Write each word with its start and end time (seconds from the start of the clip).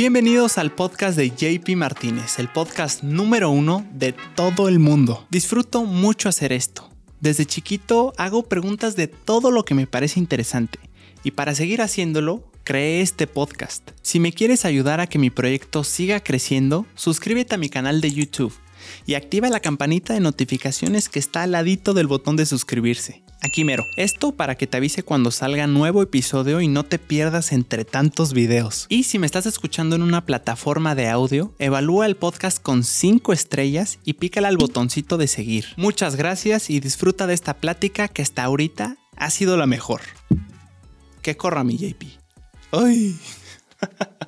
Bienvenidos 0.00 0.58
al 0.58 0.70
podcast 0.70 1.18
de 1.18 1.30
JP 1.30 1.70
Martínez, 1.74 2.38
el 2.38 2.46
podcast 2.48 3.02
número 3.02 3.50
uno 3.50 3.84
de 3.92 4.14
todo 4.36 4.68
el 4.68 4.78
mundo. 4.78 5.26
Disfruto 5.28 5.82
mucho 5.82 6.28
hacer 6.28 6.52
esto. 6.52 6.88
Desde 7.18 7.46
chiquito 7.46 8.12
hago 8.16 8.44
preguntas 8.44 8.94
de 8.94 9.08
todo 9.08 9.50
lo 9.50 9.64
que 9.64 9.74
me 9.74 9.88
parece 9.88 10.20
interesante 10.20 10.78
y 11.24 11.32
para 11.32 11.52
seguir 11.56 11.82
haciéndolo, 11.82 12.48
creé 12.62 13.00
este 13.00 13.26
podcast. 13.26 13.90
Si 14.00 14.20
me 14.20 14.32
quieres 14.32 14.64
ayudar 14.64 15.00
a 15.00 15.08
que 15.08 15.18
mi 15.18 15.30
proyecto 15.30 15.82
siga 15.82 16.20
creciendo, 16.20 16.86
suscríbete 16.94 17.56
a 17.56 17.58
mi 17.58 17.68
canal 17.68 18.00
de 18.00 18.12
YouTube 18.12 18.54
y 19.04 19.14
activa 19.14 19.48
la 19.48 19.58
campanita 19.58 20.14
de 20.14 20.20
notificaciones 20.20 21.08
que 21.08 21.18
está 21.18 21.42
al 21.42 21.50
ladito 21.50 21.92
del 21.92 22.06
botón 22.06 22.36
de 22.36 22.46
suscribirse. 22.46 23.24
Aquí 23.40 23.64
mero. 23.64 23.86
Esto 23.96 24.32
para 24.32 24.56
que 24.56 24.66
te 24.66 24.76
avise 24.76 25.02
cuando 25.02 25.30
salga 25.30 25.66
nuevo 25.66 26.02
episodio 26.02 26.60
y 26.60 26.68
no 26.68 26.84
te 26.84 26.98
pierdas 26.98 27.52
entre 27.52 27.84
tantos 27.84 28.32
videos. 28.32 28.86
Y 28.88 29.04
si 29.04 29.18
me 29.18 29.26
estás 29.26 29.46
escuchando 29.46 29.96
en 29.96 30.02
una 30.02 30.26
plataforma 30.26 30.94
de 30.94 31.08
audio, 31.08 31.54
evalúa 31.58 32.06
el 32.06 32.16
podcast 32.16 32.60
con 32.60 32.82
5 32.82 33.32
estrellas 33.32 33.98
y 34.04 34.14
pícala 34.14 34.48
al 34.48 34.56
botoncito 34.56 35.16
de 35.16 35.28
seguir. 35.28 35.66
Muchas 35.76 36.16
gracias 36.16 36.70
y 36.70 36.80
disfruta 36.80 37.26
de 37.26 37.34
esta 37.34 37.54
plática 37.54 38.08
que 38.08 38.22
hasta 38.22 38.42
ahorita 38.42 38.96
ha 39.16 39.30
sido 39.30 39.56
la 39.56 39.66
mejor. 39.66 40.00
Que 41.22 41.36
corra 41.36 41.62
mi 41.62 41.76
JP. 41.76 42.04
¡Ay! 42.72 43.16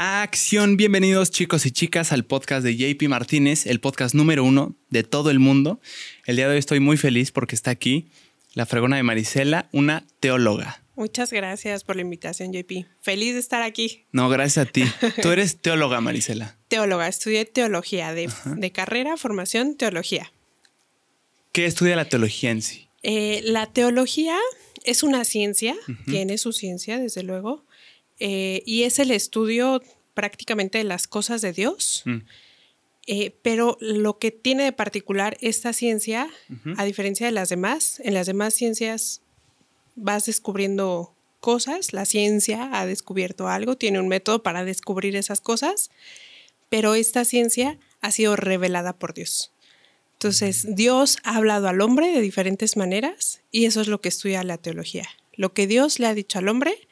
Acción, 0.00 0.76
bienvenidos 0.76 1.32
chicos 1.32 1.66
y 1.66 1.72
chicas 1.72 2.12
al 2.12 2.24
podcast 2.24 2.62
de 2.62 2.76
JP 2.76 3.08
Martínez, 3.08 3.66
el 3.66 3.80
podcast 3.80 4.14
número 4.14 4.44
uno 4.44 4.76
de 4.90 5.02
todo 5.02 5.28
el 5.28 5.40
mundo. 5.40 5.80
El 6.24 6.36
día 6.36 6.46
de 6.46 6.52
hoy 6.52 6.58
estoy 6.60 6.78
muy 6.78 6.96
feliz 6.96 7.32
porque 7.32 7.56
está 7.56 7.72
aquí 7.72 8.06
la 8.54 8.64
fregona 8.64 8.94
de 8.94 9.02
Marisela, 9.02 9.68
una 9.72 10.06
teóloga. 10.20 10.84
Muchas 10.94 11.32
gracias 11.32 11.82
por 11.82 11.96
la 11.96 12.02
invitación, 12.02 12.52
JP. 12.52 12.86
Feliz 13.00 13.34
de 13.34 13.40
estar 13.40 13.62
aquí. 13.62 14.04
No, 14.12 14.28
gracias 14.28 14.68
a 14.68 14.70
ti. 14.70 14.84
Tú 15.20 15.32
eres 15.32 15.56
teóloga, 15.56 16.00
Marisela. 16.00 16.56
Teóloga, 16.68 17.08
estudié 17.08 17.44
teología, 17.44 18.14
de, 18.14 18.70
carrera, 18.70 19.16
formación, 19.16 19.76
teología. 19.76 20.32
¿Qué 21.50 21.66
estudia 21.66 21.96
la 21.96 22.04
teología 22.04 22.52
en 22.52 22.62
sí? 22.62 22.86
Eh, 23.02 23.40
la 23.42 23.66
teología 23.66 24.38
es 24.84 25.02
una 25.02 25.24
ciencia, 25.24 25.74
tiene 26.06 26.38
su 26.38 26.52
ciencia, 26.52 27.00
desde 27.00 27.24
luego. 27.24 27.64
Eh, 28.18 28.62
y 28.66 28.82
es 28.82 28.98
el 28.98 29.10
estudio 29.10 29.82
prácticamente 30.14 30.78
de 30.78 30.84
las 30.84 31.06
cosas 31.06 31.40
de 31.40 31.52
Dios. 31.52 32.02
Mm. 32.04 32.18
Eh, 33.06 33.34
pero 33.42 33.78
lo 33.80 34.18
que 34.18 34.30
tiene 34.30 34.64
de 34.64 34.72
particular 34.72 35.38
esta 35.40 35.72
ciencia, 35.72 36.28
a 36.76 36.84
diferencia 36.84 37.24
de 37.24 37.32
las 37.32 37.48
demás, 37.48 38.00
en 38.04 38.12
las 38.12 38.26
demás 38.26 38.52
ciencias 38.52 39.22
vas 39.96 40.26
descubriendo 40.26 41.14
cosas, 41.40 41.94
la 41.94 42.04
ciencia 42.04 42.68
ha 42.72 42.84
descubierto 42.84 43.48
algo, 43.48 43.76
tiene 43.76 43.98
un 43.98 44.08
método 44.08 44.42
para 44.42 44.64
descubrir 44.64 45.16
esas 45.16 45.40
cosas, 45.40 45.90
pero 46.68 46.94
esta 46.94 47.24
ciencia 47.24 47.78
ha 48.02 48.10
sido 48.10 48.36
revelada 48.36 48.92
por 48.92 49.14
Dios. 49.14 49.52
Entonces. 50.18 50.66
Dios 50.74 51.18
ha 51.22 51.36
hablado 51.36 51.68
al 51.68 51.80
hombre 51.80 52.10
de 52.10 52.20
diferentes 52.20 52.76
maneras 52.76 53.40
y 53.52 53.66
eso 53.66 53.80
es 53.80 53.86
lo 53.86 54.00
que 54.00 54.08
estudia 54.08 54.42
la 54.42 54.58
teología. 54.58 55.08
Lo 55.34 55.52
que 55.52 55.68
Dios 55.68 56.00
le 56.00 56.08
ha 56.08 56.14
dicho 56.14 56.40
al 56.40 56.48
hombre 56.48 56.87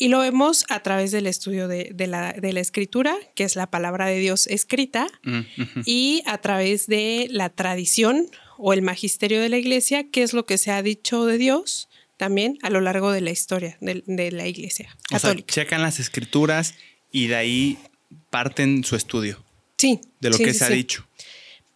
y 0.00 0.08
lo 0.08 0.20
vemos 0.20 0.64
a 0.70 0.82
través 0.82 1.10
del 1.12 1.26
estudio 1.26 1.68
de, 1.68 1.94
la, 2.06 2.30
escritura, 2.30 3.14
que 3.34 3.44
es 3.44 3.54
la 3.54 3.70
palabra 3.70 4.06
de 4.06 4.18
Dios 4.18 4.46
escrita, 4.46 5.06
mm, 5.24 5.40
y 5.84 6.22
a 6.24 6.38
través 6.38 6.86
de 6.86 7.28
la 7.30 7.50
tradición 7.50 8.26
o 8.56 8.72
el 8.72 8.80
magisterio 8.80 9.42
de 9.42 9.50
la 9.50 9.58
iglesia, 9.58 10.08
que 10.10 10.22
es 10.22 10.32
lo 10.32 10.46
que 10.46 10.56
se 10.56 10.70
ha 10.70 10.82
dicho 10.82 11.26
de 11.26 11.36
Dios 11.36 11.90
también 12.16 12.58
a 12.62 12.70
lo 12.70 12.80
largo 12.80 13.12
de 13.12 13.20
la 13.20 13.30
historia 13.30 13.76
de, 13.80 14.30
la 14.32 14.46
iglesia 14.46 14.96
católica. 15.10 15.52
O 15.52 15.54
checan 15.54 15.82
las 15.82 16.00
escrituras 16.00 16.74
y 17.12 17.26
de 17.26 17.36
ahí 17.36 17.78
parten 18.30 18.84
su 18.84 18.96
estudio. 18.96 19.44
Sí. 19.76 20.00
De 20.18 20.30
lo 20.30 20.38
que 20.38 20.54
se 20.54 20.64
ha 20.64 20.70
dicho. 20.70 21.06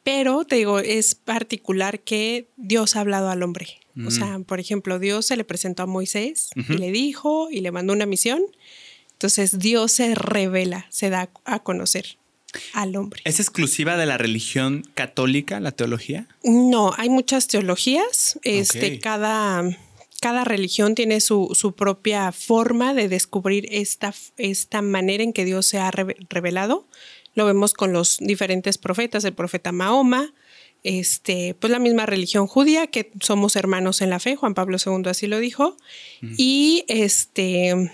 Pero 0.03 0.47
te 0.47 0.57
digo, 0.57 0.79
es 0.79 1.15
particular 1.15 2.01
que 2.01 2.49
Dios 2.57 2.97
ha 2.97 3.01
hablado 3.01 3.29
al 3.29 3.43
hombre. 3.43 3.81
O 4.07 4.11
sea, 4.11 4.41
por 4.41 4.59
ejemplo, 4.59 4.99
Dios 4.99 5.27
se 5.27 5.37
le 5.37 5.45
presentó 5.45 5.85
a 5.85 5.87
Moisés 5.87 6.51
y 6.57 6.79
le 6.79 6.91
dijo 6.91 7.49
y 7.51 7.61
le 7.61 7.71
mandó 7.71 7.93
una 7.93 8.07
misión. 8.07 8.43
Entonces 9.13 9.59
Dios 9.59 9.93
se 9.93 10.15
revela, 10.15 10.87
se 10.91 11.11
da 11.11 11.31
a 11.45 11.63
conocer 11.63 12.19
al 12.73 12.97
hombre. 12.97 13.21
¿Es 13.25 13.41
exclusiva 13.41 13.97
de 13.97 14.07
la 14.07 14.19
religión 14.19 14.85
católica, 14.95 15.61
la 15.61 15.73
teología? 15.73 16.27
No, 16.43 16.93
hay 16.97 17.09
muchas 17.09 17.47
teologías. 17.47 18.39
Este, 18.43 18.99
cada, 18.99 19.65
cada 20.21 20.45
religión 20.45 20.95
tiene 20.95 21.21
su, 21.21 21.51
su, 21.55 21.73
propia 21.73 22.33
forma 22.33 22.95
de 22.95 23.09
descubrir 23.09 23.67
esta, 23.71 24.15
esta 24.37 24.83
manera 24.83 25.23
en 25.23 25.33
que 25.33 25.45
Dios 25.45 25.67
se 25.67 25.79
ha 25.79 25.91
revelado. 25.91 26.87
Lo 27.35 27.47
vemos 27.47 27.75
con 27.75 27.93
los 27.93 28.19
diferentes 28.19 28.79
profetas, 28.79 29.25
el 29.25 29.35
profeta 29.35 29.73
Mahoma, 29.73 30.33
este, 30.85 31.55
pues 31.59 31.71
la 31.71 31.79
misma 31.79 32.07
religión 32.07 32.47
judía, 32.47 32.87
que 32.87 33.11
somos 33.21 33.57
hermanos 33.57 34.03
en 34.03 34.11
la 34.11 34.21
fe, 34.21 34.37
Juan 34.37 34.55
Pablo 34.55 34.77
II 34.85 35.03
así 35.07 35.27
lo 35.27 35.39
dijo, 35.39 35.77
y 36.37 36.85
este, 36.89 37.91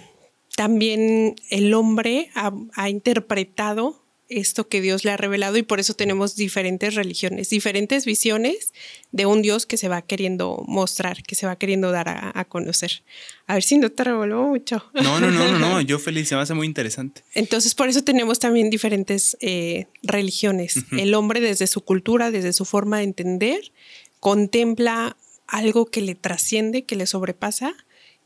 también 0.56 1.37
el 1.49 1.73
hombre 1.73 2.31
ha, 2.34 2.89
interpretado 2.91 4.00
esto 4.30 4.68
que 4.68 4.80
Dios 4.80 5.04
le 5.04 5.10
ha 5.10 5.16
revelado 5.16 5.56
y 5.58 5.62
por 5.62 5.80
eso 5.80 5.94
tenemos 5.94 6.36
diferentes 6.36 6.94
religiones, 6.94 7.50
diferentes 7.50 8.04
visiones 8.04 8.72
de 9.10 9.26
un 9.26 9.42
Dios 9.42 9.66
que 9.66 9.76
se 9.76 9.88
va 9.88 10.02
queriendo 10.02 10.64
mostrar, 10.66 11.22
que 11.24 11.34
se 11.34 11.46
va 11.46 11.56
queriendo 11.56 11.91
dar 11.91 12.08
a, 12.08 12.44
conocer. 12.44 13.02
A 13.46 13.54
ver 13.54 13.64
si 13.64 13.76
no 13.76 13.91
te 13.91 14.04
revolvo 14.04 14.46
mucho. 14.46 14.84
No, 14.94 15.20
no, 15.20 15.30
no, 15.30 15.50
no, 15.50 15.58
no, 15.58 15.80
yo 15.80 15.98
feliz, 15.98 16.28
se 16.28 16.36
me 16.36 16.42
hace 16.42 16.54
muy 16.54 16.66
interesante. 16.66 17.22
Entonces, 17.34 17.74
por 17.74 17.88
eso 17.88 18.02
tenemos 18.02 18.38
también 18.38 18.70
diferentes 18.70 19.36
eh, 19.41 19.86
religiones. 20.02 20.76
El 20.92 21.14
hombre 21.14 21.41
desde 21.41 21.66
su 21.66 21.80
cultura, 21.80 22.30
desde 22.30 22.52
su 22.52 22.64
forma 22.64 22.98
de 22.98 23.04
entender, 23.04 23.72
contempla 24.20 25.16
algo 25.48 25.86
que 25.86 26.00
le 26.00 26.14
trasciende, 26.14 26.84
que 26.84 26.94
le 26.94 27.06
sobrepasa 27.06 27.74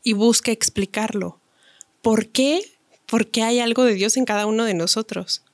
y 0.03 0.13
busca 0.13 0.51
explicarlo. 0.51 1.39
¿Por 2.03 2.27
qué? 2.27 2.61
Porque 3.07 3.41
hay 3.41 3.59
algo 3.59 3.83
de 3.83 3.95
Dios 3.95 4.17
en 4.17 4.25
cada 4.25 4.45
uno 4.45 4.65
de 4.65 4.75
nosotros. 4.75 5.44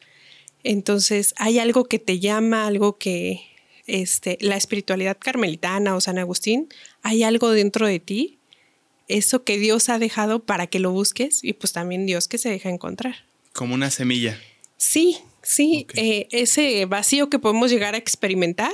Entonces, 0.63 1.33
hay 1.37 1.59
algo 1.59 1.85
que 1.85 1.99
te 1.99 2.19
llama, 2.19 2.67
algo 2.67 2.97
que 2.97 3.41
este, 3.87 4.37
la 4.41 4.55
espiritualidad 4.55 5.17
carmelitana 5.19 5.95
o 5.95 6.01
San 6.01 6.17
Agustín, 6.17 6.69
hay 7.01 7.23
algo 7.23 7.51
dentro 7.51 7.87
de 7.87 7.99
ti, 7.99 8.39
eso 9.07 9.43
que 9.43 9.57
Dios 9.57 9.89
ha 9.89 9.99
dejado 9.99 10.43
para 10.43 10.67
que 10.67 10.79
lo 10.79 10.91
busques 10.91 11.43
y 11.43 11.53
pues 11.53 11.73
también 11.73 12.05
Dios 12.05 12.27
que 12.27 12.37
se 12.37 12.49
deja 12.49 12.69
encontrar. 12.69 13.15
Como 13.53 13.73
una 13.73 13.91
semilla. 13.91 14.39
Sí, 14.77 15.17
sí, 15.41 15.85
eh, 15.95 16.27
ese 16.31 16.85
vacío 16.85 17.29
que 17.29 17.39
podemos 17.39 17.69
llegar 17.69 17.93
a 17.93 17.97
experimentar 17.97 18.73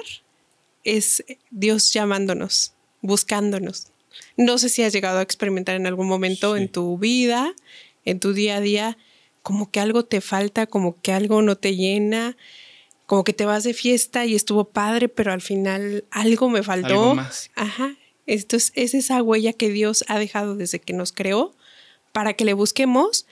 es 0.83 1.23
Dios 1.49 1.91
llamándonos, 1.91 2.73
buscándonos. 3.01 3.87
No 4.37 4.57
sé 4.57 4.69
si 4.69 4.83
has 4.83 4.93
llegado 4.93 5.19
a 5.19 5.23
experimentar 5.23 5.75
en 5.75 5.87
algún 5.87 6.07
momento 6.07 6.55
en 6.55 6.69
tu 6.69 6.97
vida, 6.97 7.53
en 8.05 8.19
tu 8.19 8.33
día 8.33 8.57
a 8.57 8.61
día, 8.61 8.97
como 9.47 9.71
que 9.71 9.79
algo 9.79 10.03
te 10.03 10.19
falta, 10.19 10.67
como 10.67 10.99
que 11.01 11.13
algo 11.13 11.41
no 11.41 11.55
te 11.55 11.73
llena, 11.77 12.35
como 13.05 13.23
que 13.23 13.31
te 13.31 13.45
vas 13.45 13.63
de 13.63 13.73
fiesta 13.73 14.25
y 14.25 14.35
estuvo 14.35 14.65
padre, 14.65 15.07
pero 15.07 15.31
al 15.31 15.39
final 15.39 16.03
algo 16.11 16.49
me 16.49 16.63
faltó. 16.63 16.87
Algo 16.87 17.15
más. 17.15 17.49
Ajá. 17.55 17.95
Esto 18.25 18.57
es, 18.57 18.73
esa 18.75 19.23
huella 19.23 19.53
que 19.53 19.69
Dios 19.69 20.03
ha 20.09 20.19
dejado 20.19 20.57
desde 20.57 20.79
que 20.81 20.91
nos 20.91 21.13
creó 21.13 21.55
para 22.11 22.33
que 22.33 22.43
le 22.43 22.51
busquemos, 22.51 23.25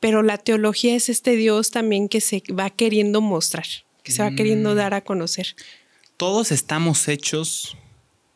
pero 0.00 0.22
la 0.22 0.36
teología 0.36 0.96
es 0.96 1.08
este 1.08 1.34
Dios 1.34 1.70
también 1.70 2.10
que 2.10 2.20
se 2.20 2.42
va 2.52 2.68
queriendo 2.68 3.22
mostrar, 3.22 3.64
que 4.02 4.12
se 4.12 4.22
va 4.22 4.32
queriendo 4.32 4.74
mm. 4.74 4.76
dar 4.76 4.92
a 4.92 5.00
conocer. 5.00 5.56
¿Todos 6.18 6.52
estamos 6.52 7.08
hechos 7.08 7.78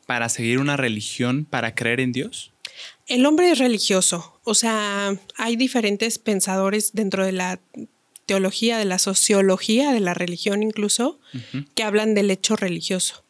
para 0.07 0.31
seguir 0.31 0.61
una 0.61 0.79
religión, 0.79 1.45
para 1.45 1.75
creer 1.75 2.01
en 2.01 2.13
Dios? 2.13 2.53
El 3.07 3.27
hombre 3.27 3.51
es 3.51 3.59
religioso, 3.59 4.38
o 4.49 4.55
sea, 4.55 5.15
hay 5.37 5.57
diferentes 5.57 6.19
pensadores 6.19 6.93
dentro 6.95 7.25
de 7.25 7.33
la 7.33 7.61
teología, 8.25 8.79
de 8.79 8.87
la 8.87 8.99
sociología, 8.99 9.93
de 9.93 10.01
la 10.01 10.15
religión 10.15 10.63
incluso, 10.63 11.21
que 11.75 11.83
hablan 11.83 12.15
del 12.15 12.31
hecho 12.31 12.57
religioso. 12.57 13.25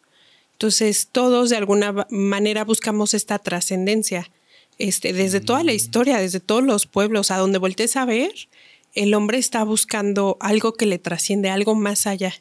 Entonces, 0.53 1.09
todos 1.11 1.51
de 1.51 1.57
alguna 1.57 2.07
manera 2.09 2.65
buscamos 2.65 3.15
esta 3.15 3.41
trascendencia. 3.41 4.31
Este, 4.79 5.13
desde 5.13 5.41
toda 5.41 5.65
la 5.65 5.73
mm. 5.73 5.77
historia, 5.77 6.19
desde 6.19 6.39
todos 6.39 6.63
los 6.63 6.87
pueblos, 6.87 7.33
a 7.33 7.37
donde 7.37 7.59
voltees 7.59 7.97
a 7.97 8.05
ver, 8.05 8.33
el 8.95 9.13
hombre 9.15 9.39
está 9.39 9.65
buscando 9.65 10.37
algo 10.39 10.75
que 10.75 10.87
le 10.87 10.99
trasciende, 10.99 11.51
algo 11.51 11.75
más 11.75 12.07
allá. 12.07 12.33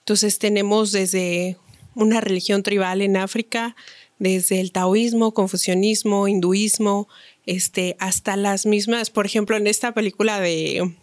Entonces 0.00 0.40
tenemos 0.40 0.90
desde 0.90 1.56
una 1.94 2.20
religión 2.20 2.64
tribal 2.64 3.00
en 3.00 3.16
África, 3.16 3.76
desde 4.18 4.60
el 4.60 4.72
taoísmo, 4.72 5.32
confucianismo, 5.32 6.26
hinduismo, 6.26 7.08
este, 7.48 7.96
hasta 7.98 8.36
las 8.36 8.66
mismas, 8.66 9.08
por 9.08 9.24
ejemplo, 9.24 9.56
en 9.56 9.66
esta 9.66 9.92
película 9.92 10.38
de 10.38 10.94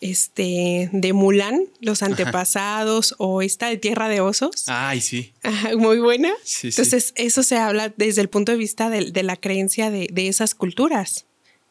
este 0.00 0.90
de 0.92 1.12
Mulan, 1.12 1.62
los 1.80 2.02
antepasados 2.02 3.14
o 3.18 3.40
esta 3.40 3.68
de 3.68 3.76
Tierra 3.76 4.08
de 4.08 4.20
Osos. 4.20 4.64
Ay, 4.66 5.00
sí. 5.00 5.32
muy 5.78 6.00
buena. 6.00 6.32
Entonces, 6.62 7.14
eso 7.14 7.44
se 7.44 7.56
habla 7.56 7.94
desde 7.96 8.20
el 8.20 8.28
punto 8.28 8.50
de 8.50 8.58
vista 8.58 8.90
de, 8.90 9.22
la 9.22 9.36
creencia 9.36 9.92
de, 9.92 10.08
esas 10.28 10.56
culturas. 10.56 11.24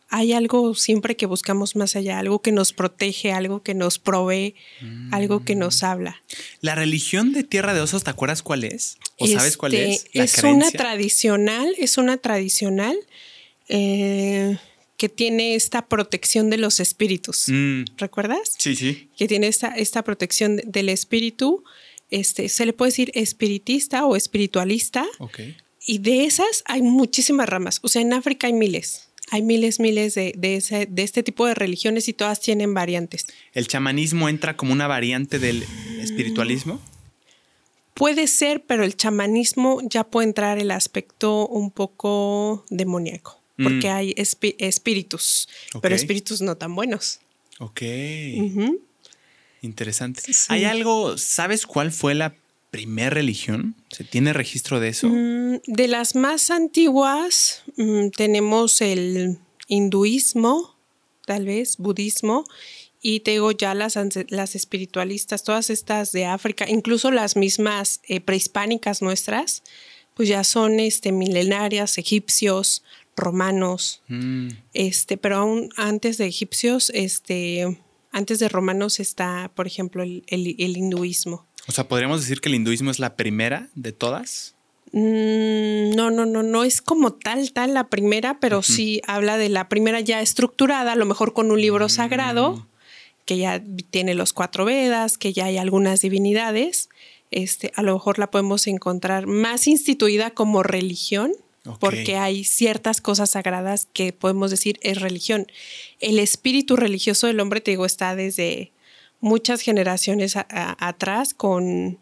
hay 0.07 0.31
algo 0.31 0.75
siempre 0.75 1.17
que 1.17 1.25
buscamos 1.25 1.75
más 1.75 1.97
allá, 1.97 2.19
algo 2.19 2.41
que 2.41 2.53
nos 2.53 2.71
protege, 2.71 3.33
algo 3.33 3.63
que 3.63 3.73
nos 3.73 3.99
provee, 3.99 4.55
algo 5.11 5.43
que 5.43 5.55
nos 5.55 5.83
habla. 5.83 6.23
¿La 6.61 6.75
religión 6.75 7.33
de 7.33 7.43
Tierra 7.43 7.73
de 7.73 7.81
Osos, 7.81 8.05
te 8.05 8.11
acuerdas 8.11 8.43
cuál 8.43 8.63
es? 8.63 8.97
¿O 9.17 9.27
sabes 9.27 9.57
cuál 9.57 9.73
Este, 9.73 9.93
es? 9.93 10.05
La 10.13 10.23
es 10.23 10.35
creencia? 10.37 10.69
una 10.69 10.71
tradicional, 10.71 11.75
es 11.77 11.97
una 11.97 12.15
tradicional 12.15 12.95
eh, 13.69 14.57
que 14.97 15.09
tiene 15.09 15.55
esta 15.55 15.87
protección 15.87 16.49
de 16.49 16.57
los 16.57 16.79
espíritus. 16.79 17.45
Mm, 17.47 17.83
¿Recuerdas? 17.97 18.55
sí, 18.57 18.75
sí. 18.75 19.09
Que 19.17 19.27
tiene 19.27 19.47
esta, 19.47 19.69
esta 19.69 20.03
protección 20.03 20.57
de- 20.57 20.63
del 20.65 20.89
espíritu. 20.89 21.63
Este, 22.09 22.47
se 22.49 22.65
le 22.65 22.73
puede 22.73 22.89
decir 22.91 23.11
espiritista 23.15 24.05
o 24.05 24.15
espiritualista. 24.15 25.05
Ok. 25.19 25.39
Y 25.85 25.97
de 25.97 26.25
esas 26.25 26.63
hay 26.65 26.81
muchísimas 26.81 27.49
ramas. 27.49 27.79
O 27.81 27.87
sea, 27.89 28.01
en 28.01 28.13
África 28.13 28.47
hay 28.47 28.53
miles. 28.53 29.09
Hay 29.31 29.41
miles, 29.41 29.79
miles 29.79 30.13
de, 30.15 30.33
de, 30.37 30.57
ese- 30.57 30.85
de 30.85 31.01
este 31.03 31.23
tipo 31.23 31.45
de 31.47 31.55
religiones 31.55 32.07
y 32.07 32.13
todas 32.13 32.39
tienen 32.39 32.73
variantes. 32.73 33.25
¿El 33.53 33.67
chamanismo 33.67 34.29
entra 34.29 34.55
como 34.55 34.73
una 34.73 34.87
variante 34.87 35.39
del 35.39 35.65
espiritualismo? 35.99 36.79
Puede 37.93 38.27
ser, 38.27 38.63
pero 38.65 38.83
el 38.83 38.95
chamanismo 38.95 39.79
ya 39.87 40.03
puede 40.03 40.27
entrar 40.27 40.57
el 40.57 40.71
aspecto 40.71 41.47
un 41.47 41.69
poco 41.69 42.65
demoníaco, 42.69 43.39
porque 43.57 43.87
Mm. 43.89 43.95
hay 43.95 44.13
espíritus, 44.17 45.47
pero 45.81 45.95
espíritus 45.95 46.41
no 46.41 46.55
tan 46.57 46.73
buenos. 46.75 47.19
Ok. 47.59 47.81
Interesante. 49.61 50.21
Sí. 50.21 50.33
¿Hay 50.49 50.65
algo, 50.65 51.17
sabes 51.17 51.65
cuál 51.65 51.91
fue 51.91 52.15
la 52.15 52.35
primera 52.71 53.11
religión? 53.11 53.75
¿Se 53.89 54.03
tiene 54.03 54.33
registro 54.33 54.79
de 54.79 54.89
eso? 54.89 55.07
Mm, 55.07 55.59
de 55.67 55.87
las 55.87 56.15
más 56.15 56.49
antiguas 56.49 57.63
mm, 57.77 58.09
tenemos 58.09 58.81
el 58.81 59.37
hinduismo, 59.67 60.75
tal 61.25 61.45
vez, 61.45 61.77
budismo, 61.77 62.43
y 63.01 63.21
te 63.21 63.31
digo 63.31 63.51
ya 63.51 63.73
las, 63.73 63.97
las 64.29 64.55
espiritualistas, 64.55 65.43
todas 65.43 65.69
estas 65.69 66.11
de 66.11 66.25
África, 66.25 66.69
incluso 66.69 67.11
las 67.11 67.35
mismas 67.35 68.01
eh, 68.07 68.19
prehispánicas 68.21 69.01
nuestras, 69.01 69.61
pues 70.13 70.29
ya 70.29 70.43
son 70.43 70.79
este, 70.79 71.11
milenarias, 71.11 71.97
egipcios, 71.97 72.83
romanos, 73.15 74.01
Mm, 74.07 74.49
este, 74.73 75.17
pero 75.17 75.37
aún 75.37 75.69
antes 75.77 76.17
de 76.17 76.25
egipcios, 76.25 76.91
este, 76.93 77.77
antes 78.11 78.39
de 78.39 78.49
romanos 78.49 78.99
está, 78.99 79.51
por 79.55 79.67
ejemplo, 79.67 80.03
el, 80.03 80.23
el- 80.27 80.55
el 80.59 80.77
hinduismo. 80.77 81.45
O 81.67 81.71
sea, 81.71 81.87
¿podríamos 81.87 82.21
decir 82.21 82.41
que 82.41 82.49
el 82.49 82.55
hinduismo 82.55 82.91
es 82.91 82.99
la 82.99 83.15
primera 83.15 83.69
de 83.75 83.91
todas? 83.91 84.55
Mm, 84.91 85.95
No, 85.95 86.11
no, 86.11 86.25
no, 86.25 86.43
no 86.43 86.63
es 86.63 86.81
como 86.81 87.13
tal, 87.13 87.51
tal 87.53 87.73
la 87.73 87.87
primera, 87.87 88.39
pero 88.39 88.61
sí 88.61 89.01
habla 89.07 89.37
de 89.37 89.49
la 89.49 89.69
primera 89.69 89.99
ya 90.01 90.21
estructurada, 90.21 90.91
a 90.93 90.95
lo 90.95 91.05
mejor 91.05 91.33
con 91.33 91.51
un 91.51 91.59
libro 91.61 91.87
sagrado, 91.89 92.67
que 93.25 93.37
ya 93.37 93.63
tiene 93.91 94.13
los 94.15 94.33
cuatro 94.33 94.65
Vedas, 94.65 95.17
que 95.17 95.33
ya 95.33 95.45
hay 95.45 95.57
algunas 95.57 96.01
divinidades. 96.01 96.89
Este, 97.31 97.71
a 97.75 97.81
lo 97.81 97.93
mejor 97.93 98.19
la 98.19 98.29
podemos 98.29 98.67
encontrar 98.67 99.25
más 99.27 99.67
instituida 99.67 100.31
como 100.31 100.61
religión, 100.61 101.31
Porque 101.79 102.17
hay 102.17 102.43
ciertas 102.43 102.99
cosas 102.99 103.31
sagradas 103.31 103.87
que 103.93 104.11
podemos 104.11 104.51
decir 104.51 104.79
es 104.81 104.99
religión. 104.99 105.47
El 105.99 106.19
espíritu 106.19 106.75
religioso 106.75 107.27
del 107.27 107.39
hombre, 107.39 107.61
te 107.61 107.71
digo, 107.71 107.85
está 107.85 108.15
desde 108.15 108.73
muchas 109.21 109.61
generaciones 109.61 110.35
atrás 110.35 111.33
con 111.33 111.99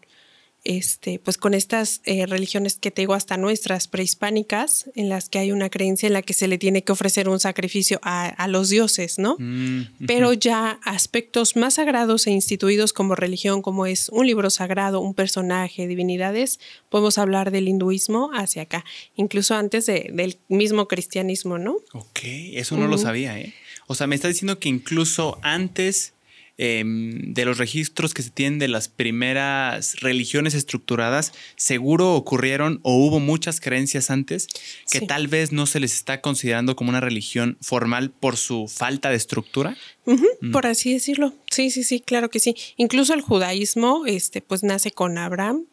este, 0.64 1.18
pues 1.18 1.38
con 1.38 1.54
estas 1.54 2.00
eh, 2.04 2.24
religiones 2.26 2.76
que 2.76 2.90
te 2.90 3.02
digo 3.02 3.14
hasta 3.14 3.36
nuestras 3.36 3.88
prehispánicas, 3.88 4.86
en 4.94 5.08
las 5.08 5.28
que 5.28 5.38
hay 5.38 5.50
una 5.52 5.70
creencia 5.70 6.06
en 6.06 6.12
la 6.12 6.22
que 6.22 6.34
se 6.34 6.46
le 6.48 6.58
tiene 6.58 6.84
que 6.84 6.92
ofrecer 6.92 7.28
un 7.28 7.40
sacrificio 7.40 7.98
a, 8.02 8.28
a 8.28 8.46
los 8.48 8.68
dioses, 8.68 9.18
¿no? 9.18 9.36
Mm, 9.38 10.06
Pero 10.06 10.32
ya 10.32 10.78
aspectos 10.84 11.56
más 11.56 11.74
sagrados 11.74 12.26
e 12.26 12.30
instituidos 12.30 12.92
como 12.92 13.14
religión, 13.14 13.60
como 13.62 13.86
es 13.86 14.08
un 14.10 14.26
libro 14.26 14.50
sagrado, 14.50 15.00
un 15.00 15.14
personaje, 15.14 15.86
divinidades, 15.88 16.60
podemos 16.88 17.18
hablar 17.18 17.50
del 17.50 17.68
hinduismo 17.68 18.30
hacia 18.34 18.62
acá, 18.62 18.84
incluso 19.16 19.54
antes 19.54 19.86
de- 19.86 20.10
del 20.12 20.38
mismo 20.48 20.86
cristianismo, 20.86 21.58
¿no? 21.58 21.76
Ok, 21.92 22.20
eso 22.22 22.76
no 22.76 22.86
lo 22.86 22.98
sabía, 22.98 23.38
¿eh? 23.38 23.52
O 23.88 23.94
sea, 23.96 24.06
me 24.06 24.14
está 24.14 24.28
diciendo 24.28 24.58
que 24.60 24.68
incluso 24.68 25.38
antes 25.42 26.12
em, 26.58 27.32
de 27.32 27.44
los 27.44 27.58
registros 27.58 28.14
que 28.14 28.22
se 28.22 28.30
tienen 28.30 28.58
de 28.58 28.68
las 28.68 28.88
primeras 28.88 30.00
religiones 30.00 30.54
estructuradas, 30.54 31.32
seguro 31.56 32.14
ocurrieron 32.14 32.80
o 32.82 32.96
hubo 32.96 33.20
muchas 33.20 33.60
creencias 33.60 34.10
antes 34.10 34.46
que 34.90 35.00
Sí. 35.00 35.06
tal 35.06 35.28
vez 35.28 35.50
no 35.52 35.66
se 35.66 35.80
les 35.80 35.94
está 35.94 36.20
considerando 36.20 36.76
como 36.76 36.90
una 36.90 37.00
religión 37.00 37.56
formal 37.60 38.10
por 38.10 38.36
su 38.36 38.68
falta 38.68 39.10
de 39.10 39.16
estructura. 39.16 39.76
Ujú, 40.04 40.26
Por 40.52 40.66
así 40.66 40.92
decirlo. 40.92 41.32
Sí, 41.50 41.70
sí, 41.70 41.84
sí, 41.84 42.00
claro 42.00 42.28
que 42.30 42.40
sí. 42.40 42.54
Incluso 42.76 43.14
el 43.14 43.20
judaísmo, 43.22 44.04
este, 44.06 44.40
pues 44.42 44.62
nace 44.62 44.90
con 44.90 45.16
Abraham, 45.18 45.64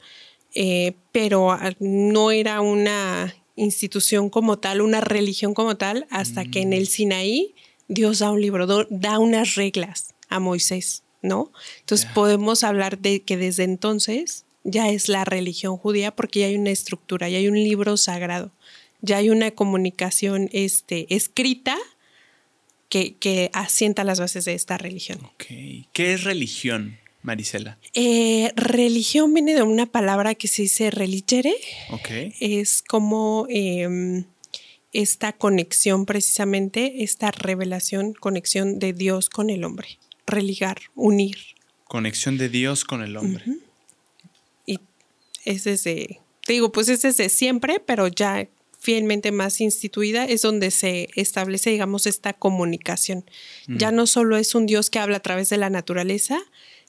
eh, 0.55 0.93
pero 1.11 1.51
ah, 1.51 1.73
no 1.79 2.31
era 2.31 2.61
una 2.61 3.35
institución 3.55 4.29
como 4.29 4.57
tal, 4.59 4.81
una 4.81 5.01
religión 5.01 5.53
como 5.53 5.75
tal, 5.77 6.07
hasta 6.09 6.45
que 6.45 6.61
en 6.61 6.73
el 6.73 6.87
Sinaí 6.87 7.53
Dios 7.87 8.19
da 8.19 8.31
un 8.31 8.39
libro, 8.41 8.65
da 8.89 9.19
unas 9.19 9.55
reglas 9.55 10.13
a 10.29 10.39
Moisés, 10.39 11.03
¿no? 11.21 11.51
Entonces 11.81 12.07
podemos 12.13 12.63
hablar 12.63 12.99
de 12.99 13.21
que 13.23 13.35
desde 13.37 13.63
entonces 13.63 14.45
ya 14.63 14.89
es 14.89 15.09
la 15.09 15.25
religión 15.25 15.77
judía 15.77 16.15
porque 16.15 16.39
ya 16.41 16.45
hay 16.47 16.55
una 16.55 16.71
estructura, 16.71 17.29
ya 17.29 17.37
hay 17.37 17.47
un 17.47 17.55
libro 17.55 17.97
sagrado, 17.97 18.51
ya 19.01 19.17
hay 19.17 19.29
una 19.29 19.51
comunicación 19.51 20.49
este, 20.51 21.13
escrita 21.13 21.77
que, 22.89 23.15
que 23.15 23.49
asienta 23.53 24.03
las 24.03 24.19
bases 24.19 24.45
de 24.45 24.53
esta 24.53 24.77
religión. 24.77 25.19
Ok. 25.23 25.45
¿Qué 25.93 26.13
es 26.13 26.23
religión, 26.23 26.97
Marisela? 27.21 27.77
Eh, 27.93 28.51
religión 28.55 29.33
viene 29.33 29.53
de 29.53 29.63
una 29.63 29.85
palabra 29.85 30.35
que 30.35 30.47
se 30.47 30.63
dice 30.63 30.89
religere, 30.91 31.53
Ok. 31.91 32.09
es 32.39 32.81
como 32.81 33.45
em, 33.49 34.25
esta 34.91 35.33
conexión 35.33 36.05
precisamente, 36.05 37.03
esta 37.03 37.31
revelación, 37.31 38.13
conexión 38.13 38.79
de 38.79 38.93
Dios 38.93 39.29
con 39.29 39.49
el 39.51 39.63
hombre, 39.63 39.99
religar, 40.29 40.79
unir. 40.95 41.37
Conexión 41.85 42.37
de 42.37 42.49
Dios 42.49 42.85
con 42.85 43.01
el 43.01 43.17
hombre. 43.17 43.43
Y 44.65 44.79
es 45.45 45.63
desde, 45.63 46.21
te 46.45 46.53
digo, 46.53 46.71
pues 46.71 46.89
es 46.89 47.01
desde 47.01 47.29
siempre, 47.29 47.79
pero 47.79 48.07
ya 48.07 48.47
fielmente 48.79 49.31
más 49.31 49.59
instituida, 49.59 50.25
es 50.25 50.41
donde 50.41 50.71
se 50.71 51.09
establece, 51.15 51.69
digamos, 51.69 52.07
esta 52.07 52.33
comunicación. 52.33 53.25
Ya 53.67 53.91
no 53.91 54.07
solo 54.07 54.37
es 54.37 54.55
un 54.55 54.65
Dios 54.65 54.89
que 54.89 54.99
habla 54.99 55.17
a 55.17 55.21
través 55.21 55.49
de 55.49 55.57
la 55.57 55.69
naturaleza, 55.69 56.39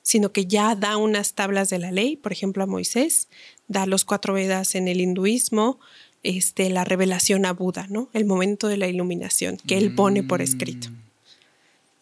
sino 0.03 0.33
que 0.33 0.47
ya 0.47 0.77
da 0.77 0.97
unas 0.97 1.35
tablas 1.35 1.69
de 1.69 1.79
la 1.79 1.91
ley, 1.91 2.17
por 2.17 2.33
ejemplo, 2.33 2.63
a 2.63 2.67
Moisés, 2.67 3.29
da 3.67 3.87
los 3.87 4.05
cuatro 4.05 4.35
Vedas 4.35 4.77
en 4.77 4.89
el 4.89 5.01
hinduismo, 5.01 5.81
este, 6.23 6.71
la 6.71 6.85
revelación 6.85 7.45
a 7.45 7.53
Buda, 7.53 7.87
¿no? 7.89 8.09
El 8.13 8.25
momento 8.25 8.69
de 8.69 8.77
la 8.77 8.89
iluminación 8.89 9.57
que 9.67 9.77
él 9.77 9.95
pone 9.95 10.23
por 10.23 10.43
escrito. 10.43 10.89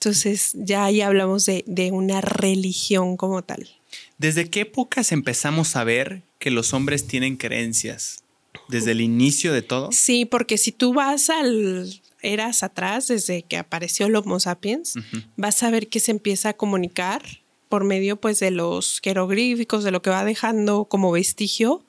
Entonces, 0.00 0.52
ya 0.54 0.84
ahí 0.84 1.00
hablamos 1.00 1.44
de, 1.44 1.64
de 1.66 1.90
una 1.90 2.20
religión 2.20 3.16
como 3.16 3.42
tal. 3.42 3.68
¿Desde 4.16 4.48
qué 4.48 4.60
épocas 4.60 5.10
empezamos 5.12 5.74
a 5.74 5.84
ver 5.84 6.22
que 6.38 6.50
los 6.50 6.72
hombres 6.72 7.06
tienen 7.06 7.36
creencias? 7.36 8.22
¿Desde 8.68 8.92
el 8.92 9.00
inicio 9.00 9.52
de 9.52 9.62
todo? 9.62 9.90
Sí, 9.92 10.24
porque 10.24 10.58
si 10.58 10.72
tú 10.72 10.94
vas 10.94 11.30
al 11.30 12.00
eras 12.20 12.62
atrás, 12.62 13.08
desde 13.08 13.42
que 13.42 13.56
apareció 13.56 14.06
el 14.06 14.16
Homo 14.16 14.40
sapiens, 14.40 14.94
vas 15.36 15.62
a 15.62 15.70
ver 15.70 15.88
que 15.88 16.00
se 16.00 16.10
empieza 16.10 16.50
a 16.50 16.56
comunicar 16.56 17.22
por 17.68 17.84
medio 17.84 18.20
pues 18.20 18.40
de 18.40 18.50
los 18.50 19.00
jeroglíficos, 19.02 19.84
de 19.84 19.90
lo 19.90 20.02
que 20.02 20.10
va 20.10 20.24
dejando 20.24 20.86
como 20.86 21.12
vestigio, 21.12 21.84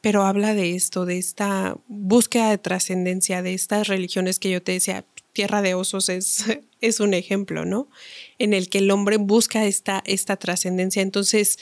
pero 0.00 0.24
habla 0.24 0.54
de 0.54 0.74
esto, 0.74 1.06
de 1.06 1.18
esta 1.18 1.76
búsqueda 1.86 2.50
de 2.50 2.58
trascendencia, 2.58 3.42
de 3.42 3.54
estas 3.54 3.88
religiones 3.88 4.38
que 4.38 4.50
yo 4.50 4.62
te 4.62 4.72
decía, 4.72 5.04
Tierra 5.32 5.62
de 5.62 5.74
Osos 5.74 6.08
es, 6.08 6.44
es 6.80 7.00
un 7.00 7.14
ejemplo, 7.14 7.64
¿no? 7.64 7.88
En 8.38 8.54
el 8.54 8.68
que 8.68 8.78
el 8.78 8.90
hombre 8.90 9.16
busca 9.16 9.64
esta, 9.64 10.02
esta 10.06 10.36
trascendencia. 10.36 11.02
Entonces, 11.02 11.58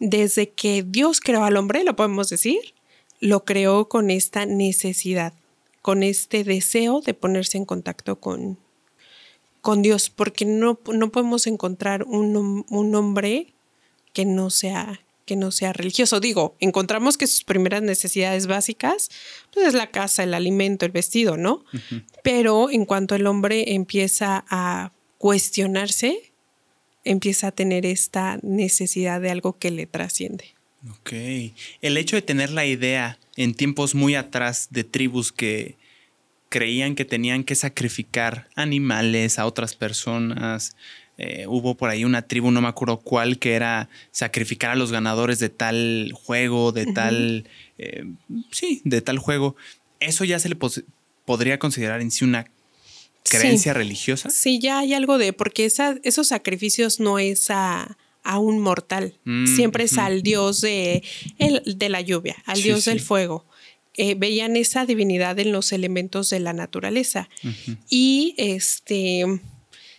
desde 0.00 0.50
que 0.50 0.84
Dios 0.86 1.20
creó 1.20 1.44
al 1.44 1.56
hombre, 1.56 1.84
lo 1.84 1.96
podemos 1.96 2.28
decir, 2.28 2.74
lo 3.20 3.44
creó 3.44 3.88
con 3.88 4.10
esta 4.10 4.46
necesidad, 4.46 5.32
con 5.82 6.02
este 6.02 6.44
deseo 6.44 7.00
de 7.00 7.14
ponerse 7.14 7.58
en 7.58 7.64
contacto 7.64 8.20
con, 8.20 8.58
con 9.60 9.82
Dios, 9.82 10.10
porque 10.10 10.44
no, 10.44 10.78
no 10.92 11.10
podemos 11.10 11.46
encontrar 11.46 12.04
un, 12.04 12.64
un 12.68 12.94
hombre 12.94 13.54
que 14.12 14.24
no 14.24 14.50
sea 14.50 15.00
que 15.28 15.36
no 15.36 15.50
sea 15.50 15.74
religioso. 15.74 16.20
Digo, 16.20 16.56
encontramos 16.58 17.18
que 17.18 17.26
sus 17.26 17.44
primeras 17.44 17.82
necesidades 17.82 18.46
básicas, 18.46 19.10
pues 19.52 19.68
es 19.68 19.74
la 19.74 19.90
casa, 19.90 20.22
el 20.22 20.32
alimento, 20.32 20.86
el 20.86 20.92
vestido, 20.92 21.36
¿no? 21.36 21.64
Pero 22.24 22.70
en 22.70 22.86
cuanto 22.86 23.14
el 23.14 23.26
hombre 23.26 23.74
empieza 23.74 24.46
a 24.48 24.92
cuestionarse, 25.18 26.32
empieza 27.04 27.48
a 27.48 27.52
tener 27.52 27.84
esta 27.84 28.38
necesidad 28.42 29.20
de 29.20 29.30
algo 29.30 29.58
que 29.58 29.70
le 29.70 29.86
trasciende. 29.86 30.54
Ok. 30.90 31.12
El 31.82 31.98
hecho 31.98 32.16
de 32.16 32.22
tener 32.22 32.50
la 32.50 32.64
idea 32.64 33.18
en 33.36 33.52
tiempos 33.52 33.94
muy 33.94 34.14
atrás 34.14 34.68
de 34.70 34.84
tribus 34.84 35.30
que 35.30 35.76
creían 36.48 36.94
que 36.94 37.04
tenían 37.04 37.44
que 37.44 37.54
sacrificar 37.54 38.48
animales 38.54 39.38
a 39.38 39.44
otras 39.44 39.74
personas. 39.74 40.74
Eh, 41.20 41.46
hubo 41.48 41.76
por 41.76 41.90
ahí 41.90 42.04
una 42.04 42.22
tribu, 42.22 42.52
no 42.52 42.60
me 42.60 42.68
acuerdo 42.68 43.00
cuál, 43.00 43.40
que 43.40 43.54
era 43.54 43.88
sacrificar 44.12 44.70
a 44.70 44.76
los 44.76 44.92
ganadores 44.92 45.40
de 45.40 45.48
tal 45.48 46.12
juego, 46.14 46.70
de 46.70 46.86
tal, 46.86 47.48
eh, 47.76 48.04
sí, 48.52 48.80
de 48.84 49.00
tal 49.00 49.18
juego. 49.18 49.56
Eso 49.98 50.24
ya 50.24 50.38
se 50.38 50.48
le 50.48 50.56
podría 51.24 51.58
considerar 51.58 52.00
en 52.00 52.12
sí 52.12 52.24
una 52.24 52.46
creencia 53.24 53.74
religiosa. 53.74 54.30
Sí, 54.30 54.60
ya 54.60 54.78
hay 54.78 54.94
algo 54.94 55.18
de, 55.18 55.32
porque 55.32 55.64
esos 55.66 56.28
sacrificios 56.28 57.00
no 57.00 57.18
es 57.18 57.50
a, 57.50 57.96
un 58.38 58.60
mortal, 58.60 59.14
mm, 59.24 59.46
siempre 59.56 59.84
es 59.84 59.98
al 59.98 60.22
dios 60.22 60.60
de, 60.60 61.02
de 61.38 61.88
la 61.88 62.00
lluvia, 62.00 62.36
al 62.46 62.62
dios 62.62 62.84
del 62.84 63.00
fuego. 63.00 63.44
Eh, 64.00 64.14
veían 64.14 64.56
esa 64.56 64.86
divinidad 64.86 65.36
en 65.40 65.50
los 65.50 65.72
elementos 65.72 66.30
de 66.30 66.38
la 66.38 66.52
naturaleza. 66.52 67.28
Y 67.90 68.34
este, 68.36 69.24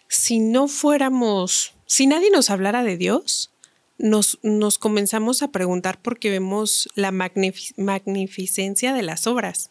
si 0.09 0.39
no 0.39 0.67
fuéramos, 0.67 1.75
si 1.85 2.07
nadie 2.07 2.31
nos 2.31 2.49
hablara 2.49 2.83
de 2.83 2.97
Dios, 2.97 3.51
nos, 3.99 4.39
nos 4.41 4.79
comenzamos 4.79 5.43
a 5.43 5.51
preguntar 5.51 6.01
porque 6.01 6.31
vemos 6.31 6.89
la 6.95 7.11
magnificencia 7.11 8.93
de 8.93 9.03
las 9.03 9.27
obras. 9.27 9.69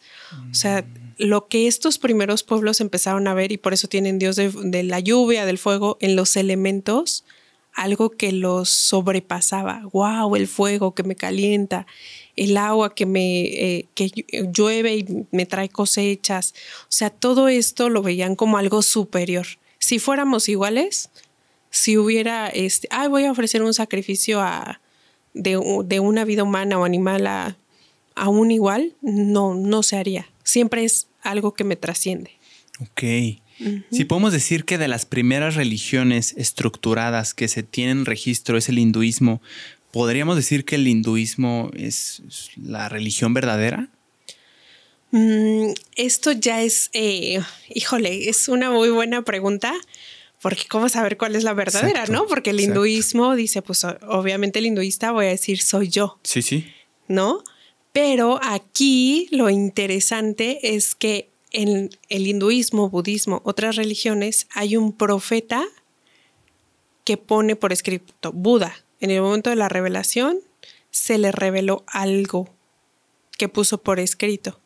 O 0.49 0.53
sea, 0.53 0.85
lo 1.17 1.47
que 1.47 1.67
estos 1.67 1.97
primeros 1.97 2.43
pueblos 2.43 2.79
empezaron 2.79 3.27
a 3.27 3.33
ver 3.33 3.51
y 3.51 3.57
por 3.57 3.73
eso 3.73 3.87
tienen 3.89 4.17
Dios 4.19 4.37
de, 4.37 4.83
la 4.83 4.99
lluvia, 4.99 5.45
del 5.45 5.57
fuego, 5.57 5.97
en 5.99 6.15
los 6.15 6.37
elementos, 6.37 7.25
algo 7.73 8.11
que 8.11 8.31
los 8.31 8.69
sobrepasaba. 8.69 9.81
¡Wow! 9.91 10.35
El 10.35 10.47
fuego 10.47 10.95
que 10.95 11.03
me 11.03 11.15
calienta, 11.15 11.85
el 12.35 12.55
agua 12.55 12.95
que 12.95 13.05
me 13.05 13.41
eh, 13.41 13.87
que 13.95 14.11
llueve 14.53 14.95
y 14.95 15.25
me 15.31 15.45
trae 15.47 15.69
cosechas. 15.69 16.53
O 16.83 16.91
sea, 16.91 17.09
todo 17.09 17.49
esto 17.49 17.89
lo 17.89 18.03
veían 18.03 18.35
como 18.35 18.57
algo 18.57 18.81
superior. 18.83 19.47
Si 19.79 19.99
fuéramos 19.99 20.49
iguales, 20.49 21.09
si 21.69 21.97
hubiera, 21.97 22.47
este, 22.47 22.87
ay, 22.91 23.07
voy 23.07 23.25
a 23.25 23.31
ofrecer 23.31 23.63
un 23.63 23.73
sacrificio 23.73 24.41
a, 24.41 24.81
de, 25.33 25.57
una 25.99 26.25
vida 26.25 26.43
humana 26.43 26.77
o 26.77 26.85
animal 26.85 27.27
a, 27.27 27.57
un 28.27 28.51
igual, 28.51 28.95
no, 29.01 29.55
no 29.55 29.81
se 29.81 29.95
haría. 29.95 30.27
Siempre 30.43 30.83
es 30.83 31.07
algo 31.21 31.53
que 31.53 31.63
me 31.63 31.77
trasciende. 31.77 32.31
Ok. 32.81 33.03
Si 33.91 34.05
podemos 34.05 34.31
decir 34.31 34.65
que 34.65 34.77
de 34.77 34.87
las 34.87 35.05
primeras 35.05 35.55
religiones 35.55 36.33
estructuradas 36.37 37.33
que 37.33 37.47
se 37.47 37.63
tienen 37.63 38.05
registro 38.05 38.57
es 38.57 38.69
el 38.69 38.79
hinduismo, 38.79 39.41
¿podríamos 39.91 40.35
decir 40.35 40.65
que 40.65 40.75
el 40.75 40.87
hinduismo 40.87 41.71
es 41.73 42.21
la 42.55 42.87
religión 42.89 43.33
verdadera? 43.33 43.89
Mm, 45.11 45.71
esto 45.95 46.31
ya 46.31 46.61
es, 46.61 46.89
eh, 46.93 47.41
híjole, 47.69 48.29
es 48.29 48.47
una 48.47 48.69
muy 48.69 48.89
buena 48.89 49.23
pregunta 49.23 49.73
porque 50.41 50.65
cómo 50.69 50.87
saber 50.87 51.17
cuál 51.17 51.35
es 51.35 51.43
la 51.43 51.53
verdadera, 51.53 52.05
¿no? 52.05 52.25
Porque 52.27 52.51
el 52.51 52.59
hinduismo 52.59 53.35
dice, 53.35 53.61
pues 53.61 53.83
obviamente 53.83 54.59
el 54.59 54.67
hinduista 54.67 55.11
voy 55.11 55.25
a 55.25 55.29
decir 55.29 55.61
soy 55.61 55.89
yo. 55.89 56.19
Sí, 56.23 56.41
sí. 56.41 56.71
¿No? 57.07 57.43
Pero 57.91 58.39
aquí 58.43 59.27
lo 59.31 59.49
interesante 59.49 60.75
es 60.75 60.95
que 60.95 61.29
en 61.51 61.89
el 62.09 62.27
hinduismo, 62.27 62.89
budismo, 62.89 63.41
otras 63.43 63.75
religiones, 63.75 64.47
hay 64.53 64.77
un 64.77 64.93
profeta 64.93 65.65
que 67.03 67.17
pone 67.17 67.55
por 67.55 67.73
escrito 67.73 68.31
Buda. 68.31 68.75
En 69.01 69.09
el 69.09 69.21
momento 69.21 69.49
de 69.49 69.55
la 69.55 69.67
revelación 69.67 70.39
se 70.91 71.17
le 71.17 71.31
reveló 71.31 71.83
algo 71.87 72.49
que 73.37 73.49
puso 73.49 73.81
por 73.81 73.99
escrito. 73.99 74.59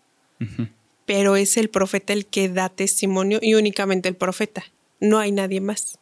Pero 1.05 1.35
es 1.35 1.57
el 1.57 1.69
profeta 1.69 2.13
el 2.13 2.25
que 2.25 2.49
da 2.49 2.69
testimonio 2.69 3.39
y 3.41 3.55
únicamente 3.55 4.09
el 4.09 4.15
profeta 4.15 4.63
no 5.03 5.19
hay 5.19 5.31
nadie 5.31 5.61
más. 5.61 5.99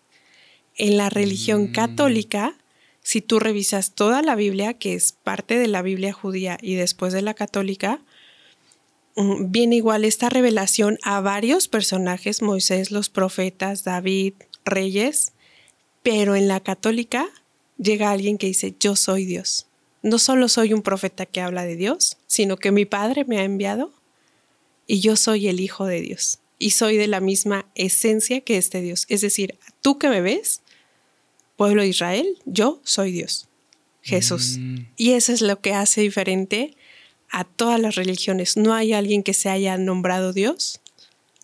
En 0.78 0.96
la 0.96 1.10
religión 1.10 1.64
mm. 1.64 1.72
católica, 1.74 2.56
si 3.02 3.22
tú 3.22 3.40
revisas 3.40 3.92
toda 3.92 4.22
la 4.22 4.36
Biblia, 4.36 4.76
que 4.76 4.94
es 4.94 5.12
parte 5.12 5.58
de 5.58 5.68
la 5.68 5.82
Biblia 5.82 6.14
judía 6.14 6.58
y 6.62 6.76
después 6.76 7.12
de 7.12 7.24
la 7.24 7.34
católica, 7.34 8.00
mm, 9.16 9.52
viene 9.52 9.76
igual 9.76 10.06
esta 10.06 10.30
revelación 10.30 10.98
a 11.04 11.20
varios 11.20 11.68
personajes, 11.68 12.42
Moisés, 12.42 12.92
los 12.92 13.10
profetas, 13.10 13.84
David, 13.84 14.34
reyes, 14.64 15.34
pero 16.04 16.36
en 16.36 16.48
la 16.48 16.60
católica 16.60 17.28
llega 17.78 18.12
alguien 18.12 18.38
que 18.38 18.48
dice, 18.48 18.76
yo 18.80 18.96
soy 18.96 19.26
Dios. 19.26 19.66
No 20.04 20.20
solo 20.20 20.48
soy 20.48 20.74
un 20.74 20.82
profeta 20.82 21.26
que 21.26 21.42
habla 21.42 21.64
de 21.64 21.76
Dios, 21.76 22.18
sino 22.28 22.58
que 22.58 22.72
mi 22.72 22.86
Padre 22.86 23.26
me 23.26 23.40
ha 23.40 23.44
enviado 23.44 23.92
y 24.92 25.00
yo 25.00 25.16
soy 25.16 25.48
el 25.48 25.62
Hijo 25.62 25.86
de 25.86 26.02
Dios 26.02 26.40
y 26.60 26.72
soy 26.72 26.98
de 26.98 27.08
la 27.08 27.22
misma 27.22 27.66
esencia 27.76 28.42
que 28.42 28.58
este 28.58 28.82
Dios. 28.82 29.06
Es 29.08 29.22
decir, 29.22 29.58
tú 29.80 29.98
que 29.98 30.10
me 30.10 30.20
ves, 30.20 30.64
pueblo 31.56 31.82
de 31.82 31.88
Israel, 31.88 32.28
yo 32.44 32.82
soy 32.84 33.14
Dios, 33.14 33.48
Jesús. 34.02 34.58
Mm. 34.60 34.88
Y 34.98 35.12
eso 35.12 35.32
es 35.32 35.42
lo 35.42 35.62
que 35.62 35.74
hace 35.74 36.02
diferente 36.02 36.76
a 37.32 37.46
todas 37.46 37.80
las 37.80 37.96
religiones. 37.96 38.58
No 38.58 38.74
hay 38.74 38.92
alguien 38.92 39.24
que 39.24 39.34
se 39.34 39.48
haya 39.48 39.78
nombrado 39.78 40.34
Dios 40.34 40.82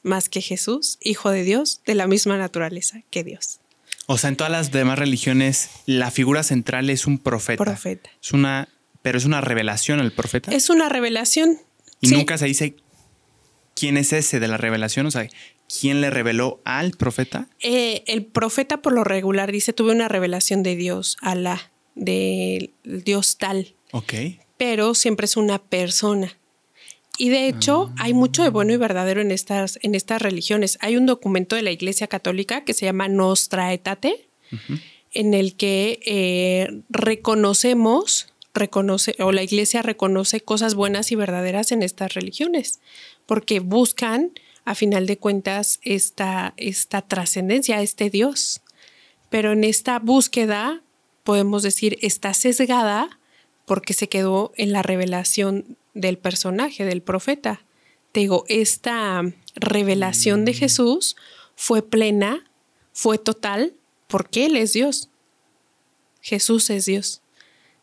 más 0.03 0.27
que 0.27 0.41
Jesús, 0.41 0.97
Hijo 0.99 1.31
de 1.31 1.43
Dios, 1.43 1.79
de 1.85 1.95
la 1.95 2.05
misma 2.05 2.37
naturaleza 2.37 3.03
que 3.11 3.23
Dios. 3.23 3.61
O 4.07 4.17
sea, 4.17 4.29
en 4.29 4.35
todas 4.35 4.51
las 4.51 4.73
demás 4.73 4.99
religiones, 4.99 5.69
la 5.85 6.11
figura 6.11 6.43
central 6.43 6.89
es 6.89 7.07
un 7.07 7.17
profeta. 7.17 7.63
Profeta. 7.63 8.09
Es 8.21 8.33
una, 8.33 8.67
pero 9.01 9.17
es 9.17 9.23
una 9.23 9.39
revelación 9.39 10.01
el 10.01 10.11
profeta. 10.11 10.51
Es 10.51 10.69
una 10.69 10.89
revelación. 10.89 11.59
Y 12.01 12.09
nunca 12.09 12.37
se 12.37 12.45
dice 12.45 12.75
quién 13.77 13.97
es 13.97 14.11
ese 14.11 14.39
de 14.39 14.47
la 14.47 14.57
revelación, 14.57 15.05
o 15.05 15.11
sea, 15.11 15.29
quién 15.79 16.01
le 16.01 16.09
reveló 16.09 16.61
al 16.65 16.91
profeta. 16.91 17.47
Eh, 17.59 18.03
el 18.07 18.25
profeta 18.25 18.81
por 18.81 18.93
lo 18.93 19.03
regular 19.03 19.51
dice, 19.51 19.73
tuve 19.73 19.91
una 19.91 20.07
revelación 20.07 20.63
de 20.63 20.75
Dios, 20.75 21.17
Alá, 21.21 21.71
de 21.95 22.71
Dios 22.83 23.37
tal. 23.37 23.75
Ok. 23.91 24.13
Pero 24.57 24.95
siempre 24.95 25.25
es 25.25 25.37
una 25.37 25.59
persona. 25.59 26.37
Y 27.19 27.29
de 27.29 27.47
hecho, 27.47 27.91
hay 27.97 28.13
mucho 28.13 28.43
de 28.43 28.49
bueno 28.49 28.73
y 28.73 28.77
verdadero 28.77 29.21
en 29.21 29.31
estas, 29.31 29.79
en 29.81 29.95
estas 29.95 30.21
religiones. 30.21 30.77
Hay 30.81 30.97
un 30.97 31.07
documento 31.07 31.55
de 31.55 31.63
la 31.63 31.71
Iglesia 31.71 32.07
Católica 32.07 32.63
que 32.63 32.75
se 32.75 32.85
llama 32.85 33.07
Nostra 33.07 33.73
Etate, 33.73 34.29
en 35.13 35.33
el 35.33 35.55
que 35.55 35.99
eh, 36.05 36.81
reconocemos, 36.89 38.27
reconoce, 38.57 39.15
o 39.19 39.31
la 39.31 39.43
Iglesia 39.43 39.81
reconoce 39.81 40.41
cosas 40.41 40.75
buenas 40.75 41.11
y 41.11 41.15
verdaderas 41.15 41.71
en 41.71 41.83
estas 41.83 42.13
religiones 42.13 42.79
porque 43.27 43.59
buscan, 43.59 44.31
a 44.65 44.73
final 44.73 45.05
de 45.05 45.17
cuentas, 45.17 45.79
esta, 45.83 46.55
esta 46.57 47.03
trascendencia, 47.03 47.81
este 47.81 48.09
Dios. 48.09 48.61
Pero 49.29 49.51
en 49.51 49.63
esta 49.63 49.99
búsqueda, 49.99 50.81
podemos 51.23 51.61
decir, 51.61 51.97
está 52.01 52.33
sesgada 52.33 53.19
porque 53.65 53.93
se 53.93 54.09
quedó 54.09 54.53
en 54.55 54.71
la 54.71 54.81
revelación 54.81 55.77
del 55.93 56.17
personaje, 56.17 56.85
del 56.85 57.01
profeta. 57.01 57.65
Te 58.13 58.21
digo, 58.21 58.45
esta 58.47 59.21
revelación 59.55 60.45
de 60.45 60.53
mm. 60.53 60.55
Jesús 60.55 61.15
fue 61.55 61.81
plena, 61.81 62.49
fue 62.93 63.17
total, 63.17 63.73
porque 64.07 64.45
Él 64.45 64.55
es 64.55 64.73
Dios. 64.73 65.09
Jesús 66.21 66.69
es 66.69 66.85
Dios. 66.85 67.21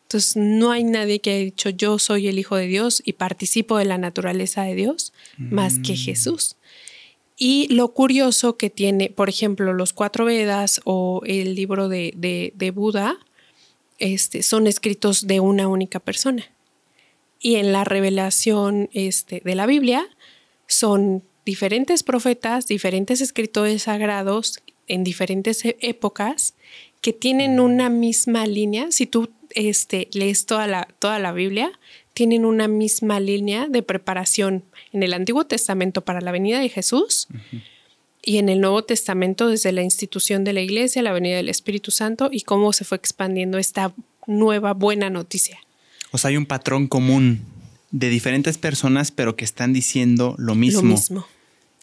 Entonces, 0.05 0.35
no 0.35 0.71
hay 0.71 0.83
nadie 0.83 1.19
que 1.19 1.31
haya 1.31 1.43
dicho 1.45 1.69
yo 1.69 1.97
soy 1.97 2.27
el 2.27 2.37
Hijo 2.37 2.55
de 2.55 2.67
Dios 2.67 3.01
y 3.05 3.13
participo 3.13 3.77
de 3.77 3.85
la 3.85 3.97
naturaleza 3.97 4.61
de 4.61 4.75
Dios 4.75 5.13
más 5.37 5.79
que 5.79 5.93
mm. 5.93 5.97
Jesús. 5.97 6.57
Y 7.37 7.67
lo 7.73 7.89
curioso 7.89 8.55
que 8.55 8.69
tiene, 8.69 9.09
por 9.09 9.29
ejemplo, 9.29 9.73
los 9.73 9.93
cuatro 9.93 10.25
Vedas 10.25 10.79
o 10.85 11.21
el 11.25 11.55
libro 11.55 11.89
de, 11.89 12.13
de, 12.55 12.71
Buda, 12.71 13.17
este, 13.97 14.43
son 14.43 14.67
escritos 14.67 15.27
de 15.27 15.39
una 15.39 15.67
única 15.67 15.99
persona. 15.99 16.45
Y 17.39 17.55
en 17.55 17.73
la 17.73 17.83
revelación 17.83 18.89
este, 18.93 19.41
de 19.43 19.55
la 19.55 19.65
Biblia 19.65 20.07
son 20.67 21.23
diferentes 21.45 22.03
profetas, 22.03 22.67
diferentes 22.67 23.21
escritores 23.21 23.83
sagrados 23.83 24.61
en 24.87 25.03
diferentes 25.03 25.65
e, 25.65 25.77
épocas 25.81 26.53
que 27.01 27.11
tienen 27.11 27.59
una 27.59 27.89
misma 27.89 28.47
línea. 28.47 28.91
Si 28.91 29.07
tú 29.07 29.29
este, 29.55 30.09
lees 30.13 30.45
toda 30.45 30.67
la, 30.67 30.87
toda 30.99 31.19
la 31.19 31.31
Biblia, 31.31 31.71
tienen 32.13 32.45
una 32.45 32.67
misma 32.67 33.19
línea 33.19 33.67
de 33.67 33.81
preparación 33.83 34.63
en 34.93 35.03
el 35.03 35.13
Antiguo 35.13 35.45
Testamento 35.45 36.01
para 36.01 36.21
la 36.21 36.31
venida 36.31 36.59
de 36.59 36.69
Jesús 36.69 37.27
y 38.21 38.37
en 38.37 38.49
el 38.49 38.61
Nuevo 38.61 38.83
Testamento 38.83 39.47
desde 39.47 39.71
la 39.71 39.83
institución 39.83 40.43
de 40.43 40.53
la 40.53 40.61
iglesia, 40.61 41.01
la 41.01 41.11
venida 41.13 41.35
del 41.37 41.49
Espíritu 41.49 41.91
Santo 41.91 42.29
y 42.31 42.41
cómo 42.41 42.73
se 42.73 42.85
fue 42.85 42.97
expandiendo 42.97 43.57
esta 43.57 43.93
nueva 44.27 44.73
buena 44.73 45.09
noticia. 45.09 45.59
O 46.11 46.17
sea, 46.17 46.29
hay 46.29 46.37
un 46.37 46.45
patrón 46.45 46.87
común 46.87 47.41
de 47.91 48.09
diferentes 48.09 48.57
personas, 48.57 49.11
pero 49.11 49.35
que 49.35 49.45
están 49.45 49.73
diciendo 49.73 50.35
lo 50.37 50.55
mismo. 50.55 50.81
Lo 50.81 50.87
mismo. 50.87 51.27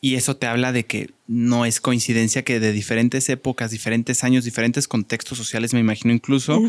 Y 0.01 0.17
eso 0.17 0.37
te 0.37 0.47
habla 0.47 0.73
de 0.73 0.85
que 0.85 1.11
no 1.29 1.65
es 1.65 1.81
coincidencia 1.81 2.43
que 2.43 2.59
de 2.59 2.73
diferentes 2.73 3.29
épocas, 3.29 3.71
diferentes 3.71 4.25
años, 4.25 4.45
diferentes 4.45 4.89
contextos 4.89 5.39
sociales, 5.39 5.73
me 5.75 5.81
imagino 5.81 6.13
incluso, 6.13 6.61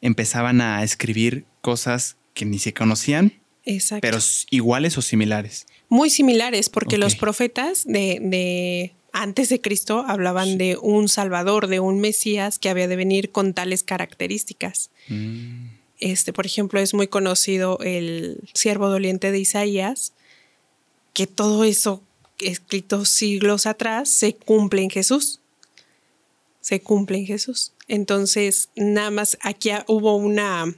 empezaban 0.00 0.60
a 0.60 0.82
escribir 0.82 1.44
cosas 1.60 2.16
que 2.34 2.44
ni 2.44 2.58
se 2.58 2.72
conocían, 2.72 3.40
Exacto. 3.64 4.00
Pero 4.02 4.18
iguales 4.50 4.96
o 4.98 5.02
similares. 5.02 5.66
Muy 5.88 6.10
similares, 6.10 6.68
porque 6.68 6.98
los 6.98 7.16
profetas 7.16 7.84
de, 7.84 8.92
antes 9.12 9.48
de 9.48 9.60
Cristo 9.60 10.04
hablaban 10.06 10.56
de 10.56 10.76
un 10.76 11.08
Salvador, 11.08 11.66
de 11.66 11.80
un 11.80 12.00
Mesías 12.00 12.58
que 12.58 12.68
había 12.68 12.88
de 12.88 12.96
venir 12.96 13.30
con 13.30 13.54
tales 13.54 13.82
características. 13.82 14.90
Mm. 15.08 15.66
Este, 15.98 16.32
por 16.32 16.46
ejemplo, 16.46 16.80
es 16.80 16.94
muy 16.94 17.08
conocido 17.08 17.78
el 17.80 18.38
siervo 18.54 18.88
doliente 18.88 19.32
de 19.32 19.40
Isaías, 19.40 20.12
que 21.12 21.26
todo 21.26 21.64
eso 21.64 22.02
escrito 22.38 23.04
siglos 23.04 23.66
atrás 23.66 24.08
se 24.08 24.34
cumple 24.34 24.82
en 24.82 24.90
Jesús. 24.90 25.40
Se 26.60 26.80
cumple 26.80 27.18
en 27.18 27.26
Jesús. 27.26 27.72
Entonces, 27.88 28.70
nada 28.76 29.10
más 29.10 29.38
aquí 29.42 29.70
hubo 29.86 30.16
una, 30.16 30.74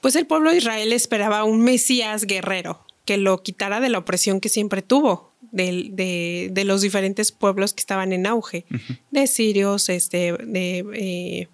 pues 0.00 0.16
el 0.16 0.26
pueblo 0.26 0.50
de 0.50 0.58
Israel 0.58 0.92
esperaba 0.92 1.44
un 1.44 1.62
Mesías 1.62 2.26
guerrero 2.26 2.84
que 3.04 3.16
lo 3.16 3.42
quitara 3.42 3.80
de 3.80 3.88
la 3.88 3.98
opresión 3.98 4.40
que 4.40 4.48
siempre 4.48 4.82
tuvo 4.82 5.32
de, 5.52 6.50
de, 6.50 6.64
los 6.64 6.82
diferentes 6.82 7.32
pueblos 7.32 7.72
que 7.72 7.80
estaban 7.80 8.12
en 8.12 8.26
auge, 8.26 8.66
de 9.10 9.26
sirios, 9.26 9.88
este, 9.88 10.32
de 10.32 10.84
eh, 10.94 11.48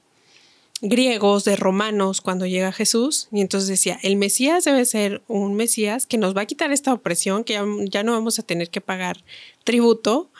griegos, 0.80 1.44
de 1.44 1.54
romanos, 1.56 2.20
cuando 2.20 2.46
llega 2.46 2.72
Jesús. 2.72 3.28
Y 3.30 3.40
entonces 3.40 3.68
decía, 3.68 3.98
el 4.02 4.16
Mesías 4.16 4.64
debe 4.64 4.84
ser 4.84 5.22
un 5.28 5.54
Mesías 5.54 6.06
que 6.06 6.18
nos 6.18 6.36
va 6.36 6.42
a 6.42 6.46
quitar 6.46 6.72
esta 6.72 6.92
opresión, 6.92 7.44
que 7.44 7.60
ya, 7.88 8.02
no 8.02 8.12
vamos 8.12 8.38
a 8.38 8.42
tener 8.42 8.68
que 8.68 8.80
pagar 8.80 9.24
tributo. 9.64 10.30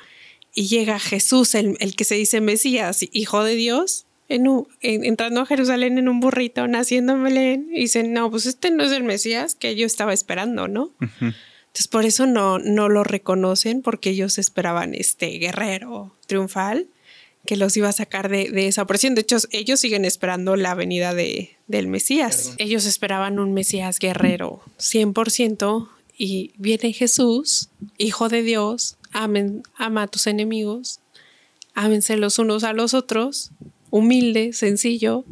Y 0.54 0.68
llega 0.68 0.98
Jesús, 0.98 1.54
el, 1.54 1.76
que 1.96 2.04
se 2.04 2.14
dice 2.14 2.40
Mesías, 2.40 3.00
hijo 3.12 3.42
de 3.42 3.54
Dios, 3.54 4.06
en 4.28 4.46
entrando 4.80 5.40
a 5.40 5.46
Jerusalén 5.46 5.98
en 5.98 6.08
un 6.08 6.20
burrito, 6.20 6.66
naciendo 6.68 7.14
en 7.14 7.22
Belén, 7.22 7.68
y 7.72 7.80
dicen, 7.80 8.12
no, 8.12 8.30
pues 8.30 8.46
este 8.46 8.70
no 8.70 8.84
es 8.84 8.92
el 8.92 9.02
Mesías 9.02 9.54
que 9.54 9.76
yo 9.76 9.86
estaba 9.86 10.12
esperando, 10.12 10.68
¿no? 10.68 10.92
Entonces 11.00 11.88
por 11.88 12.04
eso 12.04 12.26
no, 12.26 12.58
no 12.58 12.88
lo 12.88 13.02
reconocen, 13.04 13.82
porque 13.82 14.10
ellos 14.10 14.38
esperaban 14.38 14.94
este 14.94 15.26
guerrero 15.38 16.14
triunfal 16.26 16.88
que 17.46 17.56
los 17.56 17.76
iba 17.76 17.88
a 17.88 17.92
sacar 17.92 18.28
de, 18.28 18.68
esa 18.68 18.82
opresión. 18.82 19.14
De 19.14 19.22
hecho, 19.22 19.38
ellos 19.50 19.80
siguen 19.80 20.04
esperando 20.04 20.56
la 20.56 20.74
venida 20.74 21.14
de, 21.14 21.56
del 21.66 21.88
Mesías. 21.88 22.54
Ellos 22.58 22.86
esperaban 22.86 23.38
un 23.38 23.52
Mesías 23.52 23.98
guerrero 23.98 24.62
100% 24.78 25.88
y 26.16 26.52
viene 26.56 26.92
Jesús, 26.92 27.70
Hijo 27.98 28.28
de 28.28 28.42
Dios, 28.42 28.96
amen, 29.12 29.62
ama 29.76 30.02
a 30.02 30.06
tus 30.06 30.26
enemigos, 30.26 31.00
ámense 31.74 32.16
los 32.16 32.38
unos 32.38 32.64
a 32.64 32.72
los 32.72 32.94
otros, 32.94 33.52
humilde, 33.90 34.52
sencillo, 34.52 35.24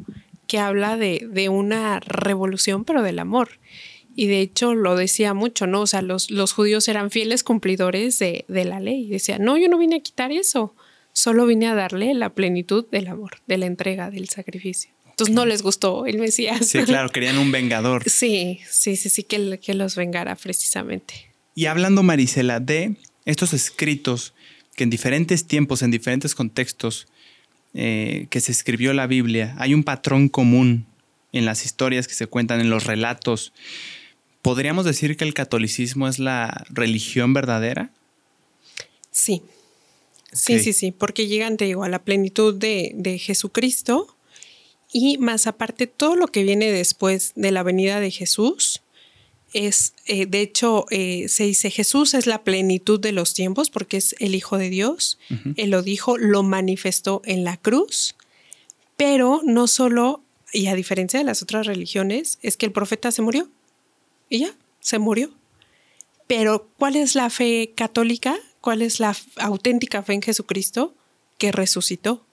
que 0.46 0.58
habla 0.58 0.96
de, 0.96 1.28
de 1.30 1.48
una 1.48 2.00
revolución, 2.00 2.84
pero 2.84 3.02
del 3.02 3.18
amor. 3.18 3.60
Y 4.16 4.26
de 4.26 4.40
hecho 4.40 4.74
lo 4.74 4.96
decía 4.96 5.34
mucho, 5.34 5.66
¿no? 5.66 5.82
O 5.82 5.86
sea, 5.86 6.02
los, 6.02 6.30
los 6.30 6.52
judíos 6.52 6.88
eran 6.88 7.10
fieles 7.10 7.44
cumplidores 7.44 8.18
de, 8.18 8.44
de 8.48 8.64
la 8.64 8.80
ley. 8.80 9.08
Decía, 9.08 9.38
no, 9.38 9.56
yo 9.56 9.68
no 9.68 9.78
vine 9.78 9.96
a 9.96 10.00
quitar 10.00 10.32
eso 10.32 10.74
solo 11.12 11.46
vine 11.46 11.68
a 11.68 11.74
darle 11.74 12.14
la 12.14 12.34
plenitud 12.34 12.86
del 12.90 13.08
amor, 13.08 13.38
de 13.46 13.58
la 13.58 13.66
entrega, 13.66 14.10
del 14.10 14.28
sacrificio. 14.28 14.90
Entonces 15.08 15.34
no 15.34 15.44
les 15.44 15.62
gustó 15.62 16.06
el 16.06 16.18
Mesías. 16.18 16.66
Sí, 16.66 16.82
claro, 16.84 17.10
querían 17.10 17.38
un 17.38 17.52
vengador. 17.52 18.04
Sí, 18.08 18.60
sí, 18.68 18.96
sí, 18.96 19.10
sí, 19.10 19.22
que, 19.22 19.58
que 19.58 19.74
los 19.74 19.96
vengara 19.96 20.34
precisamente. 20.34 21.32
Y 21.54 21.66
hablando, 21.66 22.02
Marisela, 22.02 22.60
de 22.60 22.96
estos 23.24 23.52
escritos 23.52 24.34
que 24.76 24.84
en 24.84 24.90
diferentes 24.90 25.46
tiempos, 25.46 25.82
en 25.82 25.90
diferentes 25.90 26.34
contextos 26.34 27.06
eh, 27.74 28.26
que 28.30 28.40
se 28.40 28.52
escribió 28.52 28.92
la 28.92 29.06
Biblia, 29.06 29.54
hay 29.58 29.74
un 29.74 29.84
patrón 29.84 30.28
común 30.28 30.86
en 31.32 31.44
las 31.44 31.64
historias 31.64 32.08
que 32.08 32.14
se 32.14 32.26
cuentan, 32.26 32.60
en 32.60 32.70
los 32.70 32.84
relatos. 32.84 33.52
¿Podríamos 34.42 34.84
decir 34.84 35.16
que 35.16 35.24
el 35.24 35.34
catolicismo 35.34 36.08
es 36.08 36.18
la 36.18 36.64
religión 36.70 37.34
verdadera? 37.34 37.90
Sí, 39.10 39.42
Sí, 40.32 40.60
sí, 40.60 40.72
sí, 40.72 40.92
porque 40.92 41.26
llegan, 41.26 41.56
te 41.56 41.64
digo, 41.64 41.82
a 41.82 41.88
la 41.88 42.04
plenitud 42.04 42.54
de, 42.54 43.18
Jesucristo 43.20 44.14
y 44.92 45.18
más 45.18 45.46
aparte 45.46 45.86
todo 45.86 46.14
lo 46.14 46.28
que 46.28 46.44
viene 46.44 46.70
después 46.70 47.32
de 47.34 47.50
la 47.50 47.62
venida 47.62 48.00
de 48.00 48.10
Jesús 48.10 48.82
es, 49.52 49.94
eh, 50.06 50.26
de 50.26 50.40
hecho, 50.40 50.86
eh, 50.90 51.28
se 51.28 51.44
dice 51.44 51.70
Jesús 51.70 52.14
es 52.14 52.26
la 52.26 52.44
plenitud 52.44 53.00
de 53.00 53.12
los 53.12 53.34
tiempos 53.34 53.70
porque 53.70 53.96
es 53.96 54.14
el 54.18 54.34
Hijo 54.34 54.58
de 54.58 54.70
Dios. 54.70 55.18
Él 55.56 55.70
lo 55.70 55.82
dijo, 55.82 56.18
lo 56.18 56.42
manifestó 56.42 57.22
en 57.24 57.44
la 57.44 57.56
cruz, 57.56 58.14
pero 58.96 59.40
no 59.44 59.66
solo, 59.66 60.22
y 60.52 60.66
a 60.66 60.74
diferencia 60.74 61.18
de 61.18 61.24
las 61.24 61.42
otras 61.42 61.66
religiones, 61.66 62.38
es 62.42 62.56
que 62.56 62.66
el 62.66 62.72
profeta 62.72 63.10
se 63.10 63.22
murió 63.22 63.48
y 64.28 64.40
ya, 64.40 64.54
se 64.80 64.98
murió. 64.98 65.30
Pero 66.26 66.68
¿cuál 66.78 66.96
es 66.96 67.14
la 67.14 67.28
fe 67.30 67.72
católica? 67.74 68.38
¿Cuál 68.60 68.82
es 68.82 69.00
la 69.00 69.16
auténtica 69.36 70.02
fe 70.02 70.14
en 70.14 70.22
Jesucristo? 70.22 70.94
Que 71.38 71.50
resucitó. 71.50 72.24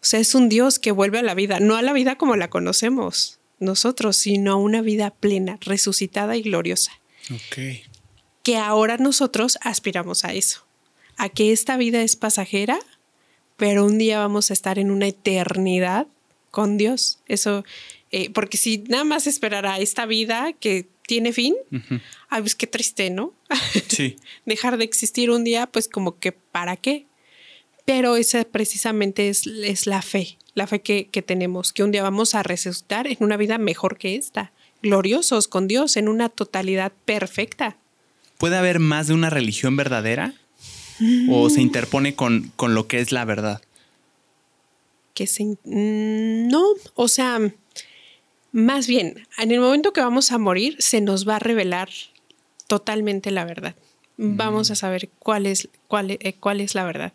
O 0.00 0.06
sea, 0.06 0.20
es 0.20 0.34
un 0.34 0.50
Dios 0.50 0.78
que 0.78 0.92
vuelve 0.92 1.18
a 1.18 1.22
la 1.22 1.34
vida, 1.34 1.60
no 1.60 1.76
a 1.76 1.82
la 1.82 1.94
vida 1.94 2.16
como 2.16 2.36
la 2.36 2.50
conocemos 2.50 3.38
nosotros, 3.58 4.16
sino 4.16 4.52
a 4.52 4.56
una 4.56 4.82
vida 4.82 5.10
plena, 5.10 5.58
resucitada 5.60 6.36
y 6.36 6.42
gloriosa. 6.42 6.92
Ok. 7.30 7.82
Que 8.42 8.56
ahora 8.56 8.98
nosotros 8.98 9.58
aspiramos 9.62 10.24
a 10.24 10.32
eso, 10.34 10.66
a 11.16 11.28
que 11.28 11.52
esta 11.52 11.76
vida 11.76 12.02
es 12.02 12.16
pasajera, 12.16 12.78
pero 13.56 13.84
un 13.84 13.98
día 13.98 14.18
vamos 14.18 14.50
a 14.50 14.54
estar 14.54 14.78
en 14.78 14.90
una 14.90 15.06
eternidad 15.06 16.06
con 16.50 16.76
Dios. 16.76 17.20
Eso, 17.26 17.64
eh, 18.10 18.30
porque 18.30 18.56
si 18.56 18.78
nada 18.78 19.04
más 19.04 19.26
esperara 19.26 19.78
esta 19.78 20.06
vida 20.06 20.52
que 20.52 20.88
tiene 21.06 21.32
fin, 21.32 21.54
ay, 22.28 22.42
pues 22.42 22.54
qué 22.54 22.66
triste, 22.66 23.10
¿no? 23.10 23.34
Sí. 23.88 24.16
Dejar 24.46 24.78
de 24.78 24.84
existir 24.84 25.30
un 25.30 25.44
día, 25.44 25.66
pues 25.66 25.88
como 25.88 26.18
que 26.18 26.32
para 26.32 26.76
qué. 26.76 27.06
Pero 27.84 28.16
esa 28.16 28.44
precisamente 28.44 29.28
es, 29.28 29.46
es 29.46 29.86
la 29.86 30.00
fe, 30.00 30.38
la 30.54 30.66
fe 30.66 30.80
que, 30.80 31.08
que, 31.08 31.22
tenemos, 31.22 31.72
que 31.72 31.82
un 31.82 31.90
día 31.90 32.02
vamos 32.02 32.34
a 32.34 32.42
resucitar 32.42 33.06
en 33.06 33.16
una 33.20 33.36
vida 33.36 33.58
mejor 33.58 33.98
que 33.98 34.16
esta, 34.16 34.52
gloriosos 34.82 35.48
con 35.48 35.68
Dios, 35.68 35.96
en 35.96 36.08
una 36.08 36.28
totalidad 36.28 36.92
perfecta. 37.04 37.76
¿Puede 38.38 38.56
haber 38.56 38.78
más 38.78 39.08
de 39.08 39.14
una 39.14 39.30
religión 39.30 39.76
verdadera? 39.76 40.34
¿O 41.28 41.50
se 41.50 41.60
interpone 41.60 42.14
con, 42.14 42.52
con 42.56 42.74
lo 42.74 42.86
que 42.86 43.00
es 43.00 43.10
la 43.10 43.24
verdad? 43.24 43.60
Que 45.12 45.26
se... 45.26 45.44
Mm, 45.44 46.48
no, 46.48 46.62
o 46.94 47.08
sea, 47.08 47.40
más 48.52 48.86
bien, 48.86 49.26
en 49.38 49.50
el 49.50 49.60
momento 49.60 49.92
que 49.92 50.00
vamos 50.00 50.30
a 50.30 50.38
morir, 50.38 50.76
se 50.78 51.00
nos 51.00 51.28
va 51.28 51.36
a 51.36 51.40
revelar 51.40 51.88
totalmente 52.68 53.30
la 53.30 53.44
verdad. 53.44 53.74
Vamos 54.16 54.70
a 54.70 54.76
saber 54.76 55.08
cuál 55.18 55.46
es, 55.46 55.68
cuál, 55.88 56.12
eh, 56.12 56.36
cuál 56.38 56.60
es 56.60 56.76
la 56.76 56.84
verdad. 56.84 57.12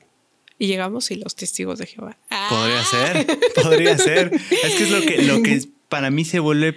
Y 0.59 0.67
llegamos 0.67 1.09
y 1.09 1.15
los 1.15 1.35
testigos 1.35 1.79
de 1.79 1.87
Jehová. 1.87 2.17
Podría 2.49 2.83
ser, 2.83 3.39
podría 3.55 3.97
ser. 3.97 4.31
Es 4.33 4.75
que 4.75 4.83
es 4.83 4.91
lo 4.91 5.01
que, 5.01 5.21
lo 5.23 5.41
que 5.41 5.63
para 5.89 6.11
mí 6.11 6.25
se 6.25 6.39
vuelve 6.39 6.75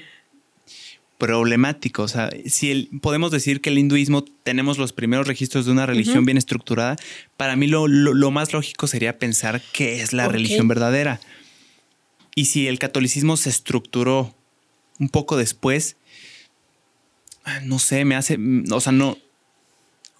problemático. 1.23 2.03
O 2.03 2.09
sea, 2.09 2.31
si 2.47 2.73
el, 2.73 2.88
podemos 3.01 3.31
decir 3.31 3.61
que 3.61 3.71
el 3.71 3.79
hinduismo 3.79 4.25
tenemos 4.25 4.77
los 4.77 4.92
primeros 4.92 5.29
registros 5.29 5.66
de 5.66 5.71
una 5.71 5.87
religión 5.87 6.25
bien 6.25 6.37
estructurada, 6.37 6.97
para 7.37 7.55
mí 7.55 7.68
lo, 7.68 7.87
más 8.33 8.53
lógico 8.53 8.88
sería 8.88 9.21
pensar 9.21 9.62
qué 9.73 10.03
es 10.03 10.12
la 10.12 10.27
religión 10.27 10.66
verdadera. 10.66 11.21
Y 12.35 12.47
si 12.47 12.66
el 12.66 12.81
catolicismo 12.81 13.37
se 13.37 13.51
estructuró 13.51 14.35
un 14.99 15.09
poco 15.11 15.37
después, 15.37 15.95
ah, 17.45 17.61
no 17.61 17.79
sé, 17.79 18.05
me 18.05 18.16
hace, 18.16 18.37
o 18.73 18.81
sea, 18.81 18.90
no. 18.92 19.16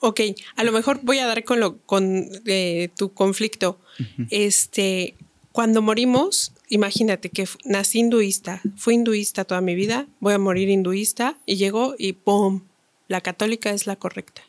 Ok, 0.05 0.21
a 0.57 0.65
lo 0.65 0.73
mejor 0.73 0.99
voy 1.05 1.21
a 1.21 1.27
dar 1.27 1.45
con, 1.45 1.61
lo, 1.61 1.79
con 1.79 2.29
eh, 2.47 2.89
tu 2.97 3.15
conflicto. 3.15 3.79
Este, 4.31 5.15
cuando 5.53 5.81
morimos, 5.81 6.53
imagínate 6.69 7.29
que 7.31 7.47
nací 7.65 8.01
hinduista, 8.01 8.61
fui 8.77 8.95
hinduista 8.95 9.45
toda 9.45 9.61
mi 9.61 9.77
vida, 9.77 10.09
voy 10.19 10.35
a 10.35 10.41
morir 10.41 10.71
hinduista 10.71 11.39
y 11.47 11.55
llego 11.55 11.95
y 11.97 12.15
¡pum! 12.15 12.63
La 13.07 13.21
católica 13.21 13.71
es 13.71 13.87
la 13.87 13.95
correcta. 13.95 14.43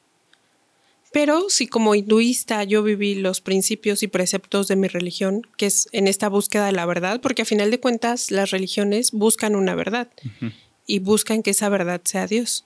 Pero 1.11 1.47
si 1.49 1.67
como 1.67 1.93
hinduista 1.93 2.63
yo 2.63 2.81
viví 2.81 3.13
los 3.13 3.39
principios 3.39 4.01
y 4.01 4.07
preceptos 4.07 4.67
de 4.67 4.75
mi 4.75 4.87
religión, 4.87 5.45
que 5.55 5.67
es 5.67 5.87
en 5.91 6.07
esta 6.07 6.29
búsqueda 6.29 6.65
de 6.65 6.71
la 6.71 6.87
verdad, 6.87 7.21
porque 7.21 7.43
a 7.43 7.45
final 7.45 7.69
de 7.69 7.79
cuentas 7.79 8.31
las 8.31 8.49
religiones 8.49 9.11
buscan 9.11 9.55
una 9.55 9.75
verdad 9.75 10.09
y 10.87 10.97
buscan 10.97 11.43
que 11.43 11.51
esa 11.51 11.69
verdad 11.69 12.01
sea 12.03 12.25
Dios. 12.25 12.65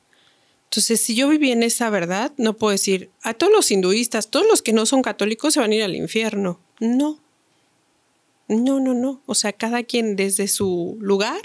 Entonces, 0.70 1.00
si 1.00 1.16
yo 1.16 1.30
viví 1.30 1.52
en 1.52 1.64
esa 1.64 1.90
verdad, 1.90 2.34
no 2.38 2.58
puedo 2.58 2.72
decir 2.72 3.10
a 3.24 3.34
todos 3.34 3.54
los 3.54 3.72
hinduistas, 3.72 4.30
todos 4.30 4.46
los 4.48 4.62
que 4.62 4.74
no 4.74 4.86
son 4.86 5.02
católicos 5.02 5.54
se 5.54 5.62
van 5.62 5.72
a 5.72 5.76
ir 5.76 5.84
al 5.84 5.96
infierno. 5.96 6.60
No. 6.80 7.20
No, 8.50 8.80
no, 8.80 8.94
no. 8.94 9.22
O 9.26 9.36
sea, 9.36 9.54
cada 9.54 9.84
quien 9.84 10.16
desde 10.16 10.48
su 10.48 10.98
lugar 11.00 11.42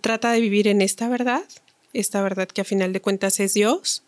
trata 0.00 0.32
de 0.32 0.40
vivir 0.40 0.68
en 0.68 0.82
esta 0.82 1.08
verdad, 1.08 1.44
esta 1.92 2.22
verdad 2.22 2.48
que 2.48 2.60
a 2.60 2.64
final 2.64 2.92
de 2.92 3.00
cuentas 3.00 3.40
es 3.40 3.54
Dios 3.54 4.04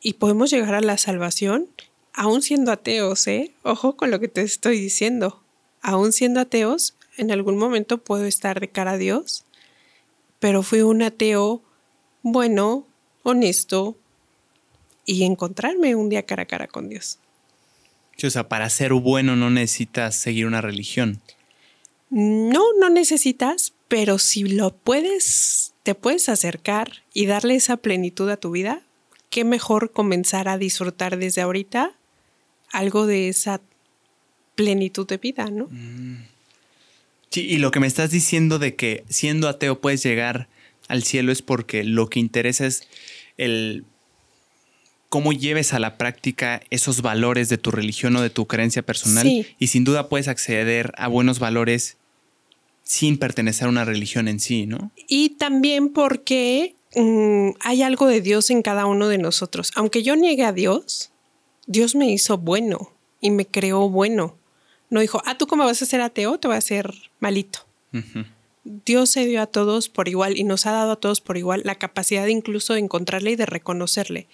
y 0.00 0.14
podemos 0.14 0.50
llegar 0.50 0.74
a 0.74 0.80
la 0.80 0.98
salvación 0.98 1.68
aún 2.12 2.42
siendo 2.42 2.72
ateos, 2.72 3.26
¿eh? 3.26 3.52
Ojo 3.62 3.96
con 3.96 4.10
lo 4.10 4.20
que 4.20 4.28
te 4.28 4.42
estoy 4.42 4.80
diciendo. 4.80 5.42
Aún 5.80 6.12
siendo 6.12 6.40
ateos, 6.40 6.94
en 7.16 7.30
algún 7.30 7.58
momento 7.58 7.98
puedo 7.98 8.24
estar 8.24 8.60
de 8.60 8.68
cara 8.68 8.92
a 8.92 8.98
Dios, 8.98 9.44
pero 10.38 10.62
fui 10.62 10.82
un 10.82 11.02
ateo 11.02 11.62
bueno, 12.22 12.86
honesto 13.24 13.98
y 15.04 15.24
encontrarme 15.24 15.96
un 15.96 16.08
día 16.08 16.22
cara 16.22 16.44
a 16.44 16.46
cara 16.46 16.68
con 16.68 16.88
Dios. 16.88 17.18
o 18.22 18.30
sea, 18.30 18.48
para 18.48 18.70
ser 18.70 18.92
bueno 18.92 19.34
no 19.34 19.50
necesitas 19.50 20.14
seguir 20.14 20.46
una 20.46 20.60
religión. 20.60 21.20
No, 22.10 22.62
no 22.78 22.90
necesitas, 22.90 23.72
pero 23.88 24.18
si 24.18 24.44
lo 24.44 24.76
puedes, 24.76 25.74
te 25.82 25.96
puedes 25.96 26.28
acercar 26.28 27.02
y 27.12 27.26
darle 27.26 27.56
esa 27.56 27.76
plenitud 27.76 28.30
a 28.30 28.36
tu 28.36 28.52
vida, 28.52 28.82
qué 29.30 29.44
mejor 29.44 29.90
comenzar 29.90 30.46
a 30.48 30.58
disfrutar 30.58 31.18
desde 31.18 31.40
ahorita 31.40 31.92
algo 32.70 33.06
de 33.06 33.28
esa 33.28 33.60
plenitud 34.54 35.06
de 35.08 35.16
vida, 35.16 35.50
¿no? 35.50 35.66
Mm. 35.70 36.24
Sí, 37.30 37.40
y 37.40 37.58
lo 37.58 37.72
que 37.72 37.80
me 37.80 37.88
estás 37.88 38.12
diciendo 38.12 38.60
de 38.60 38.76
que 38.76 39.02
siendo 39.08 39.48
ateo 39.48 39.80
puedes 39.80 40.04
llegar 40.04 40.48
al 40.88 41.02
cielo 41.02 41.32
es 41.32 41.42
porque 41.42 41.84
lo 41.84 42.08
que 42.08 42.20
interesa 42.20 42.66
es 42.66 42.88
el 43.36 43.84
cómo 45.08 45.32
lleves 45.32 45.72
a 45.72 45.78
la 45.78 45.96
práctica 45.96 46.60
esos 46.70 47.00
valores 47.00 47.48
de 47.48 47.56
tu 47.56 47.70
religión 47.70 48.16
o 48.16 48.20
de 48.20 48.30
tu 48.30 48.46
creencia 48.46 48.82
personal. 48.82 49.46
Y 49.58 49.66
sin 49.68 49.84
duda 49.84 50.08
puedes 50.08 50.26
acceder 50.26 50.92
a 50.96 51.06
buenos 51.06 51.38
valores 51.38 51.96
sin 52.82 53.18
pertenecer 53.18 53.66
a 53.66 53.70
una 53.70 53.84
religión 53.84 54.26
en 54.26 54.40
sí, 54.40 54.66
¿no? 54.66 54.90
Y 55.08 55.30
también 55.30 55.90
porque 55.90 56.74
mm, 56.96 57.50
hay 57.60 57.82
algo 57.82 58.08
de 58.08 58.20
Dios 58.20 58.50
en 58.50 58.62
cada 58.62 58.86
uno 58.86 59.06
de 59.08 59.18
nosotros. 59.18 59.70
Aunque 59.76 60.02
yo 60.02 60.16
niegue 60.16 60.44
a 60.44 60.52
Dios, 60.52 61.12
Dios 61.66 61.94
me 61.94 62.10
hizo 62.10 62.36
bueno 62.36 62.92
y 63.20 63.30
me 63.30 63.46
creó 63.46 63.88
bueno. 63.88 64.36
No 64.90 64.98
dijo, 65.00 65.22
ah, 65.26 65.38
tú 65.38 65.46
como 65.46 65.64
vas 65.64 65.80
a 65.80 65.86
ser 65.86 66.00
ateo, 66.00 66.38
te 66.38 66.48
vas 66.48 66.58
a 66.58 66.60
ser 66.60 66.92
malito. 67.20 67.60
Dios 68.64 69.10
se 69.10 69.26
dio 69.26 69.42
a 69.42 69.46
todos 69.46 69.90
por 69.90 70.08
igual 70.08 70.38
y 70.38 70.44
nos 70.44 70.64
ha 70.64 70.72
dado 70.72 70.92
a 70.92 70.96
todos 70.96 71.20
por 71.20 71.36
igual 71.36 71.60
la 71.64 71.74
capacidad 71.74 72.24
de 72.24 72.32
incluso 72.32 72.72
de 72.72 72.80
encontrarle 72.80 73.32
y 73.32 73.36
de 73.36 73.44
reconocerle. 73.44 74.26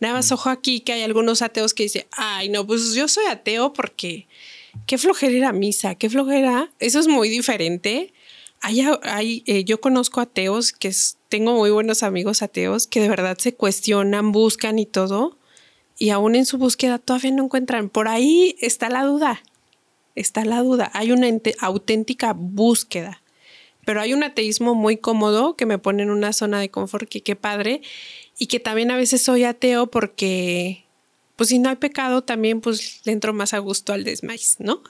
Nada 0.00 0.14
más 0.14 0.32
ojo 0.32 0.48
aquí 0.48 0.80
que 0.80 0.94
hay 0.94 1.02
algunos 1.02 1.42
ateos 1.42 1.74
que 1.74 1.84
dicen, 1.84 2.06
ay, 2.12 2.48
no, 2.48 2.66
pues 2.66 2.94
yo 2.94 3.08
soy 3.08 3.26
ateo 3.26 3.74
porque 3.74 4.26
qué 4.86 4.96
flojera 4.96 5.32
ir 5.32 5.44
a 5.44 5.52
misa, 5.52 5.96
qué 5.96 6.08
flojera. 6.08 6.70
Eso 6.78 6.98
es 6.98 7.08
muy 7.08 7.28
diferente. 7.28 8.14
Hay, 8.62 8.80
hay 9.02 9.42
eh, 9.46 9.64
yo 9.64 9.80
conozco 9.80 10.22
ateos 10.22 10.72
que 10.72 10.90
tengo 11.28 11.54
muy 11.54 11.70
buenos 11.70 12.02
amigos 12.02 12.40
ateos 12.40 12.86
que 12.86 13.00
de 13.00 13.10
verdad 13.10 13.36
se 13.38 13.54
cuestionan, 13.54 14.32
buscan 14.32 14.78
y 14.78 14.86
todo. 14.86 15.36
Y 15.98 16.08
aún 16.08 16.36
en 16.36 16.46
su 16.46 16.56
búsqueda 16.56 16.98
todavía 16.98 17.32
no 17.32 17.44
encuentran. 17.44 17.90
Por 17.90 18.08
ahí 18.08 18.56
está 18.60 18.88
la 18.88 19.04
duda. 19.04 19.42
Está 20.14 20.44
la 20.46 20.62
duda. 20.62 20.90
Hay 20.94 21.12
una 21.12 21.28
auténtica 21.60 22.32
búsqueda. 22.32 23.20
Pero 23.84 24.00
hay 24.00 24.14
un 24.14 24.22
ateísmo 24.22 24.74
muy 24.74 24.96
cómodo 24.96 25.56
que 25.56 25.66
me 25.66 25.78
pone 25.78 26.02
en 26.02 26.10
una 26.10 26.32
zona 26.32 26.60
de 26.60 26.70
confort 26.70 27.08
que 27.08 27.22
qué 27.22 27.36
padre. 27.36 27.82
Y 28.38 28.46
que 28.46 28.60
también 28.60 28.90
a 28.90 28.96
veces 28.96 29.22
soy 29.22 29.44
ateo 29.44 29.86
porque 29.86 30.84
pues 31.36 31.48
si 31.48 31.58
no 31.58 31.68
hay 31.68 31.76
pecado, 31.76 32.22
también 32.22 32.60
pues 32.60 33.00
le 33.04 33.12
entro 33.12 33.32
más 33.32 33.54
a 33.54 33.58
gusto 33.58 33.92
al 33.92 34.04
desmais, 34.04 34.56
¿no? 34.58 34.82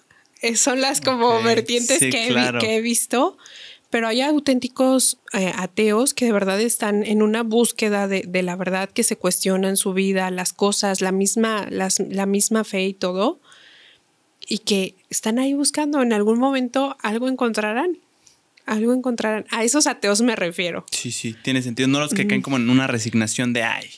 Eh, 0.42 0.56
son 0.56 0.80
las 0.80 1.00
como 1.00 1.42
vertientes 1.42 2.00
que, 2.00 2.28
he, 2.60 2.80
visto, 2.82 3.38
pero 3.88 4.08
hay 4.08 4.20
auténticos 4.20 5.18
eh, 5.32 5.52
ateos 5.56 6.12
que 6.12 6.26
de 6.26 6.32
verdad 6.32 6.60
están 6.60 7.02
en 7.02 7.22
una 7.22 7.42
búsqueda 7.42 8.08
de, 8.08 8.42
la 8.42 8.56
verdad, 8.56 8.90
que 8.90 9.04
se 9.04 9.16
cuestionan 9.16 9.78
su 9.78 9.94
vida, 9.94 10.30
las 10.30 10.52
cosas, 10.52 11.00
la 11.00 11.12
misma, 11.12 11.66
la 11.70 12.26
misma 12.26 12.64
fe 12.64 12.84
y 12.84 12.92
todo, 12.92 13.40
y 14.46 14.58
que 14.58 14.96
están 15.08 15.38
ahí 15.38 15.54
buscando, 15.54 16.02
en 16.02 16.12
algún 16.12 16.38
momento 16.38 16.96
algo 17.00 17.28
encontrarán. 17.28 18.03
Algo 18.66 18.94
encontrarán. 18.94 19.44
A 19.50 19.62
esos 19.64 19.86
ateos 19.86 20.22
me 20.22 20.36
refiero. 20.36 20.86
Sí, 20.90 21.10
sí, 21.10 21.34
tiene 21.42 21.62
sentido. 21.62 21.88
No 21.88 22.00
los 22.00 22.14
que 22.14 22.26
caen 22.26 22.42
como 22.42 22.56
en 22.56 22.70
una 22.70 22.86
resignación 22.86 23.52
de, 23.52 23.62
ay, 23.62 23.90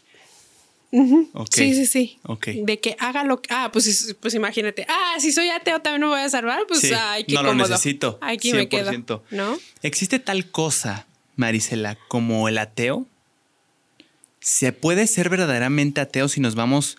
Sí, 1.51 1.75
sí, 1.75 1.87
sí. 1.87 2.19
De 2.65 2.81
que 2.81 2.97
haga 2.99 3.25
lo 3.25 3.43
que. 3.43 3.53
Ah, 3.53 3.71
pues, 3.73 4.17
pues 4.21 4.35
imagínate. 4.35 4.87
Ah, 4.89 5.17
si 5.19 5.33
soy 5.33 5.49
ateo 5.51 5.81
también 5.81 6.03
me 6.03 6.07
voy 6.09 6.21
a 6.21 6.29
salvar. 6.29 6.61
Pues 6.69 6.81
sí, 6.81 6.93
No 7.29 7.43
lo 7.43 7.55
necesito. 7.55 8.19
Aquí 8.23 8.53
me 8.53 8.69
quedo. 8.69 9.23
¿No? 9.31 9.59
¿Existe 9.83 10.19
tal 10.19 10.51
cosa, 10.51 11.07
Marisela, 11.35 11.99
como 12.09 12.49
el 12.49 12.59
ateo? 12.59 13.07
¿Se 14.41 14.73
puede 14.73 15.07
ser 15.07 15.29
verdaderamente 15.29 16.01
ateo 16.01 16.29
si 16.29 16.41
nos 16.41 16.55
vamos 16.55 16.97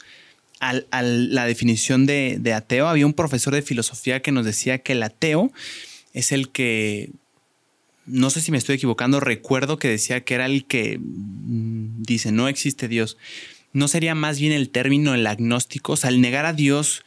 a, 0.60 0.74
la 1.02 1.46
definición 1.46 2.06
de, 2.06 2.38
de 2.40 2.54
ateo? 2.54 2.88
Había 2.88 3.06
un 3.06 3.14
profesor 3.14 3.54
de 3.54 3.62
filosofía 3.62 4.22
que 4.22 4.32
nos 4.32 4.46
decía 4.46 4.80
que 4.80 4.94
el 4.94 5.04
ateo 5.04 5.52
es 6.14 6.32
el 6.32 6.50
que 6.50 7.10
no 8.08 8.30
sé 8.30 8.42
si 8.42 8.52
me 8.52 8.58
estoy 8.58 8.76
equivocando, 8.76 9.20
recuerdo 9.20 9.78
que 9.78 9.88
decía 9.90 10.24
que 10.24 10.34
era 10.34 10.48
el 10.48 10.66
que 10.66 10.98
mm, 11.00 12.02
dice, 12.04 12.32
no 12.32 12.48
existe 12.48 12.88
Dios. 12.88 13.18
¿no 13.78 13.88
sería 13.88 14.16
más 14.16 14.40
bien 14.40 14.54
el 14.54 14.70
término 14.70 15.14
el 15.14 15.28
agnóstico? 15.28 15.94
O 15.94 15.98
sea, 15.98 16.10
el 16.10 16.20
negar 16.20 16.46
a 16.46 16.54
Dios, 16.54 17.04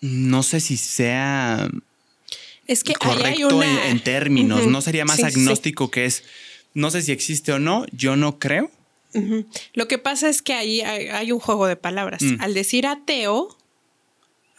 no 0.00 0.42
sé 0.42 0.60
si 0.60 0.76
sea 0.76 1.68
es 2.66 2.82
que 2.82 2.94
correcto 2.94 3.62
en, 3.62 4.00
términos, 4.00 4.66
¿no 4.66 4.80
sería 4.80 5.04
más 5.04 5.22
agnóstico 5.22 5.90
que 5.90 6.06
es, 6.06 6.24
no 6.74 6.90
sé 6.90 7.02
si 7.02 7.12
existe 7.12 7.52
o 7.52 7.58
no, 7.58 7.86
yo 7.92 8.16
no 8.16 8.38
creo? 8.38 8.70
Lo 9.72 9.88
que 9.88 9.98
pasa 9.98 10.28
es 10.28 10.42
que 10.42 10.52
ahí 10.52 10.80
hay, 10.80 11.32
un 11.32 11.38
juego 11.38 11.66
de 11.66 11.76
palabras. 11.76 12.22
Mm. 12.22 12.40
Al 12.40 12.54
decir 12.54 12.86
ateo 12.86 13.56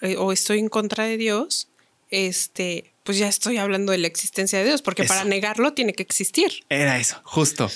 eh, 0.01 0.15
o 0.17 0.31
estoy 0.31 0.59
en 0.59 0.69
contra 0.69 1.05
de 1.05 1.17
Dios, 1.17 1.67
este, 2.09 2.91
pues 3.07 3.17
ya 3.17 3.29
estoy 3.29 3.55
hablando 3.55 3.93
de 3.93 3.99
la 3.99 4.07
existencia 4.07 4.59
de 4.59 4.65
Dios, 4.65 4.81
porque 4.81 5.05
para 5.05 5.23
negarlo 5.23 5.71
tiene 5.71 5.93
que 5.93 6.03
existir. 6.03 6.65
Era 6.67 6.99
eso, 6.99 7.15
justo. 7.23 7.71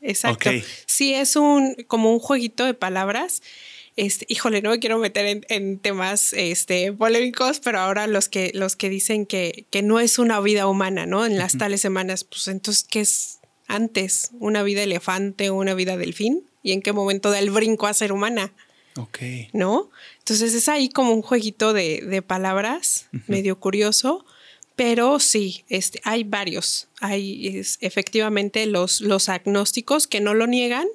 Exacto. 0.00 0.50
Sí, 0.86 1.14
es 1.14 1.34
un 1.34 1.74
como 1.88 2.12
un 2.12 2.20
jueguito 2.20 2.64
de 2.64 2.74
palabras. 2.74 3.42
Este, 3.96 4.24
híjole, 4.28 4.62
no 4.62 4.70
me 4.70 4.78
quiero 4.78 4.98
meter 4.98 5.42
en, 5.48 5.78
temas 5.80 6.32
este, 6.32 6.92
polémicos, 6.92 7.58
pero 7.58 7.80
ahora 7.80 8.06
los 8.06 8.28
que, 8.28 8.52
los 8.54 8.76
que 8.76 8.88
dicen 8.88 9.26
que, 9.26 9.66
que 9.70 9.82
no 9.82 9.98
es 9.98 10.20
una 10.20 10.38
vida 10.38 10.68
humana, 10.68 11.06
¿no? 11.06 11.26
En 11.26 11.38
las 11.38 11.58
tales 11.58 11.80
semanas, 11.80 12.22
pues 12.22 12.46
entonces, 12.46 12.86
¿qué 12.88 13.00
es 13.00 13.40
antes? 13.66 14.30
¿Una 14.38 14.62
vida 14.62 14.84
elefante 14.84 15.50
o 15.50 15.56
una 15.56 15.74
vida 15.74 15.96
delfín? 15.96 16.44
¿Y 16.62 16.70
en 16.70 16.82
qué 16.82 16.92
momento 16.92 17.32
da 17.32 17.40
el 17.40 17.50
brinco 17.50 17.88
a 17.88 17.94
ser 17.94 18.12
humana? 18.12 18.52
Ok. 18.96 19.18
¿No? 19.52 19.90
Entonces 20.18 20.54
es 20.54 20.68
ahí 20.68 20.88
como 20.88 21.14
un 21.14 21.22
jueguito 21.22 21.72
de, 21.72 22.22
palabras, 22.24 23.08
medio 23.26 23.58
curioso 23.58 24.24
pero 24.78 25.18
sí, 25.18 25.64
este, 25.68 26.00
hay 26.04 26.22
varios. 26.22 26.86
Hay 27.00 27.62
efectivamente 27.80 28.64
los, 28.66 29.00
los 29.00 29.28
agnósticos 29.28 30.06
que 30.06 30.20
no 30.20 30.34
lo 30.34 30.46
niegan, 30.46 30.86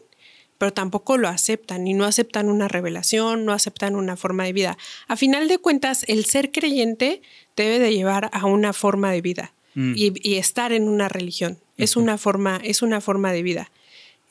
pero 0.57 0.71
tampoco 0.71 1.17
lo 1.17 1.27
aceptan 1.27 1.85
y 1.85 1.93
no 1.93 2.05
aceptan 2.05 2.47
una 2.47 2.69
revelación, 2.69 3.43
no 3.43 3.51
aceptan 3.51 3.97
una 3.97 4.15
forma 4.15 4.45
de 4.45 4.53
vida. 4.53 4.77
A 5.09 5.17
final 5.17 5.49
de 5.49 5.57
cuentas, 5.57 6.05
el 6.07 6.23
ser 6.23 6.53
creyente 6.53 7.21
debe 7.57 7.77
de 7.77 7.93
llevar 7.93 8.29
a 8.31 8.45
una 8.45 8.71
forma 8.71 9.11
de 9.11 9.19
vida 9.19 9.53
mm. 9.75 9.93
y, 9.97 10.35
estar 10.37 10.71
en 10.71 10.87
una 10.87 11.09
religión. 11.09 11.59
Es 11.75 11.97
una 11.97 12.17
forma, 12.17 12.61
es 12.63 12.83
una 12.83 13.01
forma 13.01 13.33
de 13.33 13.43
vida. 13.43 13.69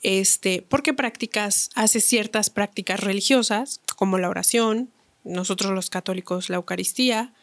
Este, 0.01 0.65
porque 0.67 0.95
practicas, 0.95 1.69
haces 1.75 2.03
ciertas 2.03 2.49
prácticas 2.49 3.01
religiosas, 3.01 3.81
como 3.97 4.17
la 4.17 4.29
oración, 4.29 4.89
nosotros 5.23 5.73
los 5.73 5.91
católicos 5.91 6.49
la 6.49 6.55
Eucaristía, 6.55 7.35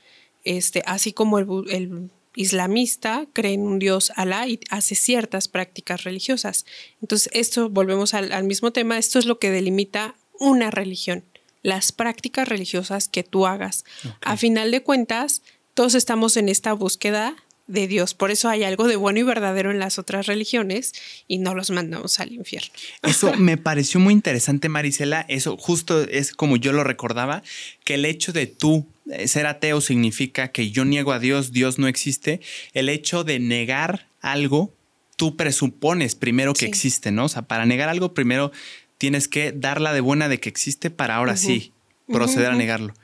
este, 0.44 0.82
así 0.86 1.12
como 1.12 1.38
el, 1.38 2.10
islamista 2.36 3.26
cree 3.32 3.54
en 3.54 3.62
un 3.62 3.78
dios 3.80 4.12
Alá 4.14 4.46
y 4.46 4.60
hace 4.70 4.94
ciertas 4.94 5.48
prácticas 5.48 6.04
religiosas. 6.04 6.64
Entonces, 7.02 7.28
esto, 7.32 7.68
volvemos 7.68 8.14
al, 8.14 8.44
mismo 8.44 8.72
tema, 8.72 8.98
esto 8.98 9.18
es 9.18 9.26
lo 9.26 9.38
que 9.38 9.50
delimita 9.50 10.14
una 10.38 10.70
religión, 10.70 11.24
las 11.62 11.92
prácticas 11.92 12.48
religiosas 12.48 13.08
que 13.08 13.24
tú 13.24 13.46
hagas. 13.46 13.84
A 14.20 14.36
final 14.36 14.70
de 14.70 14.82
cuentas, 14.82 15.42
todos 15.74 15.94
estamos 15.94 16.36
en 16.36 16.48
esta 16.48 16.72
búsqueda 16.72 17.36
de 17.70 17.86
Dios. 17.86 18.14
Por 18.14 18.30
eso 18.30 18.48
hay 18.48 18.64
algo 18.64 18.88
de 18.88 18.96
bueno 18.96 19.20
y 19.20 19.22
verdadero 19.22 19.70
en 19.70 19.78
las 19.78 19.98
otras 19.98 20.26
religiones 20.26 20.92
y 21.28 21.38
no 21.38 21.54
los 21.54 21.70
mandamos 21.70 22.18
al 22.20 22.32
infierno. 22.32 22.70
Eso 23.02 23.32
me 23.38 23.56
pareció 23.56 24.00
muy 24.00 24.12
interesante, 24.12 24.68
Marisela. 24.68 25.24
Eso 25.28 25.56
justo 25.56 26.02
es 26.02 26.32
como 26.32 26.56
yo 26.56 26.72
lo 26.72 26.84
recordaba, 26.84 27.42
que 27.84 27.94
el 27.94 28.04
hecho 28.04 28.32
de 28.32 28.46
tú 28.46 28.86
eh, 29.10 29.28
ser 29.28 29.46
ateo 29.46 29.80
significa 29.80 30.48
que 30.48 30.70
yo 30.70 30.84
niego 30.84 31.12
a 31.12 31.18
Dios, 31.20 31.52
Dios 31.52 31.78
no 31.78 31.86
existe. 31.86 32.40
El 32.72 32.88
hecho 32.88 33.22
de 33.24 33.38
negar 33.38 34.08
algo, 34.20 34.74
tú 35.16 35.36
presupones 35.36 36.14
primero 36.16 36.54
que 36.54 36.66
existe, 36.66 37.12
¿no? 37.12 37.26
O 37.26 37.28
sea, 37.28 37.42
para 37.42 37.66
negar 37.66 37.88
algo 37.88 38.14
primero 38.14 38.50
tienes 38.98 39.28
que 39.28 39.52
darla 39.52 39.92
de 39.92 40.00
buena 40.00 40.28
de 40.28 40.40
que 40.40 40.48
existe 40.48 40.90
para 40.90 41.16
ahora 41.16 41.36
sí 41.36 41.72
proceder 42.06 42.50
a 42.50 42.56
negarlo. 42.56 42.94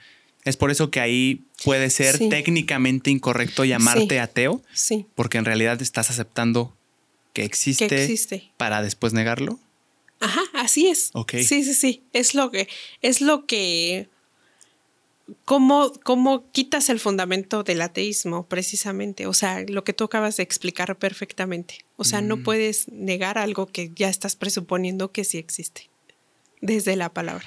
Es 0.46 0.56
por 0.56 0.70
eso 0.70 0.90
que 0.90 1.00
ahí 1.00 1.44
puede 1.64 1.90
ser 1.90 2.18
técnicamente 2.30 3.10
incorrecto 3.10 3.64
llamarte 3.64 4.20
ateo. 4.20 4.62
Sí. 4.72 5.04
Porque 5.16 5.38
en 5.38 5.44
realidad 5.44 5.82
estás 5.82 6.08
aceptando 6.08 6.74
que 7.32 7.44
existe, 7.44 8.50
para 8.56 8.80
después 8.80 9.12
negarlo. 9.12 9.58
Ajá, 10.20 10.40
así 10.54 10.86
es. 10.86 11.10
Ok. 11.12 11.32
Sí, 11.32 11.64
sí, 11.64 11.74
sí. 11.74 12.02
Es 12.12 12.34
lo 12.34 12.50
que, 12.50 12.68
es 13.02 13.20
lo 13.20 13.44
que 13.44 14.08
¿cómo, 15.44 15.92
¿cómo 16.04 16.50
quitas 16.52 16.88
el 16.90 17.00
fundamento 17.00 17.64
del 17.64 17.82
ateísmo 17.82 18.46
precisamente? 18.46 19.26
O 19.26 19.34
sea, 19.34 19.64
lo 19.66 19.82
que 19.82 19.92
tú 19.92 20.04
acabas 20.04 20.36
de 20.36 20.44
explicar 20.44 20.96
perfectamente. 20.96 21.78
O 21.96 22.04
sea, 22.04 22.20
no 22.20 22.36
mm. 22.36 22.42
puedes 22.44 22.88
negar 22.88 23.36
algo 23.36 23.66
que 23.66 23.90
ya 23.94 24.08
estás 24.08 24.36
presuponiendo 24.36 25.10
que 25.10 25.24
sí 25.24 25.38
existe 25.38 25.90
desde 26.60 26.94
la 26.94 27.12
palabra. 27.12 27.46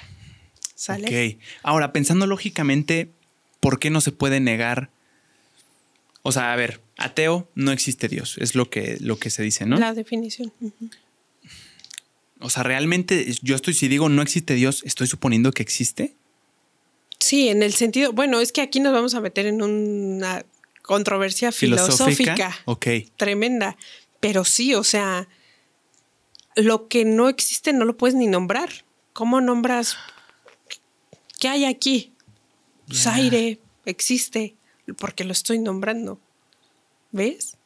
¿Sale? 0.80 1.34
Ok. 1.34 1.42
Ahora, 1.62 1.92
pensando 1.92 2.26
lógicamente, 2.26 3.10
¿por 3.60 3.78
qué 3.78 3.90
no 3.90 4.00
se 4.00 4.12
puede 4.12 4.40
negar? 4.40 4.88
O 6.22 6.32
sea, 6.32 6.54
a 6.54 6.56
ver, 6.56 6.80
ateo 6.96 7.46
no 7.54 7.70
existe 7.70 8.08
Dios, 8.08 8.38
es 8.38 8.54
lo 8.54 8.70
que, 8.70 8.96
lo 8.98 9.18
que 9.18 9.28
se 9.28 9.42
dice, 9.42 9.66
¿no? 9.66 9.76
La 9.76 9.92
definición. 9.92 10.50
O 12.38 12.48
sea, 12.48 12.62
realmente 12.62 13.30
yo 13.42 13.56
estoy, 13.56 13.74
si 13.74 13.88
digo 13.88 14.08
no 14.08 14.22
existe 14.22 14.54
Dios, 14.54 14.82
¿estoy 14.86 15.06
suponiendo 15.06 15.52
que 15.52 15.62
existe? 15.62 16.14
Sí, 17.18 17.50
en 17.50 17.62
el 17.62 17.74
sentido, 17.74 18.14
bueno, 18.14 18.40
es 18.40 18.50
que 18.50 18.62
aquí 18.62 18.80
nos 18.80 18.94
vamos 18.94 19.14
a 19.14 19.20
meter 19.20 19.44
en 19.44 19.60
una 19.60 20.46
controversia 20.80 21.52
filosófica, 21.52 22.56
tremenda, 23.18 23.76
pero 24.18 24.46
sí, 24.46 24.74
o 24.74 24.82
sea, 24.82 25.28
lo 26.56 26.88
que 26.88 27.04
no 27.04 27.28
existe 27.28 27.74
no 27.74 27.84
lo 27.84 27.98
puedes 27.98 28.14
ni 28.14 28.28
nombrar. 28.28 28.70
¿Cómo 29.12 29.42
nombras? 29.42 29.98
¿Qué 31.40 31.48
hay 31.48 31.64
aquí? 31.64 32.12
Pues 32.86 33.06
aire, 33.06 33.58
existe, 33.86 34.54
porque 34.98 35.24
lo 35.24 35.32
estoy 35.32 35.58
nombrando. 35.58 36.20
¿Ves? 37.12 37.56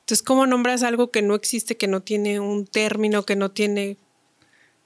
Entonces, 0.00 0.22
¿cómo 0.22 0.46
nombras 0.46 0.82
algo 0.82 1.10
que 1.10 1.22
no 1.22 1.34
existe, 1.34 1.78
que 1.78 1.86
no 1.86 2.02
tiene 2.02 2.40
un 2.40 2.66
término, 2.66 3.24
que 3.24 3.36
no 3.36 3.50
tiene... 3.50 3.96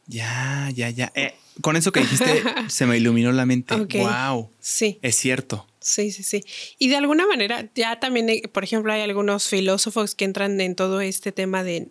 Ya, 0.07 0.71
ya, 0.73 0.91
ya. 0.91 1.11
Eh, 1.17 1.35
con 1.61 1.75
eso 1.75 1.91
que 1.91 2.01
dijiste, 2.01 2.45
se 2.69 2.87
me 2.87 2.97
iluminó 2.97 3.33
la 3.33 3.45
mente. 3.45 3.75
Wow. 3.75 4.49
Sí. 4.61 5.01
Es 5.03 5.17
cierto. 5.17 5.67
Sí, 5.81 6.13
sí, 6.13 6.23
sí. 6.23 6.45
Y 6.79 6.89
de 6.89 6.97
alguna 6.97 7.27
manera, 7.27 7.69
ya 7.75 7.99
también, 7.99 8.29
eh, 8.29 8.43
por 8.53 8.63
ejemplo, 8.63 8.93
hay 8.93 9.01
algunos 9.01 9.49
filósofos 9.49 10.15
que 10.15 10.25
entran 10.25 10.61
en 10.61 10.77
todo 10.77 11.01
este 11.01 11.33
tema 11.33 11.65
de, 11.65 11.89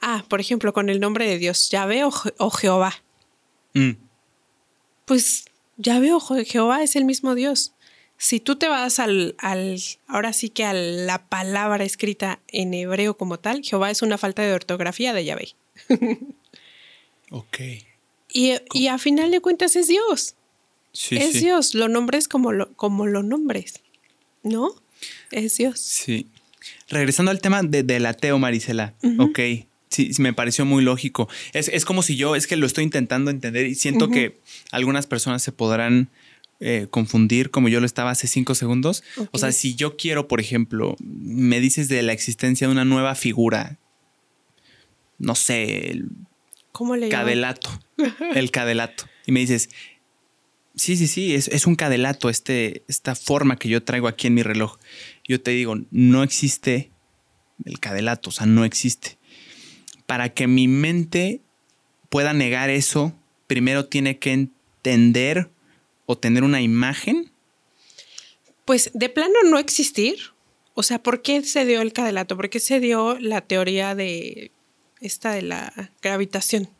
ah, 0.00 0.24
por 0.28 0.40
ejemplo, 0.40 0.72
con 0.72 0.88
el 0.88 1.00
nombre 1.00 1.28
de 1.28 1.36
Dios, 1.36 1.68
Yahvé 1.70 2.04
o, 2.04 2.12
o 2.38 2.50
Jehová. 2.50 2.94
Mm. 3.74 4.03
Pues 5.04 5.44
Yahvé 5.76 6.12
o 6.12 6.20
Jehová 6.20 6.82
es 6.82 6.96
el 6.96 7.04
mismo 7.04 7.34
Dios 7.34 7.74
si 8.16 8.40
tú 8.40 8.56
te 8.56 8.68
vas 8.68 8.98
al, 8.98 9.34
al, 9.38 9.78
ahora 10.06 10.32
sí 10.32 10.48
que 10.48 10.64
a 10.64 10.72
la 10.72 11.26
palabra 11.28 11.84
escrita 11.84 12.40
en 12.48 12.72
hebreo 12.74 13.16
como 13.16 13.38
tal, 13.38 13.62
Jehová 13.62 13.90
es 13.90 14.02
una 14.02 14.18
falta 14.18 14.42
de 14.42 14.52
ortografía 14.52 15.12
de 15.12 15.24
Yahvé. 15.24 15.54
ok. 17.30 17.58
Y, 18.32 18.86
a 18.88 18.98
final 18.98 19.30
de 19.30 19.40
cuentas 19.40 19.76
es 19.76 19.88
Dios. 19.88 20.34
Sí, 20.92 21.16
es 21.16 21.40
Dios, 21.40 21.74
lo 21.74 21.88
nombres 21.88 22.28
como 22.28 22.52
lo, 22.52 22.72
como 22.74 23.06
lo 23.06 23.22
nombres, 23.22 23.82
¿no? 24.42 24.70
Es 25.30 25.56
Dios. 25.56 25.80
Sí. 25.80 26.28
Regresando 26.88 27.30
al 27.30 27.40
tema 27.40 27.62
de, 27.62 27.82
del 27.82 28.06
ateo, 28.06 28.38
Marisela. 28.38 28.94
Ok. 29.18 29.38
Sí, 29.94 30.10
me 30.18 30.32
pareció 30.32 30.64
muy 30.64 30.82
lógico. 30.82 31.28
Es, 31.52 31.84
como 31.84 32.02
si 32.02 32.16
yo, 32.16 32.34
es 32.34 32.48
que 32.48 32.56
lo 32.56 32.66
estoy 32.66 32.82
intentando 32.82 33.30
entender 33.30 33.66
y 33.66 33.76
siento 33.76 34.08
que 34.08 34.40
algunas 34.72 35.06
personas 35.06 35.42
se 35.42 35.52
podrán 35.52 36.10
eh, 36.58 36.88
confundir 36.90 37.50
como 37.50 37.68
yo 37.68 37.78
lo 37.78 37.86
estaba 37.86 38.10
hace 38.10 38.26
cinco 38.26 38.56
segundos. 38.56 39.04
O 39.30 39.38
sea, 39.38 39.52
si 39.52 39.76
yo 39.76 39.96
quiero, 39.96 40.26
por 40.26 40.40
ejemplo, 40.40 40.96
me 41.00 41.60
dices 41.60 41.88
de 41.88 42.02
la 42.02 42.12
existencia 42.12 42.66
de 42.66 42.72
una 42.72 42.84
nueva 42.84 43.14
figura, 43.14 43.78
no 45.18 45.36
sé, 45.36 45.90
el 45.92 46.08
¿Cómo 46.72 46.96
le 46.96 47.08
cadelato, 47.08 47.70
el 48.34 48.50
cadelato, 48.50 49.04
y 49.26 49.32
me 49.32 49.38
dices, 49.38 49.70
sí, 50.74 50.96
sí, 50.96 51.06
sí, 51.06 51.34
es, 51.34 51.66
un 51.66 51.76
cadelato, 51.76 52.28
este, 52.28 52.82
esta 52.88 53.14
forma 53.14 53.56
que 53.58 53.68
yo 53.68 53.84
traigo 53.84 54.08
aquí 54.08 54.26
en 54.26 54.34
mi 54.34 54.42
reloj. 54.42 54.78
Yo 55.26 55.40
te 55.40 55.52
digo, 55.52 55.76
no 55.92 56.24
existe 56.24 56.90
el 57.64 57.78
cadelato, 57.78 58.30
o 58.30 58.32
sea, 58.32 58.46
no 58.46 58.64
existe. 58.64 59.18
Para 60.14 60.32
que 60.32 60.46
mi 60.46 60.68
mente 60.68 61.40
pueda 62.08 62.32
negar 62.32 62.70
eso, 62.70 63.12
primero 63.48 63.86
tiene 63.86 64.20
que 64.20 64.30
entender 64.30 65.50
o 66.06 66.16
tener 66.16 66.44
una 66.44 66.62
imagen? 66.62 67.32
Pues 68.64 68.92
de 68.94 69.08
plano 69.08 69.34
no 69.44 69.58
existir. 69.58 70.20
O 70.74 70.84
sea, 70.84 71.02
¿por 71.02 71.20
qué 71.20 71.42
se 71.42 71.64
dio 71.64 71.80
el 71.80 71.92
cadelato? 71.92 72.36
¿Por 72.36 72.48
qué 72.48 72.60
se 72.60 72.78
dio 72.78 73.18
la 73.18 73.40
teoría 73.40 73.96
de 73.96 74.52
esta 75.00 75.32
de 75.32 75.42
la 75.42 75.90
gravitación? 76.00 76.70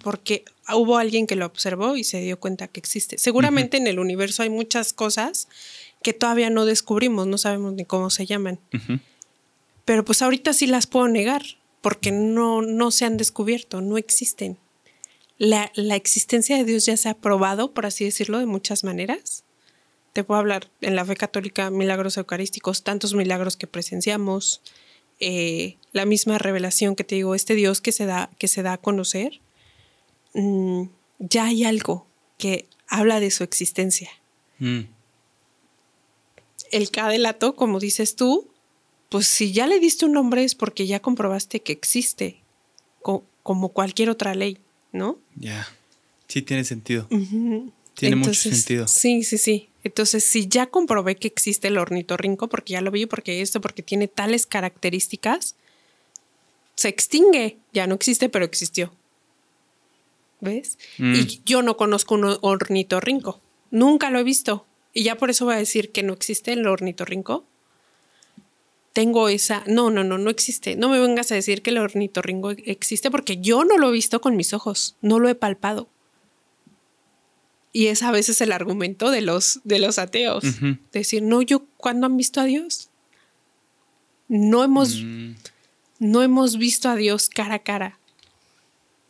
Porque 0.00 0.44
hubo 0.72 0.96
alguien 0.96 1.26
que 1.26 1.34
lo 1.34 1.46
observó 1.46 1.96
y 1.96 2.04
se 2.04 2.20
dio 2.20 2.38
cuenta 2.38 2.68
que 2.68 2.78
existe. 2.78 3.18
Seguramente 3.18 3.76
en 3.76 3.88
el 3.88 3.98
universo 3.98 4.44
hay 4.44 4.50
muchas 4.50 4.92
cosas 4.92 5.48
que 6.00 6.12
todavía 6.12 6.48
no 6.48 6.64
descubrimos, 6.64 7.26
no 7.26 7.38
sabemos 7.38 7.72
ni 7.72 7.84
cómo 7.84 8.08
se 8.10 8.24
llaman. 8.24 8.60
Pero 9.84 10.04
pues 10.04 10.22
ahorita 10.22 10.52
sí 10.52 10.68
las 10.68 10.86
puedo 10.86 11.08
negar 11.08 11.42
porque 11.84 12.10
no, 12.10 12.62
no 12.62 12.90
se 12.90 13.04
han 13.04 13.16
descubierto, 13.16 13.80
no 13.80 13.98
existen 13.98 14.58
la, 15.38 15.96
existencia 15.96 16.56
de 16.56 16.64
Dios 16.64 16.86
ya 16.86 16.96
se 16.96 17.08
ha 17.08 17.14
probado, 17.14 17.72
por 17.72 17.86
así 17.86 18.04
decirlo, 18.04 18.38
de 18.38 18.46
muchas 18.46 18.84
maneras. 18.84 19.44
Te 20.12 20.22
puedo 20.22 20.38
hablar 20.38 20.70
en 20.80 20.94
la 20.94 21.04
fe 21.04 21.16
católica, 21.16 21.70
milagros 21.70 22.16
eucarísticos, 22.16 22.84
tantos 22.84 23.14
milagros 23.14 23.56
que 23.56 23.66
presenciamos, 23.66 24.62
eh, 25.20 25.76
la 25.92 26.06
misma 26.06 26.38
revelación 26.38 26.96
que 26.96 27.04
te 27.04 27.16
digo, 27.16 27.34
este 27.34 27.54
Dios 27.54 27.80
que 27.80 27.92
se 27.92 28.06
da, 28.06 28.30
que 28.38 28.48
se 28.48 28.62
da 28.62 28.74
a 28.74 28.78
conocer, 28.78 29.40
mm, 30.34 30.84
ya 31.18 31.46
hay 31.46 31.64
algo 31.64 32.06
que 32.38 32.66
habla 32.88 33.20
de 33.20 33.30
su 33.30 33.42
existencia. 33.44 34.10
Mm. 34.58 34.82
El 36.70 36.90
cadelato, 36.90 37.54
como 37.54 37.80
dices 37.80 38.16
tú, 38.16 38.48
pues 39.08 39.26
si 39.26 39.52
ya 39.52 39.66
le 39.66 39.80
diste 39.80 40.06
un 40.06 40.12
nombre 40.12 40.44
es 40.44 40.54
porque 40.54 40.86
ya 40.86 41.00
comprobaste 41.00 41.60
que 41.60 41.72
existe, 41.72 42.40
como 43.42 43.68
cualquier 43.70 44.10
otra 44.10 44.34
ley. 44.34 44.58
¿no? 44.94 45.18
Ya, 45.34 45.68
sí 46.28 46.40
tiene 46.40 46.64
sentido. 46.64 47.06
Tiene 47.94 48.16
mucho 48.16 48.34
sentido. 48.34 48.88
Sí, 48.88 49.24
sí, 49.24 49.36
sí. 49.36 49.68
Entonces, 49.82 50.24
si 50.24 50.48
ya 50.48 50.66
comprobé 50.66 51.16
que 51.16 51.28
existe 51.28 51.68
el 51.68 51.76
ornitorrinco, 51.76 52.48
porque 52.48 52.72
ya 52.72 52.80
lo 52.80 52.90
vi, 52.90 53.04
porque 53.04 53.42
esto, 53.42 53.60
porque 53.60 53.82
tiene 53.82 54.08
tales 54.08 54.46
características, 54.46 55.56
se 56.76 56.88
extingue. 56.88 57.58
Ya 57.72 57.86
no 57.86 57.94
existe, 57.94 58.28
pero 58.28 58.44
existió. 58.44 58.92
¿Ves? 60.40 60.78
Mm. 60.98 61.14
Y 61.14 61.42
yo 61.44 61.62
no 61.62 61.76
conozco 61.76 62.14
un 62.14 62.38
ornitorrinco. 62.40 63.40
Nunca 63.70 64.10
lo 64.10 64.18
he 64.20 64.24
visto. 64.24 64.64
Y 64.92 65.02
ya 65.02 65.16
por 65.16 65.30
eso 65.30 65.44
voy 65.44 65.54
a 65.54 65.58
decir 65.58 65.90
que 65.90 66.02
no 66.02 66.12
existe 66.12 66.52
el 66.52 66.66
ornitorrinco 66.66 67.44
tengo 68.94 69.28
esa, 69.28 69.64
no, 69.66 69.90
no, 69.90 70.04
no, 70.04 70.18
no 70.18 70.30
existe. 70.30 70.76
No 70.76 70.88
me 70.88 71.00
vengas 71.00 71.30
a 71.32 71.34
decir 71.34 71.62
que 71.62 71.70
el 71.70 71.78
ornitorrinco 71.78 72.52
existe 72.52 73.10
porque 73.10 73.38
yo 73.38 73.64
no 73.64 73.76
lo 73.76 73.88
he 73.88 73.92
visto 73.92 74.20
con 74.20 74.36
mis 74.36 74.54
ojos, 74.54 74.96
no 75.02 75.18
lo 75.18 75.28
he 75.28 75.34
palpado. 75.34 75.88
Y 77.72 77.88
es 77.88 78.04
a 78.04 78.12
veces 78.12 78.40
el 78.40 78.52
argumento 78.52 79.10
de 79.10 79.20
los, 79.20 79.60
de 79.64 79.80
los 79.80 79.98
ateos. 79.98 80.44
Decir, 80.92 81.24
no, 81.24 81.42
yo, 81.42 81.66
¿cuándo 81.76 82.06
han 82.06 82.16
visto 82.16 82.40
a 82.40 82.44
Dios? 82.44 82.88
No 84.28 84.62
hemos, 84.62 85.02
mm. 85.02 85.32
no 85.98 86.22
hemos 86.22 86.56
visto 86.56 86.88
a 86.88 86.94
Dios 86.94 87.28
cara 87.28 87.56
a 87.56 87.62
cara. 87.64 87.98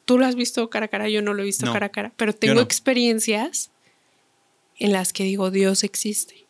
Tú 0.06 0.18
lo 0.18 0.24
has 0.24 0.34
visto 0.34 0.70
cara 0.70 0.86
a 0.86 0.88
cara, 0.88 1.10
yo 1.10 1.20
no 1.20 1.34
lo 1.34 1.42
he 1.42 1.46
visto 1.46 1.70
cara 1.70 1.86
a 1.86 1.90
cara, 1.90 2.12
pero 2.16 2.34
tengo 2.34 2.62
experiencias 2.62 3.70
en 4.78 4.92
las 4.92 5.12
que 5.12 5.24
digo, 5.24 5.50
Dios 5.50 5.84
existe. 5.84 6.43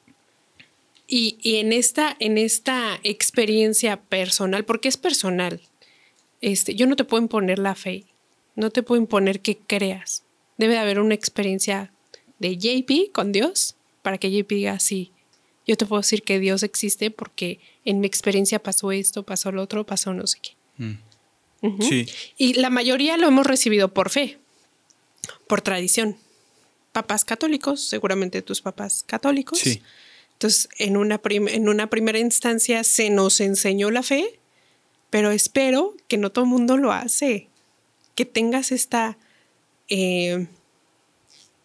Y, 1.07 1.38
en, 1.59 1.73
esta, 1.73 2.17
en 2.19 2.38
esta 2.38 2.99
experiencia 3.03 4.01
personal, 4.01 4.64
porque 4.64 4.88
es 4.88 4.97
personal, 4.97 5.61
este, 6.40 6.75
yo 6.75 6.87
no 6.87 6.97
te 6.97 7.05
puedo 7.05 7.23
imponer 7.23 7.59
la 7.59 7.75
fe, 7.75 8.05
no 8.57 8.71
te 8.71 8.83
puedo 8.83 9.01
imponer 9.01 9.40
que 9.40 9.59
creas. 9.59 10.23
Debe 10.57 10.75
de 10.75 10.81
haber 10.81 11.01
una 11.01 11.14
experiencia 11.14 11.93
de 12.38 12.57
JP 12.57 13.12
con 13.12 13.33
Dios 13.33 13.77
para 14.03 14.19
que 14.19 14.31
JP 14.31 14.49
diga, 14.49 14.79
sí, 14.79 15.12
yo 15.67 15.77
te 15.77 15.87
puedo 15.87 16.01
decir 16.01 16.23
que 16.23 16.38
Dios 16.38 16.62
existe 16.62 17.11
porque 17.11 17.61
en 17.85 18.01
mi 18.01 18.07
experiencia 18.07 18.62
pasó 18.62 18.93
esto, 18.93 19.23
pasó 19.23 19.53
lo 19.53 19.62
otro, 19.62 19.85
pasó 19.85 20.12
no 20.12 20.27
sé 20.27 20.38
qué. 20.43 20.53
Mm. 20.83 20.99
Sí. 21.81 22.07
Y 22.37 22.55
la 22.55 22.69
mayoría 22.69 23.17
lo 23.17 23.27
hemos 23.27 23.47
recibido 23.47 23.93
por 23.95 24.11
fe, 24.11 24.38
por 25.47 25.62
tradición. 25.62 26.19
Papás 26.93 27.25
católicos, 27.25 27.81
seguramente 27.81 28.43
tus 28.43 28.61
papás 28.61 29.03
católicos. 29.07 29.59
Sí. 29.59 29.83
Entonces, 30.44 30.68
en 30.76 30.98
una, 30.98 31.22
en 31.24 31.70
una 31.70 31.88
primera 31.88 32.18
instancia 32.18 32.85
se 32.85 33.09
nos 33.09 33.40
enseñó 33.40 33.90
la 33.90 34.02
fe, 34.02 34.38
pero 35.09 35.30
espero 35.30 35.94
que 36.07 36.18
no 36.18 36.33
todo 36.33 36.44
el 36.44 36.50
mundo 36.50 36.76
lo 36.76 36.92
hace, 36.92 37.48
que 38.14 38.26
tengas 38.26 38.70
esta, 38.70 39.16
eh, 39.88 40.46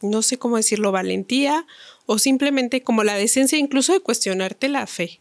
no 0.01 0.21
sé 0.21 0.37
cómo 0.39 0.55
decirlo, 0.55 0.93
valentía 0.93 1.67
o 2.05 2.19
simplemente 2.19 2.81
como 2.81 3.03
la 3.03 3.15
decencia 3.15 3.57
incluso 3.57 3.91
de 3.91 3.99
cuestionarte 3.99 4.69
la 4.69 4.87
fe. 4.87 5.19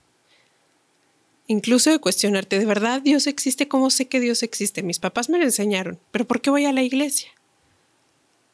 Incluso 1.49 1.91
de 1.91 1.99
cuestionarte, 1.99 2.61
¿de 2.61 2.65
verdad 2.65 3.03
Dios 3.03 3.27
existe? 3.27 3.67
¿Cómo 3.67 3.91
sé 3.91 4.07
que 4.07 4.21
Dios 4.21 4.45
existe? 4.45 4.85
Mis 4.85 5.01
papás 5.01 5.29
me 5.29 5.39
lo 5.39 5.45
enseñaron, 5.45 5.99
pero 6.13 6.29
¿por 6.29 6.41
qué 6.41 6.51
voy 6.51 6.65
a 6.65 6.73
la 6.73 6.85
iglesia? 6.85 7.33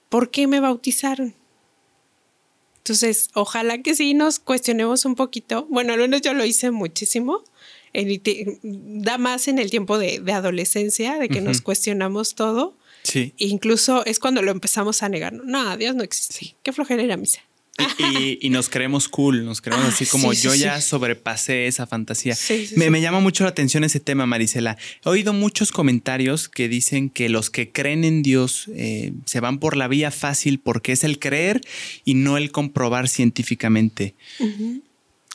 ¿Por 0.08 0.30
qué 0.30 0.46
me 0.46 0.60
bautizaron? 0.60 1.34
Entonces, 2.84 3.30
ojalá 3.32 3.78
que 3.78 3.94
sí 3.94 4.12
nos 4.12 4.38
cuestionemos 4.38 5.06
un 5.06 5.14
poquito. 5.14 5.66
Bueno, 5.70 5.94
al 5.94 6.00
menos 6.00 6.20
yo 6.20 6.34
lo 6.34 6.44
hice 6.44 6.70
muchísimo. 6.70 7.42
da 8.52 9.16
más 9.16 9.48
en 9.48 9.58
el 9.58 9.70
tiempo 9.70 9.96
de, 9.96 10.22
adolescencia, 10.30 11.18
de 11.18 11.30
que 11.30 11.40
nos 11.40 11.62
cuestionamos 11.62 12.34
todo. 12.34 12.76
Sí. 13.02 13.34
incluso 13.36 14.04
es 14.06 14.18
cuando 14.18 14.42
lo 14.42 14.50
empezamos 14.50 15.02
a 15.02 15.08
negar. 15.08 15.32
No, 15.32 15.76
Dios 15.78 15.94
no 15.94 16.02
existe. 16.02 16.56
Qué 16.62 16.72
flojera 16.72 17.02
era 17.02 17.16
misa. 17.16 17.40
Y, 18.40 18.50
nos 18.50 18.68
creemos 18.68 19.08
cool, 19.08 19.44
nos 19.44 19.60
creemos 19.60 19.86
así 19.86 20.06
como 20.06 20.32
yo 20.32 20.54
ya 20.54 20.80
sobrepasé 20.80 21.66
esa 21.66 21.86
fantasía. 21.86 22.36
Me, 22.76 22.88
me, 22.90 23.00
llama 23.00 23.18
mucho 23.18 23.42
la 23.42 23.50
atención 23.50 23.82
ese 23.82 23.98
tema, 23.98 24.26
Marisela. 24.26 24.76
He 25.04 25.08
oído 25.08 25.32
muchos 25.32 25.72
comentarios 25.72 26.48
que 26.48 26.68
dicen 26.68 27.10
que 27.10 27.28
los 27.28 27.50
que 27.50 27.72
creen 27.72 28.04
en 28.04 28.22
Dios 28.22 28.70
eh, 28.74 29.12
se 29.24 29.40
van 29.40 29.58
por 29.58 29.76
la 29.76 29.88
vía 29.88 30.12
fácil 30.12 30.60
porque 30.60 30.92
es 30.92 31.02
el 31.02 31.18
creer 31.18 31.62
y 32.04 32.14
no 32.14 32.36
el 32.36 32.52
comprobar 32.52 33.08
científicamente. 33.08 34.14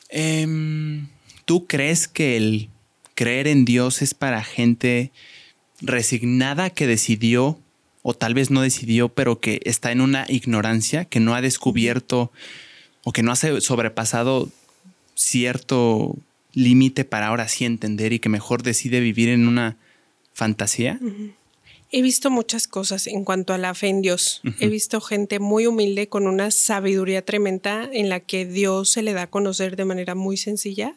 Em, 0.08 1.08
¿Tú 1.44 1.66
crees 1.66 2.08
que 2.08 2.38
el 2.38 2.70
creer 3.14 3.48
en 3.48 3.66
Dios 3.66 4.00
es 4.00 4.14
para 4.14 4.42
gente 4.42 5.12
resignada 5.82 6.70
que 6.70 6.86
decidió 6.86 7.58
o 8.02 8.14
tal 8.14 8.34
vez 8.34 8.50
no 8.50 8.62
decidió, 8.62 9.08
pero 9.08 9.40
que 9.40 9.60
está 9.64 9.92
en 9.92 10.00
una 10.00 10.24
ignorancia, 10.28 11.04
que 11.04 11.20
no 11.20 11.34
ha 11.34 11.40
descubierto 11.40 12.32
o 13.04 13.12
que 13.12 13.22
no 13.22 13.32
ha 13.32 13.36
sobrepasado 13.36 14.48
cierto 15.14 16.16
límite 16.52 17.04
para 17.04 17.28
ahora 17.28 17.48
sí 17.48 17.64
entender 17.64 18.12
y 18.12 18.18
que 18.18 18.28
mejor 18.28 18.62
decide 18.62 19.00
vivir 19.00 19.28
en 19.28 19.46
una 19.46 19.76
fantasía? 20.32 20.98
He 21.92 22.02
visto 22.02 22.30
muchas 22.30 22.68
cosas 22.68 23.06
en 23.06 23.24
cuanto 23.24 23.52
a 23.52 23.58
la 23.58 23.74
fe 23.74 23.88
en 23.88 24.00
Dios. 24.00 24.40
He 24.60 24.68
visto 24.68 25.00
gente 25.00 25.40
muy 25.40 25.66
humilde 25.66 26.08
con 26.08 26.26
una 26.26 26.50
sabiduría 26.50 27.22
tremenda 27.22 27.88
en 27.92 28.08
la 28.08 28.20
que 28.20 28.46
Dios 28.46 28.90
se 28.90 29.02
le 29.02 29.12
da 29.12 29.22
a 29.22 29.30
conocer 29.30 29.76
de 29.76 29.84
manera 29.84 30.14
muy 30.14 30.36
sencilla 30.36 30.94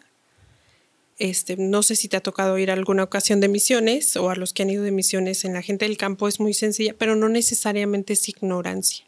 este, 1.20 1.58
no 1.58 1.84
sé 1.84 1.96
si 1.96 2.08
te 2.08 2.18
ha 2.18 2.22
tocado 2.22 2.58
ir 2.58 2.72
a 2.72 2.74
alguna 2.74 3.04
ocasión 3.04 3.40
de 3.40 3.48
misiones 3.48 4.16
o 4.16 4.30
a 4.30 4.36
los 4.36 4.54
que 4.54 4.64
han 4.64 4.70
ido 4.70 4.84
de 4.84 4.92
misiones 4.92 5.46
en 5.46 5.54
la 5.54 5.62
gente 5.62 5.86
del 5.86 5.98
campo 5.98 6.28
es 6.28 6.40
muy 6.40 6.54
sencilla, 6.54 6.96
pero 6.98 7.16
no 7.16 7.30
necesariamente 7.30 8.14
es 8.14 8.28
ignorancia. 8.30 9.06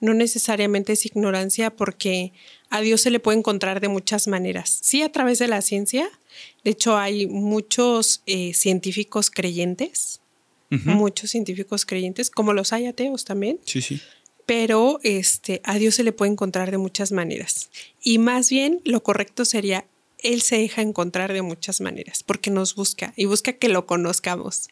No 0.00 0.12
necesariamente 0.12 0.92
es 0.92 1.06
ignorancia 1.06 1.74
porque 1.74 2.32
a 2.68 2.80
Dios 2.80 3.00
se 3.00 3.10
le 3.10 3.20
puede 3.20 3.38
encontrar 3.38 3.80
de 3.80 3.88
muchas 3.88 4.28
maneras. 4.28 4.78
Sí, 4.82 5.02
a 5.02 5.10
través 5.10 5.38
de 5.38 5.48
la 5.48 5.62
ciencia. 5.62 6.08
De 6.62 6.72
hecho, 6.72 6.98
hay 6.98 7.26
muchos 7.26 8.22
eh, 8.26 8.52
científicos 8.54 9.30
creyentes, 9.30 10.20
muchos 10.70 11.30
científicos 11.30 11.86
creyentes, 11.86 12.30
como 12.30 12.52
los 12.52 12.72
hay 12.72 12.86
ateos 12.86 13.24
también. 13.24 13.60
Sí, 13.64 13.80
sí 13.80 14.00
pero 14.46 15.00
este, 15.02 15.60
a 15.64 15.78
Dios 15.78 15.94
se 15.94 16.04
le 16.04 16.12
puede 16.12 16.32
encontrar 16.32 16.70
de 16.70 16.78
muchas 16.78 17.12
maneras. 17.12 17.70
Y 18.02 18.18
más 18.18 18.50
bien 18.50 18.80
lo 18.84 19.02
correcto 19.02 19.44
sería 19.44 19.86
él 20.24 20.42
se 20.42 20.56
deja 20.56 20.82
encontrar 20.82 21.32
de 21.32 21.42
muchas 21.42 21.80
maneras, 21.80 22.24
porque 22.24 22.50
nos 22.50 22.74
busca 22.74 23.12
y 23.16 23.26
busca 23.26 23.52
que 23.52 23.68
lo 23.68 23.86
conozcamos. 23.86 24.68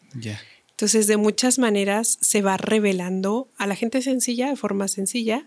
Entonces, 0.70 1.06
de 1.06 1.16
muchas 1.16 1.58
maneras 1.58 2.18
se 2.20 2.42
va 2.42 2.56
revelando 2.56 3.48
a 3.58 3.66
la 3.66 3.76
gente 3.76 4.02
sencilla, 4.02 4.48
de 4.48 4.56
forma 4.56 4.88
sencilla, 4.88 5.46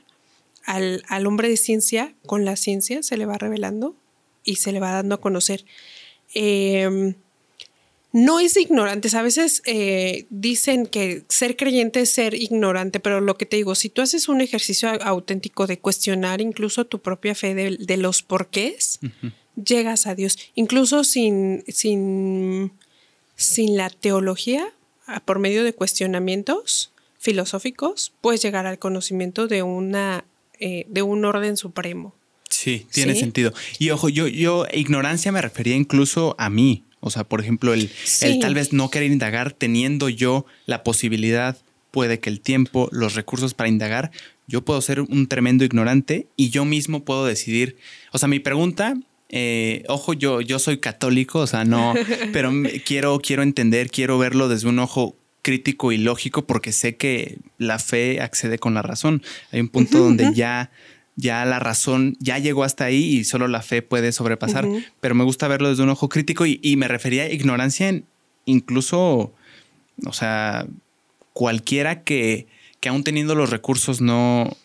al, 0.64 1.28
hombre 1.28 1.50
de 1.50 1.58
ciencia, 1.58 2.16
con 2.26 2.46
la 2.46 2.56
ciencia 2.56 3.04
se 3.04 3.18
le 3.18 3.26
va 3.26 3.38
revelando 3.38 3.96
y 4.44 4.56
se 4.56 4.72
le 4.72 4.80
va 4.80 4.92
dando 4.92 5.16
a 5.16 5.22
conocer. 5.22 5.66
Em, 6.34 7.16
no 8.12 8.40
es 8.40 8.56
ignorante. 8.56 9.10
A 9.16 9.22
veces 9.22 9.62
eh, 9.66 10.26
dicen 10.30 10.88
que 10.88 11.24
ser 11.28 11.58
creyente 11.58 12.00
es 12.00 12.12
ser 12.12 12.34
ignorante, 12.34 13.00
pero 13.00 13.20
lo 13.20 13.38
que 13.38 13.46
te 13.46 13.58
digo, 13.58 13.76
si 13.76 13.90
tú 13.90 14.02
haces 14.02 14.30
un 14.30 14.42
ejercicio 14.42 14.90
auténtico 15.04 15.68
de 15.68 15.80
cuestionar 15.80 16.40
incluso 16.42 16.86
tu 16.86 17.02
propia 17.02 17.36
fe 17.36 17.54
de, 17.54 17.98
los 17.98 18.24
porqués, 18.24 19.00
llegas 19.56 20.08
a 20.08 20.16
Dios, 20.16 20.38
incluso 20.56 21.04
sin, 21.04 21.64
sin, 21.68 22.72
sin 23.36 23.78
la 23.78 23.90
teología, 23.90 24.66
por 25.26 25.40
medio 25.40 25.64
de 25.64 25.74
cuestionamientos 25.74 26.92
filosóficos, 27.20 28.14
puedes 28.22 28.42
llegar 28.42 28.66
al 28.66 28.80
conocimiento 28.80 29.48
de, 29.48 29.64
una, 29.64 30.26
eh, 30.60 30.86
de 30.90 31.02
un 31.02 31.26
orden 31.26 31.58
supremo. 31.58 32.14
Sí, 32.50 32.86
tiene 32.92 33.16
sentido. 33.16 33.54
Y 33.80 33.90
ojo, 33.90 34.10
yo, 34.10 34.28
yo, 34.28 34.66
ignorancia 34.72 35.32
me 35.32 35.42
refería 35.42 35.76
incluso 35.76 36.36
a 36.38 36.50
mí. 36.50 36.84
O 37.00 37.10
sea, 37.10 37.24
por 37.24 37.42
ejemplo, 37.42 37.74
el, 37.74 37.92
el 38.22 38.40
tal 38.40 38.56
vez 38.56 38.74
no 38.74 38.90
querer 38.90 39.12
indagar 39.12 39.52
teniendo 39.52 40.10
yo 40.10 40.46
la 40.66 40.84
posibilidad, 40.84 41.58
puede 41.92 42.20
que 42.20 42.30
el 42.30 42.42
tiempo, 42.42 42.90
los 42.92 43.16
recursos 43.16 43.54
para 43.54 43.70
indagar, 43.70 44.12
yo 44.48 44.64
puedo 44.64 44.82
ser 44.82 45.02
un 45.02 45.28
tremendo 45.28 45.66
ignorante 45.66 46.28
y 46.36 46.50
yo 46.50 46.66
mismo 46.66 47.04
puedo 47.04 47.26
decidir. 47.26 47.78
O 48.12 48.18
sea, 48.18 48.28
mi 48.28 48.40
pregunta 48.40 48.96
eh, 49.30 49.84
ojo, 49.88 50.14
yo, 50.14 50.42
yo 50.42 50.60
soy 50.60 50.78
católico, 50.78 51.40
o 51.40 51.48
sea, 51.48 51.66
no, 51.66 51.94
pero 52.32 52.52
quiero, 52.86 53.20
quiero 53.20 53.44
entender, 53.44 53.90
quiero 53.90 54.18
verlo 54.18 54.48
desde 54.48 54.68
un 54.68 54.80
ojo 54.80 55.16
crítico 55.42 55.92
y 55.92 55.98
lógico 55.98 56.46
porque 56.46 56.72
sé 56.72 56.96
que 56.96 57.38
la 57.58 57.78
fe 57.80 58.22
accede 58.22 58.58
con 58.58 58.74
la 58.74 58.82
razón. 58.82 59.22
Hay 59.52 59.60
un 59.60 59.70
punto 59.70 60.00
donde 60.00 60.34
ya, 60.34 60.72
ya 61.16 61.46
la 61.46 61.60
razón 61.60 62.18
ya 62.20 62.40
llegó 62.40 62.64
hasta 62.64 62.86
ahí 62.86 63.18
y 63.18 63.24
solo 63.24 63.48
la 63.48 63.62
fe 63.62 63.82
puede 63.82 64.12
sobrepasar, 64.12 64.68
pero 65.02 65.16
me 65.16 65.24
gusta 65.24 65.48
verlo 65.48 65.70
desde 65.70 65.84
un 65.84 65.90
ojo 65.90 66.10
crítico 66.10 66.46
y, 66.46 66.76
me 66.78 66.88
refería 66.88 67.24
a 67.24 67.32
ignorancia 67.32 67.90
en 67.90 68.06
incluso, 68.46 69.34
o 70.06 70.14
sea, 70.14 70.66
cualquiera 71.34 72.04
que, 72.04 72.48
que 72.80 72.90
aún 72.90 73.04
teniendo 73.04 73.36
los 73.36 73.50
recursos 73.50 74.02
no... 74.02 74.56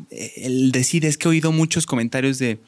El 0.00 0.72
decir 0.72 1.04
es 1.04 1.18
que 1.18 1.28
he 1.28 1.30
oído 1.30 1.52
muchos 1.52 1.84
comentarios 1.84 2.38
de 2.38 2.58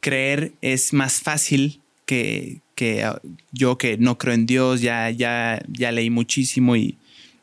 creer 0.00 0.52
es 0.60 0.92
más 0.92 1.20
fácil 1.20 1.80
que, 2.06 2.60
que 2.74 3.04
ah, 3.04 3.20
yo 3.52 3.78
que 3.78 3.98
no 3.98 4.18
creo 4.18 4.34
en 4.34 4.46
Dios, 4.46 4.80
ya, 4.80 5.10
ya, 5.10 5.62
ya 5.68 5.92
leí 5.92 6.10
muchísimo 6.10 6.76
y 6.76 6.96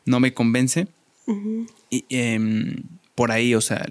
no 0.04 0.20
me 0.20 0.34
convence. 0.34 0.88
y, 1.90 2.04
em, 2.08 2.82
por 3.14 3.32
ahí, 3.32 3.54
o 3.54 3.60
sea, 3.60 3.86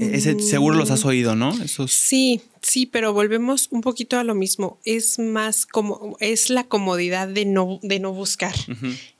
ese, 0.00 0.40
seguro 0.40 0.76
los 0.76 0.90
has 0.90 1.04
oído, 1.04 1.36
¿no? 1.36 1.52
Sí, 1.86 2.40
sí, 2.62 2.86
pero 2.86 3.12
volvemos 3.12 3.68
un 3.70 3.82
poquito 3.82 4.18
a 4.18 4.24
lo 4.24 4.34
mismo. 4.34 4.78
Es 4.84 5.18
más 5.18 5.66
como, 5.66 6.16
es 6.20 6.48
la 6.48 6.64
comodidad 6.64 7.28
de 7.28 7.44
no, 7.44 7.78
de 7.82 8.00
no 8.00 8.12
buscar. 8.12 8.54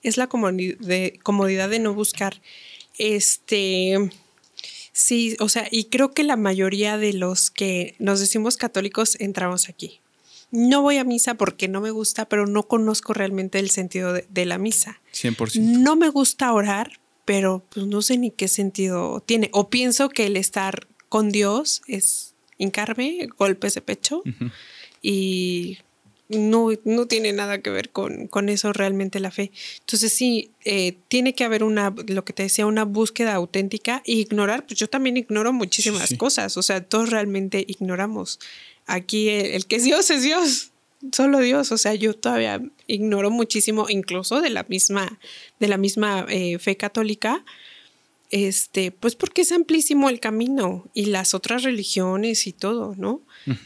Es 0.02 0.16
la 0.16 0.26
de, 0.26 1.20
comodidad 1.22 1.68
de 1.68 1.80
no 1.80 1.92
buscar. 1.92 2.40
Este 2.96 4.10
Sí, 5.00 5.34
o 5.40 5.48
sea, 5.48 5.66
y 5.70 5.84
creo 5.84 6.10
que 6.10 6.24
la 6.24 6.36
mayoría 6.36 6.98
de 6.98 7.14
los 7.14 7.50
que 7.50 7.94
nos 7.98 8.20
decimos 8.20 8.58
católicos 8.58 9.16
entramos 9.18 9.70
aquí. 9.70 10.02
No 10.50 10.82
voy 10.82 10.98
a 10.98 11.04
misa 11.04 11.36
porque 11.36 11.68
no 11.68 11.80
me 11.80 11.90
gusta, 11.90 12.28
pero 12.28 12.46
no 12.46 12.64
conozco 12.64 13.14
realmente 13.14 13.58
el 13.58 13.70
sentido 13.70 14.12
de, 14.12 14.44
la 14.44 14.58
misa. 14.58 15.00
100%. 15.14 15.58
No 15.58 15.96
me 15.96 16.10
gusta 16.10 16.52
orar, 16.52 17.00
pero 17.24 17.64
pues 17.70 17.86
no 17.86 18.02
sé 18.02 18.18
ni 18.18 18.30
qué 18.30 18.46
sentido 18.46 19.20
tiene. 19.24 19.48
O 19.54 19.70
pienso 19.70 20.10
que 20.10 20.26
el 20.26 20.36
estar 20.36 20.86
con 21.08 21.30
Dios 21.30 21.80
es 21.86 22.34
hincarme, 22.58 23.26
golpes 23.38 23.72
de 23.72 23.80
pecho 23.80 24.22
y 25.00 25.78
no, 26.30 26.68
no 26.84 27.06
tiene 27.06 27.32
nada 27.32 27.60
que 27.60 27.70
ver 27.70 27.90
con, 27.90 28.28
con, 28.28 28.48
eso 28.48 28.72
realmente 28.72 29.20
la 29.20 29.30
fe. 29.30 29.50
Entonces 29.80 30.12
sí, 30.12 30.50
eh, 30.64 30.96
tiene 31.08 31.34
que 31.34 31.44
haber 31.44 31.64
una, 31.64 31.94
lo 32.06 32.24
que 32.24 32.32
te 32.32 32.44
decía, 32.44 32.66
una 32.66 32.84
búsqueda 32.84 33.34
auténtica 33.34 34.02
y 34.04 34.20
ignorar, 34.20 34.66
pues 34.66 34.78
yo 34.78 34.88
también 34.88 35.16
ignoro 35.16 35.52
muchísimas 35.52 36.14
cosas, 36.14 36.56
o 36.56 36.62
sea, 36.62 36.82
todos 36.82 37.10
realmente 37.10 37.64
ignoramos. 37.66 38.38
Aquí 38.86 39.28
el, 39.28 39.66
que 39.66 39.76
es 39.76 39.84
Dios 39.84 40.10
es 40.10 40.22
Dios, 40.22 40.70
solo 41.12 41.38
Dios, 41.38 41.72
o 41.72 41.78
sea, 41.78 41.94
yo 41.94 42.14
todavía 42.14 42.62
ignoro 42.86 43.30
muchísimo, 43.30 43.86
incluso 43.88 44.40
de 44.40 44.50
la 44.50 44.64
misma, 44.64 45.18
de 45.58 45.68
la 45.68 45.78
misma 45.78 46.26
eh, 46.28 46.58
fe 46.58 46.76
católica, 46.76 47.44
este, 48.30 48.92
pues 48.92 49.16
porque 49.16 49.42
es 49.42 49.52
amplísimo 49.52 50.08
el 50.08 50.20
camino 50.20 50.88
y 50.94 51.06
las 51.06 51.34
otras 51.34 51.64
religiones 51.64 52.46
y 52.46 52.52
todo, 52.52 52.94
¿no? 52.96 53.22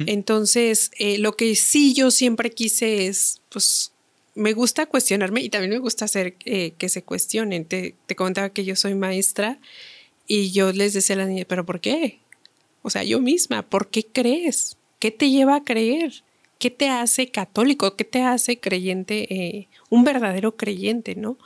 Entonces, 0.07 0.91
eh, 0.99 1.19
lo 1.19 1.37
que 1.37 1.55
sí 1.55 1.93
yo 1.95 2.11
siempre 2.11 2.51
quise 2.51 3.07
es, 3.07 3.43
pues, 3.51 3.93
me 4.35 4.53
gusta 4.53 4.87
cuestionarme 4.87 5.43
y 5.43 5.51
también 5.51 5.73
me 5.73 5.79
gusta 5.79 6.07
hacer 6.07 6.37
eh, 6.45 6.73
que 6.79 6.89
se 6.89 7.03
cuestionen. 7.03 7.67
Te, 7.67 7.95
te, 8.07 8.17
comentaba 8.17 8.51
que 8.51 8.65
yo 8.65 8.77
soy 8.77 8.95
maestra 8.95 9.59
y 10.27 10.51
yo 10.51 10.73
les 10.73 10.95
decía 10.95 11.15
a 11.15 11.19
las 11.19 11.29
niñas, 11.29 11.47
pero 11.49 11.67
¿por 11.67 11.81
qué? 11.81 12.21
O 12.83 12.91
sea, 12.91 13.05
yo 13.05 13.21
misma, 13.21 13.63
¿por 13.63 13.89
qué 13.89 14.05
crees? 14.07 14.77
¿Qué 14.99 15.11
te 15.11 15.31
lleva 15.31 15.57
a 15.57 15.65
creer? 15.65 16.23
¿Qué 16.59 16.71
te 16.71 16.89
hace 16.89 17.29
católico? 17.31 17.97
¿Qué 17.97 18.05
te 18.05 18.23
hace 18.23 18.59
creyente? 18.59 19.35
Eh, 19.35 19.69
un 19.91 20.05
verdadero 20.05 20.57
creyente, 20.57 21.15
¿no? 21.15 21.37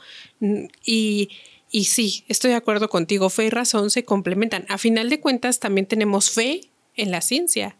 Y 0.85 1.29
y 1.71 1.85
sí, 1.85 2.23
estoy 2.27 2.51
de 2.51 2.57
acuerdo 2.57 2.89
contigo, 2.89 3.29
fe 3.29 3.45
y 3.45 3.49
razón 3.49 3.91
se 3.91 4.03
complementan. 4.03 4.65
A 4.69 4.77
final 4.77 5.09
de 5.09 5.19
cuentas, 5.19 5.59
también 5.59 5.85
tenemos 5.85 6.31
fe 6.31 6.61
en 6.95 7.11
la 7.11 7.21
ciencia. 7.21 7.75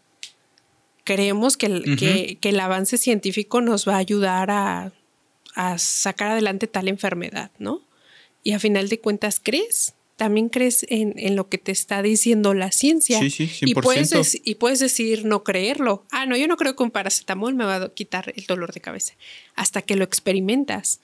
Creemos 1.04 1.56
que 1.56 1.66
el, 1.66 1.96
que, 1.96 2.38
el 2.40 2.60
avance 2.60 2.98
científico 2.98 3.60
nos 3.60 3.88
va 3.88 3.94
a 3.94 3.98
ayudar 3.98 4.50
a, 4.50 4.92
a, 5.56 5.78
sacar 5.78 6.32
adelante 6.32 6.68
tal 6.68 6.88
enfermedad, 6.88 7.50
¿no? 7.58 7.82
Y 8.44 8.52
a 8.52 8.60
final 8.60 8.88
de 8.88 9.00
cuentas, 9.00 9.40
crees, 9.42 9.94
también 10.16 10.50
crees 10.50 10.86
en, 10.88 11.34
lo 11.34 11.48
que 11.48 11.58
te 11.58 11.72
está 11.72 12.00
diciendo 12.02 12.54
la 12.54 12.70
ciencia. 12.70 13.18
Sí, 13.18 13.30
sí, 13.30 13.46
100%. 13.46 13.68
Y 13.68 13.74
puedes, 13.74 14.40
y 14.44 14.54
puedes 14.56 14.78
decir 14.78 15.24
no 15.24 15.42
creerlo. 15.42 16.04
Ah, 16.10 16.26
no, 16.26 16.36
yo 16.36 16.46
no 16.46 16.56
creo 16.56 16.76
que 16.76 16.82
un 16.82 16.90
paracetamol 16.90 17.54
me 17.54 17.64
va 17.64 17.76
a 17.76 17.88
quitar 17.88 18.32
el 18.36 18.44
dolor 18.44 18.72
de 18.72 18.80
cabeza. 18.80 19.14
Hasta 19.56 19.82
que 19.82 19.96
lo 19.96 20.04
experimentas. 20.04 21.00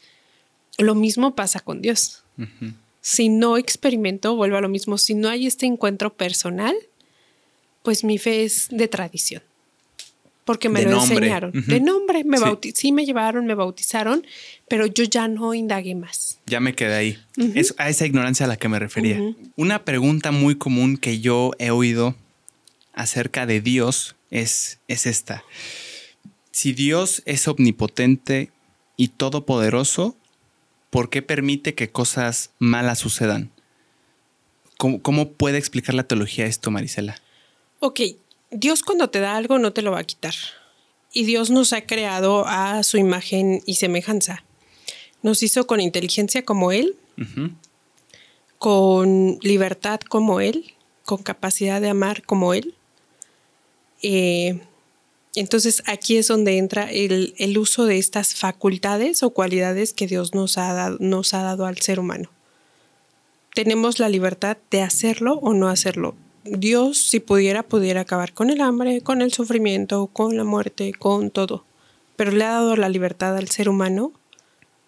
Lo 0.78 0.94
mismo 0.94 1.34
pasa 1.34 1.60
con 1.60 1.80
Dios. 1.82 2.25
Si 3.00 3.28
no 3.28 3.56
experimento, 3.56 4.34
vuelvo 4.36 4.56
a 4.56 4.60
lo 4.60 4.68
mismo. 4.68 4.98
Si 4.98 5.14
no 5.14 5.28
hay 5.28 5.46
este 5.46 5.66
encuentro 5.66 6.12
personal, 6.14 6.74
pues 7.82 8.04
mi 8.04 8.18
fe 8.18 8.44
es 8.44 8.68
de 8.70 8.88
tradición 8.88 9.42
porque 10.46 10.68
me 10.68 10.82
lo 10.82 11.02
enseñaron. 11.02 11.50
De 11.52 11.80
nombre, 11.80 12.22
me 12.22 12.38
sí. 12.38 12.72
sí. 12.72 12.92
me 12.92 13.04
llevaron, 13.04 13.46
me 13.46 13.54
bautizaron, 13.54 14.24
pero 14.68 14.86
yo 14.86 15.02
ya 15.02 15.26
no 15.26 15.52
indagué 15.54 15.96
más. 15.96 16.38
Ya 16.46 16.60
me 16.60 16.72
quedé 16.72 16.94
ahí. 16.94 17.18
Es 17.36 17.74
a 17.78 17.90
esa 17.90 18.06
ignorancia 18.06 18.46
a 18.46 18.48
la 18.48 18.56
que 18.56 18.68
me 18.68 18.78
refería. 18.78 19.20
Una 19.56 19.84
pregunta 19.84 20.30
muy 20.30 20.54
común 20.54 20.98
que 20.98 21.18
yo 21.18 21.50
he 21.58 21.70
oído 21.70 22.14
acerca 22.94 23.44
de 23.44 23.60
Dios 23.60 24.14
es, 24.30 24.78
es 24.86 25.06
esta. 25.06 25.42
Si 26.52 26.72
Dios 26.72 27.22
es 27.26 27.48
omnipotente 27.48 28.50
y 28.96 29.08
todopoderoso, 29.08 30.16
¿por 30.90 31.10
qué 31.10 31.22
permite 31.22 31.74
que 31.74 31.90
cosas 31.90 32.50
malas 32.58 32.98
sucedan? 32.98 33.50
¿Cómo, 34.78 35.00
cómo 35.02 35.32
puede 35.32 35.58
explicar 35.58 35.94
la 35.94 36.04
teología 36.04 36.46
esto, 36.46 36.70
Marisela? 36.70 37.20
Ok, 37.80 38.00
Dios 38.50 38.82
cuando 38.82 39.10
te 39.10 39.20
da 39.20 39.36
algo 39.36 39.58
no 39.58 39.72
te 39.72 39.82
lo 39.82 39.92
va 39.92 40.00
a 40.00 40.04
quitar. 40.04 40.34
Y 41.12 41.24
Dios 41.24 41.50
nos 41.50 41.72
ha 41.72 41.82
creado 41.82 42.44
a 42.46 42.82
su 42.82 42.98
imagen 42.98 43.62
y 43.64 43.76
semejanza. 43.76 44.44
Nos 45.22 45.42
hizo 45.42 45.66
con 45.66 45.80
inteligencia 45.80 46.44
como 46.44 46.72
Él, 46.72 46.94
con 48.58 49.38
libertad 49.40 50.00
como 50.00 50.40
Él, 50.40 50.74
con 51.04 51.22
capacidad 51.22 51.80
de 51.80 51.88
amar 51.88 52.22
como 52.22 52.52
Él. 52.52 52.74
Eh, 54.02 54.60
entonces 55.40 55.82
aquí 55.86 56.16
es 56.16 56.28
donde 56.28 56.58
entra 56.58 56.90
el, 56.90 57.58
uso 57.58 57.84
de 57.84 57.98
estas 57.98 58.34
facultades 58.34 59.22
o 59.22 59.30
cualidades 59.30 59.92
que 59.92 60.06
Dios 60.06 60.34
nos 60.34 60.58
ha, 60.58 60.96
nos 60.98 61.34
ha 61.34 61.42
dado 61.42 61.66
al 61.66 61.78
ser 61.78 62.00
humano. 62.00 62.30
Tenemos 63.54 63.98
la 63.98 64.08
libertad 64.08 64.58
de 64.70 64.82
hacerlo 64.82 65.34
o 65.34 65.54
no 65.54 65.68
hacerlo 65.68 66.14
Dios, 66.48 66.98
si 66.98 67.20
pudiera, 67.20 67.62
pudiera 67.62 68.02
acabar 68.02 68.32
con 68.32 68.50
el 68.50 68.60
hambre, 68.60 69.00
con 69.00 69.20
el 69.20 69.32
sufrimiento, 69.32 70.06
con 70.06 70.36
la 70.36 70.44
muerte, 70.44 70.92
con 70.92 71.30
todo. 71.30 71.64
Pero 72.16 72.30
le 72.30 72.44
ha 72.44 72.52
dado 72.52 72.76
la 72.76 72.88
libertad 72.88 73.36
al 73.36 73.48
ser 73.48 73.68
humano 73.68 74.12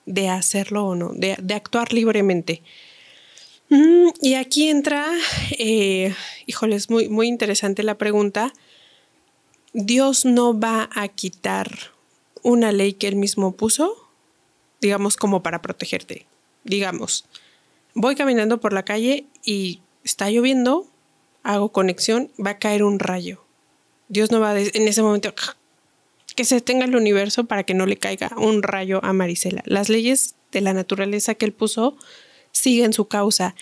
de 0.07 0.29
hacerlo 0.29 0.87
o 0.87 0.95
no, 0.95 1.13
de, 1.15 1.37
actuar 1.55 1.93
libremente. 1.93 2.63
Mm, 3.69 4.09
y 4.23 4.35
aquí 4.35 4.69
entra, 4.69 5.07
eh, 5.59 6.15
híjole, 6.47 6.77
es 6.77 6.89
muy, 6.89 7.09
muy 7.09 7.27
interesante 7.29 7.83
la 7.83 7.99
pregunta. 7.99 8.53
Dios 9.73 10.25
no 10.25 10.59
va 10.59 10.89
a 10.95 11.09
quitar 11.09 11.71
una 12.43 12.73
ley 12.73 12.95
que 12.95 13.09
él 13.09 13.17
mismo 13.17 13.53
puso, 13.53 13.95
digamos, 14.81 15.17
como 15.17 15.43
para 15.43 15.63
protegerte. 15.63 16.27
Digamos, 16.65 17.25
voy 17.95 18.15
caminando 18.15 18.61
por 18.61 18.73
la 18.73 18.85
calle 18.85 19.27
y 19.45 19.81
está 20.05 20.31
lloviendo, 20.31 20.87
hago 21.43 21.73
conexión, 21.73 22.31
va 22.45 22.53
a 22.53 22.59
caer 22.59 22.83
un 22.83 22.99
rayo. 22.99 23.45
Dios 24.09 24.31
no 24.31 24.41
va 24.41 24.51
a 24.51 24.59
en 24.59 24.89
ese 24.89 25.03
momento 25.03 25.35
que 26.35 26.45
se 26.45 26.61
tenga 26.61 26.85
el 26.85 26.97
universo 26.97 27.45
para 27.45 27.65
que 27.65 27.75
no 27.75 27.85
le 27.85 27.97
caiga 27.97 28.31
un 28.37 28.63
rayo 28.63 29.01
a 29.05 29.13
Marisela. 29.13 29.63
Las 29.67 29.89
leyes 29.89 30.35
de 30.53 30.61
la 30.61 30.73
naturaleza 30.73 31.35
que 31.35 31.45
él 31.45 31.53
puso 31.53 31.97
siguen 32.53 32.93
su 32.93 33.09
causa. 33.09 33.55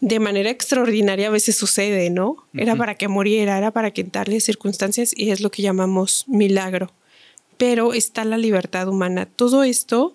De 0.00 0.18
manera 0.18 0.50
extraordinaria 0.50 1.28
a 1.28 1.30
veces 1.30 1.56
sucede, 1.56 2.10
¿no? 2.10 2.36
Era 2.54 2.74
para 2.74 2.94
que 2.94 3.08
muriera, 3.08 3.58
era 3.58 3.70
para 3.70 3.90
que 3.90 4.04
darle 4.04 4.40
circunstancias 4.40 5.12
y 5.14 5.30
es 5.30 5.40
lo 5.40 5.50
que 5.50 5.62
llamamos 5.62 6.24
milagro. 6.26 6.90
Pero 7.58 7.92
está 7.92 8.24
la 8.24 8.38
libertad 8.38 8.88
humana. 8.88 9.26
Todo 9.26 9.62
esto 9.62 10.14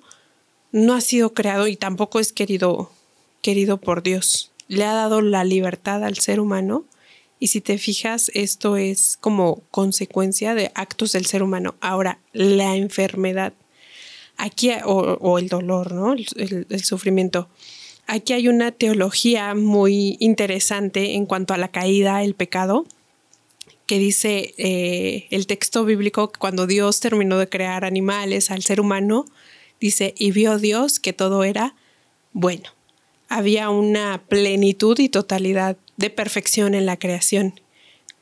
no 0.72 0.96
ha 0.96 1.02
sido 1.02 1.34
creado 1.34 1.68
y 1.68 1.76
tampoco 1.76 2.20
es 2.20 2.34
querido, 2.34 2.92
querido 3.44 3.78
por 3.78 4.02
Dios. 4.02 4.52
Le 4.68 4.84
ha 4.86 4.94
dado 4.94 5.22
la 5.22 5.44
libertad 5.44 6.04
al 6.04 6.18
ser 6.18 6.40
humano 6.40 6.86
y 7.40 7.48
si 7.48 7.62
te 7.62 7.78
fijas, 7.78 8.32
esto 8.34 8.78
es 8.78 9.18
como 9.20 9.62
consecuencia 9.72 10.56
de 10.56 10.72
actos 10.74 11.12
del 11.12 11.26
ser 11.26 11.44
humano. 11.44 11.76
Ahora, 11.82 12.20
la 12.32 12.76
enfermedad, 12.76 13.54
aquí, 14.38 14.72
o, 14.86 15.38
el 15.38 15.50
dolor, 15.50 15.92
¿no? 15.92 16.14
El, 16.14 16.84
sufrimiento. 16.84 17.50
Aquí 18.08 18.34
hay 18.34 18.48
una 18.48 18.72
teología 18.72 19.56
muy 19.56 20.18
interesante 20.20 21.16
en 21.16 21.26
cuanto 21.26 21.54
a 21.54 21.58
la 21.58 21.70
caída, 21.70 22.24
el 22.24 22.36
pecado, 22.36 22.86
que 23.88 24.00
dice 24.00 24.54
eh, 24.58 25.28
el 25.32 25.48
texto 25.48 25.86
bíblico 25.86 26.32
que 26.32 26.40
cuando 26.40 26.68
Dios 26.68 27.00
terminó 27.00 27.38
de 27.38 27.50
crear 27.50 27.86
animales 27.86 28.52
al 28.52 28.64
ser 28.64 28.80
humano, 28.80 29.26
dice, 29.80 30.14
y 30.18 30.32
vio 30.32 30.58
Dios 30.58 31.00
que 31.00 31.14
todo 31.14 31.44
era 31.44 31.76
bueno. 32.34 32.70
Había 33.28 33.70
una 33.70 34.24
plenitud 34.28 35.00
y 35.00 35.10
totalidad 35.10 35.78
de 35.98 36.10
perfección 36.10 36.76
en 36.76 36.86
la 36.86 36.98
creación. 36.98 37.60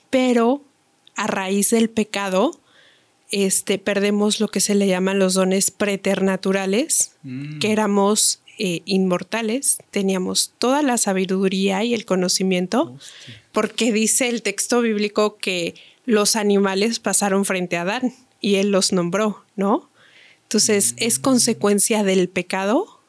Pero 0.10 0.64
a 1.16 1.28
raíz 1.28 1.72
del 1.72 1.90
pecado, 1.90 2.60
este, 3.32 3.80
perdemos 3.80 4.40
lo 4.40 4.48
que 4.48 4.60
se 4.60 4.76
le 4.76 4.88
llaman 4.88 5.20
los 5.20 5.34
dones 5.34 5.72
preternaturales, 5.72 7.16
mm. 7.24 7.60
que 7.60 7.72
éramos 7.72 8.43
eh, 8.58 8.82
inmortales, 8.86 9.80
teníamos 9.92 10.54
toda 10.60 10.82
la 10.82 10.98
sabiduría 10.98 11.84
y 11.84 11.94
el 11.94 12.06
conocimiento, 12.06 12.96
porque 13.52 13.92
dice 13.92 14.30
el 14.30 14.42
texto 14.42 14.82
bíblico 14.82 15.38
que 15.38 15.76
los 16.06 16.36
animales 16.36 17.00
pasaron 17.00 17.46
frente 17.46 17.78
a 17.78 17.82
Adán 17.82 18.14
y 18.42 18.56
él 18.56 18.72
los 18.72 18.92
nombró, 18.92 19.44
¿no? 19.56 19.90
Entonces, 20.44 20.94
es 20.98 21.20
mm. 21.20 21.22
consecuencia 21.22 22.04
del 22.04 22.30
pecado 22.30 23.00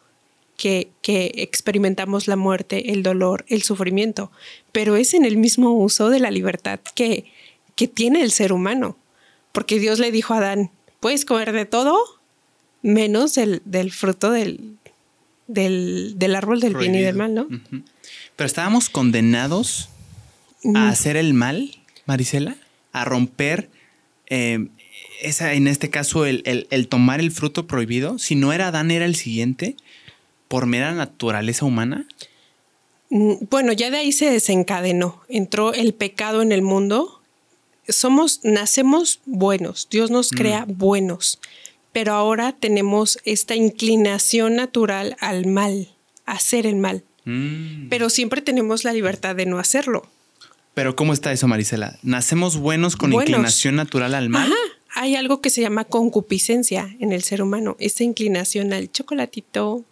que, 0.56 0.92
experimentamos 1.02 2.28
la 2.28 2.36
muerte, 2.36 2.92
el 2.92 3.02
dolor, 3.02 3.44
el 3.48 3.62
sufrimiento, 3.62 4.30
pero 4.72 4.96
es 4.96 5.14
en 5.14 5.24
el 5.24 5.36
mismo 5.36 5.72
uso 5.72 6.08
de 6.08 6.20
la 6.20 6.30
libertad 6.30 6.80
que, 6.94 7.26
que 7.74 7.88
tiene 7.88 8.22
el 8.22 8.30
ser 8.30 8.52
humano, 8.52 8.96
porque 9.52 9.78
Dios 9.78 9.98
le 9.98 10.10
dijo 10.10 10.34
a 10.34 10.38
Adán, 10.38 10.70
puedes 11.00 11.24
comer 11.24 11.52
de 11.52 11.66
todo 11.66 11.98
menos 12.82 13.34
del, 13.34 13.92
fruto 13.92 14.30
del, 14.30 14.76
del, 15.46 16.34
árbol 16.34 16.60
del 16.60 16.76
bien 16.76 16.94
y 16.94 17.00
del 17.00 17.16
mal, 17.16 17.34
¿no? 17.34 17.48
Pero 18.36 18.46
estábamos 18.46 18.88
condenados 18.88 19.88
a 20.74 20.88
hacer 20.88 21.16
el 21.16 21.34
mal, 21.34 21.78
Marisela, 22.06 22.56
a 22.92 23.04
romper, 23.04 23.68
eh, 24.28 24.68
esa, 25.20 25.52
en 25.54 25.68
este 25.68 25.90
caso, 25.90 26.26
el, 26.26 26.66
el, 26.70 26.88
tomar 26.88 27.20
el 27.20 27.30
fruto 27.30 27.66
prohibido. 27.66 28.18
Si 28.18 28.34
no 28.34 28.52
era 28.52 28.68
Adán, 28.68 28.90
era 28.90 29.04
el 29.04 29.14
siguiente 29.14 29.76
por 30.48 30.66
mera 30.66 30.92
naturaleza 30.92 31.64
humana? 31.64 32.06
Mm, 33.10 33.46
bueno, 33.50 33.72
ya 33.72 33.90
de 33.90 33.98
ahí 33.98 34.12
se 34.12 34.30
desencadenó, 34.30 35.20
entró 35.28 35.74
el 35.74 35.94
pecado 35.94 36.42
en 36.42 36.52
el 36.52 36.62
mundo. 36.62 37.20
Somos, 37.88 38.40
nacemos 38.44 39.20
buenos, 39.26 39.88
Dios 39.90 40.10
nos 40.10 40.32
mm. 40.32 40.36
crea 40.36 40.64
buenos, 40.68 41.40
pero 41.94 42.12
ahora 42.12 42.52
tenemos 42.52 43.18
esta 43.24 43.54
inclinación 43.54 44.56
natural 44.56 45.16
al 45.20 45.46
mal, 45.46 45.94
a 46.26 46.32
hacer 46.32 46.66
el 46.66 46.74
mal. 46.74 47.04
Mm. 47.24 47.88
Pero 47.88 48.10
siempre 48.10 48.42
tenemos 48.42 48.82
la 48.82 48.92
libertad 48.92 49.36
de 49.36 49.46
no 49.46 49.60
hacerlo. 49.60 50.02
Pero 50.74 50.96
¿cómo 50.96 51.12
está 51.12 51.32
eso, 51.32 51.46
Marisela? 51.46 51.96
¿Nacemos 52.02 52.56
buenos 52.56 52.96
con 52.96 53.12
inclinación 53.12 53.76
natural 53.76 54.16
al 54.16 54.28
mal? 54.28 54.52
Hay 54.96 55.14
algo 55.14 55.40
que 55.40 55.50
se 55.50 55.60
llama 55.60 55.84
concupiscencia 55.84 56.96
en 56.98 57.12
el 57.12 57.22
ser 57.22 57.40
humano, 57.40 57.76
esa 57.78 58.02
inclinación 58.02 58.72
al 58.72 58.90
chocolatito, 58.90 59.84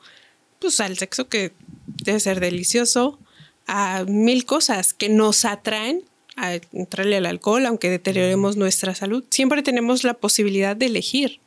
pues 0.58 0.80
al 0.80 0.98
sexo 0.98 1.28
que 1.28 1.52
debe 1.86 2.18
ser 2.18 2.40
delicioso, 2.40 3.20
a 3.68 4.04
mil 4.08 4.44
cosas 4.44 4.92
que 4.92 5.08
nos 5.08 5.44
atraen 5.44 6.02
a 6.34 6.54
entrarle 6.72 7.16
al 7.16 7.26
alcohol, 7.26 7.64
aunque 7.66 7.90
deterioremos 7.90 8.56
nuestra 8.56 8.96
salud, 8.96 9.22
siempre 9.30 9.62
tenemos 9.62 10.02
la 10.02 10.14
posibilidad 10.14 10.74
de 10.74 10.86
elegir. 10.86 11.41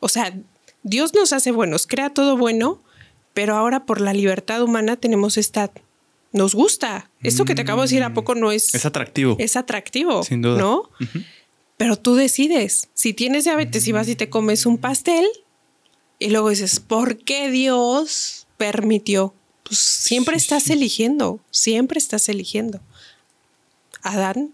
O 0.00 0.08
sea, 0.08 0.36
Dios 0.82 1.14
nos 1.14 1.32
hace 1.32 1.50
buenos, 1.50 1.86
crea 1.86 2.10
todo 2.10 2.36
bueno, 2.36 2.82
pero 3.34 3.56
ahora 3.56 3.86
por 3.86 4.00
la 4.00 4.12
libertad 4.12 4.62
humana 4.62 4.96
tenemos 4.96 5.36
esta... 5.36 5.70
Nos 6.32 6.54
gusta. 6.54 7.10
Esto 7.22 7.44
que 7.46 7.54
te 7.54 7.62
acabo 7.62 7.80
de 7.80 7.86
decir 7.86 8.02
a 8.02 8.12
poco 8.12 8.34
no 8.34 8.52
es... 8.52 8.74
Es 8.74 8.84
atractivo. 8.84 9.36
Es 9.38 9.56
atractivo. 9.56 10.22
Sin 10.22 10.42
duda. 10.42 10.58
¿No? 10.58 10.90
Pero 11.78 11.96
tú 11.96 12.14
decides. 12.14 12.88
Si 12.92 13.14
tienes 13.14 13.44
diabetes 13.44 13.86
y 13.88 13.92
vas 13.92 14.08
y 14.08 14.16
te 14.16 14.28
comes 14.28 14.66
un 14.66 14.76
pastel, 14.76 15.26
y 16.18 16.30
luego 16.30 16.50
dices, 16.50 16.80
¿por 16.80 17.16
qué 17.16 17.50
Dios 17.50 18.46
permitió. 18.56 19.34
Pues 19.64 19.78
siempre 19.78 20.36
estás 20.36 20.70
eligiendo, 20.70 21.40
siempre 21.50 21.98
estás 21.98 22.28
eligiendo. 22.28 22.80
Adán, 24.02 24.52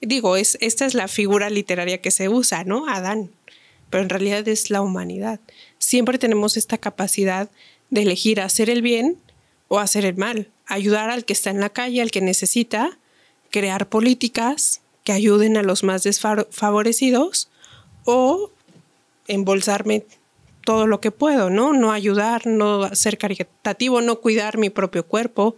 digo, 0.00 0.36
es, 0.36 0.56
esta 0.60 0.86
es 0.86 0.94
la 0.94 1.08
figura 1.08 1.50
literaria 1.50 2.00
que 2.00 2.10
se 2.10 2.28
usa, 2.28 2.64
¿no? 2.64 2.88
Adán, 2.88 3.30
pero 3.94 4.02
en 4.02 4.10
realidad 4.10 4.48
es 4.48 4.70
la 4.70 4.82
humanidad. 4.82 5.38
Siempre 5.78 6.18
tenemos 6.18 6.56
esta 6.56 6.78
capacidad 6.78 7.48
de 7.90 8.02
elegir 8.02 8.40
hacer 8.40 8.68
el 8.68 8.82
bien 8.82 9.18
o 9.68 9.78
hacer 9.78 10.04
el 10.04 10.16
mal. 10.16 10.50
ayudar 10.66 11.10
al 11.10 11.24
que 11.24 11.32
está 11.32 11.50
en 11.50 11.60
la 11.60 11.68
calle, 11.68 12.02
al 12.02 12.10
que 12.10 12.20
necesita, 12.20 12.98
crear 13.52 13.88
políticas 13.88 14.80
que 15.04 15.12
ayuden 15.12 15.56
a 15.56 15.62
los 15.62 15.84
más 15.84 16.02
desfavorecidos 16.02 17.50
o 18.04 18.50
embolsarme 19.28 20.04
todo 20.64 20.88
lo 20.88 21.00
que 21.00 21.12
puedo, 21.12 21.48
¿no? 21.48 21.72
No 21.72 21.92
ayudar, 21.92 22.48
no 22.48 22.92
ser 22.96 23.16
caritativo, 23.16 24.00
no 24.00 24.20
cuidar 24.20 24.58
mi 24.58 24.70
propio 24.70 25.06
cuerpo. 25.06 25.54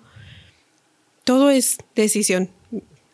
Todo 1.25 1.49
es 1.49 1.79
decisión. 1.95 2.51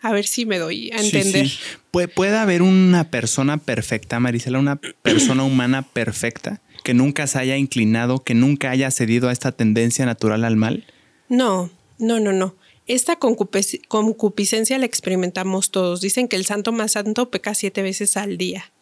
A 0.03 0.13
ver 0.13 0.27
si 0.27 0.47
me 0.47 0.59
doy 0.59 0.91
a 0.91 1.01
entender. 1.01 1.49
¿Puede, 1.93 2.37
haber 2.37 2.61
una 2.61 3.11
persona 3.11 3.59
perfecta, 3.59 4.19
Marisela, 4.19 4.59
una 4.59 4.77
persona 4.77 5.45
humana 5.45 5.83
perfecta 5.83 6.61
que 6.83 6.93
nunca 6.93 7.27
se 7.29 7.39
haya 7.39 7.57
inclinado, 7.57 8.25
que 8.25 8.35
nunca 8.35 8.71
haya 8.71 8.91
cedido 8.91 9.29
a 9.29 9.33
esta 9.33 9.53
tendencia 9.53 10.05
natural 10.05 10.45
al 10.45 10.57
mal? 10.57 10.85
No, 11.29 11.71
no, 11.99 12.19
no, 12.19 12.33
no. 12.33 12.57
Esta 12.89 13.17
concupiscencia 13.17 14.79
la 14.79 14.87
experimentamos 14.87 15.71
todos. 15.71 16.01
Dicen 16.01 16.27
que 16.27 16.37
el 16.37 16.45
santo 16.45 16.73
más 16.73 16.93
santo 16.93 17.31
peca 17.31 17.55
siete 17.55 17.83
veces 17.83 18.17
al 18.17 18.37
día. 18.37 18.73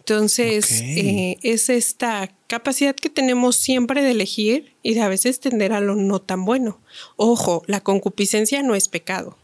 Entonces, 0.00 0.80
eh, 0.80 1.36
es 1.42 1.68
esta 1.68 2.34
capacidad 2.48 2.96
que 2.96 3.10
tenemos 3.10 3.56
siempre 3.56 4.02
de 4.02 4.10
elegir 4.10 4.74
y 4.82 4.94
de 4.94 5.02
a 5.02 5.08
veces 5.08 5.38
tender 5.38 5.72
a 5.72 5.80
lo 5.80 5.94
no 5.94 6.20
tan 6.20 6.44
bueno. 6.44 6.80
Ojo, 7.16 7.62
la 7.66 7.80
concupiscencia 7.80 8.62
no 8.62 8.74
es 8.74 8.88
pecado. 8.88 9.37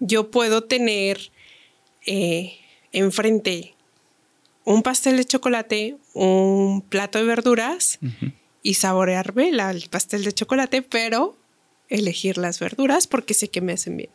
Yo 0.00 0.30
puedo 0.30 0.64
tener 0.64 1.30
eh, 2.06 2.58
enfrente 2.92 3.74
un 4.64 4.82
pastel 4.82 5.16
de 5.16 5.24
chocolate, 5.24 5.96
un 6.12 6.82
plato 6.82 7.18
de 7.18 7.24
verduras 7.24 7.98
y 8.62 8.74
saborearme 8.74 9.48
el 9.48 9.88
pastel 9.88 10.24
de 10.24 10.32
chocolate, 10.32 10.82
pero 10.82 11.36
elegir 11.88 12.36
las 12.36 12.58
verduras 12.58 13.06
porque 13.06 13.32
sé 13.32 13.48
que 13.48 13.60
me 13.60 13.74
hacen 13.74 13.96
bien. 13.96 14.10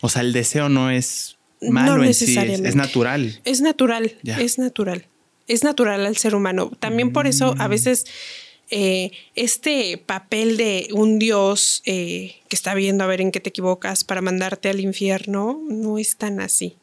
O 0.00 0.08
sea, 0.08 0.22
el 0.22 0.32
deseo 0.32 0.68
no 0.68 0.90
es 0.90 1.36
malo 1.60 2.02
en 2.02 2.12
sí, 2.14 2.36
es, 2.36 2.74
natural. 2.74 3.40
Es 3.44 3.60
natural, 3.60 4.16
es 4.24 4.58
natural. 4.58 5.06
Es 5.46 5.62
natural 5.62 6.04
al 6.04 6.16
ser 6.16 6.34
humano. 6.34 6.72
También 6.80 7.12
por 7.12 7.28
eso 7.28 7.54
a 7.58 7.68
mm. 7.68 7.70
veces 7.70 8.06
eh, 8.70 9.12
este 9.34 9.96
papel 9.96 10.56
de 10.56 10.88
un 10.92 11.18
Dios 11.18 11.82
eh, 11.86 12.36
que 12.48 12.56
está 12.56 12.74
viendo 12.74 13.04
a 13.04 13.06
ver 13.06 13.20
en 13.20 13.30
qué 13.30 13.38
te 13.40 13.50
equivocas 13.50 14.02
para 14.02 14.22
mandarte 14.22 14.68
al 14.68 14.80
infierno 14.80 15.60
no 15.68 15.98
es 15.98 16.16
tan 16.16 16.40
así. 16.40 16.76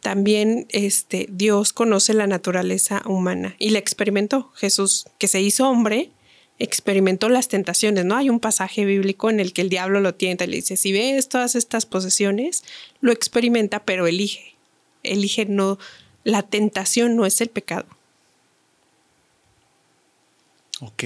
También 0.00 0.66
este, 0.70 1.26
Dios 1.30 1.72
conoce 1.72 2.14
la 2.14 2.26
naturaleza 2.26 3.02
humana 3.06 3.56
y 3.58 3.70
la 3.70 3.78
experimentó. 3.78 4.52
Jesús, 4.54 5.06
que 5.18 5.28
se 5.28 5.40
hizo 5.40 5.68
hombre, 5.68 6.10
experimentó 6.58 7.28
las 7.28 7.48
tentaciones, 7.48 8.04
¿no? 8.04 8.16
Hay 8.16 8.30
un 8.30 8.38
pasaje 8.38 8.84
bíblico 8.84 9.28
en 9.28 9.40
el 9.40 9.52
que 9.52 9.62
el 9.62 9.70
diablo 9.70 10.00
lo 10.00 10.14
tienta 10.14 10.44
y 10.44 10.48
le 10.48 10.56
dice, 10.56 10.76
si 10.76 10.92
ves 10.92 11.28
todas 11.28 11.56
estas 11.56 11.86
posesiones, 11.86 12.62
lo 13.00 13.12
experimenta, 13.12 13.84
pero 13.84 14.06
elige. 14.06 14.54
Elige 15.02 15.46
no, 15.46 15.78
la 16.22 16.42
tentación 16.42 17.16
no 17.16 17.26
es 17.26 17.40
el 17.40 17.48
pecado. 17.48 17.86
Ok. 20.80 21.04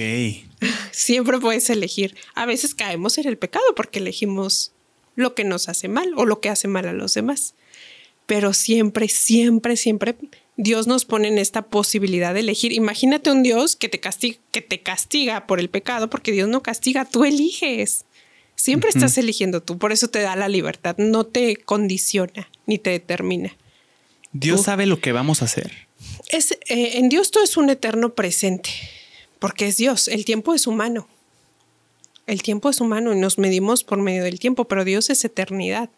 Siempre 0.91 1.39
puedes 1.39 1.69
elegir. 1.69 2.15
A 2.35 2.45
veces 2.45 2.75
caemos 2.75 3.17
en 3.17 3.27
el 3.27 3.37
pecado 3.37 3.65
porque 3.75 3.99
elegimos 3.99 4.71
lo 5.15 5.35
que 5.35 5.43
nos 5.43 5.69
hace 5.69 5.87
mal 5.87 6.11
o 6.15 6.25
lo 6.25 6.39
que 6.39 6.49
hace 6.49 6.67
mal 6.67 6.87
a 6.87 6.93
los 6.93 7.13
demás. 7.13 7.53
Pero 8.25 8.53
siempre, 8.53 9.07
siempre, 9.07 9.75
siempre 9.75 10.15
Dios 10.55 10.87
nos 10.87 11.05
pone 11.05 11.29
en 11.29 11.37
esta 11.37 11.63
posibilidad 11.63 12.33
de 12.33 12.41
elegir. 12.41 12.73
Imagínate 12.73 13.31
un 13.31 13.43
Dios 13.43 13.75
que 13.75 13.89
te 13.89 13.99
castiga, 13.99 14.39
que 14.51 14.61
te 14.61 14.81
castiga 14.81 15.47
por 15.47 15.59
el 15.59 15.69
pecado, 15.69 16.09
porque 16.09 16.31
Dios 16.31 16.49
no 16.49 16.61
castiga, 16.61 17.05
tú 17.05 17.23
eliges. 17.23 18.05
Siempre 18.55 18.89
estás 18.89 19.17
eligiendo 19.17 19.63
tú, 19.63 19.77
por 19.77 19.93
eso 19.93 20.09
te 20.09 20.19
da 20.19 20.35
la 20.35 20.49
libertad, 20.49 20.97
no 20.97 21.25
te 21.25 21.55
condiciona 21.55 22.49
ni 22.65 22.77
te 22.77 22.89
determina. 22.89 23.55
Dios 24.33 24.63
sabe 24.63 24.85
lo 24.85 24.99
que 24.99 25.13
vamos 25.13 25.41
a 25.41 25.45
hacer. 25.45 25.87
Es, 26.27 26.51
eh, 26.51 26.97
en 26.97 27.07
Dios 27.07 27.31
todo 27.31 27.45
es 27.45 27.55
un 27.55 27.69
eterno 27.69 28.13
presente, 28.13 28.69
porque 29.39 29.67
es 29.67 29.77
Dios, 29.77 30.07
el 30.07 30.25
tiempo 30.25 30.53
es 30.53 30.67
humano. 30.67 31.07
El 32.27 32.43
tiempo 32.43 32.69
es 32.69 32.79
humano 32.79 33.11
y 33.11 33.17
nos 33.17 33.39
medimos 33.39 33.83
por 33.83 33.97
medio 33.97 34.23
del 34.23 34.39
tiempo, 34.39 34.65
pero 34.65 34.85
Dios 34.85 35.09
es 35.09 35.25
eternidad. 35.25 35.89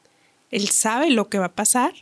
Él 0.50 0.70
sabe 0.70 1.10
lo 1.10 1.28
que 1.28 1.40
va 1.40 1.48
a 1.48 1.56
pasar 1.56 1.94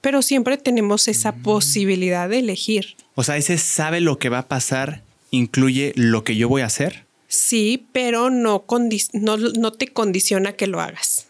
pero 0.00 0.22
siempre 0.22 0.56
tenemos 0.56 1.08
esa 1.08 1.32
mm. 1.32 1.42
posibilidad 1.42 2.28
de 2.28 2.38
elegir. 2.38 2.96
O 3.14 3.22
sea, 3.22 3.36
ese 3.36 3.58
sabe 3.58 4.00
lo 4.00 4.18
que 4.18 4.28
va 4.28 4.40
a 4.40 4.48
pasar, 4.48 5.02
incluye 5.30 5.92
lo 5.96 6.24
que 6.24 6.36
yo 6.36 6.48
voy 6.48 6.62
a 6.62 6.66
hacer. 6.66 7.04
Sí, 7.28 7.86
pero 7.92 8.30
no, 8.30 8.64
no, 9.12 9.72
te 9.72 9.88
condiciona 9.88 10.54
que 10.54 10.66
lo 10.66 10.80
hagas. 10.80 11.26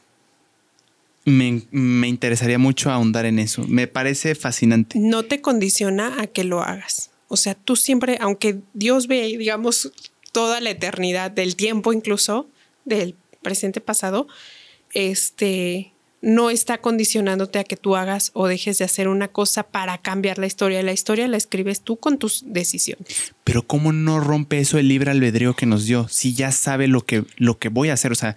Me, 1.26 1.62
me, 1.70 2.08
interesaría 2.08 2.58
mucho 2.58 2.90
ahondar 2.90 3.26
en 3.26 3.38
eso. 3.38 3.64
Me 3.68 3.86
parece 3.86 4.34
fascinante. 4.34 4.98
No 4.98 5.24
te 5.24 5.42
condiciona 5.42 6.22
a 6.22 6.26
que 6.26 6.44
lo 6.44 6.62
hagas. 6.62 7.09
O 7.32 7.36
sea, 7.36 7.54
tú 7.54 7.76
siempre, 7.76 8.18
aunque 8.20 8.58
Dios 8.74 9.06
ve, 9.06 9.36
digamos, 9.38 9.92
toda 10.32 10.60
la 10.60 10.70
eternidad 10.70 11.30
del 11.30 11.54
tiempo 11.54 11.92
incluso, 11.92 12.48
del 12.84 13.14
presente 13.40 13.80
pasado, 13.80 14.26
este, 14.94 15.92
no 16.22 16.50
está 16.50 16.78
condicionándote 16.78 17.60
a 17.60 17.64
que 17.64 17.76
tú 17.76 17.94
hagas 17.94 18.32
o 18.34 18.48
dejes 18.48 18.78
de 18.78 18.84
hacer 18.84 19.06
una 19.06 19.28
cosa 19.28 19.62
para 19.62 19.98
cambiar 19.98 20.38
la 20.38 20.48
historia. 20.48 20.82
La 20.82 20.92
historia 20.92 21.28
la 21.28 21.36
escribes 21.36 21.82
tú 21.82 21.98
con 21.98 22.18
tus 22.18 22.42
decisiones. 22.46 23.32
Pero 23.44 23.64
¿cómo 23.64 23.92
no 23.92 24.18
rompe 24.18 24.58
eso 24.58 24.78
el 24.78 24.88
libre 24.88 25.12
albedrío 25.12 25.54
que 25.54 25.66
nos 25.66 25.84
dio? 25.84 26.08
Si 26.08 26.34
ya 26.34 26.50
sabe 26.50 26.88
lo 26.88 27.06
que, 27.06 27.22
lo 27.36 27.60
que 27.60 27.68
voy 27.68 27.90
a 27.90 27.92
hacer, 27.92 28.10
o 28.10 28.16
sea, 28.16 28.34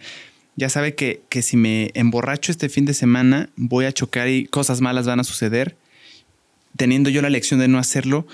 ya 0.56 0.70
sabe 0.70 0.94
que, 0.94 1.24
que 1.30 1.42
si 1.42 1.58
me 1.58 1.90
emborracho 1.96 2.52
este 2.52 2.70
fin 2.70 2.86
de 2.86 2.94
semana 2.94 3.50
voy 3.56 3.86
a 3.86 3.92
chocar 3.92 4.30
y 4.30 4.46
cosas 4.46 4.82
malas 4.82 5.08
van 5.08 5.20
a 5.20 5.24
suceder, 5.24 5.76
teniendo 6.78 7.10
yo 7.10 7.24
la 7.24 7.32
lección 7.32 7.60
de 7.60 7.68
no 7.68 7.80
hacerlo, 7.80 8.28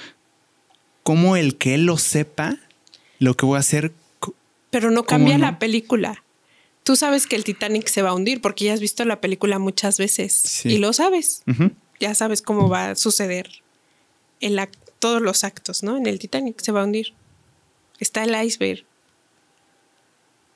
¿cómo 1.09 1.35
el 1.35 1.57
que 1.57 1.73
él 1.73 1.85
lo 1.85 1.97
sepa, 1.97 2.57
lo 3.17 3.35
que 3.35 3.45
voy 3.45 3.57
a 3.57 3.59
hacer? 3.59 3.91
Pero 4.69 4.91
no 4.91 5.03
cambia 5.03 5.37
la 5.37 5.57
película 5.57 6.23
tú 6.89 6.95
sabes 6.95 7.27
que 7.27 7.35
el 7.35 7.43
Titanic 7.43 7.87
se 7.87 8.01
va 8.01 8.09
a 8.09 8.13
hundir 8.15 8.41
porque 8.41 8.65
ya 8.65 8.73
has 8.73 8.79
visto 8.79 9.05
la 9.05 9.21
película 9.21 9.59
muchas 9.59 9.99
veces 9.99 10.65
y 10.65 10.79
lo 10.79 10.91
sabes. 10.91 11.43
Ya 11.99 12.15
sabes 12.15 12.41
cómo 12.41 12.67
va 12.67 12.89
a 12.89 12.95
suceder 12.95 13.61
en 14.41 14.57
todos 14.97 15.21
los 15.21 15.43
actos, 15.43 15.83
¿no? 15.83 15.97
En 15.97 16.07
el 16.07 16.17
Titanic 16.17 16.59
se 16.61 16.71
va 16.71 16.81
a 16.81 16.85
hundir. 16.85 17.13
Está 17.99 18.23
el 18.23 18.43
iceberg. 18.43 18.85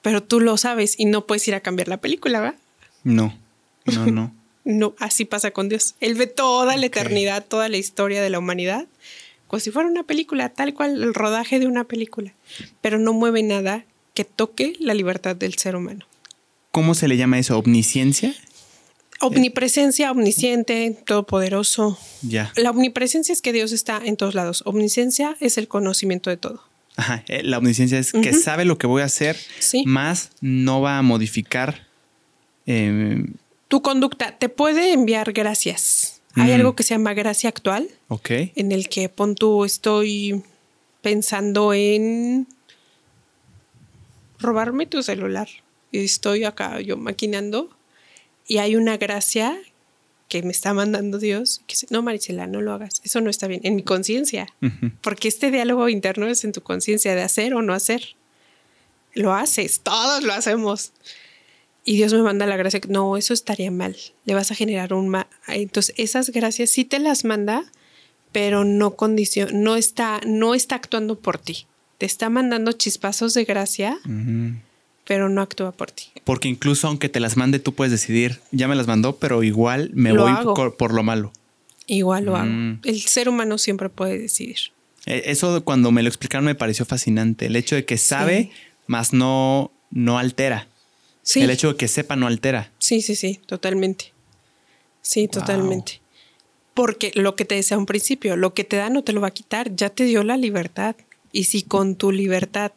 Pero 0.02 0.24
tú 0.24 0.40
lo 0.40 0.58
sabes 0.58 1.00
y 1.00 1.06
no 1.06 1.28
puedes 1.28 1.48
ir 1.48 1.54
a 1.54 1.60
cambiar 1.60 1.88
la 1.88 1.98
película, 1.98 2.42
¿verdad? 2.42 2.60
No, 3.04 3.38
no, 3.86 4.06
no. 4.08 4.36
no, 4.64 4.96
así 4.98 5.26
pasa 5.26 5.52
con 5.52 5.70
Dios. 5.70 5.94
Él 6.00 6.16
ve 6.16 6.26
toda 6.26 6.78
la 6.78 6.86
eternidad, 6.88 7.46
toda 7.46 7.70
la 7.70 7.78
historia 7.78 8.24
de 8.24 8.32
la 8.32 8.40
humanidad, 8.40 8.88
como 9.54 9.60
si 9.60 9.70
fuera 9.70 9.88
una 9.88 10.02
película, 10.02 10.50
tal 10.50 10.74
cual 10.74 11.04
el 11.04 11.14
rodaje 11.14 11.60
de 11.60 11.68
una 11.68 11.84
película, 11.84 12.34
pero 12.82 12.98
no 12.98 13.14
mueve 13.14 13.44
nada 13.44 13.86
que 14.16 14.26
toque 14.26 14.74
la 14.80 14.96
libertad 14.96 15.36
del 15.36 15.60
ser 15.60 15.76
humano. 15.76 16.08
¿Cómo 16.72 16.96
se 16.96 17.08
le 17.08 17.18
llama 17.18 17.38
eso? 17.38 17.60
¿Omnisciencia? 17.60 18.34
Omnipresencia, 19.22 20.10
omnisciente, 20.10 20.98
todopoderoso. 21.06 22.00
Ya. 22.24 22.52
La 22.56 22.72
omnipresencia 22.72 23.32
es 23.32 23.44
que 23.44 23.54
Dios 23.54 23.74
está 23.74 24.02
en 24.04 24.18
todos 24.18 24.34
lados. 24.34 24.64
Omnisciencia 24.66 25.38
es 25.40 25.60
el 25.60 25.68
conocimiento 25.68 26.32
de 26.32 26.38
todo. 26.38 26.64
Ajá. 26.96 27.24
Eh, 27.28 27.44
la 27.44 27.60
omnisciencia 27.60 28.00
es 28.00 28.12
que 28.12 28.34
sabe 28.34 28.66
lo 28.66 28.80
que 28.80 28.88
voy 28.88 29.04
a 29.04 29.06
hacer, 29.06 29.38
más 29.86 30.32
no 30.42 30.82
va 30.82 30.98
a 30.98 31.04
modificar 31.04 31.86
em, 32.66 33.36
tu 33.68 33.84
conducta. 33.84 34.36
Te 34.36 34.50
puede 34.50 34.94
enviar 34.94 35.32
gracias. 35.32 36.23
Hay 36.36 36.52
mm. 36.52 36.56
algo 36.56 36.76
que 36.76 36.84
se 36.84 36.96
llama 36.96 37.14
gracia 37.14 37.50
actual. 37.50 37.90
Ok. 38.08 38.30
En 38.56 38.72
el 38.72 38.90
que 38.90 39.10
pon 39.10 39.36
tú, 39.36 39.66
estoy 39.66 40.44
pensando 41.02 41.74
en 41.74 42.48
robarme 44.40 44.86
tu 44.86 45.04
celular 45.04 45.48
y 45.92 46.00
estoy 46.00 46.44
acá 46.44 46.82
yo 46.82 46.98
maquinando 46.98 47.70
y 48.48 48.58
hay 48.58 48.76
una 48.76 48.98
gracia 48.98 49.58
que 50.28 50.42
me 50.42 50.52
está 50.52 50.74
mandando 50.74 51.20
Dios, 51.20 51.62
que 51.68 51.76
dice, 51.76 51.88
no, 51.92 52.02
Marisela, 52.02 52.48
no 52.48 52.62
lo 52.62 52.74
hagas, 52.74 53.02
eso 53.04 53.22
no 53.22 53.30
está 53.30 53.48
bien, 53.48 53.62
en 53.64 53.76
mi 53.76 53.84
conciencia, 53.84 54.48
porque 55.02 55.28
este 55.28 55.52
diálogo 55.52 55.90
interno 55.90 56.26
es 56.28 56.44
en 56.44 56.52
tu 56.52 56.62
conciencia 56.62 57.14
de 57.14 57.22
hacer 57.22 57.54
o 57.54 57.62
no 57.62 57.74
hacer. 57.74 58.16
Lo 59.14 59.34
haces, 59.34 59.82
todos 59.82 60.24
lo 60.24 60.34
hacemos. 60.34 60.92
Y 61.86 61.98
Dios 61.98 62.14
me 62.14 62.22
manda 62.22 62.46
la 62.46 62.56
gracia, 62.56 62.80
no, 62.88 63.18
eso 63.18 63.34
estaría 63.34 63.70
mal, 63.70 63.96
le 64.26 64.34
vas 64.34 64.52
a 64.52 64.56
generar 64.56 64.94
un 64.94 65.10
mal. 65.10 65.28
Entonces, 65.48 65.94
esas 65.98 66.30
gracias 66.30 66.70
sí 66.70 66.86
te 66.86 67.00
las 67.00 67.26
manda, 67.26 67.66
pero 68.32 68.64
no 68.64 68.96
condición, 68.96 69.64
no 69.64 69.76
está, 69.76 70.22
no 70.26 70.56
está 70.56 70.76
actuando 70.76 71.20
por 71.20 71.38
ti. 71.38 71.68
Te 71.98 72.06
está 72.06 72.30
mandando 72.30 72.72
chispazos 72.72 73.34
de 73.34 73.44
gracia 73.44 74.00
pero 75.06 75.30
no 75.30 75.42
actúa 75.42 75.72
por 75.72 75.92
ti. 75.92 76.06
Porque 76.24 76.48
incluso 76.48 76.88
aunque 76.88 77.10
te 77.10 77.20
las 77.20 77.38
mande, 77.38 77.60
tú 77.60 77.74
puedes 77.74 77.92
decidir, 77.92 78.40
ya 78.52 78.68
me 78.68 78.76
las 78.76 78.88
mandó, 78.88 79.18
pero 79.18 79.44
igual 79.44 79.92
me 79.94 80.14
voy 80.14 80.34
por, 80.78 80.94
lo 80.94 81.04
malo. 81.04 81.32
Igual 81.88 82.26
lo 82.26 82.36
hago. 82.36 82.50
Mm. 82.50 82.80
El 82.84 83.02
ser 83.02 83.28
humano 83.28 83.58
siempre 83.58 83.90
puede 83.90 84.18
decidir. 84.18 84.58
E, 85.06 85.24
eso 85.26 85.64
cuando 85.64 85.92
me 85.92 86.04
lo 86.04 86.08
explicaron 86.08 86.46
me 86.46 86.56
pareció 86.56 86.86
fascinante. 86.86 87.48
El 87.48 87.56
hecho 87.56 87.76
de 87.76 87.86
que 87.86 87.98
sabe, 87.98 88.52
más 88.88 89.14
no, 89.14 89.72
no 89.92 90.18
altera. 90.18 90.68
Sí. 91.24 91.42
El 91.42 91.50
hecho 91.50 91.70
de 91.70 91.76
que 91.78 91.88
sepa 91.88 92.16
no 92.16 92.28
altera. 92.28 92.72
Sí, 92.80 93.02
sí, 93.02 93.16
sí, 93.16 93.40
totalmente. 93.46 94.14
Sí, 95.02 95.28
totalmente. 95.28 96.02
Porque 96.74 97.12
lo 97.16 97.36
que 97.36 97.46
te 97.46 97.56
decía 97.56 97.78
un 97.78 97.86
principio, 97.86 98.36
lo 98.36 98.54
que 98.54 98.64
te 98.64 98.78
da 98.78 98.90
no 98.90 99.04
te 99.04 99.14
lo 99.14 99.22
va 99.22 99.28
a 99.28 99.32
quitar, 99.32 99.76
ya 99.76 99.90
te 99.90 100.04
dio 100.06 100.24
la 100.24 100.38
libertad. 100.38 100.96
Y 101.32 101.46
si 101.46 101.64
con 101.64 101.96
tu 101.96 102.12
libertad 102.12 102.72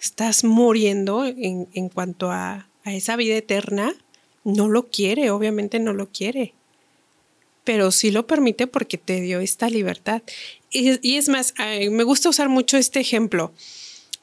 estás 0.00 0.44
muriendo 0.44 1.24
en, 1.24 1.68
en 1.72 1.88
cuanto 1.88 2.30
a, 2.30 2.68
a 2.84 2.94
esa 2.94 3.16
vida 3.16 3.36
eterna, 3.36 3.94
no 4.44 4.68
lo 4.68 4.86
quiere, 4.88 5.30
obviamente 5.30 5.78
no 5.80 5.92
lo 5.92 6.08
quiere. 6.08 6.52
Pero 7.64 7.90
sí 7.90 8.10
lo 8.10 8.26
permite 8.26 8.66
porque 8.66 8.98
te 8.98 9.20
dio 9.20 9.40
esta 9.40 9.70
libertad. 9.70 10.22
Y, 10.70 10.98
y 11.06 11.16
es 11.16 11.28
más, 11.28 11.54
me 11.58 12.04
gusta 12.04 12.28
usar 12.28 12.48
mucho 12.48 12.76
este 12.76 13.00
ejemplo. 13.00 13.52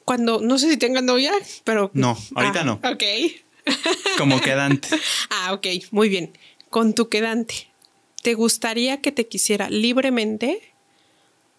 Cuando, 0.05 0.41
no 0.41 0.57
sé 0.57 0.69
si 0.69 0.77
tengan 0.77 1.05
novia, 1.05 1.31
pero... 1.63 1.91
No, 1.93 2.17
ahorita 2.35 2.61
Ah, 2.61 2.63
no. 2.63 2.73
Ok. 2.83 3.03
Como 4.17 4.41
quedante. 4.41 4.87
Ah, 5.29 5.53
ok, 5.53 5.67
muy 5.91 6.09
bien. 6.09 6.31
Con 6.69 6.93
tu 6.93 7.09
quedante, 7.09 7.67
¿te 8.23 8.33
gustaría 8.33 9.01
que 9.01 9.11
te 9.11 9.27
quisiera 9.27 9.69
libremente 9.69 10.61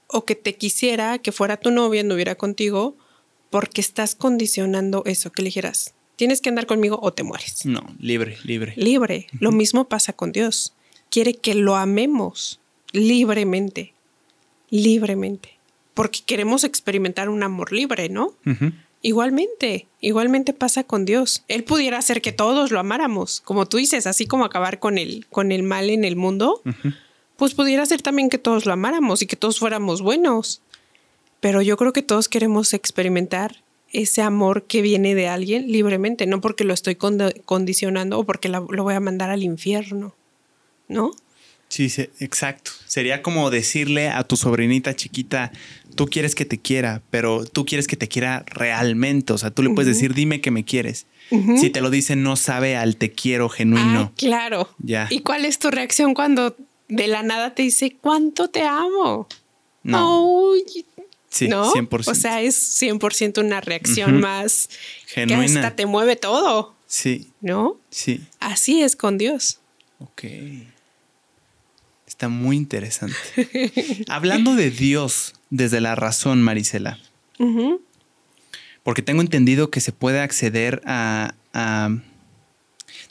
o 0.08 0.24
que 0.24 0.34
te 0.34 0.54
quisiera 0.56 1.18
que 1.18 1.32
fuera 1.32 1.56
tu 1.56 1.70
novia, 1.70 2.00
anduviera 2.00 2.34
contigo, 2.34 2.96
porque 3.50 3.80
estás 3.80 4.14
condicionando 4.14 5.02
eso, 5.06 5.30
que 5.30 5.42
le 5.42 5.46
dijeras, 5.46 5.94
tienes 6.16 6.40
que 6.40 6.48
andar 6.48 6.66
conmigo 6.66 6.98
o 7.02 7.12
te 7.12 7.22
mueres? 7.22 7.64
No, 7.66 7.84
libre, 7.98 8.36
libre. 8.44 8.74
Libre. 8.76 9.26
Lo 9.38 9.52
mismo 9.52 9.88
pasa 9.88 10.12
con 10.12 10.32
Dios. 10.32 10.74
Quiere 11.10 11.34
que 11.34 11.54
lo 11.54 11.76
amemos 11.76 12.60
libremente, 12.92 13.94
libremente, 14.70 15.58
porque 15.94 16.20
queremos 16.24 16.64
experimentar 16.64 17.28
un 17.28 17.42
amor 17.42 17.72
libre, 17.72 18.08
¿no? 18.08 18.34
Igualmente, 19.04 19.88
igualmente 20.00 20.52
pasa 20.52 20.84
con 20.84 21.04
Dios. 21.04 21.42
Él 21.48 21.64
pudiera 21.64 21.98
hacer 21.98 22.22
que 22.22 22.30
todos 22.32 22.70
lo 22.70 22.78
amáramos, 22.78 23.40
como 23.40 23.66
tú 23.66 23.78
dices, 23.78 24.06
así 24.06 24.26
como 24.26 24.44
acabar 24.44 24.78
con 24.78 24.96
el, 24.96 25.26
con 25.28 25.50
el 25.50 25.64
mal 25.64 25.90
en 25.90 26.04
el 26.04 26.14
mundo, 26.16 26.62
pues 27.36 27.54
pudiera 27.54 27.84
ser 27.86 28.00
también 28.00 28.30
que 28.30 28.38
todos 28.38 28.64
lo 28.64 28.72
amáramos 28.72 29.20
y 29.22 29.26
que 29.26 29.34
todos 29.36 29.58
fuéramos 29.58 30.02
buenos. 30.02 30.62
Pero 31.40 31.62
yo 31.62 31.76
creo 31.76 31.92
que 31.92 32.02
todos 32.02 32.28
queremos 32.28 32.72
experimentar 32.74 33.56
ese 33.92 34.22
amor 34.22 34.62
que 34.62 34.80
viene 34.80 35.14
de 35.16 35.26
alguien 35.26 35.70
libremente, 35.70 36.26
no 36.26 36.40
porque 36.40 36.62
lo 36.64 36.72
estoy 36.72 36.94
condicionando 37.44 38.20
o 38.20 38.24
porque 38.24 38.48
la- 38.48 38.64
lo 38.70 38.84
voy 38.84 38.94
a 38.94 39.00
mandar 39.00 39.30
al 39.30 39.42
infierno, 39.42 40.14
¿no? 40.88 41.10
Sí, 41.72 41.88
sí, 41.88 42.10
exacto. 42.20 42.70
Sería 42.86 43.22
como 43.22 43.48
decirle 43.48 44.10
a 44.10 44.24
tu 44.24 44.36
sobrinita 44.36 44.94
chiquita, 44.94 45.52
tú 45.94 46.04
quieres 46.06 46.34
que 46.34 46.44
te 46.44 46.58
quiera, 46.58 47.00
pero 47.08 47.46
tú 47.46 47.64
quieres 47.64 47.86
que 47.86 47.96
te 47.96 48.08
quiera 48.08 48.44
realmente. 48.46 49.32
O 49.32 49.38
sea, 49.38 49.50
tú 49.50 49.62
le 49.62 49.70
puedes 49.70 49.86
decir, 49.94 50.12
dime 50.12 50.42
que 50.42 50.50
me 50.50 50.64
quieres. 50.66 51.06
Si 51.30 51.70
te 51.70 51.80
lo 51.80 51.88
dice, 51.88 52.14
no 52.14 52.36
sabe 52.36 52.76
al 52.76 52.96
te 52.98 53.10
quiero 53.12 53.48
genuino. 53.48 54.00
Ah, 54.00 54.12
claro. 54.18 54.68
Ya. 54.80 55.06
¿Y 55.08 55.20
cuál 55.20 55.46
es 55.46 55.58
tu 55.58 55.70
reacción 55.70 56.12
cuando 56.12 56.54
de 56.88 57.06
la 57.06 57.22
nada 57.22 57.54
te 57.54 57.62
dice, 57.62 57.96
¿cuánto 57.98 58.48
te 58.50 58.60
amo? 58.64 59.26
no, 59.82 60.52
Ay, 60.52 60.84
sí, 61.30 61.48
¿no? 61.48 61.72
100%. 61.72 62.06
O 62.06 62.14
sea, 62.14 62.42
es 62.42 62.82
100% 62.82 63.42
una 63.42 63.62
reacción 63.62 64.20
más 64.20 64.68
que 65.06 65.22
Genuina. 65.26 65.60
hasta 65.60 65.74
te 65.74 65.86
mueve 65.86 66.16
todo, 66.16 66.74
Sí, 66.86 67.28
¿no? 67.40 67.78
sí. 67.88 68.20
Así 68.40 68.82
es 68.82 68.94
con 68.94 69.16
Dios. 69.16 69.58
Ok. 70.00 70.24
Está 72.22 72.28
muy 72.28 72.56
interesante. 72.56 73.16
Hablando 74.08 74.54
de 74.54 74.70
Dios 74.70 75.34
desde 75.50 75.80
la 75.80 75.96
razón, 75.96 76.40
Marisela, 76.40 77.00
porque 78.84 79.02
tengo 79.02 79.22
entendido 79.22 79.70
que 79.70 79.80
se 79.80 79.90
puede 79.90 80.20
acceder 80.20 80.82
a... 80.86 81.34
a- 81.52 81.90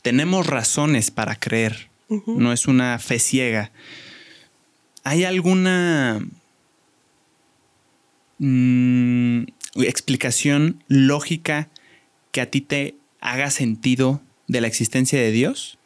tenemos 0.02 0.48
razones 0.48 1.12
para 1.12 1.36
creer, 1.36 1.90
no 2.26 2.54
es 2.54 2.68
una 2.68 3.00
fe 3.00 3.20
ciega. 3.20 3.72
¿Hay 5.04 5.26
alguna 5.26 6.26
mm, 8.38 9.44
explicación 9.76 10.82
lógica 10.88 11.68
que 12.32 12.40
a 12.40 12.50
ti 12.50 12.62
te 12.62 12.96
haga 13.20 13.52
sentido 13.52 14.22
de 14.48 14.62
la 14.62 14.68
existencia 14.68 15.20
de 15.20 15.32
Dios? 15.34 15.78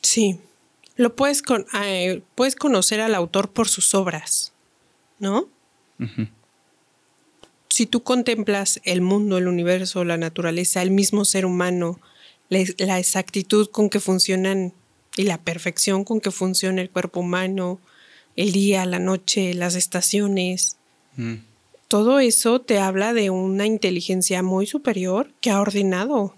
Sí. 0.00 0.38
Lo 0.96 1.16
puedes, 1.16 1.42
con, 1.42 1.66
eh, 1.84 2.22
puedes 2.34 2.56
conocer 2.56 3.00
al 3.00 3.14
autor 3.14 3.50
por 3.50 3.68
sus 3.68 3.94
obras, 3.94 4.52
¿no? 5.18 5.48
Si 7.68 7.86
tú 7.86 8.02
contemplas 8.02 8.80
el 8.84 9.00
mundo, 9.00 9.38
el 9.38 9.48
universo, 9.48 10.04
la 10.04 10.16
naturaleza, 10.16 10.82
el 10.82 10.90
mismo 10.90 11.24
ser 11.24 11.46
humano, 11.46 11.98
la, 12.48 12.64
la 12.78 12.98
exactitud 12.98 13.68
con 13.70 13.88
que 13.88 14.00
funcionan 14.00 14.72
y 15.16 15.22
la 15.22 15.38
perfección 15.38 16.04
con 16.04 16.20
que 16.20 16.30
funciona 16.30 16.82
el 16.82 16.90
cuerpo 16.90 17.20
humano, 17.20 17.80
el 18.36 18.52
día, 18.52 18.84
la 18.84 18.98
noche, 18.98 19.54
las 19.54 19.74
estaciones, 19.74 20.76
Mm. 21.16 21.34
todo 21.88 22.20
eso 22.20 22.60
te 22.60 22.78
habla 22.78 23.12
de 23.12 23.30
una 23.30 23.66
inteligencia 23.66 24.42
muy 24.42 24.66
superior 24.66 25.30
que 25.40 25.50
ha 25.50 25.60
ordenado. 25.60 26.34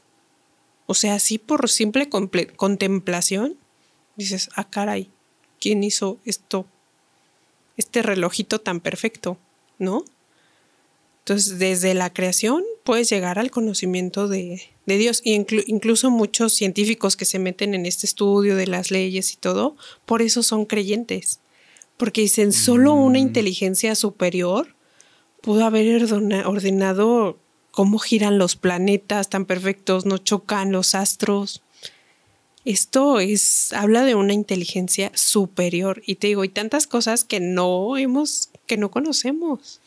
O 0.86 0.94
sea, 0.94 1.14
así 1.14 1.38
por 1.38 1.70
simple 1.70 2.08
contemplación, 2.56 3.56
dices, 4.16 4.48
ah, 4.56 4.68
caray, 4.68 5.10
¿quién 5.60 5.82
hizo 5.84 6.18
esto? 6.24 6.66
Este 7.76 8.02
relojito 8.02 8.60
tan 8.60 8.80
perfecto, 8.80 9.38
¿no? 9.78 10.04
Entonces, 11.20 11.58
desde 11.58 11.94
la 11.94 12.12
creación 12.12 12.62
puedes 12.84 13.08
llegar 13.08 13.38
al 13.38 13.50
conocimiento 13.50 14.28
de, 14.28 14.62
de 14.84 14.98
Dios. 14.98 15.22
Y 15.24 15.34
inclu- 15.36 15.64
incluso 15.66 16.10
muchos 16.10 16.52
científicos 16.52 17.16
que 17.16 17.24
se 17.24 17.38
meten 17.38 17.74
en 17.74 17.86
este 17.86 18.06
estudio 18.06 18.56
de 18.56 18.66
las 18.66 18.90
leyes 18.90 19.32
y 19.32 19.36
todo, 19.36 19.74
por 20.04 20.20
eso 20.20 20.42
son 20.42 20.66
creyentes. 20.66 21.40
Porque 21.96 22.20
dicen, 22.20 22.52
solo 22.52 22.92
una 22.92 23.18
inteligencia 23.18 23.94
superior 23.94 24.76
pudo 25.40 25.64
haber 25.64 26.02
ordena- 26.02 26.46
ordenado 26.46 27.38
cómo 27.70 27.98
giran 27.98 28.38
los 28.38 28.54
planetas 28.54 29.30
tan 29.30 29.46
perfectos, 29.46 30.04
no 30.04 30.18
chocan 30.18 30.70
los 30.72 30.94
astros. 30.94 31.62
Esto 32.64 33.20
es, 33.20 33.72
habla 33.74 34.04
de 34.04 34.14
una 34.14 34.32
inteligencia 34.32 35.12
superior. 35.14 36.02
Y 36.06 36.14
te 36.16 36.28
digo, 36.28 36.42
hay 36.42 36.48
tantas 36.48 36.86
cosas 36.86 37.24
que 37.24 37.38
no 37.40 37.96
hemos, 37.98 38.50
que 38.66 38.78
no 38.78 38.90
conocemos. 38.90 39.80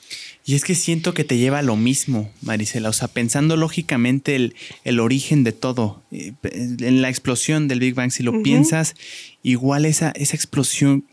Y 0.46 0.56
es 0.56 0.64
que 0.64 0.76
siento 0.76 1.14
que 1.14 1.24
te 1.24 1.38
lleva 1.38 1.60
a 1.60 1.64
lo 1.64 1.76
mismo, 1.76 2.32
Marisela. 2.42 2.90
O 2.90 2.94
sea, 2.94 3.08
pensando 3.08 3.58
lógicamente 3.58 4.36
el, 4.36 4.56
el 4.84 5.00
origen 5.00 5.44
de 5.44 5.54
todo, 5.54 6.04
eh, 6.12 6.34
en 6.44 7.02
la 7.02 7.10
explosión 7.10 7.68
del 7.68 7.80
Big 7.80 7.96
Bang, 7.96 8.12
si 8.12 8.24
lo 8.24 8.44
piensas, 8.44 8.96
igual 9.42 9.86
esa, 9.86 10.12
esa 10.12 10.36
explosión, 10.36 11.04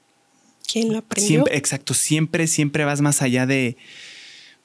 ¿Quién 0.70 0.92
lo 0.92 0.98
aprendió? 0.98 1.28
siempre, 1.28 1.56
exacto, 1.56 1.94
siempre, 1.94 2.46
siempre 2.46 2.84
vas 2.84 3.00
más 3.00 3.22
allá 3.22 3.46
de, 3.46 3.76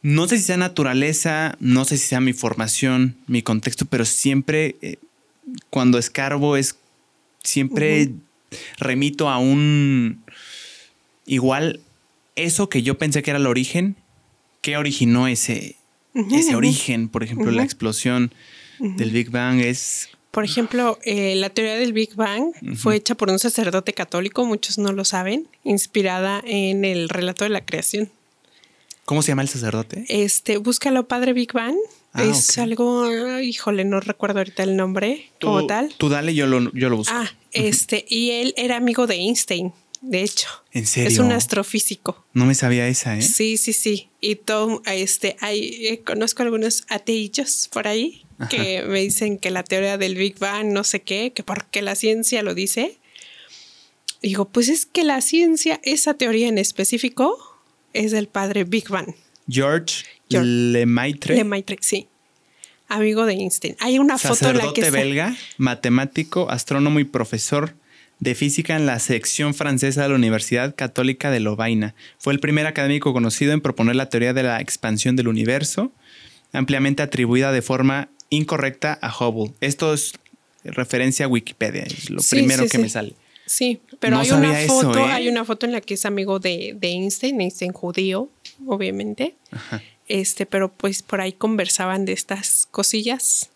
no 0.01 0.27
sé 0.27 0.37
si 0.37 0.43
sea 0.43 0.57
naturaleza, 0.57 1.57
no 1.59 1.85
sé 1.85 1.97
si 1.97 2.07
sea 2.07 2.21
mi 2.21 2.33
formación, 2.33 3.17
mi 3.27 3.41
contexto, 3.41 3.85
pero 3.85 4.05
siempre 4.05 4.75
eh, 4.81 4.97
cuando 5.69 5.97
escarbo 5.97 6.55
es, 6.55 6.75
siempre 7.43 8.11
remito 8.77 9.29
a 9.29 9.37
un, 9.37 10.23
igual, 11.25 11.81
eso 12.35 12.69
que 12.69 12.81
yo 12.81 12.97
pensé 12.97 13.21
que 13.23 13.31
era 13.31 13.39
el 13.39 13.47
origen, 13.47 13.95
¿qué 14.61 14.77
originó 14.77 15.27
ese, 15.27 15.75
ese 16.13 16.55
origen? 16.55 17.09
Por 17.09 17.23
ejemplo, 17.23 17.51
la 17.51 17.63
explosión 17.63 18.33
del 18.79 19.11
Big 19.11 19.29
Bang 19.29 19.59
es... 19.59 20.09
Por 20.31 20.45
ejemplo, 20.45 20.99
eh, 21.03 21.35
la 21.35 21.49
teoría 21.49 21.75
del 21.75 21.91
Big 21.91 22.15
Bang 22.15 22.51
fue 22.75 22.95
hecha 22.95 23.15
por 23.15 23.29
un 23.31 23.39
sacerdote 23.39 23.93
católico, 23.93 24.45
muchos 24.45 24.77
no 24.77 24.91
lo 24.91 25.03
saben, 25.03 25.47
inspirada 25.63 26.41
en 26.45 26.85
el 26.85 27.09
relato 27.09 27.45
de 27.45 27.49
la 27.49 27.65
creación. 27.65 28.11
¿Cómo 29.05 29.23
se 29.23 29.29
llama 29.29 29.41
el 29.41 29.49
sacerdote? 29.49 30.05
Este, 30.07 30.57
búscalo, 30.57 31.07
Padre 31.07 31.33
Big 31.33 31.51
Bang. 31.51 31.75
Ah, 32.13 32.23
es 32.23 32.57
algo, 32.57 33.03
ah, 33.03 33.41
híjole, 33.43 33.85
no 33.85 33.99
recuerdo 33.99 34.39
ahorita 34.39 34.63
el 34.63 34.75
nombre 34.75 35.29
como 35.39 35.61
Tú- 35.61 35.67
tal. 35.67 35.93
Tú 35.97 36.09
dale, 36.09 36.33
yo 36.33 36.47
lo, 36.47 36.71
yo 36.73 36.89
lo 36.89 36.97
busco. 36.97 37.13
Ah, 37.15 37.29
este, 37.51 38.05
y 38.09 38.31
él 38.31 38.53
era 38.57 38.77
amigo 38.77 39.05
de 39.05 39.15
Einstein, 39.15 39.73
de 40.01 40.23
hecho. 40.23 40.47
¿En 40.71 40.87
serio? 40.87 41.09
Es 41.09 41.19
un 41.19 41.31
astrofísico. 41.31 42.25
No 42.33 42.45
me 42.45 42.55
sabía 42.55 42.87
esa, 42.87 43.15
¿eh? 43.17 43.21
Sí, 43.21 43.57
sí, 43.57 43.73
sí. 43.73 44.09
Y 44.21 44.35
todo, 44.35 44.81
este, 44.85 45.35
hay, 45.39 45.85
eh, 45.85 46.01
conozco 46.03 46.41
algunos 46.41 46.83
ateillos 46.89 47.69
por 47.71 47.87
ahí 47.87 48.25
que 48.49 48.83
me 48.83 49.01
dicen 49.01 49.37
que 49.37 49.51
la 49.51 49.63
teoría 49.63 49.97
del 49.97 50.15
Big 50.15 50.39
Bang, 50.39 50.67
no 50.67 50.83
sé 50.85 51.01
qué, 51.01 51.33
que 51.33 51.43
porque 51.43 51.81
la 51.81 51.95
ciencia 51.95 52.41
lo 52.41 52.53
dice. 52.55 52.97
Digo, 54.21 54.49
pues 54.49 54.69
es 54.69 54.85
que 54.85 55.03
la 55.03 55.21
ciencia, 55.21 55.79
esa 55.83 56.13
teoría 56.15 56.47
en 56.47 56.57
específico, 56.57 57.37
es 57.93 58.11
del 58.11 58.27
padre 58.27 58.63
Big 58.63 58.89
Bang. 58.89 59.13
George, 59.49 60.05
George. 60.29 60.47
Lemaitre, 60.47 61.35
Lemaitre, 61.35 61.77
sí. 61.81 62.07
Amigo 62.87 63.25
de 63.25 63.33
Einstein. 63.33 63.75
Hay 63.79 63.99
una 63.99 64.17
foto 64.17 64.49
en 64.49 64.57
la 64.57 64.73
que 64.73 64.81
está- 64.81 64.91
belga, 64.97 65.35
matemático, 65.57 66.49
astrónomo 66.49 66.99
y 66.99 67.03
profesor 67.03 67.75
de 68.19 68.35
física 68.35 68.75
en 68.75 68.85
la 68.85 68.99
sección 68.99 69.53
francesa 69.53 70.03
de 70.03 70.09
la 70.09 70.15
Universidad 70.15 70.75
Católica 70.75 71.31
de 71.31 71.39
Lovaina. 71.39 71.95
Fue 72.17 72.33
el 72.33 72.39
primer 72.39 72.65
académico 72.67 73.13
conocido 73.13 73.53
en 73.53 73.61
proponer 73.61 73.95
la 73.95 74.09
teoría 74.09 74.33
de 74.33 74.43
la 74.43 74.59
expansión 74.59 75.15
del 75.15 75.27
universo, 75.27 75.91
ampliamente 76.51 77.03
atribuida 77.03 77.51
de 77.51 77.61
forma 77.61 78.09
incorrecta 78.29 78.97
a 79.01 79.09
Hubble. 79.15 79.53
Esto 79.61 79.93
es 79.93 80.13
referencia 80.63 81.25
a 81.25 81.29
Wikipedia, 81.29 81.83
es 81.83 82.09
lo 82.09 82.21
primero 82.29 82.67
que 82.67 82.77
me 82.79 82.89
sale. 82.89 83.13
Sí, 83.45 83.79
pero 83.99 84.19
hay 84.19 84.29
una 84.31 84.53
foto, 84.67 84.99
¿eh? 84.99 85.11
hay 85.11 85.29
una 85.29 85.45
foto 85.45 85.65
en 85.65 85.71
la 85.71 85.81
que 85.81 85.93
es 85.95 86.05
amigo 86.05 86.39
de, 86.39 86.75
de 86.77 86.87
Einstein, 86.89 87.39
Einstein 87.41 87.71
judío, 87.71 88.29
obviamente. 88.67 89.35
Este, 90.09 90.45
pero 90.45 90.73
pues 90.73 91.01
por 91.01 91.21
ahí 91.21 91.31
conversaban 91.31 92.03
de 92.03 92.11
estas 92.11 92.67
cosillas. 92.71 93.49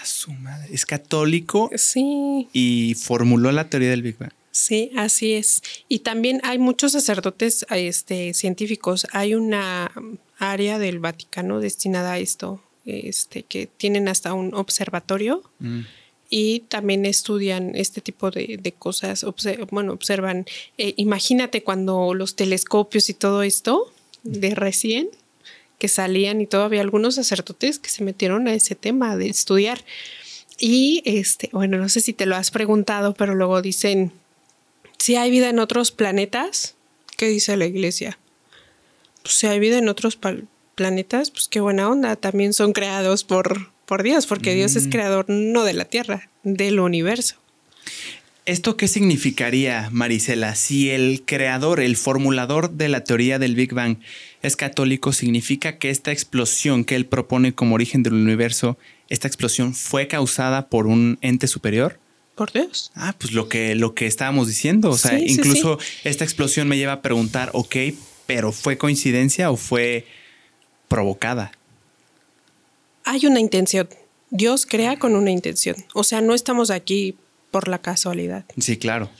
Ah, 0.00 0.06
su 0.06 0.32
madre. 0.32 0.68
Es 0.72 0.86
católico. 0.86 1.70
Sí. 1.76 2.48
Y 2.52 2.94
formuló 2.94 3.52
la 3.52 3.68
teoría 3.68 3.90
del 3.90 4.02
Big 4.02 4.16
Bang. 4.16 4.32
Sí, 4.52 4.90
así 4.96 5.34
es. 5.34 5.62
Y 5.88 6.00
también 6.00 6.40
hay 6.42 6.58
muchos 6.58 6.92
sacerdotes 6.92 7.66
este, 7.70 8.32
científicos. 8.32 9.06
Hay 9.12 9.34
una 9.34 9.92
área 10.38 10.78
del 10.78 10.98
Vaticano 10.98 11.60
destinada 11.60 12.12
a 12.12 12.18
esto, 12.18 12.62
este, 12.86 13.42
que 13.42 13.66
tienen 13.66 14.08
hasta 14.08 14.32
un 14.32 14.54
observatorio. 14.54 15.42
Mm 15.58 15.82
y 16.30 16.60
también 16.60 17.04
estudian 17.04 17.72
este 17.74 18.00
tipo 18.00 18.30
de, 18.30 18.74
cosas, 18.78 19.26
bueno, 19.70 19.92
observan, 19.92 20.46
eh, 20.78 20.94
imagínate 20.96 21.64
cuando 21.64 22.14
los 22.14 22.36
telescopios 22.36 23.10
y 23.10 23.14
todo 23.14 23.42
esto 23.42 23.92
de 24.22 24.54
recién 24.54 25.08
que 25.80 25.88
salían 25.88 26.40
y 26.40 26.46
todavía 26.46 26.80
algunos 26.80 27.16
sacerdotes 27.16 27.80
que 27.80 27.90
se 27.90 28.04
metieron 28.04 28.46
a 28.46 28.54
ese 28.54 28.76
tema 28.76 29.16
de 29.16 29.28
estudiar. 29.28 29.84
Y 30.60 31.02
este, 31.04 31.50
bueno, 31.52 31.78
no 31.78 31.88
sé 31.88 32.00
si 32.00 32.12
te 32.12 32.26
lo 32.26 32.36
has 32.36 32.52
preguntado, 32.52 33.14
pero 33.14 33.34
luego 33.34 33.62
dicen, 33.62 34.12
si 34.98 35.16
hay 35.16 35.32
vida 35.32 35.48
en 35.48 35.58
otros 35.58 35.90
planetas, 35.90 36.76
¿qué 37.16 37.26
dice 37.26 37.56
la 37.56 37.66
iglesia? 37.66 38.18
Pues 39.22 39.34
si 39.34 39.48
hay 39.48 39.58
vida 39.58 39.78
en 39.78 39.88
otros 39.88 40.16
planetas, 40.76 41.32
pues 41.32 41.48
qué 41.48 41.60
buena 41.60 41.88
onda, 41.88 42.14
también 42.14 42.52
son 42.52 42.72
creados 42.72 43.24
por 43.24 43.70
por 43.90 44.04
Dios, 44.04 44.28
porque 44.28 44.54
Dios 44.54 44.76
es 44.76 44.86
mm. 44.86 44.90
creador 44.90 45.24
no 45.26 45.64
de 45.64 45.72
la 45.72 45.84
Tierra, 45.84 46.30
del 46.44 46.78
universo. 46.78 47.34
¿Esto 48.46 48.76
qué 48.76 48.88
significaría, 48.88 49.88
Marisela? 49.92 50.54
Si 50.54 50.90
el 50.90 51.22
creador, 51.24 51.80
el 51.80 51.96
formulador 51.96 52.70
de 52.70 52.88
la 52.88 53.04
teoría 53.04 53.38
del 53.38 53.54
Big 53.54 53.72
Bang 53.72 53.98
es 54.42 54.56
católico, 54.56 55.12
¿significa 55.12 55.78
que 55.78 55.90
esta 55.90 56.10
explosión 56.10 56.84
que 56.84 56.96
él 56.96 57.06
propone 57.06 57.54
como 57.54 57.74
origen 57.74 58.02
del 58.02 58.14
universo, 58.14 58.78
esta 59.08 59.28
explosión 59.28 59.74
fue 59.74 60.08
causada 60.08 60.68
por 60.68 60.86
un 60.86 61.18
ente 61.20 61.46
superior? 61.46 62.00
Por 62.34 62.52
Dios. 62.52 62.90
Ah, 62.94 63.14
pues 63.18 63.32
lo 63.32 63.48
que, 63.48 63.74
lo 63.74 63.94
que 63.94 64.06
estábamos 64.06 64.48
diciendo. 64.48 64.90
O 64.90 64.96
sea, 64.96 65.18
incluso 65.18 65.78
esta 66.04 66.24
explosión 66.24 66.66
me 66.68 66.78
lleva 66.78 66.94
a 66.94 67.02
preguntar, 67.02 67.50
ok, 67.52 67.76
pero 68.26 68.52
¿fue 68.52 68.78
coincidencia 68.78 69.50
o 69.50 69.56
fue 69.56 70.06
provocada? 70.88 71.52
hay 73.10 73.26
una 73.26 73.40
intención. 73.40 73.88
Dios 74.30 74.66
crea 74.66 74.96
con 74.98 75.16
una 75.16 75.30
intención. 75.30 75.76
O 75.94 76.04
sea, 76.04 76.20
no 76.20 76.34
estamos 76.34 76.70
aquí 76.70 77.16
por 77.50 77.68
la 77.68 77.78
casualidad. 77.78 78.44
Sí, 78.58 78.76
claro. 78.76 79.10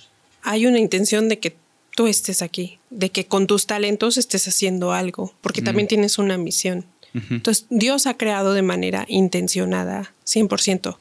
Hay 0.42 0.66
una 0.66 0.78
intención 0.78 1.28
de 1.28 1.38
que 1.38 1.56
tú 1.94 2.06
estés 2.06 2.42
aquí, 2.42 2.78
de 2.90 3.10
que 3.10 3.26
con 3.26 3.46
tus 3.46 3.66
talentos 3.66 4.16
estés 4.16 4.48
haciendo 4.48 4.92
algo, 4.92 5.34
porque 5.40 5.62
también 5.62 5.88
tienes 5.88 6.18
una 6.18 6.38
misión. 6.38 6.86
Entonces, 7.12 7.66
Dios 7.70 8.06
ha 8.06 8.16
creado 8.16 8.54
de 8.54 8.62
manera 8.62 9.04
intencionada, 9.08 10.14
100%. 10.26 10.96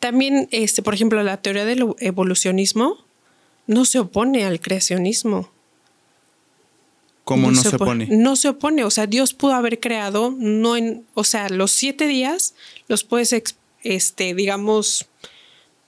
También, 0.00 0.48
este, 0.50 0.82
por 0.82 0.94
ejemplo, 0.94 1.22
la 1.22 1.36
teoría 1.36 1.64
del 1.64 1.94
evolucionismo 2.00 2.98
no 3.66 3.84
se 3.84 4.00
opone 4.00 4.44
al 4.44 4.60
creacionismo. 4.60 5.50
¿Cómo 7.24 7.50
no, 7.50 7.62
se, 7.62 7.74
opone? 7.76 8.08
No 8.10 8.36
se 8.36 8.48
opone, 8.48 8.84
o 8.84 8.90
sea, 8.90 9.06
Dios 9.06 9.32
pudo 9.32 9.54
haber 9.54 9.80
creado, 9.80 10.34
no 10.36 10.76
en, 10.76 11.06
o 11.14 11.24
sea, 11.24 11.48
los 11.48 11.70
siete 11.70 12.06
días 12.06 12.54
los 12.86 13.02
puedes, 13.02 13.34
este, 13.82 14.34
digamos, 14.34 15.06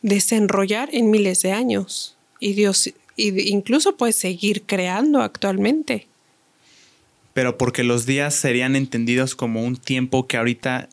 desenrollar 0.03 0.89
en 0.93 1.11
miles 1.11 1.43
de 1.43 1.53
años. 1.53 2.17
Y 2.41 2.53
Dios 2.53 2.93
incluso 3.17 3.97
puede 3.97 4.13
seguir 4.13 4.63
creando 4.63 5.23
actualmente. 5.23 6.07
Pero 7.33 7.59
porque 7.59 7.83
los 7.83 8.07
días 8.07 8.35
serían 8.35 8.77
entendidos 8.77 9.35
como 9.35 9.65
un 9.65 9.77
tiempo 9.77 10.27
que 10.27 10.37
ahorita 10.37 10.89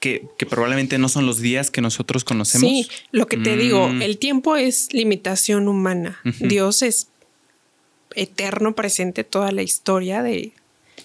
que, 0.00 0.24
que, 0.38 0.46
probablemente 0.46 0.98
no 0.98 1.10
son 1.10 1.26
los 1.26 1.40
días 1.40 1.70
que 1.70 1.82
nosotros 1.82 2.24
conocemos. 2.24 2.68
Sí, 2.68 2.88
lo 3.12 3.26
que 3.26 3.36
te 3.36 3.56
digo, 3.56 3.88
mm. 3.88 4.00
el 4.02 4.16
tiempo 4.16 4.56
es 4.56 4.92
limitación 4.94 5.68
humana. 5.68 6.18
Dios 6.40 6.82
es 6.82 7.08
eterno 8.14 8.74
presente 8.74 9.24
toda 9.24 9.52
la 9.52 9.62
historia 9.62 10.22
de, 10.22 10.52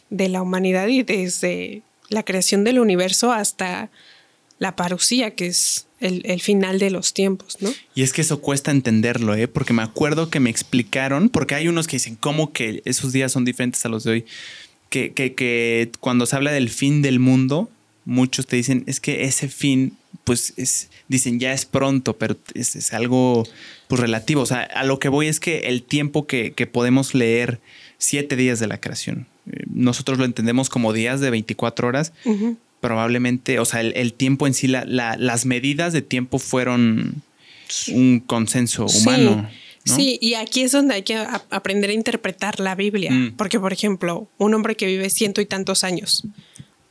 la 0.10 0.42
humanidad 0.42 0.88
y 0.88 1.04
desde 1.04 1.82
la 2.10 2.24
creación 2.24 2.64
del 2.64 2.80
universo 2.80 3.32
hasta 3.32 3.90
la 4.60 4.76
parucía, 4.76 5.32
que 5.32 5.48
es 5.48 5.88
el, 6.00 6.40
final 6.42 6.80
de 6.80 6.92
los 6.92 7.14
tiempos, 7.14 7.58
¿no? 7.62 7.74
Y 7.94 8.04
es 8.04 8.14
que 8.14 8.22
eso 8.22 8.42
cuesta 8.42 8.72
entenderlo, 8.72 9.36
¿eh? 9.36 9.48
Porque 9.48 9.74
me 9.74 9.82
acuerdo 9.82 10.30
que 10.30 10.40
me 10.40 10.50
explicaron, 10.50 11.30
porque 11.30 11.56
hay 11.56 11.68
unos 11.68 11.88
que 11.88 11.98
dicen, 11.98 12.16
¿cómo 12.16 12.54
que 12.54 12.82
esos 12.86 13.12
días 13.12 13.32
son 13.32 13.46
diferentes 13.46 13.86
a 13.86 13.90
los 13.90 14.04
de 14.04 14.12
hoy? 14.12 14.26
Que, 14.90 15.14
que, 15.14 15.34
que 15.34 15.92
cuando 16.00 16.26
se 16.26 16.36
habla 16.36 16.52
del 16.52 16.70
fin 16.70 17.02
del 17.02 17.20
mundo, 17.20 17.70
muchos 18.06 18.46
te 18.46 18.56
dicen, 18.56 18.84
es 18.88 19.00
que 19.00 19.26
ese 19.26 19.50
fin, 19.50 19.98
pues 20.24 20.54
es, 20.58 20.90
dicen, 21.08 21.40
ya 21.40 21.54
es 21.54 21.66
pronto, 21.66 22.18
pero 22.18 22.38
es, 22.54 22.94
algo 22.94 23.46
pues 23.88 24.00
relativo. 24.00 24.42
O 24.42 24.46
sea, 24.46 24.62
a 24.62 24.84
lo 24.84 25.00
que 25.00 25.10
voy 25.10 25.28
es 25.28 25.40
que 25.40 25.60
el 25.60 25.84
tiempo 25.84 26.28
que, 26.28 26.54
podemos 26.72 27.14
leer 27.14 27.60
siete 27.98 28.36
días 28.36 28.60
de 28.60 28.68
la 28.68 28.80
creación, 28.80 29.28
eh, 29.52 29.64
nosotros 29.72 30.18
lo 30.18 30.26
entendemos 30.26 30.70
como 30.70 30.94
días 30.94 31.20
de 31.20 31.32
24 31.32 31.88
horas, 31.88 32.14
probablemente, 32.82 33.60
o 33.60 33.66
sea, 33.66 33.82
el, 33.82 34.14
tiempo 34.14 34.48
en 34.48 34.54
sí, 34.54 34.68
la, 34.68 34.86
las 34.86 35.46
medidas 35.46 35.94
de 35.94 36.02
tiempo 36.02 36.40
fueron 36.40 37.24
un 37.92 38.20
consenso 38.20 38.86
humano. 38.86 39.50
Sí, 39.84 40.18
y 40.20 40.34
aquí 40.34 40.62
es 40.62 40.72
donde 40.72 40.96
hay 40.96 41.04
que 41.04 41.16
aprender 41.16 41.92
a 41.92 41.94
interpretar 41.94 42.60
la 42.60 42.74
Biblia, 42.74 43.12
mm. 43.12 43.36
porque 43.38 43.60
por 43.60 43.72
ejemplo, 43.72 44.28
un 44.38 44.54
hombre 44.56 44.76
que 44.76 44.88
vive 44.88 45.12
ciento 45.12 45.42
y 45.42 45.46
tantos 45.46 45.84
años, 45.84 46.24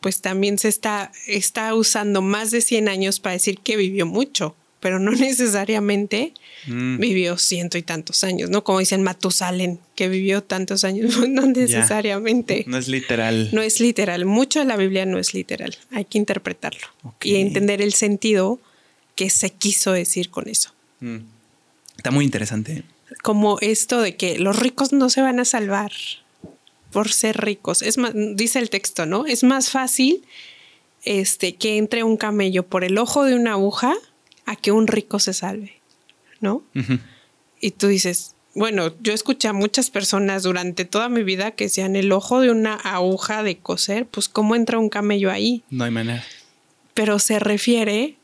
pues 0.01 0.21
también 0.21 0.59
se 0.59 0.69
está, 0.69 1.11
está 1.27 1.75
usando 1.75 2.23
más 2.23 2.53
de 2.53 2.61
100 2.61 2.89
años 2.89 3.19
para 3.19 3.33
decir 3.33 3.59
que 3.59 3.77
vivió 3.77 4.07
mucho, 4.07 4.55
pero 4.79 5.01
no 5.01 5.11
necesariamente 5.13 6.35
mm. 6.67 6.99
vivió 6.99 7.39
ciento 7.39 7.79
y 7.79 7.83
tantos 7.83 8.25
años, 8.25 8.51
¿no? 8.51 8.65
Como 8.65 8.79
dicen 8.79 9.03
Matusalén, 9.03 9.81
que 9.95 10.09
vivió 10.09 10.43
tantos 10.43 10.85
años, 10.85 11.17
no 11.29 11.47
necesariamente. 11.47 12.65
No 12.67 12.79
es 12.79 12.89
literal. 12.89 13.51
No 13.53 13.63
es 13.63 13.81
literal. 13.81 14.25
Mucho 14.25 14.61
de 14.61 14.67
la 14.67 14.77
Biblia 14.77 15.07
no 15.07 15.19
es 15.19 15.35
literal. 15.35 15.77
Hay 15.91 16.05
que 16.05 16.19
interpretarlo 16.19 16.87
y 17.23 17.37
entender 17.37 17.83
el 17.83 17.95
sentido 17.95 18.61
que 19.15 19.31
se 19.31 19.51
quiso 19.51 19.93
decir 19.93 20.31
con 20.31 20.49
eso. 20.49 20.73
Mm. 21.01 21.19
Está 21.97 22.11
muy 22.11 22.25
interesante. 22.25 22.85
Como 23.23 23.59
esto 23.61 24.01
de 24.01 24.17
que 24.17 24.39
los 24.39 24.59
ricos 24.59 24.93
no 24.93 25.09
se 25.11 25.23
van 25.23 25.41
a 25.41 25.45
salvar 25.45 25.93
por 26.91 27.11
ser 27.11 27.39
ricos. 27.39 27.83
Es 27.83 27.99
más, 27.99 28.13
dice 28.15 28.59
el 28.59 28.71
texto, 28.71 29.05
¿no? 29.05 29.27
Es 29.27 29.43
más 29.43 29.71
fácil 29.71 30.25
este, 31.05 31.57
que 31.57 31.77
entre 31.77 32.05
un 32.05 32.17
camello 32.17 32.67
por 32.67 32.85
el 32.85 32.99
ojo 32.99 33.25
de 33.25 33.35
una 33.35 33.53
aguja 33.53 33.95
a 34.47 34.57
que 34.57 34.73
un 34.73 34.87
rico 34.87 35.19
se 35.19 35.33
salve, 35.33 35.81
¿no? 36.45 36.63
Y 37.61 37.73
tú 37.73 37.89
dices, 37.89 38.37
bueno, 38.55 38.95
yo 39.01 39.13
escuché 39.13 39.49
a 39.49 39.53
muchas 39.53 39.91
personas 39.91 40.45
durante 40.45 40.85
toda 40.85 41.09
mi 41.09 41.25
vida 41.25 41.51
que 41.53 41.65
decían 41.65 41.97
el 41.97 42.13
ojo 42.13 42.41
de 42.41 42.53
una 42.53 42.75
aguja 42.75 43.43
de 43.43 43.59
coser, 43.59 44.07
pues 44.07 44.29
¿cómo 44.29 44.55
entra 44.55 44.79
un 44.79 44.89
camello 44.89 45.31
ahí? 45.33 45.65
No 45.71 45.83
hay 45.83 45.91
manera. 45.91 46.23
Pero 46.95 47.19
se 47.19 47.41
refiere 47.41 48.17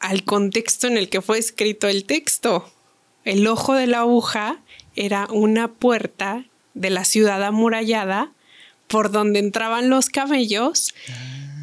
al 0.00 0.24
contexto 0.24 0.88
en 0.88 0.96
el 0.96 1.08
que 1.08 1.22
fue 1.22 1.38
escrito 1.38 1.86
el 1.86 2.04
texto. 2.04 2.68
El 3.24 3.46
ojo 3.46 3.74
de 3.74 3.86
la 3.86 4.00
aguja 4.00 4.60
era 4.96 5.28
una 5.30 5.68
puerta 5.68 6.44
de 6.74 6.90
la 6.90 7.04
ciudad 7.04 7.44
amurallada 7.44 8.32
por 8.88 9.12
donde 9.12 9.38
entraban 9.38 9.90
los 9.90 10.08
camellos 10.08 10.94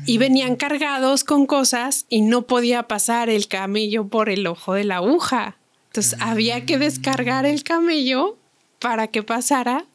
y 0.05 0.19
venían 0.19 0.55
cargados 0.55 1.23
con 1.23 1.47
cosas 1.47 2.05
y 2.07 2.21
no 2.21 2.43
podía 2.43 2.83
pasar 2.83 3.29
el 3.29 3.47
camello 3.47 4.07
por 4.07 4.29
el 4.29 4.45
ojo 4.47 4.73
de 4.73 4.83
la 4.83 4.97
aguja. 4.97 5.57
Entonces 5.95 6.19
había 6.19 6.65
que 6.65 6.77
descargar 6.77 7.45
el 7.45 7.63
camello 7.63 8.37
para 8.79 9.07
que 9.07 9.23
pasara 9.23 9.85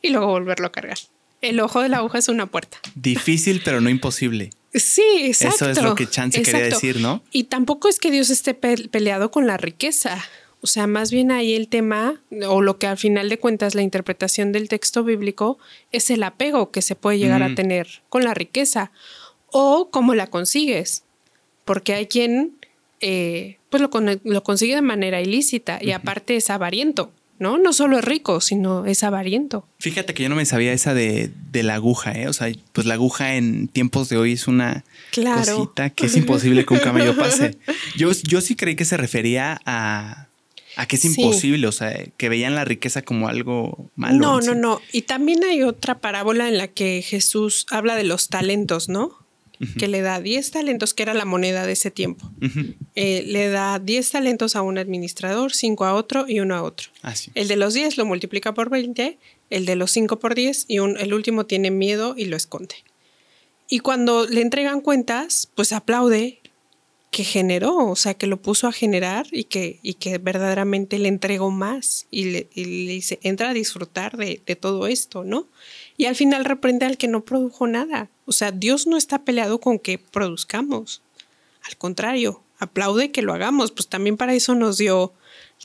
y 0.00 0.08
luego 0.08 0.28
volverlo 0.28 0.68
a 0.68 0.72
cargar. 0.72 0.96
El 1.42 1.60
ojo 1.60 1.82
de 1.82 1.90
la 1.90 1.98
aguja 1.98 2.16
es 2.16 2.28
una 2.30 2.46
puerta. 2.46 2.78
Difícil, 2.94 3.60
pero 3.62 3.82
no 3.82 3.90
imposible. 3.90 4.48
Sí, 4.72 5.02
exacto. 5.24 5.68
Eso 5.68 5.70
es 5.70 5.82
lo 5.82 5.94
que 5.94 6.08
Chance 6.08 6.40
quería 6.40 6.64
decir, 6.64 7.00
¿no? 7.00 7.22
Y 7.32 7.44
tampoco 7.44 7.88
es 7.88 7.98
que 7.98 8.10
Dios 8.10 8.30
esté 8.30 8.54
peleado 8.54 9.30
con 9.30 9.46
la 9.46 9.58
riqueza. 9.58 10.24
O 10.62 10.66
sea, 10.66 10.86
más 10.86 11.10
bien 11.10 11.30
ahí 11.30 11.54
el 11.54 11.68
tema, 11.68 12.18
o 12.48 12.62
lo 12.62 12.78
que 12.78 12.86
al 12.86 12.96
final 12.96 13.28
de 13.28 13.38
cuentas 13.38 13.74
la 13.74 13.82
interpretación 13.82 14.52
del 14.52 14.70
texto 14.70 15.04
bíblico, 15.04 15.58
es 15.92 16.08
el 16.08 16.22
apego 16.22 16.70
que 16.70 16.80
se 16.80 16.94
puede 16.96 17.18
llegar 17.18 17.42
a 17.42 17.54
tener 17.54 18.00
con 18.08 18.24
la 18.24 18.32
riqueza 18.32 18.90
o 19.48 19.90
cómo 19.90 20.14
la 20.14 20.28
consigues. 20.28 21.02
Porque 21.66 21.92
hay 21.92 22.06
quien 22.06 22.56
eh, 23.00 23.55
pues 23.70 23.82
lo, 23.82 24.42
consigue 24.42 24.74
de 24.74 24.82
manera 24.82 25.20
ilícita 25.20 25.78
y 25.80 25.92
aparte 25.92 26.36
es 26.36 26.50
avariento. 26.50 27.12
¿no? 27.38 27.58
No 27.58 27.74
solo 27.74 27.98
es 27.98 28.04
rico, 28.04 28.40
sino 28.40 28.86
es 28.86 29.02
avariento. 29.02 29.66
Fíjate 29.78 30.14
que 30.14 30.22
yo 30.22 30.28
no 30.28 30.36
me 30.36 30.46
sabía 30.46 30.72
esa 30.72 30.94
de, 30.94 31.30
la 31.52 31.74
aguja, 31.74 32.12
¿eh? 32.12 32.28
O 32.28 32.32
sea, 32.32 32.50
pues 32.72 32.86
la 32.86 32.94
aguja 32.94 33.34
en 33.34 33.68
tiempos 33.68 34.08
de 34.08 34.16
hoy 34.16 34.32
es 34.32 34.48
una 34.48 34.84
cosita 35.14 35.90
que 35.90 36.06
es 36.06 36.16
imposible 36.16 36.64
que 36.64 36.74
un 36.74 36.80
camello 36.80 37.14
pase. 37.16 37.58
Yo, 37.96 38.10
yo 38.12 38.40
sí 38.40 38.56
creí 38.56 38.76
que 38.76 38.84
se 38.84 38.96
refería 38.96 39.60
a, 39.64 40.28
a 40.76 40.86
que 40.86 40.96
es 40.96 41.04
imposible, 41.04 41.66
o 41.66 41.72
sea, 41.72 42.04
que 42.16 42.28
veían 42.28 42.54
la 42.54 42.64
riqueza 42.64 43.02
como 43.02 43.28
algo 43.28 43.90
malo. 43.96 44.18
No, 44.18 44.40
no, 44.40 44.54
no. 44.54 44.80
Y 44.92 45.02
también 45.02 45.42
hay 45.44 45.62
otra 45.62 45.98
parábola 45.98 46.48
en 46.48 46.58
la 46.58 46.68
que 46.68 47.02
Jesús 47.02 47.66
habla 47.70 47.96
de 47.96 48.04
los 48.04 48.28
talentos, 48.28 48.88
¿no? 48.88 49.25
Que 49.78 49.88
le 49.88 50.00
da 50.02 50.20
10 50.20 50.50
talentos, 50.50 50.94
que 50.94 51.02
era 51.02 51.14
la 51.14 51.24
moneda 51.24 51.66
de 51.66 51.72
ese 51.72 51.90
tiempo. 51.90 52.30
Eh, 52.94 53.22
le 53.26 53.48
da 53.48 53.78
10 53.78 54.10
talentos 54.10 54.56
a 54.56 54.62
un 54.62 54.78
administrador, 54.78 55.52
5 55.52 55.84
a 55.84 55.94
otro 55.94 56.26
y 56.28 56.40
uno 56.40 56.54
a 56.54 56.62
otro. 56.62 56.90
Ah, 57.02 57.14
el 57.34 57.48
de 57.48 57.56
los 57.56 57.74
10 57.74 57.96
lo 57.98 58.06
multiplica 58.06 58.54
por 58.54 58.70
20, 58.70 59.18
el 59.50 59.66
de 59.66 59.76
los 59.76 59.90
5 59.92 60.18
por 60.18 60.34
10 60.34 60.66
y 60.68 60.76
el 60.76 61.14
último 61.14 61.46
tiene 61.46 61.70
miedo 61.70 62.14
y 62.16 62.26
lo 62.26 62.36
esconde. 62.36 62.76
Y 63.68 63.80
cuando 63.80 64.26
le 64.26 64.42
entregan 64.42 64.80
cuentas, 64.80 65.48
pues 65.54 65.72
aplaude 65.72 66.40
que 67.10 67.24
generó, 67.24 67.76
o 67.88 67.96
sea, 67.96 68.14
que 68.14 68.26
lo 68.26 68.40
puso 68.42 68.68
a 68.68 68.72
generar 68.72 69.26
y 69.32 69.44
que, 69.44 69.78
y 69.82 69.94
que 69.94 70.18
verdaderamente 70.18 70.98
le 70.98 71.08
entregó 71.08 71.50
más 71.50 72.06
y 72.10 72.24
le, 72.24 72.48
dice, 72.54 73.18
entra 73.22 73.50
a 73.50 73.54
disfrutar 73.54 74.16
de, 74.16 74.42
de 74.44 74.56
todo 74.56 74.86
esto, 74.86 75.24
¿no? 75.24 75.48
Y 75.96 76.06
al 76.06 76.16
final 76.16 76.44
reprende 76.44 76.86
al 76.86 76.98
que 76.98 77.08
no 77.08 77.24
produjo 77.24 77.66
nada. 77.66 78.10
O 78.26 78.32
sea, 78.32 78.52
Dios 78.52 78.86
no 78.86 78.96
está 78.96 79.24
peleado 79.24 79.60
con 79.60 79.78
que 79.78 79.98
produzcamos. 79.98 81.02
Al 81.62 81.76
contrario, 81.76 82.42
aplaude 82.58 83.12
que 83.12 83.22
lo 83.22 83.32
hagamos, 83.32 83.72
pues 83.72 83.88
también 83.88 84.16
para 84.16 84.34
eso 84.34 84.54
nos 84.54 84.78
dio 84.78 85.12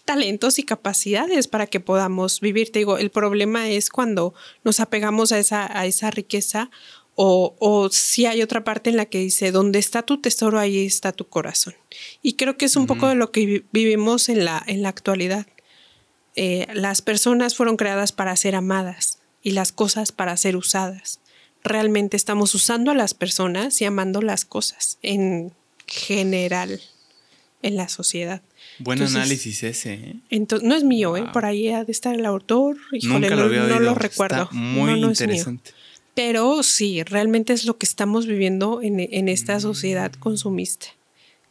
talentos 0.05 0.57
y 0.57 0.63
capacidades 0.63 1.47
para 1.47 1.67
que 1.67 1.79
podamos 1.79 2.39
vivir. 2.39 2.71
Te 2.71 2.79
digo, 2.79 2.97
el 2.97 3.11
problema 3.11 3.69
es 3.69 3.89
cuando 3.89 4.33
nos 4.63 4.79
apegamos 4.79 5.31
a 5.31 5.39
esa, 5.39 5.77
a 5.77 5.85
esa 5.85 6.11
riqueza 6.11 6.69
o, 7.15 7.55
o, 7.59 7.89
si 7.89 8.25
hay 8.25 8.41
otra 8.41 8.63
parte 8.63 8.89
en 8.89 8.95
la 8.95 9.05
que 9.05 9.19
dice, 9.19 9.51
donde 9.51 9.79
está 9.79 10.01
tu 10.01 10.21
tesoro, 10.21 10.57
ahí 10.57 10.85
está 10.85 11.11
tu 11.11 11.27
corazón. 11.27 11.75
Y 12.21 12.33
creo 12.33 12.57
que 12.57 12.65
es 12.65 12.77
un 12.77 12.87
poco 12.87 13.09
de 13.09 13.15
lo 13.15 13.31
que 13.31 13.65
vivimos 13.71 14.29
en 14.29 14.45
la, 14.45 14.63
en 14.65 14.81
la 14.81 14.89
actualidad. 14.89 15.45
Eh, 16.35 16.67
las 16.73 17.01
personas 17.01 17.55
fueron 17.55 17.75
creadas 17.75 18.13
para 18.13 18.35
ser 18.37 18.55
amadas 18.55 19.20
y 19.43 19.51
las 19.51 19.71
cosas 19.71 20.11
para 20.11 20.37
ser 20.37 20.55
usadas. 20.55 21.19
Realmente 21.63 22.17
estamos 22.17 22.55
usando 22.55 22.91
a 22.91 22.95
las 22.95 23.13
personas 23.13 23.81
y 23.81 23.85
amando 23.85 24.21
las 24.21 24.45
cosas 24.45 24.97
en 25.01 25.53
general 25.87 26.81
en 27.61 27.75
la 27.75 27.89
sociedad. 27.89 28.41
Buen 28.79 29.01
análisis 29.01 29.63
ese. 29.63 29.93
¿eh? 29.93 30.15
Entonces, 30.29 30.67
no 30.67 30.75
es 30.75 30.83
mío, 30.83 31.15
¿eh? 31.17 31.25
por 31.31 31.45
ahí 31.45 31.69
ha 31.69 31.83
de 31.83 31.91
estar 31.91 32.15
el 32.15 32.25
autor. 32.25 32.77
Híjole, 32.91 33.29
no, 33.29 33.47
lo, 33.47 33.79
lo 33.79 33.95
recuerdo. 33.95 34.49
muy 34.51 34.99
interesante. 35.03 35.71
Pero 36.13 36.61
sí, 36.63 37.03
realmente 37.03 37.53
es 37.53 37.65
lo 37.65 37.77
que 37.77 37.85
estamos 37.85 38.25
viviendo 38.25 38.81
en, 38.81 38.99
en 38.99 39.29
esta 39.29 39.59
sociedad 39.59 40.11
consumista. 40.13 40.87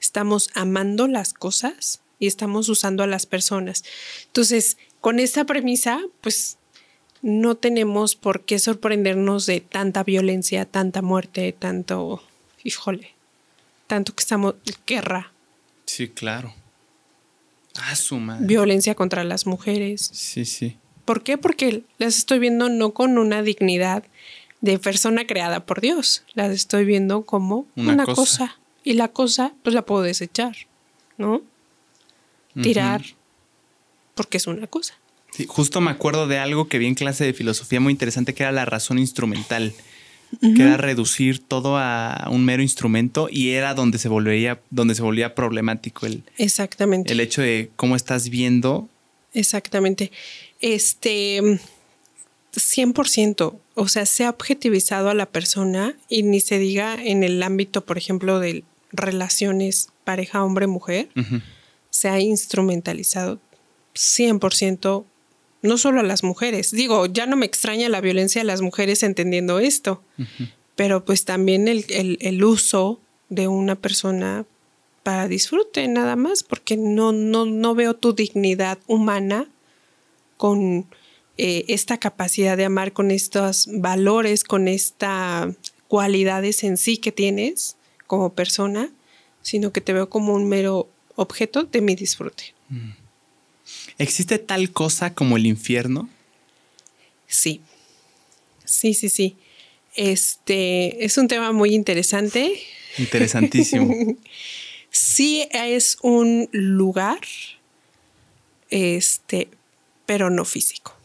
Estamos 0.01 0.51
amando 0.55 1.09
las 1.09 1.33
cosas 1.33 2.01
y 2.19 2.27
estamos 2.27 2.69
usando 2.69 3.03
a 3.03 3.07
las 3.07 3.27
personas. 3.27 3.85
Entonces, 4.27 4.77
con 5.01 5.19
esta 5.19 5.47
premisa, 5.47 6.01
pues 6.21 6.59
no 7.23 7.55
tenemos 7.55 8.17
por 8.17 8.43
qué 8.43 8.59
sorprendernos 8.59 9.47
de 9.47 9.61
tanta 9.61 10.05
violencia, 10.05 10.65
tanta 10.65 11.03
muerte, 11.03 11.53
tanto, 11.53 12.23
híjole, 12.65 13.13
tanto 13.87 14.15
que 14.15 14.21
estamos, 14.21 14.55
guerra. 14.87 15.33
Sí, 15.85 16.09
claro. 16.09 16.55
Ah, 17.77 17.95
Violencia 18.41 18.95
contra 18.95 19.25
las 19.25 19.47
mujeres. 19.47 20.11
Sí, 20.13 20.45
sí. 20.45 20.77
¿Por 21.05 21.23
qué? 21.23 21.39
Porque 21.39 21.83
las 21.99 22.19
estoy 22.19 22.39
viendo 22.39 22.69
no 22.69 22.93
con 22.93 23.17
una 23.19 23.43
dignidad 23.43 24.05
de 24.61 24.79
persona 24.79 25.27
creada 25.27 25.65
por 25.65 25.81
Dios, 25.81 26.25
las 26.35 26.51
estoy 26.51 26.85
viendo 26.85 27.25
como 27.25 27.67
una, 27.77 28.05
cosa. 28.05 28.59
Y 28.85 28.95
la 28.95 29.09
cosa, 29.09 29.55
pues 29.63 29.75
la 29.75 29.83
puedo 29.87 30.03
desechar, 30.03 30.55
¿no? 31.17 31.43
Tirar, 32.61 33.03
porque 34.15 34.37
es 34.37 34.47
una 34.47 34.67
cosa 34.67 35.00
justo 35.49 35.81
me 35.81 35.91
acuerdo 35.91 36.27
de 36.27 36.39
algo 36.39 36.69
que 36.69 36.79
vi 36.79 36.87
en 36.87 36.95
clase 36.95 37.25
de 37.25 37.33
filosofía 37.33 37.81
muy 37.81 37.93
interesante, 37.93 38.35
que 38.35 38.43
era 38.43 38.53
la 38.53 38.65
razón 38.65 38.99
instrumental, 38.99 39.73
que 40.41 40.63
era 40.63 40.77
reducir 40.77 41.41
todo 41.41 41.77
a 41.77 42.29
un 42.31 42.45
mero 42.45 42.63
instrumento 42.63 43.29
y 43.31 43.51
era 43.51 43.75
donde 43.75 43.99
se 43.99 44.09
volvería, 44.09 44.61
donde 44.71 44.95
se 44.95 45.03
volvía 45.03 45.35
problemático 45.35 46.07
el, 46.07 46.23
Exactamente. 46.37 47.13
el 47.13 47.21
hecho 47.21 47.43
de 47.43 47.71
cómo 47.75 47.97
estás 47.97 48.29
viendo. 48.29 48.89
Exactamente. 49.33 50.13
Este 50.61 51.59
100%, 52.55 53.59
o 53.75 53.89
sea, 53.89 54.07
se 54.07 54.25
ha 54.25 54.31
objetivizado 54.31 55.11
a 55.11 55.15
la 55.15 55.27
persona 55.27 55.95
y 56.09 56.23
ni 56.23 56.41
se 56.41 56.59
diga 56.59 56.97
en 57.03 57.23
el 57.23 57.43
ámbito, 57.43 57.85
por 57.85 57.99
ejemplo, 57.99 58.41
de 58.41 58.65
relaciones 58.93 59.89
pareja 60.05 60.43
hombre-mujer, 60.45 61.09
se 61.91 62.09
ha 62.09 62.21
instrumentalizado 62.21 63.39
100% 63.95 65.05
no 65.63 65.79
solo 65.79 66.01
a 66.01 66.05
las 66.05 66.23
mujeres. 66.23 66.71
Digo, 66.71 67.07
ya 67.07 67.27
no 67.27 67.37
me 67.37 67.47
extraña 67.47 67.89
la 67.89 68.01
violencia 68.01 68.43
a 68.43 68.45
las 68.45 68.61
mujeres 68.61 69.03
entendiendo 69.03 69.59
esto, 69.59 70.03
pero 70.77 71.05
pues 71.05 71.25
también 71.25 71.69
el, 71.69 72.45
uso 72.45 73.01
de 73.29 73.49
una 73.49 73.77
persona 73.77 74.47
para 75.03 75.29
disfrute 75.29 75.87
nada 75.89 76.17
más, 76.17 76.43
porque 76.43 76.77
no, 76.77 77.13
no, 77.13 77.47
no 77.47 77.75
veo 77.75 77.95
tu 77.95 78.13
dignidad 78.13 78.79
humana 78.87 79.49
con 80.37 80.87
eh, 81.37 81.65
esta 81.69 81.99
capacidad 81.99 82.57
de 82.57 82.67
amar, 82.67 82.93
con 82.93 83.11
estos 83.11 83.69
valores, 83.73 84.45
con 84.45 84.69
estas 84.69 85.55
cualidades 85.89 86.65
en 86.65 86.77
sí 86.77 86.99
que 86.99 87.13
tienes 87.13 87.77
como 88.07 88.35
persona, 88.35 88.91
sino 89.43 89.73
que 89.73 89.81
te 89.81 89.93
veo 89.93 90.11
como 90.11 90.35
un 90.35 90.49
mero 90.49 90.89
objeto 91.17 91.65
de 91.65 91.81
mi 91.81 91.95
disfrute. 91.95 92.55
Mm. 92.69 93.00
¿Existe 94.01 94.39
tal 94.39 94.71
cosa 94.71 95.15
como 95.15 95.37
el 95.37 95.45
infierno? 95.45 96.09
Sí. 97.27 97.61
Sí, 98.65 98.95
sí, 98.95 99.11
sí. 99.11 99.37
Este 99.95 101.05
es 101.05 101.19
un 101.19 101.29
tema 101.29 101.53
muy 101.53 101.75
interesante. 101.75 102.63
Interesantísimo. 102.97 104.17
sí, 104.91 105.47
es 105.53 105.99
un 106.01 106.49
lugar, 106.51 107.21
este, 108.71 109.49
pero 110.07 110.31
no 110.31 110.47
físico. 110.47 110.97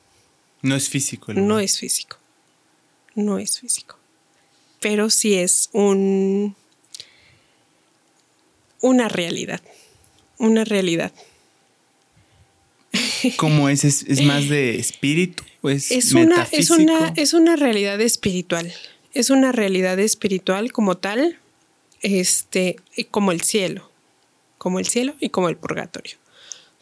No 0.62 0.74
es 0.78 0.88
físico. 0.88 1.34
no 1.34 1.60
es 1.60 1.78
físico. 1.78 2.18
No 3.14 3.40
es 3.40 3.60
físico. 3.60 4.00
Pero 4.80 5.10
sí 5.10 5.34
es 5.34 5.70
un 5.74 6.56
una 8.80 9.10
realidad. 9.10 9.62
Una 10.38 10.64
realidad. 10.64 11.12
¿Cómo 13.38 13.70
es? 13.70 13.84
¿Es, 13.84 14.22
más 14.22 14.50
de 14.50 14.78
espíritu? 14.78 15.44
¿Es, 15.64 15.92
es, 15.92 16.14
una, 16.14 16.48
es, 16.52 16.70
una, 16.70 17.14
es 17.16 17.34
una 17.34 17.56
realidad 17.56 18.00
espiritual. 18.02 18.72
Es 19.14 19.30
una 19.30 19.52
realidad 19.52 20.00
espiritual 20.00 20.72
como 20.72 20.98
tal, 20.98 21.40
este, 22.02 22.78
como 23.12 23.32
el 23.32 23.42
cielo. 23.42 23.90
Como 24.58 24.80
el 24.80 24.88
cielo 24.88 25.16
y 25.20 25.30
como 25.30 25.50
el 25.50 25.58
purgatorio. 25.58 26.18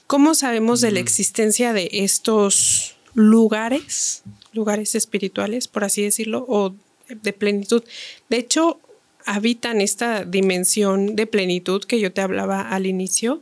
¿Cómo 0.08 0.36
sabemos 0.36 0.82
de 0.82 0.92
la 0.92 1.00
existencia 1.00 1.74
de 1.74 1.90
estos 1.92 2.96
lugares, 3.14 4.24
lugares 4.52 4.96
espirituales, 4.96 5.68
por 5.68 5.84
así 5.84 6.02
decirlo, 6.02 6.46
o 6.48 6.76
de 7.10 7.34
plenitud? 7.34 7.84
De 8.30 8.38
hecho, 8.38 8.80
habitan 9.26 9.82
esta 9.82 10.26
dimensión 10.26 11.16
de 11.16 11.28
plenitud 11.28 11.84
que 11.84 12.00
yo 12.00 12.12
te 12.12 12.22
hablaba 12.22 12.62
al 12.62 12.86
inicio, 12.86 13.42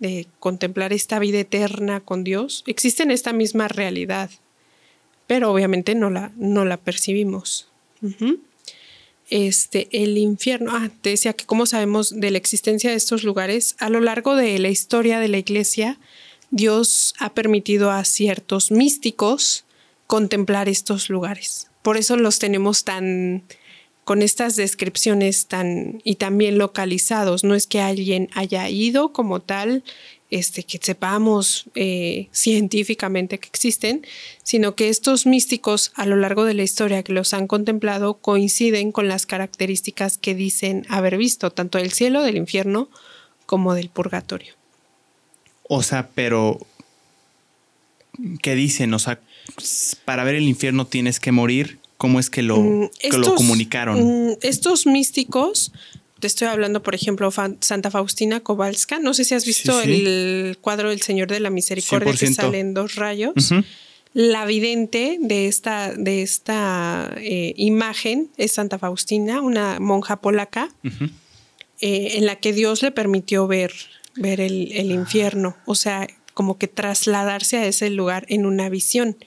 de 0.00 0.26
contemplar 0.40 0.92
esta 0.92 1.18
vida 1.18 1.38
eterna 1.38 2.00
con 2.00 2.24
Dios, 2.24 2.64
existe 2.66 3.04
en 3.04 3.10
esta 3.10 3.32
misma 3.32 3.68
realidad, 3.68 4.30
pero 5.26 5.52
obviamente 5.52 5.94
no 5.94 6.10
la, 6.10 6.32
no 6.36 6.64
la 6.64 6.78
percibimos. 6.78 7.68
Este, 9.28 9.88
el 9.92 10.18
infierno, 10.18 10.72
ah, 10.74 10.90
te 11.02 11.10
decía 11.10 11.34
que 11.34 11.46
cómo 11.46 11.66
sabemos 11.66 12.18
de 12.18 12.32
la 12.32 12.38
existencia 12.38 12.90
de 12.90 12.96
estos 12.96 13.22
lugares, 13.22 13.76
a 13.78 13.90
lo 13.90 14.00
largo 14.00 14.34
de 14.34 14.58
la 14.58 14.70
historia 14.70 15.20
de 15.20 15.28
la 15.28 15.38
iglesia, 15.38 16.00
Dios 16.50 17.14
ha 17.18 17.32
permitido 17.32 17.92
a 17.92 18.04
ciertos 18.04 18.72
místicos 18.72 19.64
contemplar 20.06 20.68
estos 20.68 21.10
lugares. 21.10 21.68
Por 21.82 21.96
eso 21.96 22.16
los 22.16 22.38
tenemos 22.40 22.82
tan 22.84 23.44
con 24.04 24.22
estas 24.22 24.56
descripciones 24.56 25.46
tan 25.46 26.00
y 26.04 26.16
también 26.16 26.58
localizados. 26.58 27.44
No 27.44 27.54
es 27.54 27.66
que 27.66 27.80
alguien 27.80 28.28
haya 28.34 28.68
ido 28.68 29.12
como 29.12 29.40
tal, 29.40 29.84
este, 30.30 30.62
que 30.62 30.78
sepamos 30.80 31.66
eh, 31.74 32.28
científicamente 32.32 33.38
que 33.38 33.48
existen, 33.48 34.06
sino 34.42 34.74
que 34.74 34.88
estos 34.88 35.26
místicos 35.26 35.92
a 35.94 36.06
lo 36.06 36.16
largo 36.16 36.44
de 36.44 36.54
la 36.54 36.62
historia 36.62 37.02
que 37.02 37.12
los 37.12 37.34
han 37.34 37.46
contemplado 37.46 38.14
coinciden 38.14 38.92
con 38.92 39.08
las 39.08 39.26
características 39.26 40.18
que 40.18 40.34
dicen 40.34 40.86
haber 40.88 41.16
visto, 41.16 41.50
tanto 41.50 41.78
del 41.78 41.92
cielo, 41.92 42.22
del 42.22 42.36
infierno, 42.36 42.88
como 43.46 43.74
del 43.74 43.88
purgatorio. 43.88 44.54
O 45.68 45.82
sea, 45.82 46.08
pero 46.14 46.60
¿qué 48.42 48.54
dicen? 48.54 48.94
O 48.94 48.98
sea, 48.98 49.20
para 50.04 50.24
ver 50.24 50.36
el 50.36 50.44
infierno 50.44 50.86
tienes 50.86 51.18
que 51.18 51.32
morir. 51.32 51.79
¿Cómo 52.00 52.18
es 52.18 52.30
que 52.30 52.42
lo, 52.42 52.56
mm, 52.56 52.88
lo 53.12 53.34
comunicaron? 53.34 54.30
Mm, 54.30 54.36
estos 54.40 54.86
místicos, 54.86 55.70
te 56.18 56.28
estoy 56.28 56.48
hablando, 56.48 56.82
por 56.82 56.94
ejemplo, 56.94 57.30
Santa 57.30 57.90
Faustina 57.90 58.40
Kowalska. 58.40 58.98
No 59.00 59.12
sé 59.12 59.24
si 59.24 59.34
has 59.34 59.44
visto 59.44 59.78
el 59.82 60.56
cuadro 60.62 60.88
del 60.88 61.02
Señor 61.02 61.28
de 61.28 61.40
la 61.40 61.50
Misericordia 61.50 62.10
que 62.14 62.32
salen 62.32 62.72
dos 62.72 62.94
rayos. 62.94 63.34
La 64.14 64.46
vidente 64.46 65.18
de 65.20 65.46
esta, 65.46 65.92
de 65.92 66.22
esta 66.22 67.12
eh, 67.18 67.52
imagen 67.58 68.30
es 68.38 68.52
Santa 68.52 68.78
Faustina, 68.78 69.42
una 69.42 69.78
monja 69.78 70.22
polaca, 70.22 70.70
eh, 71.82 72.12
en 72.14 72.24
la 72.24 72.36
que 72.36 72.54
Dios 72.54 72.82
le 72.82 72.92
permitió 72.92 73.46
ver, 73.46 73.74
ver 74.16 74.40
el, 74.40 74.72
el 74.72 74.90
infierno. 74.90 75.54
O 75.66 75.74
sea, 75.74 76.06
como 76.32 76.56
que 76.56 76.66
trasladarse 76.66 77.58
a 77.58 77.66
ese 77.66 77.90
lugar 77.90 78.24
en 78.30 78.46
una 78.46 78.70
visión. 78.70 79.18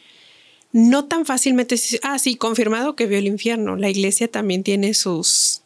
No 0.74 1.05
tan 1.05 1.26
fácilmente, 1.26 1.76
ah, 2.01 2.17
sí, 2.17 2.36
confirmado 2.36 2.95
que 2.95 3.05
vio 3.05 3.19
el 3.19 3.28
infierno. 3.28 3.76
La 3.76 3.91
iglesia 3.91 4.28
también 4.28 4.63
tiene 4.63 4.95
sus, 4.95 5.61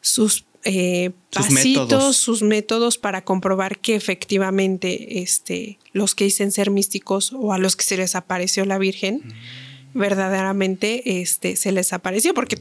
sus, 0.00 0.44
eh, 0.64 1.10
pasitos, 1.32 1.84
métodos. 1.84 2.16
sus 2.16 2.42
métodos 2.42 2.98
para 2.98 3.24
comprobar 3.24 3.78
que 3.78 3.96
efectivamente 3.96 5.20
este, 5.20 5.78
los 5.92 6.14
que 6.14 6.24
dicen 6.24 6.52
ser 6.52 6.70
místicos 6.70 7.32
o 7.32 7.52
a 7.52 7.58
los 7.58 7.74
que 7.74 7.84
se 7.84 7.96
les 7.96 8.14
apareció 8.14 8.64
la 8.64 8.78
Virgen, 8.78 9.22
mm. 9.24 9.98
verdaderamente 9.98 11.20
este, 11.20 11.56
se 11.56 11.72
les 11.72 11.92
apareció, 11.92 12.34
porque 12.34 12.60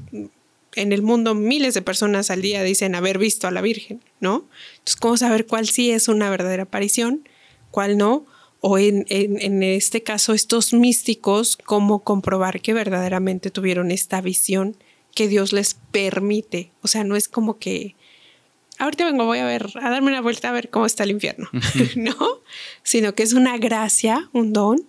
en 0.75 0.93
el 0.93 1.03
mundo 1.03 1.35
miles 1.35 1.75
de 1.75 1.83
personas 1.83 2.31
al 2.31 2.41
día 2.41 2.63
dicen 2.63 2.95
haber 2.95 3.19
visto 3.19 3.47
a 3.47 3.51
la 3.51 3.61
Virgen, 3.61 4.01
¿no? 4.19 4.47
Entonces, 4.73 4.95
¿cómo 4.95 5.17
saber 5.17 5.45
cuál 5.45 5.67
sí 5.67 5.91
es 5.91 6.07
una 6.07 6.29
verdadera 6.31 6.63
aparición, 6.63 7.27
cuál 7.71 7.97
no? 7.97 8.25
O 8.59 8.77
en, 8.77 9.05
en, 9.09 9.61
este 9.61 10.01
caso, 10.01 10.33
estos 10.33 10.73
místicos, 10.73 11.57
cómo 11.57 12.03
comprobar 12.03 12.59
que 12.59 12.73
verdaderamente 12.73 13.51
tuvieron 13.51 13.91
esta 13.91 14.19
visión 14.19 14.75
que 15.13 15.27
Dios 15.27 15.53
les 15.53 15.75
permite. 15.91 16.71
O 16.81 16.87
sea, 16.87 17.03
no 17.03 17.15
es 17.15 17.27
como 17.27 17.59
que 17.59 17.95
ahorita 18.79 19.05
vengo, 19.05 19.25
voy 19.25 19.39
a 19.39 19.45
ver, 19.45 19.69
a 19.81 19.89
darme 19.89 20.09
una 20.09 20.21
vuelta 20.21 20.49
a 20.49 20.53
ver 20.53 20.69
cómo 20.69 20.85
está 20.85 21.03
el 21.03 21.11
infierno, 21.11 21.49
¿no? 21.95 22.15
Sino 22.83 23.13
que 23.13 23.23
es 23.23 23.33
una 23.33 23.57
gracia, 23.57 24.29
un 24.33 24.53
don 24.53 24.85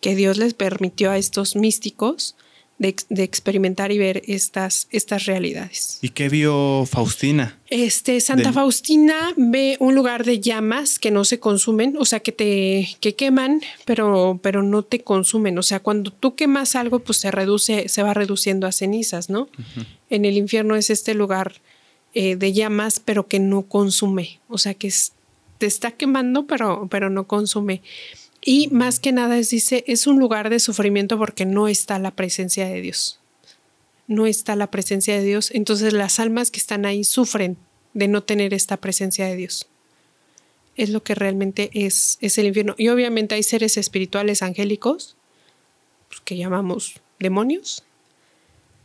que 0.00 0.14
Dios 0.14 0.36
les 0.36 0.54
permitió 0.54 1.10
a 1.10 1.18
estos 1.18 1.56
místicos 1.56 2.36
de, 2.78 3.22
experimentar 3.22 3.92
y 3.92 3.98
ver 3.98 4.22
estas, 4.26 4.88
estas 4.90 5.26
realidades. 5.26 5.98
¿Y 6.02 6.10
qué 6.10 6.28
vio 6.28 6.84
Faustina? 6.86 7.58
Este, 7.70 8.20
Santa 8.20 8.52
Faustina 8.52 9.32
ve 9.36 9.76
un 9.80 9.94
lugar 9.94 10.24
de 10.24 10.40
llamas 10.40 10.98
que 10.98 11.10
no 11.10 11.24
se 11.24 11.38
consumen, 11.38 11.96
o 11.98 12.04
sea, 12.04 12.20
que 12.20 12.32
te 12.32 12.88
que 13.00 13.14
queman, 13.14 13.60
pero, 13.84 14.38
pero 14.42 14.62
no 14.62 14.82
te 14.82 15.00
consumen. 15.00 15.58
O 15.58 15.62
sea, 15.62 15.80
cuando 15.80 16.10
tú 16.10 16.34
quemas 16.34 16.74
algo, 16.74 17.00
pues 17.00 17.18
se 17.18 17.30
reduce, 17.30 17.88
se 17.88 18.02
va 18.02 18.14
reduciendo 18.14 18.66
a 18.66 18.72
cenizas, 18.72 19.30
¿no? 19.30 19.48
En 20.10 20.24
el 20.24 20.36
infierno 20.36 20.76
es 20.76 20.90
este 20.90 21.14
lugar 21.14 21.60
eh, 22.12 22.36
de 22.36 22.52
llamas, 22.52 23.00
pero 23.00 23.26
que 23.26 23.38
no 23.38 23.62
consume. 23.62 24.40
O 24.48 24.58
sea, 24.58 24.74
que 24.74 24.92
te 25.58 25.66
está 25.66 25.92
quemando, 25.92 26.46
pero, 26.46 26.88
pero 26.90 27.10
no 27.10 27.26
consume. 27.26 27.82
Y 28.46 28.68
más 28.68 29.00
que 29.00 29.10
nada 29.10 29.38
es, 29.38 29.48
dice, 29.48 29.84
es 29.86 30.06
un 30.06 30.18
lugar 30.18 30.50
de 30.50 30.60
sufrimiento 30.60 31.18
porque 31.18 31.46
no 31.46 31.66
está 31.66 31.98
la 31.98 32.10
presencia 32.10 32.66
de 32.68 32.82
Dios. 32.82 33.18
No 34.06 34.26
está 34.26 34.54
la 34.54 34.70
presencia 34.70 35.14
de 35.14 35.24
Dios. 35.24 35.50
Entonces 35.52 35.94
las 35.94 36.20
almas 36.20 36.50
que 36.50 36.60
están 36.60 36.84
ahí 36.84 37.04
sufren 37.04 37.56
de 37.94 38.06
no 38.06 38.22
tener 38.22 38.52
esta 38.52 38.76
presencia 38.76 39.26
de 39.26 39.36
Dios. 39.36 39.66
Es 40.76 40.90
lo 40.90 41.02
que 41.02 41.14
realmente 41.14 41.70
es, 41.72 42.18
es 42.20 42.36
el 42.36 42.46
infierno. 42.46 42.74
Y 42.76 42.88
obviamente 42.88 43.34
hay 43.34 43.42
seres 43.42 43.78
espirituales 43.78 44.42
angélicos, 44.42 45.16
pues, 46.08 46.20
que 46.20 46.36
llamamos 46.36 47.00
demonios, 47.18 47.82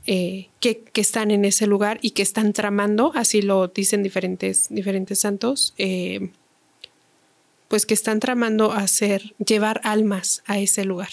eh, 0.05 0.47
que, 0.61 0.85
están 0.95 1.31
en 1.31 1.45
ese 1.45 1.67
lugar 1.67 1.99
y 2.01 2.11
que 2.11 2.21
están 2.21 2.53
tramando, 2.53 3.11
así 3.15 3.41
lo 3.41 3.67
dicen 3.67 4.03
diferentes, 4.03 4.67
diferentes 4.69 5.19
santos, 5.19 5.73
eh, 5.77 6.31
pues 7.69 7.85
que 7.85 7.93
están 7.93 8.19
tramando 8.19 8.73
hacer, 8.73 9.35
llevar 9.37 9.79
almas 9.85 10.43
a 10.45 10.59
ese 10.59 10.83
lugar. 10.83 11.11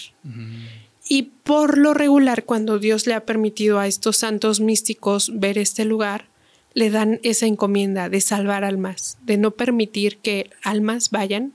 Y 1.07 1.23
por 1.43 1.77
lo 1.77 1.93
regular, 1.93 2.43
cuando 2.43 2.79
Dios 2.79 3.07
le 3.07 3.13
ha 3.13 3.25
permitido 3.25 3.79
a 3.79 3.87
estos 3.87 4.17
santos 4.17 4.59
místicos 4.59 5.31
ver 5.33 5.57
este 5.57 5.85
lugar, 5.85 6.25
le 6.73 6.89
dan 6.89 7.19
esa 7.23 7.45
encomienda 7.45 8.09
de 8.09 8.19
salvar 8.19 8.65
almas, 8.65 9.17
de 9.23 9.37
no 9.37 9.51
permitir 9.51 10.17
que 10.17 10.49
almas 10.63 11.11
vayan 11.11 11.53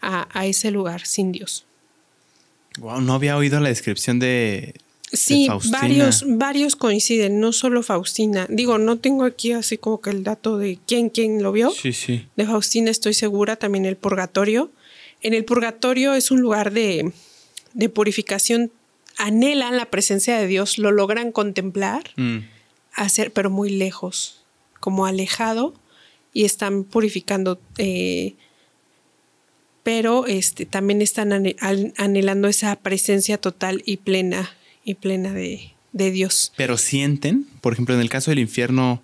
a, 0.00 0.28
a 0.38 0.46
ese 0.46 0.70
lugar 0.70 1.06
sin 1.06 1.32
Dios. 1.32 1.64
Wow, 2.78 3.00
no 3.00 3.14
había 3.14 3.36
oído 3.36 3.58
la 3.60 3.70
descripción 3.70 4.18
de, 4.18 4.74
Sí, 5.14 5.48
varios, 5.70 6.24
varios 6.26 6.76
coinciden, 6.76 7.40
no 7.40 7.52
solo 7.52 7.82
Faustina. 7.82 8.46
Digo, 8.48 8.78
no 8.78 8.98
tengo 8.98 9.24
aquí 9.24 9.52
así 9.52 9.78
como 9.78 10.00
que 10.00 10.10
el 10.10 10.24
dato 10.24 10.58
de 10.58 10.78
quién, 10.86 11.10
quién 11.10 11.42
lo 11.42 11.52
vio. 11.52 11.70
Sí, 11.70 11.92
sí. 11.92 12.26
De 12.36 12.46
Faustina 12.46 12.90
estoy 12.90 13.14
segura, 13.14 13.56
también 13.56 13.84
el 13.84 13.96
purgatorio. 13.96 14.70
En 15.20 15.34
el 15.34 15.44
purgatorio 15.44 16.14
es 16.14 16.30
un 16.30 16.40
lugar 16.40 16.72
de, 16.72 17.12
de 17.72 17.88
purificación, 17.88 18.70
anhelan 19.16 19.76
la 19.76 19.86
presencia 19.86 20.38
de 20.38 20.46
Dios, 20.46 20.78
lo 20.78 20.92
logran 20.92 21.32
contemplar, 21.32 22.10
mm. 22.16 22.38
hacer, 22.94 23.32
pero 23.32 23.50
muy 23.50 23.70
lejos, 23.70 24.44
como 24.80 25.06
alejado, 25.06 25.74
y 26.32 26.44
están 26.44 26.84
purificando. 26.84 27.60
Eh, 27.78 28.34
pero 29.82 30.26
este, 30.26 30.64
también 30.64 31.02
están 31.02 31.30
anhelando 31.96 32.48
esa 32.48 32.74
presencia 32.76 33.38
total 33.38 33.82
y 33.84 33.98
plena 33.98 34.50
y 34.84 34.94
plena 34.94 35.32
de, 35.32 35.72
Dios. 35.92 36.52
Pero 36.56 36.76
sienten, 36.76 37.44
por 37.60 37.72
ejemplo, 37.72 37.94
en 37.94 38.00
el 38.00 38.08
caso 38.08 38.30
del 38.30 38.40
infierno, 38.40 39.02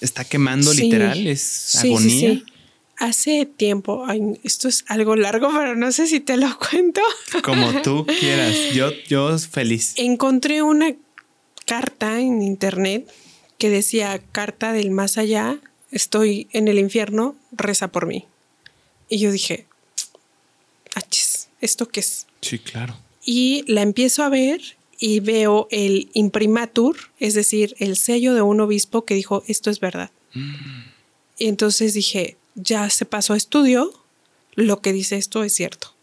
está 0.00 0.24
quemando 0.24 0.72
literal, 0.72 1.26
es 1.26 1.76
agonía. 1.76 2.34
Sí, 2.34 2.44
Hace 2.96 3.46
tiempo, 3.46 4.06
esto 4.44 4.68
es 4.68 4.84
algo 4.86 5.16
largo, 5.16 5.48
pero 5.56 5.74
no 5.74 5.90
sé 5.90 6.06
si 6.06 6.20
te 6.20 6.36
lo 6.36 6.58
cuento. 6.70 7.00
Como 7.42 7.80
tú 7.80 8.04
quieras, 8.04 8.54
yo, 8.74 8.90
yo 9.08 9.38
feliz. 9.38 9.94
Encontré 9.96 10.62
una 10.62 10.94
carta 11.64 12.20
en 12.20 12.42
internet 12.42 13.10
que 13.56 13.70
decía, 13.70 14.20
carta 14.32 14.74
del 14.74 14.90
más 14.90 15.16
allá, 15.16 15.58
estoy 15.90 16.48
en 16.52 16.68
el 16.68 16.78
infierno, 16.78 17.36
reza 17.52 17.88
por 17.88 18.06
mí. 18.06 18.26
Y 19.08 19.18
yo 19.18 19.32
dije, 19.32 19.66
achis, 20.94 21.48
¿esto 21.62 21.88
qué 21.88 22.00
es? 22.00 22.26
Sí, 22.42 22.58
claro 22.58 22.98
y 23.24 23.64
la 23.66 23.82
empiezo 23.82 24.22
a 24.22 24.28
ver 24.28 24.60
y 24.98 25.20
veo 25.20 25.66
el 25.70 26.10
imprimatur, 26.12 26.96
es 27.18 27.34
decir, 27.34 27.74
el 27.78 27.96
sello 27.96 28.34
de 28.34 28.42
un 28.42 28.60
obispo 28.60 29.04
que 29.04 29.14
dijo, 29.14 29.42
esto 29.46 29.70
es 29.70 29.80
verdad. 29.80 30.10
Y 31.38 31.48
entonces 31.48 31.94
dije, 31.94 32.36
ya 32.54 32.90
se 32.90 33.06
pasó 33.06 33.32
a 33.32 33.38
estudio, 33.38 33.92
lo 34.54 34.82
que 34.82 34.92
dice 34.92 35.16
esto 35.16 35.42
es 35.42 35.54
cierto. 35.54 35.94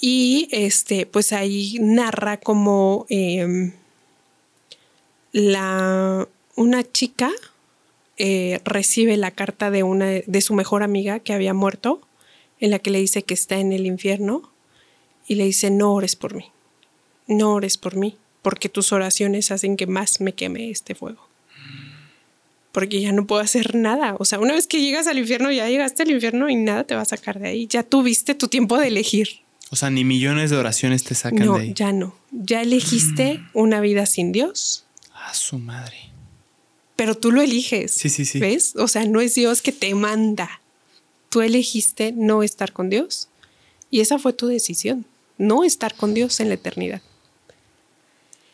Y 0.00 0.48
este, 0.52 1.06
pues 1.06 1.32
ahí 1.32 1.78
narra 1.80 2.36
como 2.36 3.06
em, 3.08 3.72
la, 5.32 6.28
una 6.54 6.84
chica 6.84 7.32
eh, 8.18 8.60
recibe 8.64 9.16
la 9.16 9.32
carta 9.32 9.70
de 9.72 9.82
una 9.82 10.06
de 10.06 10.40
su 10.40 10.54
mejor 10.54 10.84
amiga 10.84 11.18
que 11.18 11.32
había 11.32 11.54
muerto, 11.54 12.00
en 12.60 12.70
la 12.70 12.78
que 12.78 12.90
le 12.90 13.00
dice 13.00 13.24
que 13.24 13.34
está 13.34 13.58
en 13.58 13.72
el 13.72 13.86
infierno 13.86 14.53
y 15.26 15.36
le 15.36 15.44
dice, 15.44 15.70
no 15.70 15.92
ores 15.92 16.16
por 16.16 16.34
mí, 16.34 16.50
no 17.26 17.54
ores 17.54 17.78
por 17.78 17.96
mí, 17.96 18.16
porque 18.42 18.68
tus 18.68 18.92
oraciones 18.92 19.50
hacen 19.50 19.76
que 19.76 19.86
más 19.86 20.20
me 20.20 20.34
queme 20.34 20.70
este 20.70 20.94
fuego. 20.94 21.28
Porque 22.72 23.00
ya 23.00 23.12
no 23.12 23.26
puedo 23.26 23.40
hacer 23.40 23.74
nada. 23.74 24.16
O 24.18 24.24
sea, 24.24 24.40
una 24.40 24.52
vez 24.52 24.66
que 24.66 24.80
llegas 24.80 25.06
al 25.06 25.18
infierno, 25.18 25.50
ya 25.50 25.68
llegaste 25.68 26.02
al 26.02 26.10
infierno 26.10 26.50
y 26.50 26.56
nada 26.56 26.84
te 26.84 26.94
va 26.94 27.02
a 27.02 27.06
sacar 27.06 27.38
de 27.38 27.48
ahí. 27.48 27.66
Ya 27.68 27.84
tuviste 27.84 28.34
tu 28.34 28.48
tiempo 28.48 28.78
de 28.78 28.88
elegir. 28.88 29.28
O 29.70 29.76
sea, 29.76 29.90
ni 29.90 30.04
millones 30.04 30.50
de 30.50 30.56
oraciones 30.56 31.04
te 31.04 31.14
sacan 31.14 31.54
de 31.54 31.60
ahí. 31.60 31.72
Ya 31.74 31.92
no. 31.92 32.16
Ya 32.32 32.62
elegiste 32.62 33.38
mm. 33.38 33.48
una 33.54 33.80
vida 33.80 34.06
sin 34.06 34.32
Dios. 34.32 34.84
A 35.14 35.32
su 35.34 35.58
madre. 35.58 35.96
Pero 36.96 37.16
tú 37.16 37.30
lo 37.32 37.42
eliges. 37.42 37.92
Sí, 37.92 38.10
sí, 38.10 38.24
sí. 38.24 38.40
¿Ves? 38.40 38.74
O 38.76 38.88
sea, 38.88 39.06
no 39.06 39.20
es 39.20 39.36
Dios 39.36 39.62
que 39.62 39.72
te 39.72 39.94
manda. 39.94 40.60
Tú 41.30 41.42
elegiste 41.42 42.12
no 42.12 42.42
estar 42.42 42.72
con 42.72 42.90
Dios. 42.90 43.28
Y 43.88 44.00
esa 44.00 44.18
fue 44.18 44.32
tu 44.32 44.48
decisión 44.48 45.06
no 45.38 45.64
estar 45.64 45.94
con 45.94 46.14
Dios 46.14 46.40
en 46.40 46.48
la 46.48 46.54
eternidad. 46.54 47.02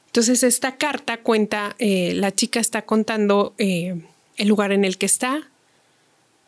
Entonces 0.07 0.43
esta 0.43 0.76
carta 0.76 1.18
cuenta, 1.18 1.76
eh, 1.78 2.14
la 2.14 2.33
chica 2.33 2.59
está 2.59 2.83
contando 2.83 3.55
eh, 3.59 4.01
el 4.37 4.49
lugar 4.49 4.72
en 4.72 4.85
el 4.85 4.99
que 4.99 5.07
está, 5.07 5.49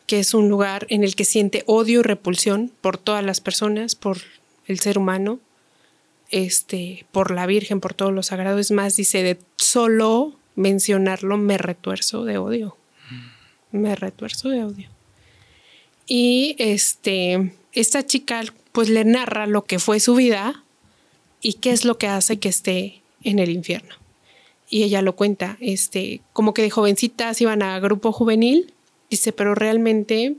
que 0.05 0.19
es 0.19 0.33
un 0.33 0.49
lugar 0.49 0.85
en 0.89 1.03
el 1.03 1.15
que 1.15 1.23
siente 1.23 1.63
odio 1.65 2.01
y 2.01 2.03
repulsión 2.03 2.71
por 2.81 2.97
todas 2.97 3.23
las 3.23 3.39
personas, 3.39 3.95
por 3.95 4.17
el 4.67 4.79
ser 4.79 4.97
humano, 4.97 5.39
este, 6.29 7.05
por 7.11 7.31
la 7.31 7.45
Virgen, 7.45 7.79
por 7.79 7.93
todos 7.93 8.11
los 8.11 8.27
sagrados. 8.27 8.59
Es 8.59 8.71
más, 8.71 8.95
dice, 8.95 9.23
de 9.23 9.39
solo 9.55 10.35
mencionarlo 10.55 11.37
me 11.37 11.57
retuerzo 11.57 12.25
de 12.25 12.37
odio. 12.37 12.77
Me 13.71 13.95
retuerzo 13.95 14.49
de 14.49 14.63
odio. 14.63 14.89
Y 16.05 16.55
este, 16.59 17.53
esta 17.71 18.05
chica 18.05 18.43
pues 18.73 18.89
le 18.89 19.05
narra 19.05 19.47
lo 19.47 19.63
que 19.63 19.79
fue 19.79 20.01
su 20.01 20.15
vida 20.15 20.63
y 21.41 21.53
qué 21.53 21.71
es 21.71 21.85
lo 21.85 21.97
que 21.97 22.07
hace 22.07 22.39
que 22.39 22.49
esté 22.49 23.01
en 23.23 23.39
el 23.39 23.51
infierno. 23.51 23.95
Y 24.69 24.83
ella 24.83 25.01
lo 25.01 25.15
cuenta, 25.15 25.57
este, 25.61 26.21
como 26.33 26.53
que 26.53 26.63
de 26.63 26.71
jovencitas 26.71 27.39
iban 27.39 27.61
a 27.61 27.79
grupo 27.79 28.11
juvenil, 28.11 28.73
dice, 29.09 29.31
pero 29.31 29.53
realmente, 29.53 30.35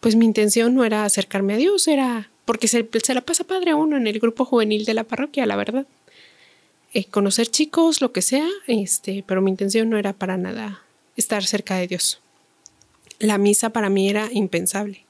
pues 0.00 0.16
mi 0.16 0.24
intención 0.24 0.74
no 0.74 0.84
era 0.84 1.04
acercarme 1.04 1.54
a 1.54 1.58
Dios, 1.58 1.86
era 1.86 2.28
porque 2.44 2.66
se, 2.66 2.88
la 3.14 3.20
pasa 3.20 3.44
padre 3.44 3.70
a 3.70 3.76
uno 3.76 3.96
en 3.96 4.08
el 4.08 4.18
grupo 4.18 4.44
juvenil 4.44 4.84
de 4.84 4.94
la 4.94 5.04
parroquia, 5.04 5.46
la 5.46 5.54
verdad. 5.54 5.86
Eh, 6.92 7.04
conocer 7.04 7.46
chicos, 7.46 8.00
lo 8.00 8.12
que 8.12 8.22
sea, 8.22 8.48
este, 8.66 9.24
pero 9.26 9.40
mi 9.40 9.50
intención 9.50 9.88
no 9.88 9.96
era 9.96 10.12
para 10.12 10.36
nada 10.36 10.82
estar 11.16 11.44
cerca 11.44 11.76
de 11.76 11.86
Dios. 11.86 12.20
La 13.20 13.38
misa 13.38 13.70
para 13.70 13.88
mí 13.88 14.08
era 14.08 14.28
impensable. 14.32 15.04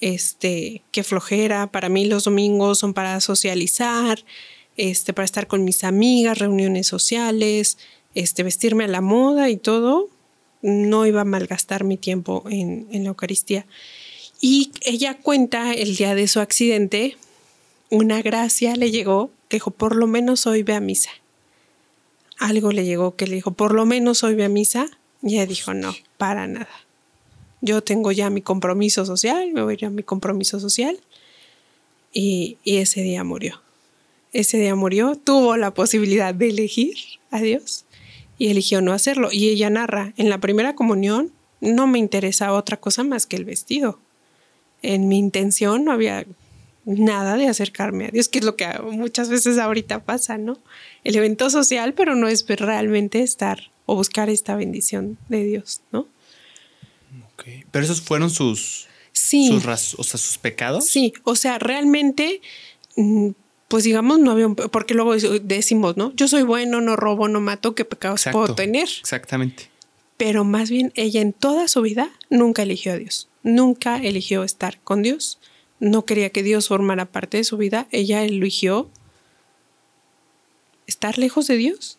Este, 0.00 0.82
qué 0.92 1.02
flojera, 1.02 1.72
para 1.72 1.88
mí 1.88 2.04
los 2.04 2.24
domingos 2.24 2.78
son 2.78 2.94
para 2.94 3.20
socializar, 3.20 4.24
este, 4.76 5.12
para 5.12 5.24
estar 5.24 5.48
con 5.48 5.64
mis 5.64 5.82
amigas, 5.82 6.38
reuniones 6.38 6.86
sociales, 6.86 7.78
este, 8.14 8.42
vestirme 8.42 8.84
a 8.84 8.88
la 8.88 9.00
moda 9.00 9.50
y 9.50 9.56
todo, 9.56 10.08
no 10.62 11.06
iba 11.06 11.22
a 11.22 11.24
malgastar 11.24 11.84
mi 11.84 11.96
tiempo 11.96 12.44
en, 12.48 12.86
la 12.90 13.08
Eucaristía. 13.08 13.66
Y 14.40 14.70
ella 14.82 15.18
cuenta 15.18 15.72
el 15.72 15.96
día 15.96 16.14
de 16.14 16.28
su 16.28 16.40
accidente, 16.40 17.16
una 17.90 18.22
gracia 18.22 18.76
le 18.76 18.90
llegó, 18.90 19.30
que 19.48 19.56
dijo, 19.56 19.70
por 19.72 19.96
lo 19.96 20.06
menos 20.06 20.46
hoy 20.46 20.62
ve 20.62 20.74
a 20.74 20.80
misa. 20.80 21.10
Algo 22.38 22.70
le 22.70 22.84
llegó 22.84 23.16
que 23.16 23.26
le 23.26 23.34
dijo, 23.34 23.52
por 23.52 23.74
lo 23.74 23.84
menos 23.84 24.22
hoy 24.22 24.34
ve 24.34 24.44
a 24.44 24.48
misa. 24.48 24.86
Y 25.22 25.34
ella 25.34 25.46
dijo, 25.46 25.74
no, 25.74 25.94
para 26.18 26.46
nada. 26.46 26.68
Yo 27.60 27.82
tengo 27.82 28.12
ya 28.12 28.30
mi 28.30 28.42
compromiso 28.42 29.04
social, 29.04 29.52
me 29.52 29.62
voy 29.62 29.72
a 29.72 29.74
ir 29.74 29.84
a 29.86 29.90
mi 29.90 30.02
compromiso 30.02 30.60
social. 30.60 30.98
Y, 32.12 32.56
y 32.64 32.78
ese 32.78 33.02
día 33.02 33.24
murió. 33.24 33.60
Ese 34.32 34.58
día 34.58 34.74
murió, 34.74 35.16
tuvo 35.16 35.56
la 35.56 35.72
posibilidad 35.74 36.34
de 36.34 36.48
elegir 36.48 36.96
a 37.30 37.40
Dios 37.40 37.84
y 38.38 38.48
eligió 38.48 38.80
no 38.80 38.92
hacerlo. 38.92 39.28
Y 39.32 39.48
ella 39.48 39.70
narra, 39.70 40.12
en 40.16 40.30
la 40.30 40.38
primera 40.38 40.74
comunión 40.74 41.32
no 41.60 41.86
me 41.86 41.98
interesaba 41.98 42.56
otra 42.56 42.78
cosa 42.78 43.04
más 43.04 43.26
que 43.26 43.36
el 43.36 43.44
vestido 43.44 43.98
en 44.82 45.08
mi 45.08 45.18
intención 45.18 45.84
no 45.84 45.92
había 45.92 46.26
nada 46.84 47.36
de 47.36 47.48
acercarme 47.48 48.06
a 48.06 48.10
Dios, 48.10 48.28
que 48.28 48.38
es 48.38 48.44
lo 48.44 48.56
que 48.56 48.66
muchas 48.90 49.28
veces 49.28 49.58
ahorita 49.58 50.04
pasa, 50.04 50.38
¿no? 50.38 50.58
El 51.04 51.16
evento 51.16 51.50
social, 51.50 51.94
pero 51.94 52.14
no 52.14 52.28
es 52.28 52.46
realmente 52.46 53.22
estar 53.22 53.70
o 53.86 53.94
buscar 53.94 54.30
esta 54.30 54.56
bendición 54.56 55.18
de 55.28 55.44
Dios, 55.44 55.82
¿no? 55.92 56.06
Pero 57.70 57.84
esos 57.84 58.00
fueron 58.00 58.30
sus, 58.30 58.86
sí. 59.12 59.48
sus, 59.48 59.94
o 59.94 60.02
sea, 60.02 60.18
sus 60.18 60.38
pecados. 60.38 60.86
Sí, 60.86 61.12
o 61.24 61.36
sea, 61.36 61.58
realmente, 61.58 62.40
mm, 62.96 63.30
pues 63.68 63.84
digamos, 63.84 64.18
no 64.18 64.32
había, 64.32 64.48
porque 64.48 64.94
luego 64.94 65.14
decimos, 65.14 65.96
¿no? 65.96 66.12
Yo 66.14 66.28
soy 66.28 66.42
bueno, 66.42 66.80
no 66.80 66.96
robo, 66.96 67.28
no 67.28 67.40
mato, 67.40 67.74
¿qué 67.74 67.84
pecados 67.84 68.24
puedo 68.32 68.54
tener? 68.54 68.88
Exactamente. 69.00 69.70
Pero 70.16 70.44
más 70.44 70.68
bien 70.68 70.92
ella 70.96 71.20
en 71.20 71.32
toda 71.32 71.68
su 71.68 71.80
vida 71.82 72.10
nunca 72.28 72.62
eligió 72.62 72.92
a 72.92 72.96
Dios 72.96 73.28
nunca 73.42 73.96
eligió 73.98 74.44
estar 74.44 74.78
con 74.80 75.02
Dios. 75.02 75.38
No 75.80 76.04
quería 76.04 76.30
que 76.30 76.42
Dios 76.42 76.68
formara 76.68 77.06
parte 77.06 77.38
de 77.38 77.44
su 77.44 77.56
vida. 77.56 77.86
Ella 77.90 78.24
eligió 78.24 78.88
estar 80.86 81.18
lejos 81.18 81.46
de 81.46 81.56
Dios. 81.56 81.98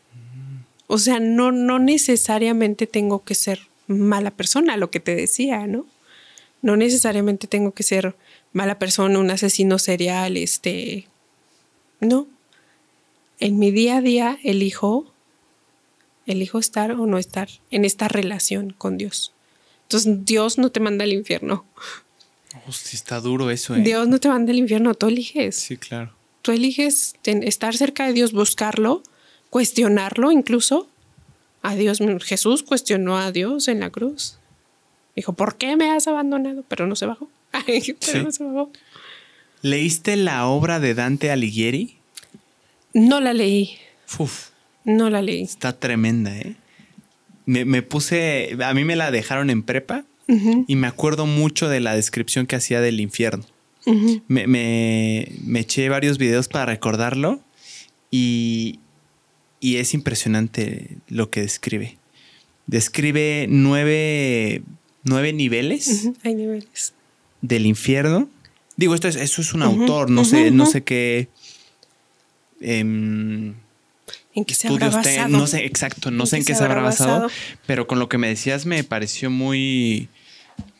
O 0.87 0.97
sea, 0.97 1.19
no, 1.19 1.51
no 1.51 1.79
necesariamente 1.79 2.87
tengo 2.87 3.23
que 3.23 3.35
ser 3.35 3.67
mala 3.89 4.31
persona, 4.31 4.77
lo 4.77 4.91
que 4.91 4.99
te 4.99 5.15
decía, 5.15 5.67
¿no? 5.67 5.85
No 6.61 6.77
necesariamente 6.77 7.47
tengo 7.47 7.73
que 7.73 7.83
ser 7.83 8.15
mala 8.53 8.79
persona, 8.79 9.19
un 9.19 9.31
asesino 9.31 9.79
serial, 9.79 10.37
este. 10.37 11.07
No. 11.99 12.27
En 13.39 13.57
mi 13.57 13.71
día 13.71 13.97
a 13.97 14.01
día 14.01 14.39
elijo, 14.43 15.11
elijo 16.25 16.59
estar 16.59 16.91
o 16.91 17.07
no 17.07 17.17
estar 17.17 17.49
en 17.71 17.83
esta 17.83 18.07
relación 18.07 18.71
con 18.77 18.97
Dios. 18.97 19.33
Entonces 19.83 20.25
Dios 20.25 20.57
no 20.57 20.71
te 20.71 20.79
manda 20.79 21.03
al 21.03 21.13
infierno. 21.13 21.65
Hostia, 22.67 22.95
está 22.95 23.19
duro 23.19 23.49
eso, 23.49 23.75
¿eh? 23.75 23.81
Dios 23.81 24.07
no 24.07 24.19
te 24.19 24.29
manda 24.29 24.51
al 24.51 24.59
infierno, 24.59 24.93
tú 24.93 25.07
eliges. 25.07 25.55
Sí, 25.55 25.77
claro. 25.77 26.13
Tú 26.41 26.51
eliges 26.51 27.15
estar 27.23 27.75
cerca 27.75 28.05
de 28.05 28.13
Dios, 28.13 28.33
buscarlo, 28.33 29.01
cuestionarlo 29.49 30.31
incluso. 30.31 30.87
A 31.62 31.76
Dios, 31.76 31.99
Jesús 32.24 32.64
cuestionó 32.64 33.18
a 33.18 33.32
Dios 33.32 33.68
en 33.68 33.80
la 33.80 33.89
cruz. 33.89 34.38
Dijo, 35.16 35.34
¿por 35.34 35.57
qué 35.57 35.76
me 35.76 35.91
has 35.91 36.07
abandonado? 36.07 36.64
Pero 36.68 36.88
no 36.88 36.95
se 36.95 37.05
bajó. 37.05 37.30
Pero 37.51 38.24
no 38.24 38.32
se 38.32 38.43
bajó. 38.43 38.72
¿Leíste 39.62 40.16
la 40.16 40.47
obra 40.47 40.80
de 40.80 40.93
Dante 40.93 41.32
Alighieri? 41.32 41.97
No 42.93 43.20
la 43.20 43.34
leí. 43.34 43.78
Uf. 44.18 44.49
No 44.86 45.10
la 45.10 45.22
leí. 45.22 45.41
Está 45.41 45.78
tremenda, 45.78 46.36
¿eh? 46.38 46.55
me, 47.49 47.82
puse, 47.82 48.55
a 48.64 48.74
mí 48.74 48.86
me 48.86 48.95
la 48.95 49.10
dejaron 49.12 49.49
en 49.49 49.64
prepa 49.64 50.05
y 50.68 50.76
me 50.76 50.86
acuerdo 50.86 51.26
mucho 51.26 51.68
de 51.68 51.80
la 51.80 51.95
descripción 51.95 52.45
que 52.45 52.55
hacía 52.55 52.82
del 52.82 52.99
infierno. 52.99 53.43
me, 54.28 54.45
me, 54.45 55.60
eché 55.60 55.89
varios 55.89 56.20
videos 56.20 56.47
para 56.47 56.68
recordarlo 56.68 57.39
y, 58.12 58.80
y 59.60 59.78
es 59.78 59.93
impresionante 59.93 60.97
lo 61.07 61.30
que 61.30 61.41
describe. 61.41 61.97
Describe 62.68 63.47
nueve, 63.49 64.62
nueve 65.03 65.34
niveles. 65.34 66.10
Hay 66.24 66.36
niveles. 66.36 66.93
Del 67.41 67.66
infierno. 67.66 68.30
Digo, 68.78 68.95
esto 68.95 69.07
es, 69.07 69.16
eso 69.16 69.41
es 69.41 69.53
un 69.53 69.64
autor, 69.64 70.10
no 70.10 70.24
sé, 70.24 70.51
no 70.51 70.66
sé 70.66 70.84
qué. 70.84 71.28
Em, 72.62 73.55
en 74.36 74.45
qué 74.45 74.53
se 74.53 74.68
habrá 74.68 74.89
basado. 74.89 75.28
no 75.28 75.47
sé, 75.47 75.66
exacto, 75.66 76.12
no 76.12 76.26
sé 76.26 76.38
en 76.38 76.45
qué 76.45 76.55
se, 76.55 76.64
habrá 76.64 76.82
basado, 76.82 77.30
pero 77.66 77.88
con 77.88 77.99
lo 77.99 78.07
que 78.07 78.18
me 78.18 78.28
decías 78.28 78.66
me 78.66 78.84
pareció 78.84 79.30
muy, 79.30 80.10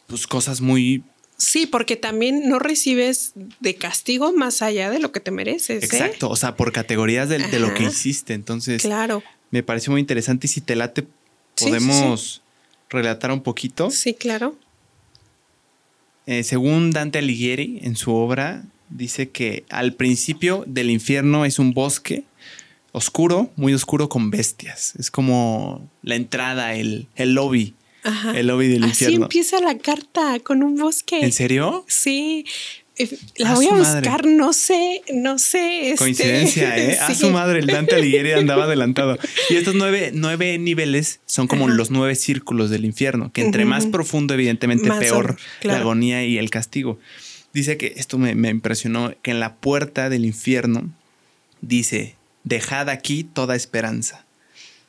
pues 0.08 0.28
cosas 0.28 0.62
muy... 0.62 1.04
Sí, 1.40 1.66
porque 1.66 1.96
también 1.96 2.50
no 2.50 2.60
recibes 2.60 3.32
de 3.62 3.76
castigo 3.76 4.34
más 4.34 4.62
allá 4.62 4.90
de 4.90 5.00
lo 5.00 5.14
que 5.14 5.22
te 5.22 5.32
mereces. 5.32 5.84
¿eh? 5.84 5.86
Exacto, 5.86 6.30
o 6.30 6.36
sea, 6.36 6.58
por 6.58 6.74
categorías 6.74 7.30
de, 7.30 7.40
lo 7.60 7.74
que 7.74 7.84
hiciste. 7.84 8.34
Entonces, 8.34 8.82
claro. 8.82 9.24
me 9.50 9.64
pareció 9.64 9.92
muy 9.92 10.02
interesante 10.02 10.48
y 10.48 10.50
si 10.50 10.60
te 10.60 10.76
late, 10.76 11.08
podemos 11.58 12.42
relatar 12.90 13.32
un 13.32 13.42
poquito. 13.42 13.90
Sí, 13.90 14.14
claro. 14.14 14.58
Eh, 16.26 16.44
según 16.44 16.92
Dante 16.92 17.20
Alighieri, 17.20 17.80
en 17.84 17.96
su 17.96 18.14
obra, 18.14 18.66
dice 18.90 19.30
que 19.30 19.64
al 19.70 19.94
principio 19.94 20.66
del 20.68 20.90
infierno 20.90 21.46
es 21.46 21.58
un 21.58 21.74
bosque 21.74 22.26
oscuro, 22.92 23.50
muy 23.56 23.74
oscuro 23.74 24.10
con 24.10 24.30
bestias. 24.30 24.94
Es 24.98 25.10
como 25.10 25.90
la 26.02 26.16
entrada, 26.16 26.76
el, 26.76 27.08
el 27.16 27.34
lobby. 27.34 27.76
El 28.36 28.48
lobby 28.48 28.68
del 28.68 28.86
infierno. 28.86 29.16
Así 29.16 29.24
empieza 29.24 29.60
la 29.60 29.78
carta 29.78 30.40
con 30.40 30.64
un 30.64 30.76
bosque. 30.76 31.20
¿En 31.20 31.32
serio? 31.32 31.86
Sí. 31.88 32.46
La 33.38 33.54
voy 33.54 33.68
a 33.68 33.74
buscar, 33.74 34.26
no 34.26 34.52
sé, 34.52 35.02
no 35.14 35.40
sé. 35.40 35.92
Este, 35.92 35.98
Coincidencia, 35.98 36.78
¿eh? 36.92 36.98
A 37.00 37.14
su 37.16 37.30
madre, 37.30 37.60
el 37.60 37.68
Dante 37.68 37.96
Alighieri 37.96 38.34
andaba 38.34 38.66
adelantado. 38.66 39.18
Y 39.50 39.56
estos 39.56 39.76
nueve, 39.76 40.12
nueve 40.14 40.58
niveles 40.58 41.22
son 41.26 41.48
como 41.48 41.70
los 41.70 41.92
nueve 41.92 42.16
círculos 42.16 42.70
del 42.70 42.84
infierno, 42.84 43.32
que 43.32 43.42
entre 43.42 43.64
más 43.64 43.86
profundo, 43.86 44.34
evidentemente, 44.34 44.92
peor 44.92 45.38
la 45.62 45.78
agonía 45.78 46.26
y 46.26 46.38
el 46.38 46.50
castigo. 46.50 47.00
Dice 47.54 47.78
que 47.78 47.94
esto 47.96 48.18
me, 48.18 48.36
me 48.36 48.50
impresionó, 48.50 49.14
que 49.22 49.32
en 49.32 49.40
la 49.40 49.56
puerta 49.56 50.10
del 50.10 50.26
infierno 50.26 50.90
dice, 51.62 52.16
dejad 52.44 52.90
aquí 52.90 53.24
toda 53.24 53.56
esperanza. 53.56 54.26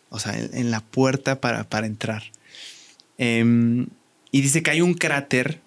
O 0.09 0.19
sea, 0.19 0.37
en, 0.37 0.71
la 0.73 0.81
puerta 0.81 1.41
para, 1.41 1.65
para 1.65 1.87
entrar. 1.87 2.25
Em, 3.23 3.89
y 4.33 4.41
dice 4.41 4.63
que 4.63 4.71
hay 4.71 4.81
un 4.81 4.95
cráter 4.95 5.61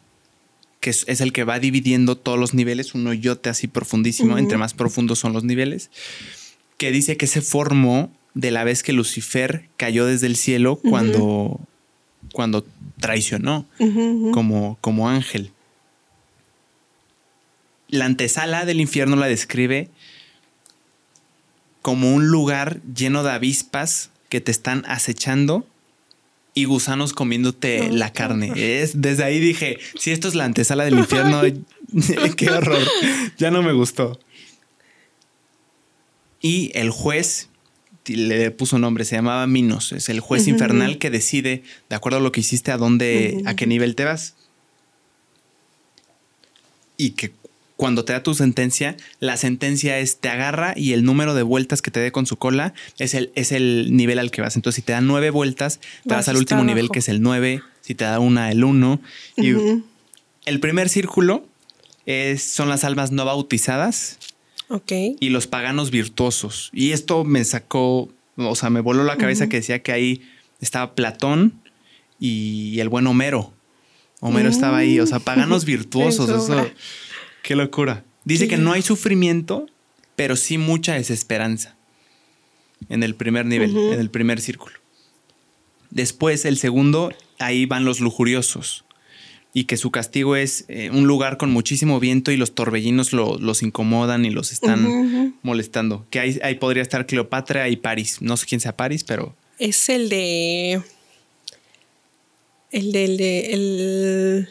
que 0.80 0.90
es, 0.90 1.22
el 1.22 1.32
que 1.32 1.44
va 1.44 1.60
dividiendo 1.60 2.18
todos 2.18 2.40
los 2.40 2.56
niveles, 2.56 2.96
un 2.96 3.06
hoyote 3.06 3.48
así 3.50 3.68
profundísimo, 3.68 4.40
entre 4.40 4.58
más 4.58 4.74
profundos 4.74 5.20
son 5.20 5.34
los 5.34 5.44
niveles, 5.44 5.92
que 6.78 6.92
dice 6.92 7.16
que 7.16 7.28
se 7.28 7.42
formó 7.42 8.12
de 8.34 8.50
la 8.50 8.64
vez 8.64 8.82
que 8.82 8.92
Lucifer 8.92 9.70
cayó 9.78 10.08
desde 10.08 10.26
el 10.26 10.36
cielo 10.36 10.78
cuando, 10.78 11.60
cuando 12.34 12.66
traicionó 13.00 13.68
como, 14.34 14.80
como 14.82 15.08
ángel. 15.08 15.52
La 17.88 18.06
antesala 18.06 18.66
del 18.66 18.82
infierno 18.82 19.16
la 19.16 19.28
describe 19.28 19.90
como 21.84 22.16
un 22.16 22.30
lugar 22.30 22.82
lleno 22.96 23.22
de 23.24 23.32
avispas 23.32 24.10
que 24.28 24.42
te 24.42 24.50
están 24.50 24.84
acechando 24.88 25.68
y 26.54 26.66
gusanos 26.66 27.14
comiéndote 27.14 27.92
la 27.92 28.14
carne. 28.14 28.52
Es, 28.56 29.02
desde 29.02 29.24
ahí 29.24 29.40
dije, 29.40 29.80
si 29.98 30.12
esto 30.12 30.28
es 30.28 30.36
la 30.36 30.46
antesala 30.46 30.86
del 30.86 31.00
infierno, 31.00 31.42
qué 32.38 32.50
horror. 32.50 32.84
Ya 33.38 33.52
no 33.52 33.64
me 33.64 33.74
gustó. 33.74 34.20
Y 36.42 36.72
el 36.76 36.90
juez 36.92 37.50
le 38.06 38.52
puso 38.52 38.78
nombre, 38.78 39.06
se 39.06 39.16
llamaba 39.16 39.48
Minos. 39.48 39.94
Es 39.94 40.10
el 40.10 40.20
juez 40.20 40.48
infernal 40.48 40.98
que 40.98 41.10
decide, 41.10 41.64
de 41.90 41.96
acuerdo 41.96 42.18
a 42.20 42.22
lo 42.22 42.32
que 42.32 42.42
hiciste, 42.42 42.72
a 42.72 42.78
dónde, 42.78 43.42
a 43.46 43.56
qué 43.56 43.66
nivel 43.66 43.96
te 43.96 44.04
vas. 44.04 44.36
y 46.98 47.12
que 47.12 47.34
cuando 47.84 48.06
te 48.06 48.14
da 48.14 48.24
tu 48.24 48.34
sentencia, 48.34 48.96
la 49.20 49.36
sentencia 49.36 50.00
es 50.00 50.20
te 50.20 50.30
agarra 50.30 50.74
y 50.74 50.94
el 50.94 51.04
número 51.04 51.34
de 51.34 51.44
vueltas 51.44 51.82
que 51.82 51.92
te 51.92 52.00
dé 52.00 52.14
con 52.14 52.26
su 52.26 52.38
cola 52.38 52.74
es 52.98 53.14
el, 53.14 53.34
es 53.36 53.52
el 53.52 53.94
nivel 53.94 54.20
al 54.20 54.32
que 54.32 54.42
vas. 54.42 54.56
Entonces, 54.56 54.78
si 54.78 54.82
te 54.84 54.94
da 54.94 55.02
nueve 55.02 55.32
vueltas, 55.32 55.82
te 56.08 56.16
vas, 56.16 56.30
al 56.30 56.38
último 56.38 56.64
nivel 56.64 56.90
que 56.90 57.00
es 57.00 57.10
el 57.10 57.22
nueve. 57.22 57.62
Si 57.82 57.94
te 57.94 58.06
da 58.06 58.20
una, 58.20 58.50
el 58.52 58.64
uno. 58.64 59.02
Y 59.36 59.52
el 60.46 60.60
primer 60.62 60.88
círculo 60.88 61.46
es, 62.06 62.42
son 62.42 62.70
las 62.70 62.86
almas 62.86 63.12
no 63.12 63.26
bautizadas. 63.26 64.18
Ok. 64.70 64.94
Y 65.20 65.28
los 65.28 65.48
paganos 65.48 65.92
virtuosos. 65.92 66.70
Y 66.72 66.92
esto 66.92 67.26
me 67.26 67.44
sacó, 67.44 68.08
o 68.38 68.56
sea, 68.56 68.70
me 68.70 68.80
voló 68.80 69.04
la 69.04 69.18
cabeza 69.18 69.50
que 69.50 69.58
decía 69.58 69.84
que 69.84 69.92
ahí 69.92 70.22
estaba 70.62 70.96
Platón 70.96 71.60
y 72.18 72.80
el 72.80 72.88
buen 72.88 73.08
Homero. 73.08 73.52
Homero 74.22 74.48
estaba 74.48 74.78
ahí, 74.78 75.02
o 75.02 75.06
sea, 75.06 75.20
paganos 75.20 75.66
virtuosos. 75.66 76.30
Eso, 76.30 76.66
Qué 77.44 77.56
locura. 77.56 78.04
Dice 78.24 78.48
que 78.48 78.58
no 78.58 78.72
hay 78.72 78.82
sufrimiento, 78.82 79.68
pero 80.16 80.36
sí 80.36 80.58
mucha 80.58 80.94
desesperanza. 80.94 81.76
En 82.90 83.04
el 83.04 83.16
primer 83.16 83.46
nivel, 83.46 83.76
en 83.76 84.00
el 84.00 84.10
primer 84.10 84.42
círculo. 84.42 84.76
Después, 85.92 86.46
el 86.46 86.58
segundo, 86.58 87.14
ahí 87.40 87.66
van 87.66 87.86
los 87.86 88.00
lujuriosos. 88.00 88.86
Y 89.54 89.66
que 89.66 89.78
su 89.78 89.92
castigo 89.92 90.36
es 90.36 90.66
eh, 90.70 90.90
un 90.90 91.06
lugar 91.06 91.38
con 91.38 91.52
muchísimo 91.52 92.00
viento 92.00 92.32
y 92.32 92.38
los 92.38 92.56
torbellinos 92.56 93.14
los 93.14 93.62
incomodan 93.62 94.26
y 94.26 94.32
los 94.32 94.52
están 94.52 95.36
molestando. 95.44 96.08
Que 96.10 96.20
ahí, 96.20 96.40
ahí 96.42 96.56
podría 96.56 96.82
estar 96.82 97.06
Cleopatra 97.06 97.70
y 97.70 97.76
París. 97.76 98.18
No 98.22 98.38
sé 98.38 98.48
quién 98.48 98.62
sea 98.62 98.76
París, 98.76 99.04
pero. 99.04 99.36
Es 99.60 99.90
el 99.90 100.10
de. 100.10 100.82
El 102.72 102.92
del 102.92 103.18
de, 103.18 103.54
el, 103.54 104.50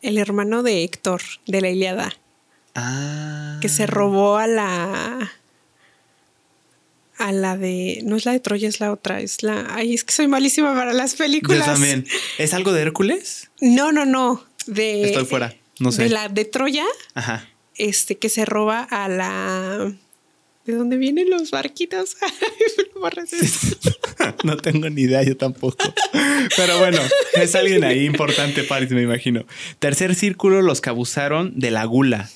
el 0.00 0.16
hermano 0.16 0.62
de 0.62 0.84
Héctor, 0.84 1.20
de 1.46 1.60
la 1.60 1.68
Iliada. 1.68 2.14
Ah. 2.74 3.58
Que 3.60 3.68
se 3.68 3.86
robó 3.86 4.36
a 4.36 4.46
la. 4.46 5.32
A 7.18 7.32
la 7.32 7.56
de. 7.56 8.00
No 8.04 8.16
es 8.16 8.24
la 8.24 8.32
de 8.32 8.40
Troya, 8.40 8.68
es 8.68 8.80
la 8.80 8.92
otra. 8.92 9.20
Es 9.20 9.42
la. 9.42 9.66
Ay, 9.74 9.94
es 9.94 10.04
que 10.04 10.12
soy 10.12 10.28
malísima 10.28 10.74
para 10.74 10.92
las 10.92 11.14
películas. 11.14 11.66
Yo 11.66 11.72
también. 11.72 12.06
¿Es 12.38 12.54
algo 12.54 12.72
de 12.72 12.82
Hércules? 12.82 13.50
No, 13.60 13.92
no, 13.92 14.06
no. 14.06 14.44
De. 14.66 15.02
Estoy 15.02 15.24
fuera. 15.24 15.54
No 15.78 15.92
sé. 15.92 16.04
De 16.04 16.08
la 16.10 16.28
de 16.28 16.44
Troya. 16.44 16.84
Ajá. 17.14 17.48
Este, 17.76 18.18
que 18.18 18.28
se 18.28 18.44
roba 18.44 18.82
a 18.82 19.08
la. 19.08 19.92
¿De 20.66 20.74
dónde 20.74 20.96
vienen 20.96 21.30
los 21.30 21.50
barquitos? 21.50 22.16
no 24.44 24.56
tengo 24.56 24.90
ni 24.90 25.02
idea, 25.02 25.22
yo 25.22 25.36
tampoco. 25.36 25.78
Pero 26.56 26.78
bueno, 26.78 26.98
es 27.34 27.54
alguien 27.54 27.84
ahí 27.84 28.04
importante, 28.04 28.64
Paris, 28.64 28.90
me 28.90 29.02
imagino. 29.02 29.44
Tercer 29.78 30.14
círculo, 30.14 30.62
los 30.62 30.80
que 30.80 30.90
abusaron 30.90 31.58
de 31.58 31.70
la 31.70 31.84
gula. 31.84 32.30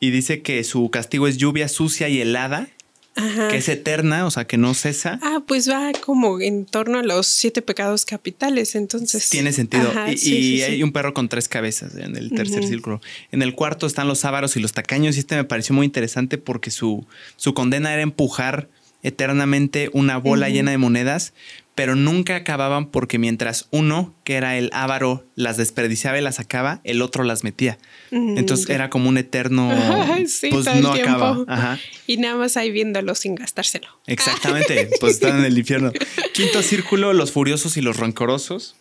Y 0.00 0.10
dice 0.10 0.42
que 0.42 0.64
su 0.64 0.90
castigo 0.90 1.28
es 1.28 1.36
lluvia 1.36 1.68
sucia 1.68 2.08
y 2.08 2.20
helada, 2.20 2.68
que 3.14 3.56
es 3.56 3.68
eterna, 3.68 4.24
o 4.24 4.30
sea, 4.30 4.46
que 4.46 4.56
no 4.56 4.72
cesa. 4.72 5.18
Ah, 5.22 5.42
pues 5.46 5.68
va 5.68 5.92
como 5.92 6.40
en 6.40 6.64
torno 6.64 6.98
a 6.98 7.02
los 7.02 7.26
siete 7.26 7.60
pecados 7.60 8.04
capitales, 8.04 8.74
entonces. 8.74 9.28
Tiene 9.28 9.52
sentido. 9.52 9.92
y, 10.10 10.62
hay 10.62 10.82
un 10.82 10.92
perro 10.92 11.12
con 11.12 11.28
tres 11.28 11.48
cabezas 11.48 11.94
en 11.96 12.16
el 12.16 12.30
tercer 12.30 12.64
círculo. 12.64 13.00
En 13.30 13.42
el 13.42 13.54
cuarto 13.54 13.86
están 13.86 14.08
los 14.08 14.24
ávaros 14.24 14.56
y 14.56 14.60
los 14.60 14.72
tacaños, 14.72 15.16
y 15.16 15.20
este 15.20 15.36
me 15.36 15.44
pareció 15.44 15.74
muy 15.74 15.84
interesante 15.84 16.38
porque 16.38 16.70
su, 16.70 17.06
su 17.36 17.52
condena 17.52 17.92
era 17.92 18.02
empujar 18.02 18.68
eternamente 19.02 19.90
una 19.92 20.18
bola 20.18 20.48
llena 20.48 20.70
de 20.70 20.78
monedas, 20.78 21.32
pero 21.80 21.96
nunca 21.96 22.36
acababan 22.36 22.90
porque 22.90 23.18
mientras 23.18 23.66
uno, 23.70 24.14
que 24.22 24.34
era 24.34 24.58
el 24.58 24.68
avaro, 24.74 25.24
las 25.34 25.56
desperdiciaba 25.56 26.18
y 26.18 26.20
las 26.20 26.34
sacaba, 26.34 26.82
el 26.84 27.00
otro 27.00 27.24
las 27.24 27.42
metía. 27.42 27.78
Entonces 28.10 28.68
era 28.68 28.90
como 28.90 29.08
un 29.08 29.16
eterno, 29.16 29.70
pues 30.50 30.66
no 30.78 30.92
acaba. 30.92 31.78
Y 32.06 32.18
nada 32.18 32.36
más 32.36 32.58
ahí 32.58 32.70
viéndolo 32.70 33.14
sin 33.14 33.34
gastárselo. 33.34 33.88
Exactamente, 34.06 34.90
pues 35.00 35.14
están 35.14 35.38
en 35.38 35.46
el 35.46 35.56
infierno. 35.56 35.90
Quinto 36.34 36.62
círculo, 36.62 37.14
los 37.14 37.32
furiosos 37.32 37.78
y 37.78 37.80
los 37.80 37.96
rencorosos, 37.96 38.76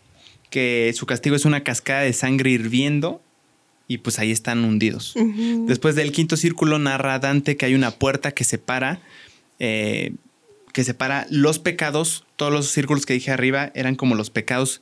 que 0.49 0.91
su 0.93 1.05
castigo 1.05 1.37
es 1.37 1.45
una 1.45 1.63
cascada 1.63 2.01
de 2.01 2.11
sangre 2.11 2.49
hirviendo 2.49 3.21
y 3.87 3.99
pues 3.99 4.19
ahí 4.19 4.33
están 4.33 4.65
hundidos. 4.65 5.13
Después 5.67 5.95
del 5.95 6.11
quinto 6.11 6.35
círculo 6.35 6.79
narra 6.79 7.17
Dante 7.19 7.55
que 7.55 7.65
hay 7.65 7.75
una 7.75 7.91
puerta 7.91 8.33
que 8.33 8.43
separa 8.43 8.99
eh, 9.57 10.15
que 10.73 10.83
separa 10.83 11.27
los 11.29 11.59
pecados, 11.59 12.25
todos 12.35 12.51
los 12.51 12.67
círculos 12.71 13.05
que 13.05 13.13
dije 13.13 13.31
arriba 13.31 13.71
eran 13.75 13.95
como 13.95 14.15
los 14.15 14.29
pecados 14.29 14.81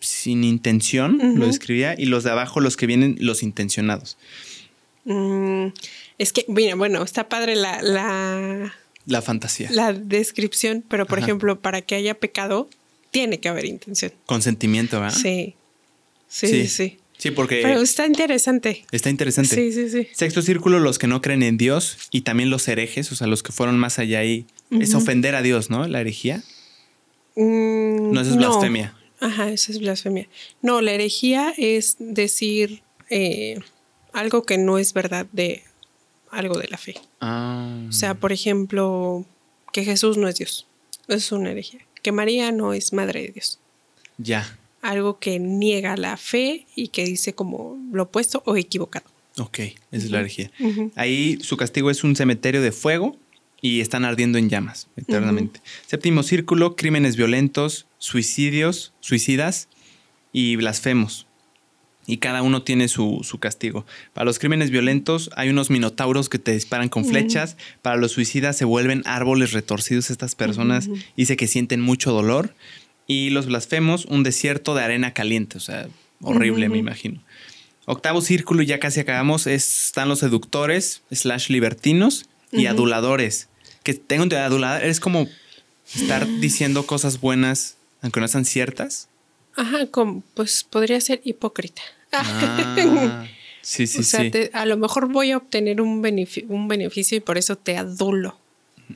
sin 0.00 0.42
intención, 0.42 1.38
lo 1.38 1.46
describía, 1.46 1.94
y 1.96 2.06
los 2.06 2.24
de 2.24 2.30
abajo 2.30 2.60
los 2.60 2.76
que 2.76 2.86
vienen 2.86 3.16
los 3.20 3.42
intencionados. 3.42 4.16
Mm, 5.04 5.68
es 6.18 6.32
que, 6.32 6.44
mira, 6.48 6.74
bueno, 6.74 7.02
está 7.02 7.28
padre 7.28 7.54
la, 7.54 7.80
la, 7.82 8.74
la 9.06 9.22
fantasía. 9.22 9.70
La 9.70 9.92
descripción, 9.92 10.84
pero 10.86 11.06
por 11.06 11.18
ejemplo, 11.18 11.60
para 11.60 11.82
que 11.82 11.94
haya 11.94 12.14
pecado, 12.14 12.68
tiene 13.12 13.38
que 13.40 13.48
haber 13.48 13.64
intención. 13.64 14.12
Consentimiento, 14.26 15.00
¿verdad? 15.00 15.16
Sí. 15.16 15.54
Sí, 16.28 16.48
sí, 16.48 16.68
sí. 16.68 16.98
Sí, 17.18 17.30
porque. 17.30 17.60
Pero 17.62 17.80
está 17.80 18.06
interesante. 18.06 18.84
Está 18.90 19.10
interesante. 19.10 19.54
Sí, 19.54 19.70
sí, 19.70 19.90
sí. 19.90 20.08
Sexto 20.12 20.42
círculo, 20.42 20.80
los 20.80 20.98
que 20.98 21.06
no 21.06 21.20
creen 21.20 21.44
en 21.44 21.56
Dios 21.56 21.98
y 22.10 22.22
también 22.22 22.50
los 22.50 22.66
herejes, 22.66 23.12
o 23.12 23.14
sea, 23.14 23.28
los 23.28 23.44
que 23.44 23.52
fueron 23.52 23.78
más 23.78 24.00
allá 24.00 24.24
y 24.24 24.46
es 24.80 24.94
ofender 24.94 25.34
a 25.34 25.42
Dios, 25.42 25.70
¿no? 25.70 25.86
La 25.86 26.00
herejía. 26.00 26.42
Mm, 27.36 28.12
no, 28.12 28.20
eso 28.20 28.30
es 28.30 28.36
blasfemia. 28.36 28.94
Ajá, 29.20 29.50
eso 29.50 29.72
es 29.72 29.78
blasfemia. 29.78 30.28
No, 30.60 30.80
la 30.80 30.92
herejía 30.92 31.54
es 31.56 31.96
decir 31.98 32.82
eh, 33.10 33.60
algo 34.12 34.44
que 34.44 34.58
no 34.58 34.78
es 34.78 34.92
verdad 34.92 35.26
de 35.32 35.62
algo 36.30 36.58
de 36.58 36.68
la 36.68 36.78
fe. 36.78 36.94
Ah. 37.20 37.86
O 37.88 37.92
sea, 37.92 38.14
por 38.14 38.32
ejemplo, 38.32 39.24
que 39.72 39.84
Jesús 39.84 40.16
no 40.16 40.28
es 40.28 40.36
Dios. 40.36 40.66
Eso 41.08 41.16
es 41.16 41.32
una 41.32 41.50
herejía. 41.50 41.80
Que 42.02 42.12
María 42.12 42.52
no 42.52 42.72
es 42.72 42.92
madre 42.92 43.22
de 43.22 43.28
Dios. 43.28 43.58
Ya 44.18 44.58
algo 44.82 45.18
que 45.20 45.38
niega 45.38 45.96
la 45.96 46.16
fe 46.16 46.66
y 46.74 46.88
que 46.88 47.04
dice 47.04 47.34
como 47.34 47.78
lo 47.92 48.02
opuesto 48.04 48.42
o 48.44 48.56
equivocado. 48.56 49.06
Ok, 49.38 49.60
esa 49.60 49.76
es 49.92 50.10
la 50.10 50.20
herejía. 50.20 50.50
Ahí 50.96 51.38
su 51.40 51.56
castigo 51.56 51.90
es 51.90 52.04
un 52.04 52.14
cementerio 52.16 52.60
de 52.60 52.72
fuego 52.72 53.16
y 53.62 53.80
están 53.80 54.04
ardiendo 54.04 54.36
en 54.36 54.50
llamas 54.50 54.88
eternamente. 54.96 55.60
Séptimo 55.86 56.24
círculo, 56.24 56.76
crímenes 56.76 57.16
violentos, 57.16 57.86
suicidios, 57.98 58.92
suicidas 59.00 59.68
y 60.32 60.56
blasfemos. 60.56 61.28
Y 62.04 62.16
cada 62.16 62.42
uno 62.42 62.64
tiene 62.64 62.88
su, 62.88 63.24
castigo. 63.40 63.86
Para 64.12 64.24
los 64.24 64.40
crímenes 64.40 64.70
violentos 64.70 65.30
hay 65.36 65.50
unos 65.50 65.70
minotauros 65.70 66.28
que 66.28 66.40
te 66.40 66.52
disparan 66.52 66.88
con 66.88 67.04
flechas. 67.04 67.56
Para 67.80 67.96
los 67.96 68.10
suicidas 68.10 68.56
se 68.56 68.64
vuelven 68.64 69.02
árboles 69.06 69.52
retorcidos 69.52 70.10
estas 70.10 70.34
personas. 70.34 70.90
Dice 71.16 71.36
que 71.36 71.46
sienten 71.46 71.80
mucho 71.80 72.10
dolor 72.10 72.54
y 73.06 73.30
los 73.30 73.46
blasfemos, 73.46 74.06
un 74.06 74.24
desierto 74.24 74.74
de 74.74 74.82
arena 74.82 75.14
caliente, 75.14 75.58
o 75.58 75.60
sea, 75.60 75.88
horrible, 76.20 76.68
me 76.68 76.78
imagino. 76.78 77.22
Octavo 77.84 78.20
círculo, 78.20 78.62
ya 78.62 78.80
casi 78.80 79.00
acabamos, 79.00 79.46
están 79.46 80.08
los 80.08 80.20
seductores, 80.20 81.02
slash 81.12 81.50
libertinos 81.50 82.28
y 82.50 82.66
aduladores. 82.66 83.48
Que 83.82 83.94
tengo 83.94 84.26
de 84.26 84.38
adulador, 84.38 84.84
es 84.84 85.00
como 85.00 85.28
estar 85.94 86.26
diciendo 86.40 86.86
cosas 86.86 87.20
buenas, 87.20 87.76
aunque 88.00 88.20
no 88.20 88.28
sean 88.28 88.44
ciertas. 88.44 89.08
Ajá, 89.56 89.86
como, 89.86 90.22
pues 90.34 90.64
podría 90.64 91.00
ser 91.00 91.20
hipócrita. 91.24 91.82
Ah, 92.12 93.26
sí, 93.62 93.86
sí, 93.86 94.02
sí. 94.02 94.30
a 94.52 94.66
lo 94.66 94.76
mejor 94.76 95.08
voy 95.10 95.30
a 95.30 95.36
obtener 95.36 95.80
un, 95.80 96.04
un 96.48 96.68
beneficio 96.68 97.16
y 97.16 97.20
por 97.20 97.38
eso 97.38 97.56
te 97.56 97.76
adulo. 97.76 98.38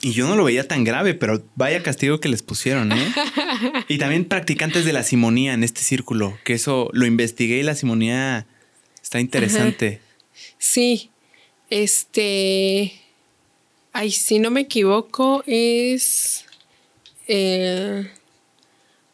Y 0.02 0.12
yo 0.12 0.26
no 0.26 0.36
lo 0.36 0.44
veía 0.44 0.66
tan 0.66 0.84
grave, 0.84 1.14
pero 1.14 1.42
vaya 1.54 1.82
castigo 1.82 2.20
que 2.20 2.28
les 2.28 2.42
pusieron, 2.42 2.92
¿eh? 2.92 3.12
y 3.88 3.98
también 3.98 4.24
practicantes 4.24 4.84
de 4.84 4.92
la 4.92 5.02
simonía 5.02 5.54
en 5.54 5.64
este 5.64 5.80
círculo, 5.80 6.38
que 6.44 6.54
eso 6.54 6.90
lo 6.92 7.06
investigué 7.06 7.58
y 7.58 7.62
la 7.62 7.74
simonía 7.74 8.46
está 9.02 9.20
interesante. 9.20 10.00
Sí, 10.58 11.10
este... 11.70 12.92
Ay, 13.98 14.10
si 14.10 14.38
no 14.38 14.50
me 14.50 14.60
equivoco, 14.60 15.42
es... 15.46 16.44
Eh, 17.28 18.06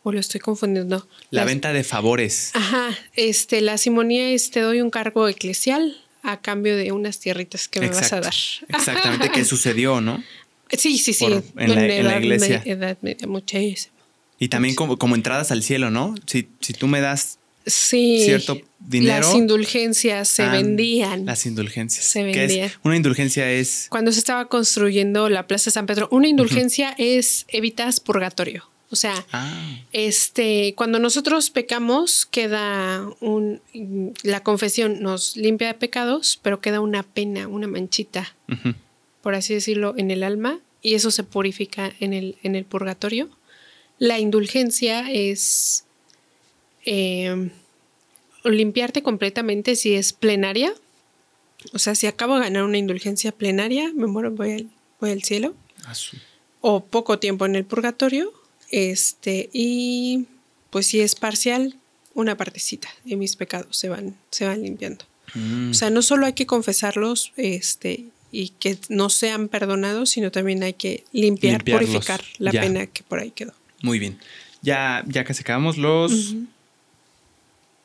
o 0.03 0.11
lo 0.11 0.19
estoy 0.19 0.41
confundiendo. 0.41 1.07
La 1.31 1.45
venta 1.45 1.73
de 1.73 1.85
favores. 1.85 2.51
Ajá, 2.55 2.99
este, 3.15 3.61
la 3.61 3.79
simonía 3.79 4.31
es 4.31 4.51
te 4.51 4.59
doy 4.59 4.81
un 4.81 4.91
cargo 4.91 5.29
eclesial 5.29 5.97
a 6.25 6.41
cambio 6.41 6.77
de 6.77 6.91
unas 6.91 7.21
tierritas 7.21 7.69
que 7.69 7.79
me 7.79 7.91
vas 7.91 8.13
a 8.13 8.23
dar. 8.23 8.35
Exactamente, 8.71 9.31
que 9.33 9.45
sucedió, 9.45 10.01
¿no? 10.01 10.21
Sí, 10.69 10.99
sí, 10.99 11.13
sí. 11.13 11.27
en, 11.27 11.75
la, 12.05 12.19
iglesia. 12.19 12.61
edad 12.65 12.99
media, 13.03 13.29
muchísimo. 13.29 13.95
Y 14.41 14.49
también 14.49 14.75
como, 14.75 14.99
como, 14.99 15.15
entradas 15.15 15.53
al 15.53 15.63
cielo, 15.63 15.93
¿no? 15.93 16.17
Si, 16.27 16.49
si 16.59 16.73
tú 16.73 16.89
me 16.89 17.01
das 17.01 17.39
cierto 17.67 18.61
dinero. 18.79 19.27
Las 19.27 19.35
indulgencias 19.35 20.29
se 20.29 20.49
vendían. 20.49 21.27
Las 21.27 21.47
indulgencias. 21.47 22.05
Se 22.05 22.23
vendían. 22.23 22.71
una 22.83 22.97
indulgencia 22.97 23.51
es. 23.51 23.87
Cuando 23.91 24.13
se 24.13 24.19
estaba 24.19 24.47
construyendo 24.47 25.29
la 25.29 25.47
Plaza 25.47 25.71
San 25.71 25.87
Pedro, 25.87 26.09
una 26.11 26.29
indulgencia 26.29 26.95
es 26.99 27.47
evitas 27.49 28.01
purgatorio. 28.01 28.69
O 28.93 28.97
sea, 28.97 29.25
ah. 29.33 29.79
este, 29.93 30.75
cuando 30.77 30.99
nosotros 30.99 31.49
pecamos, 31.49 32.27
queda 32.27 33.09
un. 33.21 33.63
La 34.23 34.43
confesión 34.43 35.01
nos 35.01 35.35
limpia 35.35 35.69
de 35.69 35.75
pecados, 35.75 36.39
pero 36.43 36.61
queda 36.61 36.81
una 36.81 37.03
pena, 37.03 37.49
una 37.49 37.67
manchita, 37.69 38.37
por 39.23 39.35
así 39.35 39.55
decirlo, 39.55 39.95
en 39.97 40.11
el 40.11 40.23
alma, 40.23 40.61
y 40.83 40.95
eso 40.95 41.11
se 41.11 41.23
purifica 41.23 41.91
en 42.01 42.13
el, 42.13 42.37
en 42.43 42.55
el 42.55 42.67
purgatorio. 42.67 43.31
La 43.99 44.19
indulgencia 44.19 45.11
es 45.11 45.87
eh, 46.85 47.51
limpiarte 48.45 49.03
completamente 49.03 49.77
si 49.77 49.95
es 49.95 50.13
plenaria. 50.13 50.73
O 51.73 51.79
sea, 51.79 51.95
si 51.95 52.07
acabo 52.07 52.35
de 52.35 52.43
ganar 52.43 52.65
una 52.65 52.79
indulgencia 52.79 53.33
plenaria, 53.33 53.93
me 53.95 54.07
muero, 54.07 54.31
voy 54.33 54.53
al, 54.53 54.71
voy 55.01 55.11
al 55.11 55.23
cielo. 55.23 55.55
Ah, 55.85 55.95
o 56.61 56.85
poco 56.85 57.19
tiempo 57.19 57.47
en 57.47 57.57
el 57.57 57.65
purgatorio. 57.65 58.33
Este, 58.71 59.51
y 59.53 60.27
pues 60.71 60.87
si 60.87 61.01
es 61.01 61.15
parcial, 61.15 61.77
una 62.15 62.37
partecita 62.37 62.89
de 63.05 63.17
mis 63.17 63.37
pecados 63.37 63.77
se 63.77 63.89
van, 63.89 64.17
se 64.31 64.47
van 64.47 64.63
limpiando. 64.63 65.05
Mm. 65.35 65.71
O 65.71 65.75
sea, 65.75 65.91
no 65.91 66.03
solo 66.03 66.27
hay 66.27 66.33
que 66.33 66.47
confesarlos 66.47 67.33
este, 67.37 68.07
y 68.31 68.51
que 68.51 68.79
no 68.89 69.11
sean 69.11 69.49
perdonados, 69.49 70.11
sino 70.11 70.31
también 70.31 70.63
hay 70.63 70.73
que 70.73 71.05
limpiar, 71.13 71.65
purificar 71.65 72.23
la 72.39 72.51
pena 72.53 72.87
que 72.87 73.03
por 73.03 73.19
ahí 73.19 73.31
quedó. 73.31 73.53
Muy 73.83 73.99
bien. 73.99 74.19
Ya, 74.63 75.05
ya 75.07 75.25
casi 75.25 75.43
acabamos 75.43 75.77
los. 75.77 76.35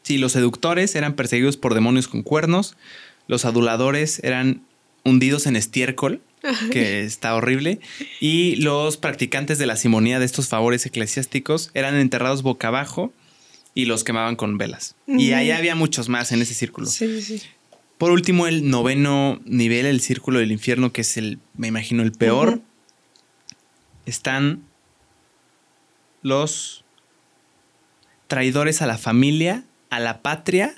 Sí, 0.08 0.18
los 0.18 0.32
seductores 0.32 0.96
eran 0.96 1.16
perseguidos 1.16 1.58
por 1.58 1.74
demonios 1.74 2.08
con 2.08 2.24
cuernos. 2.24 2.78
Los 3.28 3.44
aduladores 3.44 4.24
eran 4.24 4.62
hundidos 5.04 5.48
en 5.48 5.58
estiércol, 5.58 6.22
que 6.72 7.04
está 7.04 7.36
horrible. 7.36 7.82
Y 8.22 8.56
los 8.56 8.96
practicantes 8.96 9.58
de 9.58 9.66
la 9.66 9.76
simonía 9.76 10.20
de 10.20 10.26
estos 10.26 10.48
favores 10.48 10.86
eclesiásticos 10.86 11.72
eran 11.74 11.98
enterrados 11.98 12.42
boca 12.42 12.70
abajo 12.70 13.12
y 13.76 13.84
los 13.84 14.06
quemaban 14.06 14.38
con 14.38 14.58
velas. 14.58 14.96
Y 15.08 15.34
ahí 15.34 15.52
había 15.52 15.76
muchos 15.76 16.08
más 16.08 16.32
en 16.32 16.42
ese 16.42 16.54
círculo. 16.54 16.88
Sí, 16.88 17.22
sí. 17.22 17.42
Por 17.98 18.12
último, 18.12 18.48
el 18.48 18.70
noveno 18.70 19.42
nivel, 19.44 19.86
el 19.86 20.00
círculo 20.00 20.40
del 20.40 20.54
infierno, 20.54 20.94
que 20.94 21.02
es 21.02 21.18
el, 21.18 21.38
me 21.58 21.68
imagino, 21.68 22.02
el 22.02 22.14
peor. 22.14 22.62
Están 24.06 24.64
los 26.22 26.86
traidores 28.28 28.82
a 28.82 28.88
la 28.88 28.98
familia, 28.98 29.66
a 29.90 30.00
la 30.00 30.22
patria, 30.22 30.76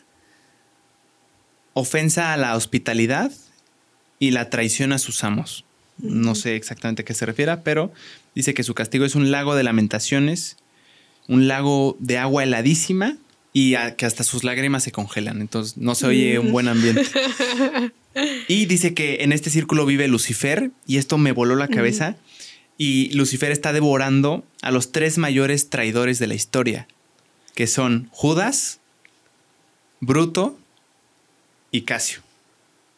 ofensa 1.74 2.34
a 2.34 2.38
la 2.38 2.56
hospitalidad 2.56 3.32
y 4.20 4.32
la 4.32 4.50
traición 4.50 4.92
a 4.92 5.00
sus 5.00 5.24
amos. 5.24 5.66
No 5.98 6.36
sé 6.36 6.56
exactamente 6.56 7.02
a 7.02 7.06
qué 7.06 7.14
se 7.14 7.26
refiere, 7.26 7.58
pero 7.58 7.92
dice 8.36 8.54
que 8.54 8.64
su 8.64 8.74
castigo 8.74 9.06
es 9.06 9.16
un 9.16 9.32
lago 9.32 9.56
de 9.56 9.64
lamentaciones, 9.64 10.58
un 11.28 11.48
lago 11.48 11.98
de 12.00 12.18
agua 12.18 12.44
heladísima 12.44 13.18
y 13.54 13.76
que 13.98 14.06
hasta 14.06 14.24
sus 14.24 14.44
lágrimas 14.44 14.84
se 14.84 14.92
congelan. 14.92 15.42
Entonces 15.42 15.78
no 15.78 15.96
se 15.96 16.08
oye 16.08 16.40
un 16.40 16.52
buen 16.52 16.68
ambiente. 16.68 17.04
Y 18.48 18.66
dice 18.66 18.94
que 18.94 19.24
en 19.24 19.32
este 19.32 19.50
círculo 19.50 19.86
vive 19.86 20.08
Lucifer 20.08 20.72
y 20.88 20.98
esto 20.98 21.18
me 21.18 21.32
voló 21.32 21.56
la 21.56 21.68
cabeza 21.68 22.16
y 22.78 23.12
Lucifer 23.14 23.52
está 23.52 23.72
devorando 23.72 24.44
a 24.62 24.72
los 24.72 24.92
tres 24.92 25.18
mayores 25.18 25.70
traidores 25.70 26.18
de 26.18 26.28
la 26.28 26.34
historia, 26.34 26.88
que 27.54 27.68
son 27.68 28.10
Judas, 28.12 28.79
Bruto 30.00 30.58
y 31.72 31.82
Casio. 31.82 32.22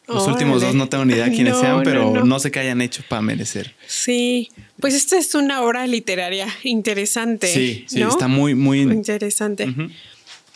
Los 0.08 0.26
últimos 0.26 0.60
dos 0.60 0.74
no 0.74 0.88
tengo 0.88 1.04
ni 1.04 1.14
idea 1.14 1.30
quiénes 1.30 1.58
sean, 1.58 1.82
pero 1.84 2.24
no, 2.24 2.38
sé 2.38 2.50
qué 2.50 2.60
hayan 2.60 2.80
hecho 2.82 3.02
para 3.08 3.22
merecer. 3.22 3.74
Sí, 3.86 4.50
pues 4.78 4.94
esta 4.94 5.16
es 5.16 5.34
una 5.34 5.62
obra 5.62 5.86
literaria 5.86 6.48
interesante. 6.64 7.46
Sí, 7.46 7.84
sí, 7.88 8.02
está 8.02 8.28
muy, 8.28 8.54
muy 8.54 8.80
interesante. 8.80 9.72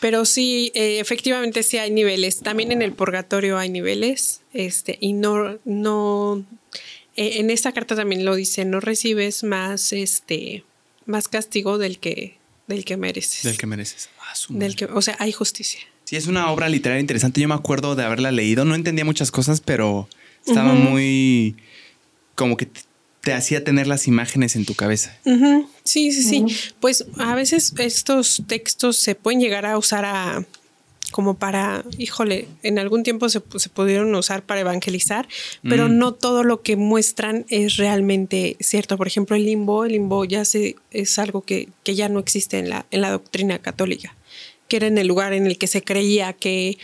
Pero 0.00 0.26
sí, 0.26 0.72
eh, 0.74 0.98
efectivamente 1.00 1.62
sí 1.62 1.78
hay 1.78 1.90
niveles. 1.90 2.40
También 2.40 2.70
en 2.70 2.82
el 2.82 2.92
purgatorio 2.92 3.56
hay 3.56 3.70
niveles. 3.70 4.42
Este, 4.52 4.98
y 5.00 5.14
no, 5.14 5.58
no 5.64 6.44
eh, 7.16 7.40
en 7.40 7.50
esta 7.50 7.72
carta 7.72 7.96
también 7.96 8.24
lo 8.24 8.34
dice, 8.34 8.64
no 8.64 8.80
recibes 8.80 9.42
más, 9.42 9.92
este, 9.92 10.64
más 11.06 11.28
castigo 11.28 11.78
del 11.78 11.98
que, 11.98 12.36
del 12.66 12.84
que 12.84 12.98
mereces. 12.98 13.42
Del 13.42 13.56
que 13.56 13.66
mereces. 13.66 14.10
Ah, 14.20 14.34
del 14.50 14.76
que, 14.76 14.84
o 14.84 15.00
sea, 15.00 15.16
hay 15.18 15.32
justicia. 15.32 15.80
Sí, 16.06 16.14
es 16.14 16.28
una 16.28 16.52
obra 16.52 16.68
literaria 16.68 17.00
interesante. 17.00 17.40
Yo 17.40 17.48
me 17.48 17.54
acuerdo 17.54 17.96
de 17.96 18.04
haberla 18.04 18.30
leído. 18.30 18.64
No 18.64 18.76
entendía 18.76 19.04
muchas 19.04 19.32
cosas, 19.32 19.60
pero 19.60 20.08
estaba 20.46 20.72
muy 20.72 21.56
como 22.36 22.56
que 22.56 22.68
te 23.22 23.32
hacía 23.32 23.64
tener 23.64 23.88
las 23.88 24.06
imágenes 24.06 24.54
en 24.54 24.64
tu 24.64 24.74
cabeza. 24.74 25.18
Sí, 25.82 26.12
sí, 26.12 26.22
sí. 26.22 26.44
Pues 26.78 27.06
a 27.18 27.34
veces 27.34 27.74
estos 27.78 28.44
textos 28.46 28.98
se 28.98 29.16
pueden 29.16 29.40
llegar 29.40 29.66
a 29.66 29.76
usar 29.76 30.04
a, 30.04 30.44
como 31.10 31.34
para, 31.34 31.84
híjole, 31.98 32.48
en 32.62 32.78
algún 32.78 33.02
tiempo 33.02 33.28
se, 33.28 33.40
pudieron 33.40 34.14
usar 34.14 34.42
para 34.42 34.60
evangelizar, 34.60 35.28
pero 35.62 35.88
mm. 35.88 35.98
no 35.98 36.14
todo 36.14 36.44
lo 36.44 36.62
que 36.62 36.76
muestran 36.76 37.46
es 37.48 37.76
realmente 37.76 38.56
cierto. 38.60 38.96
Por 38.96 39.06
ejemplo, 39.06 39.36
el 39.36 39.44
limbo, 39.44 39.84
el 39.84 39.92
limbo 39.92 40.24
ya 40.24 40.44
se, 40.44 40.76
es 40.90 41.18
algo 41.18 41.42
que, 41.42 41.68
ya 41.84 42.08
no 42.08 42.18
existe 42.18 42.58
en 42.58 42.68
la, 42.68 42.86
en 42.90 43.00
la 43.00 43.10
doctrina 43.10 43.58
católica, 43.58 44.15
que 44.68 44.76
era 44.76 44.86
en 44.86 44.98
el 44.98 45.06
lugar 45.06 45.32
en 45.32 45.46
el 45.46 45.58
que 45.58 45.66
se 45.66 45.82
creía 45.82 46.32
que 46.32 46.78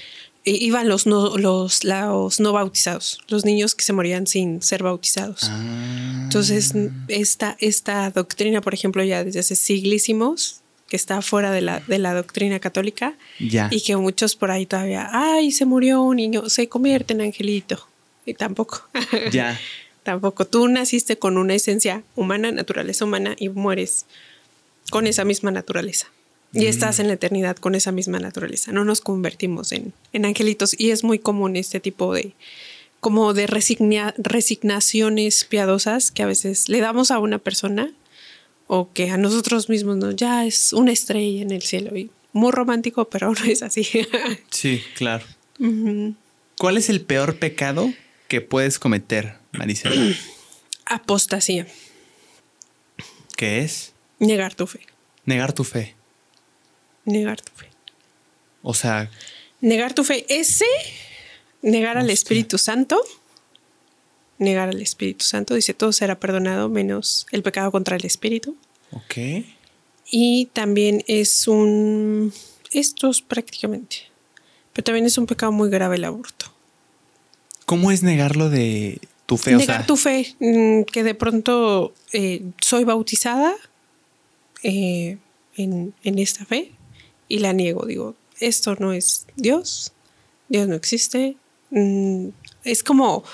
iban 0.44 0.88
los 0.88 1.06
no, 1.06 1.36
los, 1.36 1.84
los 1.84 2.40
no 2.40 2.52
bautizados, 2.52 3.20
los 3.28 3.44
niños 3.44 3.74
que 3.74 3.84
se 3.84 3.92
morían 3.92 4.26
sin 4.26 4.60
ser 4.62 4.82
bautizados. 4.82 5.44
Ah. 5.44 6.20
Entonces, 6.24 6.74
esta, 7.08 7.56
esta 7.60 8.10
doctrina, 8.10 8.60
por 8.60 8.74
ejemplo, 8.74 9.04
ya 9.04 9.22
desde 9.22 9.40
hace 9.40 9.54
siglísimos, 9.54 10.62
que 10.88 10.96
está 10.96 11.22
fuera 11.22 11.50
de 11.52 11.62
la, 11.62 11.80
de 11.80 11.98
la 11.98 12.12
doctrina 12.12 12.60
católica 12.60 13.14
y 13.38 13.80
que 13.80 13.96
muchos 13.96 14.36
por 14.36 14.50
ahí 14.50 14.66
todavía, 14.66 15.08
ay, 15.10 15.50
se 15.50 15.64
murió 15.64 16.02
un 16.02 16.16
niño, 16.16 16.50
se 16.50 16.68
convierte 16.68 17.14
en 17.14 17.22
angelito. 17.22 17.88
Y 18.26 18.34
tampoco. 18.34 18.86
Ya. 19.32 19.58
tampoco. 20.02 20.46
Tú 20.46 20.68
naciste 20.68 21.16
con 21.16 21.38
una 21.38 21.54
esencia 21.54 22.02
humana, 22.14 22.52
naturaleza 22.52 23.06
humana 23.06 23.34
y 23.38 23.48
mueres 23.48 24.04
con 24.90 25.06
esa 25.06 25.24
misma 25.24 25.50
naturaleza. 25.50 26.08
Y 26.52 26.60
mm. 26.60 26.68
estás 26.68 26.98
en 26.98 27.08
la 27.08 27.14
eternidad 27.14 27.56
con 27.56 27.74
esa 27.74 27.92
misma 27.92 28.18
naturaleza. 28.18 28.72
No 28.72 28.84
nos 28.84 29.00
convertimos 29.00 29.72
en, 29.72 29.92
en 30.12 30.24
angelitos. 30.24 30.78
Y 30.78 30.90
es 30.90 31.04
muy 31.04 31.18
común 31.18 31.56
este 31.56 31.80
tipo 31.80 32.12
de, 32.12 32.34
como 33.00 33.34
de 33.34 33.48
resignaciones 33.48 35.44
piadosas 35.44 36.12
que 36.12 36.22
a 36.22 36.26
veces 36.26 36.68
le 36.68 36.80
damos 36.80 37.10
a 37.10 37.18
una 37.18 37.38
persona 37.38 37.92
o 38.68 38.92
que 38.92 39.10
a 39.10 39.16
nosotros 39.16 39.68
mismos 39.68 39.96
no, 39.96 40.12
ya 40.12 40.46
es 40.46 40.72
una 40.72 40.92
estrella 40.92 41.42
en 41.42 41.50
el 41.50 41.62
cielo 41.62 41.96
y 41.96 42.10
muy 42.32 42.52
romántico, 42.52 43.10
pero 43.10 43.32
no 43.32 43.44
es 43.44 43.62
así. 43.62 43.86
sí, 44.50 44.82
claro. 44.94 45.24
¿Cuál 46.58 46.76
es 46.76 46.88
el 46.88 47.02
peor 47.02 47.38
pecado 47.38 47.92
que 48.28 48.40
puedes 48.40 48.78
cometer, 48.78 49.36
Maricela? 49.52 50.16
Apostasía. 50.86 51.66
¿Qué 53.36 53.60
es? 53.60 53.92
Negar 54.18 54.54
tu 54.54 54.66
fe. 54.66 54.80
Negar 55.24 55.52
tu 55.52 55.64
fe. 55.64 55.96
Negar 57.04 57.40
tu 57.40 57.52
fe. 57.54 57.68
O 58.62 58.74
sea. 58.74 59.10
Negar 59.60 59.94
tu 59.94 60.04
fe. 60.04 60.26
Ese, 60.28 60.66
negar 61.62 61.98
al 61.98 62.10
Espíritu 62.10 62.58
Santo 62.58 63.00
negar 64.42 64.68
al 64.68 64.80
Espíritu 64.82 65.24
Santo. 65.24 65.54
Dice, 65.54 65.72
todo 65.72 65.92
será 65.92 66.18
perdonado 66.18 66.68
menos 66.68 67.26
el 67.30 67.42
pecado 67.42 67.70
contra 67.70 67.96
el 67.96 68.04
Espíritu. 68.04 68.56
Ok. 68.90 69.44
Y 70.10 70.46
también 70.52 71.02
es 71.06 71.48
un... 71.48 72.32
Estos 72.70 73.22
prácticamente. 73.22 73.96
Pero 74.72 74.84
también 74.84 75.06
es 75.06 75.16
un 75.16 75.26
pecado 75.26 75.52
muy 75.52 75.70
grave 75.70 75.96
el 75.96 76.04
aborto. 76.04 76.46
¿Cómo 77.64 77.90
es 77.90 78.02
negarlo 78.02 78.50
de 78.50 79.00
tu 79.26 79.36
fe? 79.36 79.56
Negar 79.56 79.86
tu 79.86 79.96
fe, 79.96 80.34
mm, 80.40 80.82
que 80.82 81.04
de 81.04 81.14
pronto 81.14 81.94
eh, 82.12 82.42
soy 82.60 82.84
bautizada 82.84 83.54
eh, 84.62 85.18
en, 85.56 85.94
en 86.02 86.18
esta 86.18 86.44
fe 86.44 86.72
y 87.32 87.38
la 87.38 87.52
niego. 87.52 87.86
Digo, 87.86 88.14
esto 88.40 88.76
no 88.78 88.92
es 88.92 89.26
Dios, 89.36 89.92
Dios 90.48 90.68
no 90.68 90.74
existe. 90.74 91.36
Mm, 91.70 92.28
es 92.64 92.82
como 92.82 93.24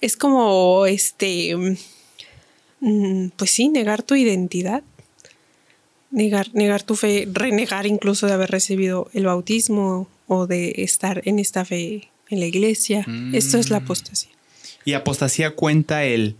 es 0.00 0.16
como, 0.16 0.86
este, 0.86 1.56
mm, 2.80 3.28
pues 3.36 3.50
sí, 3.50 3.68
negar 3.68 4.02
tu 4.02 4.14
identidad, 4.14 4.82
negar, 6.10 6.48
negar 6.54 6.82
tu 6.82 6.94
fe, 6.94 7.26
renegar 7.32 7.86
incluso 7.86 8.26
de 8.26 8.32
haber 8.32 8.50
recibido 8.50 9.10
el 9.12 9.24
bautismo 9.24 10.08
o 10.26 10.46
de 10.46 10.74
estar 10.78 11.22
en 11.24 11.38
esta 11.38 11.64
fe 11.64 12.08
en 12.28 12.40
la 12.40 12.46
iglesia. 12.46 13.06
Esto 13.32 13.58
es 13.58 13.70
la 13.70 13.80
mm. 13.80 13.82
apostasía. 13.84 14.30
Y 14.84 14.92
apostasía 14.92 15.52
cuenta 15.52 16.04
el 16.04 16.36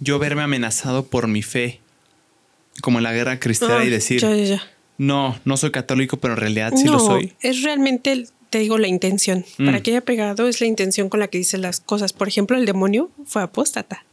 yo 0.00 0.18
verme 0.18 0.42
amenazado 0.42 1.06
por 1.06 1.28
mi 1.28 1.42
fe, 1.42 1.80
como 2.80 2.98
en 2.98 3.04
la 3.04 3.12
guerra 3.12 3.38
cristiana 3.38 3.84
y 3.84 3.88
ah, 3.88 3.90
decir, 3.90 4.60
no, 4.98 5.38
no 5.44 5.56
soy 5.56 5.70
católico, 5.70 6.18
pero 6.18 6.34
en 6.34 6.40
realidad 6.40 6.72
sí 6.76 6.88
lo 6.88 6.98
soy. 6.98 7.32
Es 7.40 7.62
realmente 7.62 8.26
te 8.52 8.58
digo 8.58 8.76
la 8.76 8.86
intención. 8.86 9.46
Para 9.56 9.78
mm. 9.78 9.82
que 9.82 9.90
haya 9.92 10.00
pegado 10.02 10.46
es 10.46 10.60
la 10.60 10.66
intención 10.66 11.08
con 11.08 11.20
la 11.20 11.28
que 11.28 11.38
dice 11.38 11.56
las 11.56 11.80
cosas. 11.80 12.12
Por 12.12 12.28
ejemplo, 12.28 12.58
el 12.58 12.66
demonio 12.66 13.10
fue 13.24 13.42
apóstata. 13.42 14.04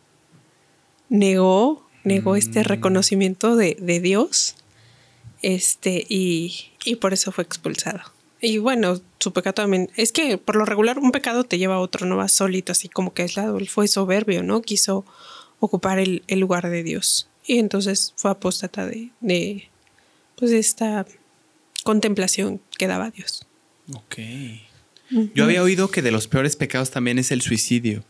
Negó, 1.10 1.86
negó 2.06 2.38
este 2.38 2.62
mm. 2.62 2.64
reconocimiento 2.64 3.58
de, 3.58 3.76
Dios 4.02 4.56
Este, 5.42 6.06
y, 6.08 6.72
y 6.86 6.96
por 6.96 7.12
eso 7.12 7.34
fue 7.34 7.44
expulsado. 7.44 8.00
Y 8.42 8.60
bueno, 8.60 9.02
su 9.20 9.34
pecado 9.34 9.56
también. 9.56 9.92
Es 9.98 10.14
que 10.14 10.38
por 10.38 10.56
lo 10.56 10.64
regular 10.64 11.00
un 11.00 11.12
pecado 11.12 11.44
te 11.44 11.58
lleva 11.58 11.76
a 11.76 11.80
otro, 11.80 12.08
no 12.08 12.16
va 12.16 12.30
solito, 12.30 12.72
así 12.72 12.88
como 12.88 13.14
que 13.14 13.24
aislado. 13.24 13.58
Él 13.58 13.68
fue 13.68 13.90
soberbio, 13.90 14.42
¿no? 14.42 14.62
Quiso 14.62 15.06
ocupar 15.60 16.00
el, 16.00 16.24
lugar 16.30 16.70
de 16.70 16.84
Dios. 16.84 17.28
Y 17.46 17.60
entonces 17.60 18.14
fue 18.16 18.32
apóstata 18.32 18.86
de, 18.86 19.10
de 19.20 19.70
pues 20.40 20.52
esta 20.52 21.06
contemplación 21.84 22.62
que 22.78 22.88
daba 22.88 23.12
Dios. 23.12 23.46
Ok. 23.94 24.16
Yo 25.34 25.44
había 25.44 25.64
oído 25.64 25.90
que 25.90 26.02
de 26.02 26.12
los 26.12 26.28
peores 26.28 26.56
pecados 26.56 26.92
también 26.92 27.20
es 27.20 27.32
el 27.32 27.42
suicidio. 27.42 28.04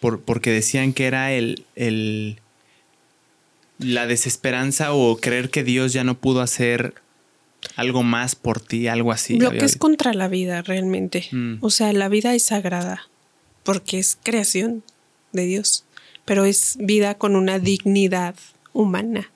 Por, 0.00 0.22
porque 0.22 0.50
decían 0.50 0.94
que 0.94 1.06
era 1.06 1.32
el, 1.32 1.64
el 1.76 2.40
la 3.78 4.06
desesperanza 4.06 4.92
o 4.92 5.18
creer 5.18 5.50
que 5.50 5.62
Dios 5.62 5.92
ya 5.92 6.04
no 6.04 6.18
pudo 6.18 6.40
hacer 6.40 6.94
algo 7.76 8.02
más 8.02 8.34
por 8.34 8.60
ti, 8.60 8.88
algo 8.88 9.12
así. 9.12 9.38
Lo 9.38 9.50
que 9.50 9.64
es 9.64 9.76
contra 9.76 10.14
la 10.14 10.28
vida 10.28 10.62
realmente. 10.62 11.28
Mm. 11.30 11.56
O 11.60 11.70
sea, 11.70 11.92
la 11.92 12.08
vida 12.08 12.34
es 12.34 12.46
sagrada 12.46 13.08
porque 13.62 13.98
es 13.98 14.18
creación 14.22 14.82
de 15.32 15.44
Dios, 15.44 15.84
pero 16.24 16.44
es 16.46 16.76
vida 16.80 17.16
con 17.16 17.36
una 17.36 17.58
dignidad 17.58 18.34
humana 18.72 19.30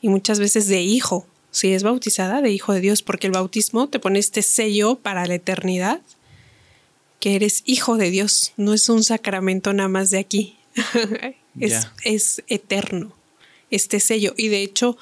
y 0.00 0.08
muchas 0.08 0.40
veces 0.40 0.68
de 0.68 0.80
hijo. 0.82 1.26
Si 1.50 1.72
es 1.72 1.82
bautizada, 1.82 2.42
de 2.42 2.50
hijo 2.50 2.72
de 2.72 2.80
Dios, 2.80 3.02
porque 3.02 3.26
el 3.26 3.32
bautismo 3.32 3.88
te 3.88 3.98
pone 3.98 4.18
este 4.18 4.42
sello 4.42 4.96
para 4.96 5.26
la 5.26 5.34
eternidad, 5.34 6.00
que 7.20 7.34
eres 7.34 7.62
hijo 7.64 7.96
de 7.96 8.10
Dios, 8.10 8.52
no 8.56 8.74
es 8.74 8.88
un 8.88 9.02
sacramento 9.02 9.72
nada 9.72 9.88
más 9.88 10.10
de 10.10 10.18
aquí, 10.18 10.56
es, 11.60 11.88
es, 12.04 12.42
eterno 12.46 13.12
este 13.70 14.00
sello. 14.00 14.34
Y 14.36 14.48
de 14.48 14.62
hecho, 14.62 14.96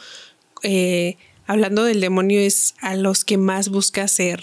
eh, 0.63 1.17
hablando 1.47 1.85
del 1.85 2.01
demonio, 2.01 2.41
es 2.41 2.75
a 2.81 2.97
los 2.97 3.25
que 3.25 3.37
más 3.37 3.69
busca 3.69 4.03
hacer 4.05 4.43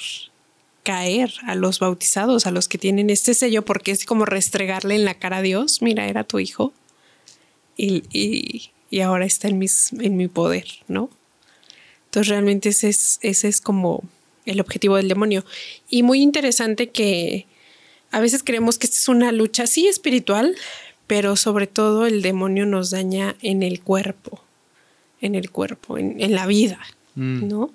caer, 0.84 1.34
a 1.48 1.56
los 1.56 1.80
bautizados, 1.80 2.46
a 2.46 2.52
los 2.52 2.68
que 2.68 2.78
tienen 2.78 3.10
este 3.10 3.34
sello, 3.34 3.64
porque 3.64 3.92
es 3.92 4.06
como 4.06 4.26
restregarle 4.26 4.96
en 4.96 5.06
la 5.06 5.16
cara 5.16 5.38
a 5.38 5.42
Dios, 5.42 5.82
mira, 5.82 6.08
era 6.08 6.26
tu 6.26 6.40
hijo, 6.40 6.74
y, 7.78 8.70
ahora 9.02 9.26
está 9.26 9.48
en, 9.48 9.58
mis, 9.58 9.92
en 9.94 10.18
mi 10.18 10.28
poder, 10.28 10.68
¿no? 10.88 11.10
Entonces 12.14 12.30
realmente 12.30 12.70
ese 12.70 12.90
es, 12.90 13.18
ese 13.24 13.48
es 13.48 13.60
como 13.60 14.04
el 14.46 14.62
objetivo 14.62 14.98
del 14.98 15.08
demonio. 15.08 15.44
Y 15.90 16.04
muy 16.04 16.22
interesante 16.22 16.92
que 16.92 17.48
a 18.12 18.20
veces 18.20 18.44
creemos 18.44 18.78
que 18.78 18.86
esta 18.86 19.00
es 19.00 19.08
una 19.08 19.32
lucha, 19.32 19.66
sí, 19.66 19.88
espiritual, 19.88 20.56
pero 21.08 21.36
sobre 21.36 21.66
todo 21.66 22.06
el 22.06 22.22
demonio 22.22 22.68
nos 22.68 22.92
daña 22.92 23.36
en 23.42 23.64
el 23.64 23.82
cuerpo, 23.82 24.44
en 25.22 25.34
el 25.34 25.50
cuerpo, 25.50 25.98
en, 25.98 26.36
la 26.36 26.46
vida, 26.46 26.80
mm. 27.16 27.48
¿no? 27.48 27.74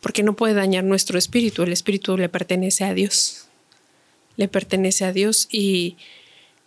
Porque 0.00 0.24
no 0.24 0.34
puede 0.34 0.54
dañar 0.54 0.82
nuestro 0.82 1.16
espíritu, 1.16 1.62
el 1.62 1.72
espíritu 1.72 2.16
le 2.16 2.28
pertenece 2.28 2.82
a 2.82 2.92
Dios, 2.92 3.46
le 4.36 4.48
pertenece 4.48 5.04
a 5.04 5.12
Dios 5.12 5.46
y, 5.52 5.96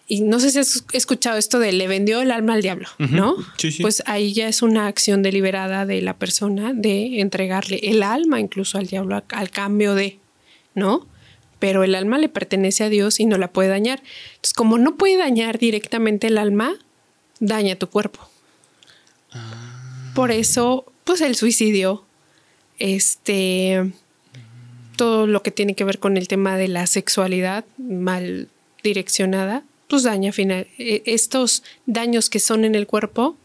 no 0.10 0.40
sé 0.40 0.52
si 0.52 0.60
has 0.60 0.84
escuchado 0.94 1.38
esto 1.38 1.60
de 1.60 1.72
le 1.72 1.88
vendió 1.88 2.22
el 2.22 2.32
alma 2.32 2.54
al 2.54 2.62
diablo, 2.62 2.88
¿no? 2.98 3.36
Sí, 3.58 3.72
sí. 3.72 3.82
Pues 3.82 4.02
ahí 4.08 4.34
ya 4.34 4.48
es 4.48 4.62
una 4.62 4.88
acción 4.88 5.22
deliberada 5.22 5.86
de 5.86 6.02
la 6.02 6.18
persona 6.18 6.74
de 6.74 7.22
entregarle 7.22 7.80
el 7.84 8.02
alma 8.02 8.40
incluso 8.40 8.78
al 8.78 8.88
diablo 8.88 9.24
al 9.30 9.50
cambio 9.52 9.94
de, 9.94 10.18
¿no? 10.74 11.08
pero 11.60 11.84
el 11.84 11.94
alma 11.94 12.18
le 12.18 12.30
pertenece 12.30 12.86
a 12.86 12.90
Dios 12.90 13.20
y 13.20 13.26
no 13.26 13.38
la 13.38 13.52
puede 13.52 13.70
dañar. 13.70 14.02
Entonces, 14.32 14.54
como 14.54 14.78
no 14.78 14.96
puede 14.96 15.18
dañar 15.18 15.60
directamente 15.60 16.28
el 16.28 16.38
alma, 16.38 16.76
daña 17.40 17.76
tu 17.76 17.88
cuerpo. 17.88 18.28
Ah. 19.32 20.12
Por 20.16 20.32
eso, 20.32 20.86
pues 21.04 21.22
el 21.22 21.36
suicidio, 21.36 22.06
este, 22.80 23.92
todo 24.96 25.28
lo 25.28 25.44
que 25.44 25.52
tiene 25.52 25.76
que 25.76 25.84
ver 25.84 26.00
con 26.00 26.18
el 26.18 26.28
tema 26.28 26.58
de 26.58 26.70
la 26.70 26.88
sexualidad 26.88 27.66
mal 27.78 28.48
direccionada, 28.82 29.64
pues 29.90 30.04
daña 30.04 30.32
final. 30.32 30.68
E, 30.78 31.02
estos 31.06 31.64
daños 31.86 32.30
que 32.30 32.40
son 32.40 32.64
en 32.64 32.76
el 32.76 32.88
cuerpo 32.88 33.36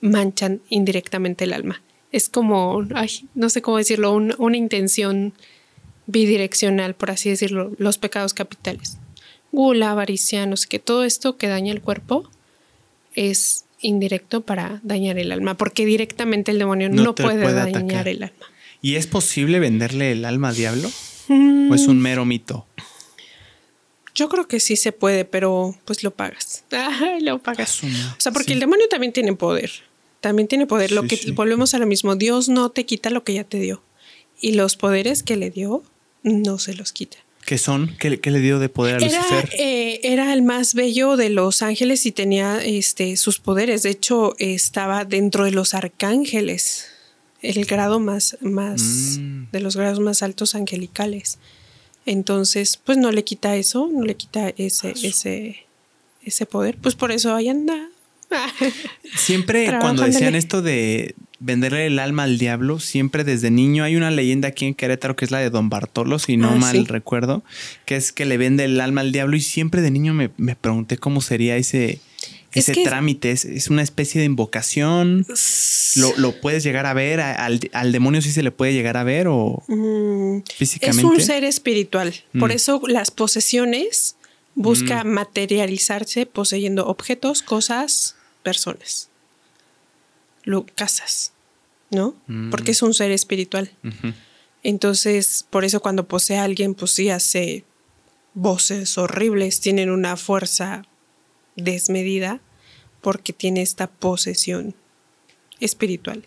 manchan 0.00 0.60
indirectamente 0.68 1.44
el 1.44 1.52
alma. 1.52 1.82
Es 2.12 2.28
como, 2.28 2.86
ay, 2.94 3.28
no 3.34 3.48
sé 3.50 3.60
cómo 3.62 3.78
decirlo, 3.78 4.12
una 4.12 4.56
intención 4.56 5.32
bidireccional, 6.06 6.94
por 6.94 7.10
así 7.10 7.28
decirlo, 7.30 7.72
los 7.78 7.98
pecados 7.98 8.32
capitales. 8.32 8.98
Gula, 9.50 9.90
avaricia, 9.90 10.46
no 10.46 10.56
sé 10.56 10.68
qué, 10.68 10.78
todo 10.78 11.04
esto 11.04 11.36
que 11.36 11.48
daña 11.48 11.72
el 11.72 11.80
cuerpo 11.80 12.30
es 13.14 13.64
indirecto 13.80 14.42
para 14.42 14.80
dañar 14.82 15.18
el 15.18 15.32
alma, 15.32 15.56
porque 15.56 15.84
directamente 15.84 16.50
el 16.50 16.58
demonio 16.58 16.88
no, 16.88 17.14
puede, 17.14 17.52
dañar 17.52 18.08
el 18.08 18.22
alma. 18.22 18.46
¿Y 18.80 18.94
es 18.94 19.06
posible 19.06 19.58
venderle 19.58 20.12
el 20.12 20.24
alma 20.24 20.50
al 20.50 20.56
diablo? 20.56 20.88
¿O 21.28 21.74
es 21.74 21.86
un 21.88 22.00
mero 22.00 22.24
mito? 22.24 22.67
Yo 24.18 24.28
creo 24.28 24.48
que 24.48 24.58
sí 24.58 24.74
se 24.74 24.90
puede, 24.90 25.24
pero 25.24 25.76
pues 25.84 26.02
lo 26.02 26.10
pagas. 26.10 26.64
lo 27.20 27.38
pagas. 27.38 27.84
o 27.84 28.20
sea, 28.20 28.32
porque 28.32 28.52
el 28.52 28.58
demonio 28.58 28.88
también 28.88 29.12
tiene 29.12 29.32
poder. 29.34 29.70
También 30.20 30.48
tiene 30.48 30.66
poder. 30.66 30.90
lo 30.90 31.04
que 31.04 31.20
volvemos 31.34 31.72
a 31.74 31.78
lo 31.78 31.86
mismo. 31.86 32.16
Dios 32.16 32.48
no 32.48 32.70
te 32.70 32.84
quita 32.84 33.10
lo 33.10 33.22
que 33.22 33.34
ya 33.34 33.44
te 33.44 33.60
dio. 33.60 33.80
Y 34.40 34.54
los 34.54 34.74
poderes 34.74 35.22
que 35.22 35.36
le 35.36 35.50
dio 35.50 35.84
no 36.24 36.58
se 36.58 36.74
los 36.74 36.90
quita. 36.90 37.18
¿Qué 37.46 37.58
son? 37.58 37.96
¿Qué, 38.00 38.10
le 38.10 38.40
dio 38.40 38.58
de 38.58 38.68
poder 38.68 38.96
a 38.96 38.98
Lucifer? 38.98 39.50
Eh, 39.56 40.00
era 40.02 40.32
el 40.32 40.42
más 40.42 40.74
bello 40.74 41.16
de 41.16 41.30
los 41.30 41.62
ángeles 41.62 42.04
y 42.04 42.10
tenía 42.10 42.60
este, 42.64 43.16
sus 43.16 43.38
poderes. 43.38 43.84
De 43.84 43.90
hecho, 43.90 44.34
estaba 44.38 45.04
dentro 45.04 45.44
de 45.44 45.52
los 45.52 45.74
arcángeles, 45.74 46.86
el 47.40 47.64
grado 47.66 48.00
más, 48.00 48.36
más 48.40 48.82
mm. 49.20 49.52
de 49.52 49.60
los 49.60 49.76
grados 49.76 50.00
más 50.00 50.24
altos 50.24 50.56
angelicales. 50.56 51.38
Entonces, 52.06 52.78
pues 52.82 52.98
no 52.98 53.10
le 53.12 53.24
quita 53.24 53.56
eso, 53.56 53.88
no 53.92 54.04
le 54.04 54.16
quita 54.16 54.50
ese, 54.56 54.92
ese, 55.02 55.66
ese 56.22 56.46
poder. 56.46 56.76
Pues 56.76 56.94
por 56.94 57.12
eso 57.12 57.34
ahí 57.34 57.48
anda. 57.48 57.88
Siempre 59.14 59.78
cuando 59.80 60.02
decían 60.04 60.34
esto 60.34 60.62
de, 60.62 61.14
venderle 61.40 61.86
el 61.86 61.98
alma 61.98 62.24
al 62.24 62.38
diablo, 62.38 62.80
siempre 62.80 63.24
desde 63.24 63.50
niño. 63.50 63.84
Hay 63.84 63.96
una 63.96 64.10
leyenda 64.10 64.48
aquí 64.48 64.66
en 64.66 64.74
Querétaro 64.74 65.16
que 65.16 65.24
es 65.24 65.30
la 65.30 65.38
de 65.38 65.50
Don 65.50 65.68
Bartolo, 65.68 66.18
si 66.18 66.36
no 66.36 66.50
ah, 66.50 66.56
mal 66.56 66.86
recuerdo, 66.86 67.42
que 67.84 67.96
es 67.96 68.12
que 68.12 68.24
le 68.24 68.36
vende 68.36 68.64
el 68.64 68.80
alma 68.80 69.02
al 69.02 69.12
diablo 69.12 69.36
y 69.36 69.40
siempre 69.40 69.82
de 69.82 69.90
niño 69.90 70.14
me, 70.14 70.28
pregunté 70.56 70.98
cómo 70.98 71.20
sería 71.20 71.56
ese, 71.56 72.00
ese 72.52 72.74
trámite. 72.84 73.30
Es, 73.30 73.68
una 73.68 73.82
especie 73.82 74.20
de 74.20 74.26
invocación. 74.26 75.26
Lo, 76.16 76.40
puedes 76.40 76.62
llegar 76.62 76.86
a 76.86 76.94
ver? 76.94 77.20
Al, 77.20 77.92
demonio 77.92 78.22
sí 78.22 78.32
se 78.32 78.42
le 78.42 78.50
puede 78.50 78.72
llegar 78.72 78.96
a 78.96 79.04
ver 79.04 79.28
o 79.28 79.62
mm, 79.68 80.40
físicamente? 80.56 81.02
Es 81.02 81.04
un 81.04 81.20
ser 81.20 81.44
espiritual. 81.44 82.14
Por 82.38 82.50
mm. 82.50 82.52
eso 82.52 82.82
las 82.86 83.10
posesiones 83.10 84.16
busca 84.54 85.04
mm. 85.04 85.08
materializarse 85.08 86.26
poseyendo 86.26 86.86
objetos, 86.86 87.42
cosas, 87.42 88.16
personas 88.42 89.08
lo 90.48 90.64
casas, 90.64 91.32
¿no? 91.90 92.16
Mm. 92.26 92.48
Porque 92.48 92.70
es 92.70 92.80
un 92.80 92.94
ser 92.94 93.12
espiritual. 93.12 93.70
Entonces, 94.62 95.44
por 95.50 95.66
eso 95.66 95.80
cuando 95.80 96.08
posee 96.08 96.38
a 96.38 96.44
alguien, 96.44 96.74
pues 96.74 96.92
sí 96.92 97.10
hace 97.10 97.64
voces 98.32 98.96
horribles, 98.96 99.60
tienen 99.60 99.90
una 99.90 100.16
fuerza 100.16 100.86
desmedida 101.58 102.40
porque 103.02 103.32
tiene 103.32 103.60
esta 103.60 103.86
posesión 103.86 104.74
espiritual. 105.60 106.24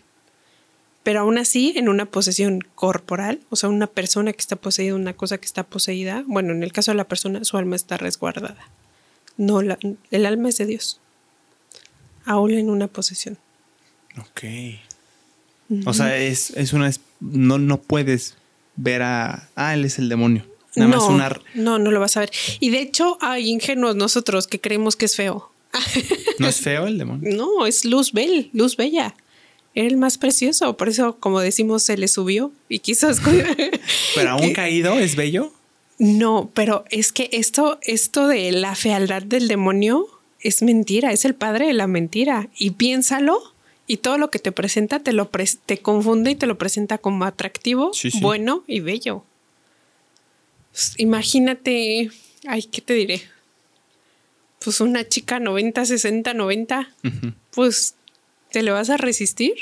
Pero 1.02 1.20
aún 1.20 1.38
así, 1.38 1.72
en 1.76 1.88
una 1.88 2.06
posesión 2.06 2.60
corporal, 2.76 3.40
o 3.50 3.56
sea, 3.56 3.68
una 3.68 3.88
persona 3.88 4.32
que 4.32 4.40
está 4.40 4.54
poseída, 4.54 4.94
una 4.94 5.14
cosa 5.14 5.38
que 5.38 5.46
está 5.46 5.64
poseída, 5.64 6.22
bueno, 6.28 6.52
en 6.52 6.62
el 6.62 6.72
caso 6.72 6.92
de 6.92 6.96
la 6.96 7.08
persona, 7.08 7.44
su 7.44 7.56
alma 7.56 7.74
está 7.74 7.96
resguardada. 7.96 8.68
No, 9.36 9.60
el 9.60 10.26
alma 10.26 10.48
es 10.48 10.58
de 10.58 10.66
Dios. 10.66 11.00
Aún 12.24 12.52
en 12.52 12.70
una 12.70 12.86
posesión. 12.86 13.36
Ok. 14.18 14.44
O 15.86 15.94
sea, 15.94 16.16
es, 16.18 16.50
es 16.50 16.72
una. 16.72 16.90
No, 17.18 17.58
no 17.58 17.80
puedes 17.80 18.36
ver 18.76 19.02
a. 19.02 19.48
Ah, 19.56 19.74
él 19.74 19.84
es 19.84 19.98
el 19.98 20.08
demonio. 20.08 20.46
Nada 20.74 20.90
no, 20.90 20.96
más 20.96 21.08
una. 21.08 21.40
No, 21.54 21.78
no 21.78 21.90
lo 21.90 22.00
vas 22.00 22.16
a 22.16 22.20
ver. 22.20 22.30
Y 22.60 22.70
de 22.70 22.80
hecho, 22.80 23.18
hay 23.20 23.50
ingenuos 23.50 23.96
nosotros 23.96 24.46
que 24.46 24.60
creemos 24.60 24.96
que 24.96 25.06
es 25.06 25.16
feo. 25.16 25.50
¿No 26.38 26.48
es 26.48 26.60
feo 26.60 26.86
el 26.86 26.98
demonio? 26.98 27.34
No, 27.34 27.66
es 27.66 27.84
luz 27.84 28.12
bel, 28.12 28.50
luz 28.52 28.76
bella. 28.76 29.14
Era 29.74 29.88
el 29.88 29.96
más 29.96 30.18
precioso. 30.18 30.76
Por 30.76 30.88
eso, 30.88 31.16
como 31.18 31.40
decimos, 31.40 31.82
se 31.82 31.96
le 31.96 32.08
subió 32.08 32.52
y 32.68 32.80
quiso 32.80 33.08
¿Pero 34.14 34.30
aún 34.30 34.52
caído 34.52 34.98
es 34.98 35.16
bello? 35.16 35.52
No, 35.98 36.50
pero 36.52 36.84
es 36.90 37.12
que 37.12 37.28
esto, 37.32 37.78
esto 37.82 38.26
de 38.26 38.50
la 38.52 38.74
fealdad 38.74 39.22
del 39.22 39.48
demonio 39.48 40.08
es 40.40 40.62
mentira, 40.62 41.12
es 41.12 41.24
el 41.24 41.34
padre 41.34 41.68
de 41.68 41.74
la 41.74 41.86
mentira. 41.86 42.48
Y 42.56 42.72
piénsalo 42.72 43.40
y 43.86 43.98
todo 43.98 44.18
lo 44.18 44.30
que 44.30 44.38
te 44.38 44.52
presenta 44.52 45.00
te 45.00 45.12
lo 45.12 45.30
te 45.66 45.78
confunde 45.78 46.32
y 46.32 46.34
te 46.34 46.46
lo 46.46 46.58
presenta 46.58 46.98
como 46.98 47.24
atractivo, 47.24 47.92
bueno 48.20 48.64
y 48.66 48.80
bello. 48.80 49.24
Pues, 50.72 50.94
imagínate, 50.96 52.10
ay, 52.46 52.62
¿qué 52.64 52.80
te 52.80 52.94
diré? 52.94 53.22
Pues 54.64 54.80
una 54.80 55.08
chica 55.08 55.38
90, 55.38 55.84
60, 55.84 56.34
90, 56.34 56.94
pues 57.50 57.94
te 58.50 58.62
le 58.62 58.70
vas 58.70 58.90
a 58.90 58.96
resistir. 58.96 59.54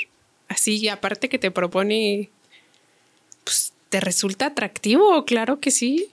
Así, 0.47 0.87
aparte 0.89 1.29
que 1.29 1.39
te 1.39 1.51
propone 1.51 2.29
¿te 3.91 3.99
resulta 3.99 4.47
atractivo? 4.47 5.25
Claro 5.25 5.59
que 5.59 5.69
sí. 5.69 6.07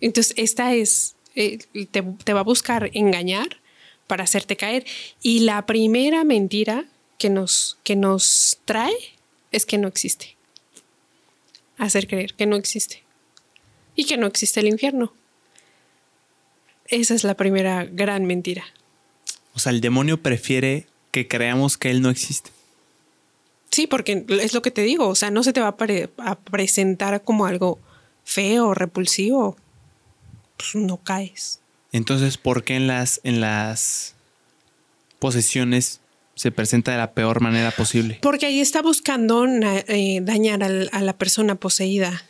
Entonces, 0.00 0.34
esta 0.36 0.74
es, 0.74 1.14
eh, 1.34 1.58
te, 1.90 2.02
te, 2.02 2.32
va 2.34 2.40
a 2.40 2.42
buscar 2.42 2.90
engañar 2.92 3.60
para 4.06 4.24
hacerte 4.24 4.56
caer. 4.56 4.84
Y 5.22 5.40
la 5.40 5.64
primera 5.64 6.24
mentira 6.24 6.84
que 7.16 7.30
nos, 7.30 7.78
que 7.84 7.96
nos 7.96 8.58
trae 8.64 8.96
es 9.52 9.64
que 9.64 9.78
no 9.78 9.88
existe. 9.88 10.36
Hacer 11.78 12.08
creer 12.08 12.34
que 12.34 12.46
no 12.46 12.56
existe. 12.56 13.05
Y 13.96 14.04
que 14.04 14.16
no 14.16 14.26
existe 14.26 14.60
el 14.60 14.68
infierno. 14.68 15.12
Esa 16.88 17.14
es 17.14 17.24
la 17.24 17.34
primera 17.34 17.84
gran 17.84 18.24
mentira. 18.26 18.64
O 19.54 19.58
sea, 19.58 19.72
el 19.72 19.80
demonio 19.80 20.22
prefiere 20.22 20.86
que 21.10 21.26
creamos 21.26 21.78
que 21.78 21.90
él 21.90 22.02
no 22.02 22.10
existe. 22.10 22.50
Sí, 23.70 23.86
porque 23.86 24.24
es 24.28 24.54
lo 24.54 24.62
que 24.62 24.70
te 24.70 24.82
digo, 24.82 25.08
o 25.08 25.14
sea, 25.14 25.30
no 25.30 25.42
se 25.42 25.52
te 25.52 25.60
va 25.60 25.76
a, 26.18 26.38
presentar 26.38 27.22
como 27.24 27.46
algo 27.46 27.78
feo, 28.24 28.74
repulsivo. 28.74 29.56
Pues 30.56 30.74
no 30.76 30.98
caes. 30.98 31.60
Entonces, 31.92 32.38
¿por 32.38 32.64
qué 32.64 32.76
en 32.76 32.86
las, 32.86 33.20
en 33.24 33.40
las 33.40 34.14
posesiones 35.18 36.00
se 36.34 36.50
presenta 36.52 36.92
de 36.92 36.98
la 36.98 37.12
peor 37.12 37.40
manera 37.40 37.70
posible? 37.70 38.18
Porque 38.22 38.46
ahí 38.46 38.60
está 38.60 38.82
buscando 38.82 39.46
eh, 39.46 40.20
dañar 40.22 40.62
a 40.62 41.00
la 41.00 41.18
persona 41.18 41.56
poseída. 41.56 42.24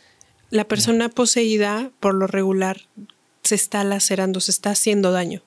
La 0.49 0.67
persona 0.67 1.09
poseída, 1.09 1.91
por 1.99 2.15
lo 2.15 2.27
regular, 2.27 2.81
se 3.43 3.55
está 3.55 3.83
lacerando, 3.83 4.39
se 4.39 4.51
está 4.51 4.71
haciendo 4.71 5.11
daño. 5.11 5.41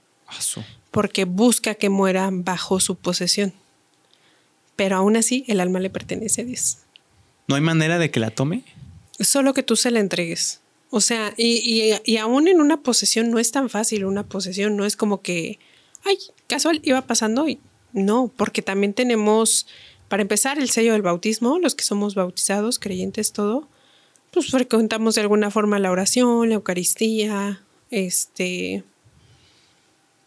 Porque 0.91 1.25
busca 1.25 1.75
que 1.75 1.89
muera 1.89 2.29
bajo 2.33 2.81
su 2.81 2.97
posesión. 2.97 3.53
Pero 4.77 4.97
aún 4.97 5.17
así, 5.17 5.45
el 5.49 5.61
alma 5.61 5.81
le 5.81 5.91
pertenece 5.91 6.43
a 6.43 6.45
Dios. 6.45 6.79
¿No 7.47 7.57
hay 7.57 7.63
manera 7.63 7.99
de 7.99 8.11
que 8.11 8.21
la 8.21 8.31
tome? 8.31 8.65
Solo 9.19 9.55
que 9.55 9.63
tú 9.63 9.77
se 9.77 9.91
la 9.91 10.01
entregues. 10.01 10.61
O 10.91 11.01
sea, 11.01 11.35
y, 11.37 11.95
y, 12.05 12.17
aún 12.17 12.49
en 12.49 12.61
una 12.61 12.83
posesión 12.83 13.31
no 13.31 13.39
es 13.39 13.53
tan 13.53 13.71
fácil 13.71 14.05
una 14.05 14.27
posesión, 14.27 14.77
no 14.77 14.85
es 14.85 14.97
como 14.97 15.23
que, 15.23 15.61
ay, 16.05 16.19
casual, 16.49 16.81
iba 16.83 17.01
pasando 17.03 17.49
y 17.49 17.61
no, 17.93 18.33
porque 18.37 18.61
también 18.61 18.93
tenemos, 18.93 19.69
para 20.09 20.23
empezar, 20.23 20.59
el 20.59 20.69
sello 20.69 20.93
del 20.93 21.03
bautismo, 21.03 21.61
los 21.61 21.77
que 21.77 21.85
somos 21.85 22.17
bautizados, 22.17 22.81
creyentes, 22.81 23.33
todo, 23.33 23.69
pues 24.31 24.51
frecuentamos 24.51 25.15
de 25.15 25.23
alguna 25.23 25.51
forma 25.51 25.79
la 25.79 25.91
oración, 25.91 26.49
la 26.49 26.55
Eucaristía, 26.57 27.63
este, 27.91 28.85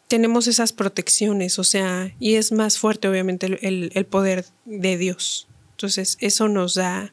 tenemos 0.08 0.48
esas 0.48 0.74
protecciones, 0.74 1.58
o 1.58 1.64
sea, 1.64 2.14
y 2.20 2.36
es 2.36 2.52
más 2.52 2.78
fuerte 2.78 3.08
obviamente 3.08 3.58
el, 3.62 4.06
poder 4.06 4.46
de 4.66 4.98
Dios. 4.98 5.48
Entonces, 5.72 6.18
eso 6.20 6.48
nos 6.48 6.76
da, 6.76 7.12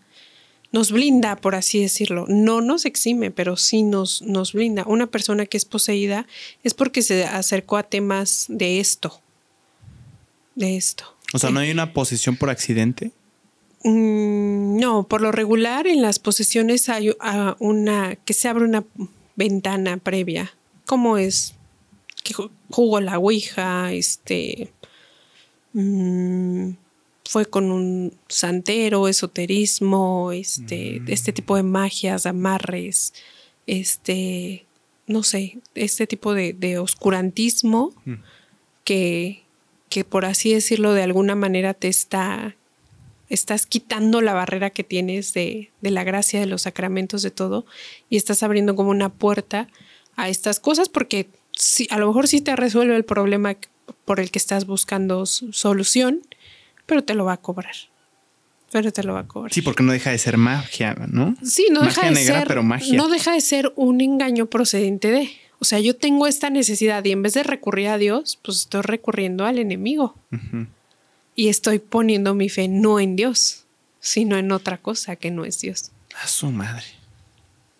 nos 0.72 0.92
blinda, 0.92 1.36
por 1.36 1.54
así 1.54 1.80
decirlo. 1.80 2.26
No 2.28 2.60
nos 2.60 2.84
exime, 2.84 3.30
pero 3.30 3.56
sí 3.56 3.82
nos, 3.82 4.22
nos 4.22 4.52
blinda. 4.52 4.84
Una 4.86 5.06
persona 5.06 5.46
que 5.46 5.56
es 5.56 5.64
poseída 5.64 6.26
es 6.62 6.74
porque 6.74 7.02
se 7.02 7.24
acercó 7.24 7.78
a 7.78 7.84
temas 7.84 8.46
de 8.48 8.80
esto. 8.80 9.20
De 10.54 10.76
esto. 10.76 11.16
O 11.32 11.38
sea, 11.38 11.50
¿no 11.50 11.60
hay 11.60 11.70
una 11.70 11.92
posesión 11.92 12.36
por 12.36 12.50
accidente? 12.50 13.12
Mm, 13.82 14.78
no, 14.78 15.04
por 15.08 15.22
lo 15.22 15.32
regular 15.32 15.86
en 15.86 16.02
las 16.02 16.18
posesiones 16.18 16.88
hay 16.88 17.12
una 17.58 18.16
que 18.16 18.34
se 18.34 18.48
abre 18.48 18.64
una 18.64 18.84
ventana 19.36 19.96
previa. 19.96 20.52
¿Cómo 20.86 21.16
es? 21.16 21.54
Que 22.22 22.34
jugó 22.68 23.00
la 23.00 23.18
Ouija, 23.18 23.92
este. 23.92 24.72
Mm, 25.72 26.72
fue 27.30 27.46
con 27.46 27.70
un 27.70 28.12
santero, 28.28 29.06
esoterismo, 29.06 30.32
este, 30.32 31.00
mm. 31.00 31.04
este 31.08 31.32
tipo 31.32 31.54
de 31.54 31.62
magias, 31.62 32.26
amarres, 32.26 33.14
este, 33.68 34.66
no 35.06 35.22
sé, 35.22 35.58
este 35.76 36.08
tipo 36.08 36.34
de, 36.34 36.78
oscurantismo 36.78 37.94
que, 38.82 39.44
que, 39.88 40.04
por 40.04 40.24
así 40.24 40.52
decirlo, 40.52 40.92
de 40.92 41.04
alguna 41.04 41.36
manera 41.36 41.72
te 41.72 41.86
está 41.86 42.56
estás 43.30 43.64
quitando 43.64 44.20
la 44.20 44.34
barrera 44.34 44.70
que 44.70 44.84
tienes 44.84 45.32
de, 45.32 45.70
la 45.80 46.04
gracia, 46.04 46.40
de 46.40 46.46
los 46.46 46.62
sacramentos, 46.62 47.22
de 47.22 47.30
todo, 47.30 47.64
y 48.10 48.16
estás 48.16 48.42
abriendo 48.42 48.76
como 48.76 48.90
una 48.90 49.08
puerta 49.08 49.68
a 50.16 50.28
estas 50.28 50.60
cosas 50.60 50.88
porque 50.88 51.30
si, 51.52 51.86
a 51.90 51.98
lo 51.98 52.08
mejor 52.08 52.28
sí 52.28 52.40
te 52.40 52.54
resuelve 52.56 52.96
el 52.96 53.04
problema 53.04 53.56
por 54.04 54.20
el 54.20 54.30
que 54.30 54.38
estás 54.38 54.66
buscando 54.66 55.24
solución, 55.24 56.20
pero 56.86 57.04
te 57.04 57.14
lo 57.14 57.24
va 57.24 57.34
a 57.34 57.36
cobrar. 57.38 57.74
Pero 58.72 58.92
te 58.92 59.02
lo 59.02 59.14
va 59.14 59.20
a 59.20 59.26
cobrar. 59.26 59.52
Sí, 59.52 59.62
porque 59.62 59.82
no 59.82 59.92
deja 59.92 60.10
de 60.10 60.18
ser 60.18 60.36
magia, 60.36 60.94
¿no? 61.08 61.34
Sí, 61.42 61.66
no 61.72 61.82
deja 61.82 62.08
de 62.08 62.16
ser. 62.16 62.46
Pero 62.46 62.62
magia. 62.62 62.96
No 62.96 63.08
deja 63.08 63.32
de 63.32 63.40
ser 63.40 63.72
un 63.74 64.00
engaño 64.00 64.46
procedente 64.46 65.10
de. 65.10 65.28
O 65.58 65.64
sea, 65.64 65.80
yo 65.80 65.96
tengo 65.96 66.28
esta 66.28 66.50
necesidad 66.50 67.04
y 67.04 67.10
en 67.10 67.22
vez 67.22 67.34
de 67.34 67.42
recurrir 67.42 67.88
a 67.88 67.98
Dios, 67.98 68.38
pues 68.42 68.58
estoy 68.58 68.82
recurriendo 68.82 69.44
al 69.44 69.58
enemigo 69.58 70.14
y 71.40 71.48
estoy 71.48 71.78
poniendo 71.78 72.34
mi 72.34 72.50
fe 72.50 72.68
no 72.68 73.00
en 73.00 73.16
Dios, 73.16 73.64
sino 73.98 74.36
en 74.36 74.52
otra 74.52 74.76
cosa 74.76 75.16
que 75.16 75.30
no 75.30 75.46
es 75.46 75.58
Dios. 75.58 75.90
A 76.22 76.28
su 76.28 76.50
madre. 76.50 76.84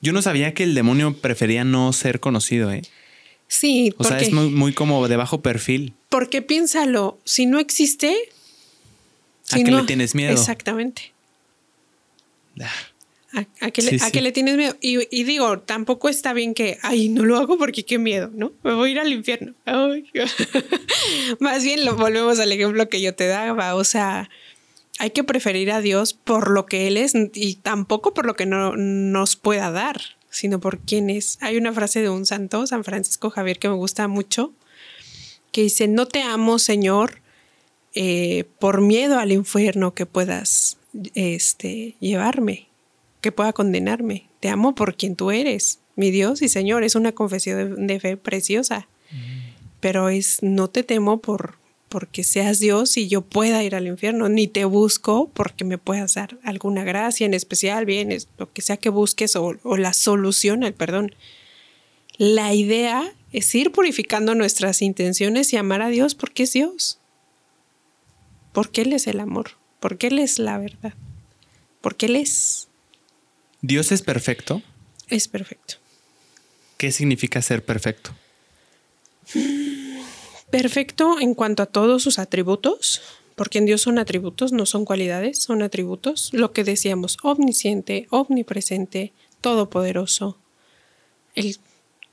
Yo 0.00 0.14
no 0.14 0.22
sabía 0.22 0.54
que 0.54 0.62
el 0.62 0.74
demonio 0.74 1.14
prefería 1.14 1.62
no 1.62 1.92
ser 1.92 2.20
conocido, 2.20 2.72
¿eh? 2.72 2.80
Sí, 3.48 3.92
o 3.98 4.04
sea, 4.04 4.18
es 4.18 4.32
muy, 4.32 4.72
como 4.72 5.06
de 5.08 5.16
bajo 5.16 5.42
perfil. 5.42 5.92
Porque 6.08 6.40
piénsalo, 6.40 7.18
si 7.24 7.44
no 7.44 7.58
existe. 7.58 8.16
¿A 9.50 9.56
qué 9.56 9.70
le 9.70 9.82
tienes 9.82 10.14
miedo? 10.14 10.32
Exactamente. 10.32 11.12
Ah. 12.62 12.70
¿A, 13.32 13.70
qué, 13.70 13.82
le, 14.23 14.32
tienes 14.32 14.57
miedo? 14.57 14.77
Y, 14.81 15.23
digo, 15.23 15.61
tampoco 15.61 16.09
está 16.09 16.32
bien 16.32 16.52
que, 16.52 16.78
ay, 16.82 17.09
no 17.09 17.24
lo 17.24 17.36
hago 17.39 17.59
porque 17.59 17.85
qué 17.85 17.97
miedo, 17.97 18.28
¿no? 18.35 18.52
Me 18.65 18.74
voy 18.74 18.89
a 18.89 18.93
ir 18.93 18.98
al 18.98 19.12
infierno. 19.12 19.55
Más 21.39 21.62
bien 21.62 21.85
lo 21.85 21.94
volvemos 21.94 22.40
al 22.40 22.51
ejemplo 22.51 22.89
que 22.89 23.01
yo 23.01 23.15
te 23.15 23.28
daba. 23.28 23.77
O 23.77 23.85
sea, 23.85 24.28
hay 24.98 25.11
que 25.11 25.23
preferir 25.23 25.70
a 25.70 25.81
Dios 25.81 26.12
por 26.12 26.51
lo 26.51 26.66
que 26.66 26.89
Él 26.89 26.97
es 26.97 27.12
y 27.35 27.55
tampoco 27.55 28.15
por 28.15 28.27
lo 28.27 28.35
que 28.35 28.47
no 28.47 28.74
nos 28.77 29.36
pueda 29.36 29.70
dar, 29.70 30.01
sino 30.28 30.59
por 30.59 30.81
quién 30.81 31.09
es. 31.09 31.39
Hay 31.40 31.57
una 31.57 31.73
frase 31.73 32.02
de 32.02 32.09
un 32.09 32.27
santo, 32.27 32.66
San 32.66 32.82
Francisco 32.82 33.31
Javier, 33.31 33.61
que 33.61 33.69
me 33.69 33.77
gusta 33.77 34.09
mucho, 34.09 34.52
que 35.52 35.62
dice, 35.62 35.86
no 35.86 36.07
te 36.07 36.23
amo, 36.23 36.59
Señor, 36.59 37.20
eh, 37.94 38.44
por 38.59 38.81
miedo 38.81 39.20
al 39.20 39.31
infierno 39.31 39.94
que 39.94 40.07
puedas 40.07 40.78
este, 41.15 41.94
llevarme 42.01 42.69
que 43.20 43.32
pueda 43.32 43.52
condenarme. 43.52 44.28
Te 44.40 44.48
amo 44.48 44.74
por 44.74 44.97
quien 44.97 45.16
tú 45.16 45.30
eres, 45.30 45.80
mi 45.97 46.10
Dios 46.10 46.42
y 46.42 46.48
Señor. 46.48 46.84
Es 46.84 46.94
una 46.94 47.12
confesión 47.12 47.86
de, 47.86 48.01
fe 48.01 48.16
preciosa. 48.16 48.88
Pero 49.80 50.09
es, 50.09 50.42
no 50.42 50.68
te 50.68 50.82
temo 50.82 51.20
por 51.20 51.60
porque 51.88 52.22
seas 52.22 52.60
Dios 52.60 52.97
y 52.97 53.09
yo 53.09 53.20
pueda 53.20 53.64
ir 53.64 53.74
al 53.74 53.88
infierno, 53.88 54.28
ni 54.28 54.47
te 54.47 54.64
busco 54.64 55.28
porque 55.34 55.64
me 55.64 55.76
puedas 55.76 56.14
dar 56.14 56.38
alguna 56.44 56.84
gracia 56.84 57.26
en 57.26 57.34
especial, 57.34 57.84
bien, 57.84 58.16
lo 58.38 58.52
que 58.52 58.62
sea 58.62 58.76
que 58.76 58.90
busques 58.90 59.34
o, 59.34 59.59
o 59.64 59.76
la 59.76 59.92
solución 59.92 60.62
al 60.62 60.72
perdón. 60.72 61.12
La 62.16 62.55
idea 62.55 63.12
es 63.32 63.52
ir 63.56 63.72
purificando 63.72 64.36
nuestras 64.36 64.82
intenciones 64.82 65.52
y 65.52 65.56
amar 65.56 65.82
a 65.82 65.88
Dios 65.88 66.14
porque 66.14 66.44
es 66.44 66.52
Dios. 66.52 67.01
Porque 68.52 68.82
Él 68.82 68.92
es 68.92 69.09
el 69.09 69.18
amor, 69.18 69.52
porque 69.80 70.06
Él 70.06 70.20
es 70.20 70.38
la 70.38 70.59
verdad, 70.59 70.94
porque 71.80 72.06
Él 72.06 72.16
es 72.16 72.69
¿Dios 73.62 73.92
es 73.92 74.02
perfecto? 74.02 74.62
Es 75.08 75.28
perfecto. 75.28 75.74
¿Qué 76.78 76.92
significa 76.92 77.42
ser 77.42 77.62
perfecto? 77.64 78.12
Perfecto 80.50 81.20
en 81.20 81.34
cuanto 81.34 81.62
a 81.62 81.66
todos 81.66 82.02
sus 82.02 82.18
atributos, 82.18 83.02
porque 83.36 83.58
en 83.58 83.66
Dios 83.66 83.82
son 83.82 83.98
atributos, 83.98 84.52
no 84.52 84.64
son 84.66 84.84
cualidades, 84.84 85.42
son 85.42 85.62
atributos. 85.62 86.30
Lo 86.32 86.52
que 86.52 86.64
decíamos, 86.64 87.18
omnisciente, 87.22 88.06
omnipresente, 88.10 89.12
todopoderoso. 89.40 90.38
Él 91.34 91.58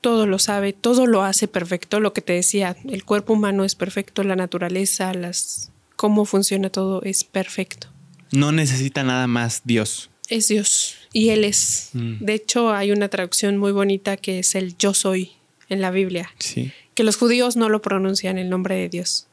todo 0.00 0.26
lo 0.26 0.38
sabe, 0.38 0.72
todo 0.72 1.06
lo 1.06 1.22
hace 1.22 1.48
perfecto. 1.48 1.98
Lo 1.98 2.12
que 2.12 2.20
te 2.20 2.34
decía, 2.34 2.76
el 2.88 3.04
cuerpo 3.04 3.32
humano 3.32 3.64
es 3.64 3.74
perfecto, 3.74 4.22
la 4.22 4.36
naturaleza, 4.36 5.14
las 5.14 5.72
cómo 5.96 6.26
funciona 6.26 6.70
todo 6.70 7.02
es 7.02 7.24
perfecto. 7.24 7.88
No 8.32 8.52
necesita 8.52 9.02
nada 9.02 9.26
más 9.26 9.62
Dios 9.64 10.10
es 10.28 10.48
Dios 10.48 10.96
y 11.12 11.30
Él 11.30 11.44
es. 11.44 11.90
Mm. 11.92 12.24
De 12.24 12.34
hecho, 12.34 12.72
hay 12.72 12.92
una 12.92 13.08
traducción 13.08 13.56
muy 13.56 13.72
bonita 13.72 14.16
que 14.16 14.40
es 14.40 14.54
el 14.54 14.76
yo 14.76 14.94
soy 14.94 15.32
en 15.68 15.80
la 15.80 15.90
Biblia. 15.90 16.30
Sí. 16.38 16.72
Que 16.94 17.04
los 17.04 17.16
judíos 17.16 17.56
no 17.56 17.68
lo 17.68 17.82
pronuncian 17.82 18.38
el 18.38 18.48
nombre 18.48 18.76
de 18.76 18.88
Dios. 18.88 19.26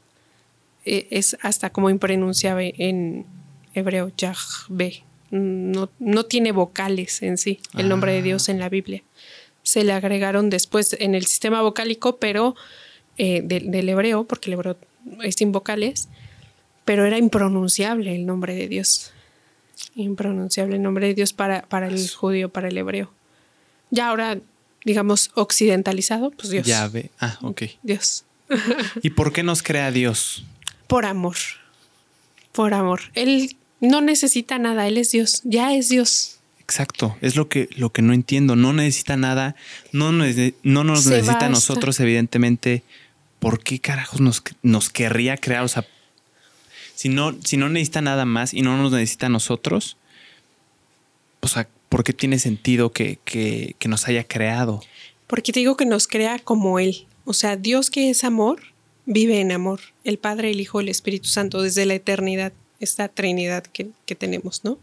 E, 0.86 1.08
es 1.10 1.38
hasta 1.42 1.70
como 1.72 1.90
impronunciable 1.90 2.74
en 2.78 3.26
hebreo, 3.74 4.12
Yahvé. 4.18 5.04
No, 5.32 5.90
no 6.00 6.26
tiene 6.26 6.52
vocales 6.52 7.22
en 7.22 7.38
sí 7.38 7.60
el 7.78 7.90
nombre 7.90 8.14
de 8.14 8.22
Dios 8.22 8.48
en 8.48 8.60
la 8.60 8.70
Biblia. 8.70 9.04
Se 9.64 9.84
le 9.84 9.92
agregaron 9.92 10.50
después 10.50 10.96
en 11.00 11.16
el 11.16 11.26
sistema 11.26 11.62
vocálico, 11.62 12.18
pero 12.18 12.56
eh, 13.18 13.42
del 13.44 13.90
hebreo, 13.90 14.26
porque 14.26 14.50
el 14.50 14.54
hebreo 14.54 14.78
es 15.24 15.36
sin 15.36 15.52
vocales, 15.52 16.08
pero 16.86 17.06
era 17.06 17.18
impronunciable 17.18 18.16
el 18.16 18.26
nombre 18.26 18.56
de 18.56 18.68
Dios. 18.68 19.12
Impronunciable 19.96 20.80
nombre 20.80 21.08
de 21.08 21.14
Dios 21.14 21.34
para, 21.34 21.64
para 21.64 21.88
el 21.88 22.10
judío, 22.10 22.50
para 22.50 22.68
el 22.68 22.78
hebreo. 22.78 23.12
Ya 23.92 24.10
ahora, 24.10 24.38
digamos, 24.84 25.32
occidentalizado, 25.36 26.32
pues 26.32 26.50
Dios. 26.50 26.68
Ya 26.68 26.88
ve. 26.88 27.12
Ah, 27.20 27.38
ok. 27.42 27.64
Dios. 27.84 28.26
¿Y 29.02 29.12
por 29.12 29.34
qué 29.34 29.44
nos 29.44 29.64
crea 29.64 29.92
Dios? 29.92 30.46
Por 30.88 31.06
amor. 31.06 31.38
Por 32.52 32.74
amor. 32.74 33.02
Él 33.14 33.58
no 33.82 34.02
necesita 34.02 34.60
nada, 34.60 34.88
Él 34.88 34.98
es 34.98 35.12
Dios. 35.12 35.42
Ya 35.44 35.74
es 35.74 35.90
Dios. 35.90 36.40
Exacto, 36.60 37.16
es 37.22 37.36
lo 37.36 37.48
que, 37.48 37.70
lo 37.76 37.92
que 37.92 38.02
no 38.02 38.14
entiendo. 38.14 38.56
No 38.56 38.74
necesita 38.74 39.18
nada, 39.18 39.56
no, 39.92 40.12
nos, 40.12 40.36
no 40.64 40.84
nos 40.84 41.04
Se 41.04 41.12
necesita 41.12 41.46
a 41.46 41.50
nosotros, 41.50 42.00
evidentemente. 42.00 42.84
¿Por 43.40 43.62
qué 43.62 43.80
carajos 43.80 44.22
nos, 44.22 44.42
nos 44.64 44.90
querría 44.90 45.38
crear? 45.38 45.64
O 45.64 45.68
sea, 45.68 45.86
si 46.96 47.10
no, 47.10 47.36
si 47.44 47.58
no 47.58 47.70
necesita 47.70 48.02
nada 48.02 48.26
más 48.26 48.54
y 48.54 48.62
no 48.62 48.78
nos 48.78 48.92
necesita 48.92 49.28
a 49.28 49.30
nosotros, 49.30 49.98
o 51.42 51.48
sea, 51.48 51.68
¿por 51.90 52.04
qué 52.04 52.14
tiene 52.14 52.40
sentido 52.40 52.92
que, 52.92 53.20
que, 53.26 53.76
que 53.78 53.88
nos 53.88 54.08
haya 54.08 54.24
creado? 54.24 54.82
Porque 55.28 55.52
te 55.52 55.60
digo 55.60 55.78
que 55.78 55.86
nos 55.86 56.08
crea 56.08 56.40
como 56.40 56.80
Él. 56.80 57.06
O 57.26 57.34
sea, 57.34 57.58
Dios 57.58 57.90
que 57.90 58.10
es 58.10 58.24
amor, 58.24 58.62
vive 59.06 59.40
en 59.42 59.52
amor. 59.52 59.82
El 60.04 60.18
Padre, 60.18 60.52
el 60.52 60.62
Hijo, 60.62 60.80
el 60.80 60.90
Espíritu 60.90 61.28
Santo, 61.28 61.62
desde 61.62 61.86
la 61.86 61.96
eternidad, 61.96 62.54
esta 62.80 63.08
Trinidad 63.08 63.64
que, 63.64 63.90
que 64.06 64.16
tenemos, 64.16 64.64
¿no? 64.64 64.78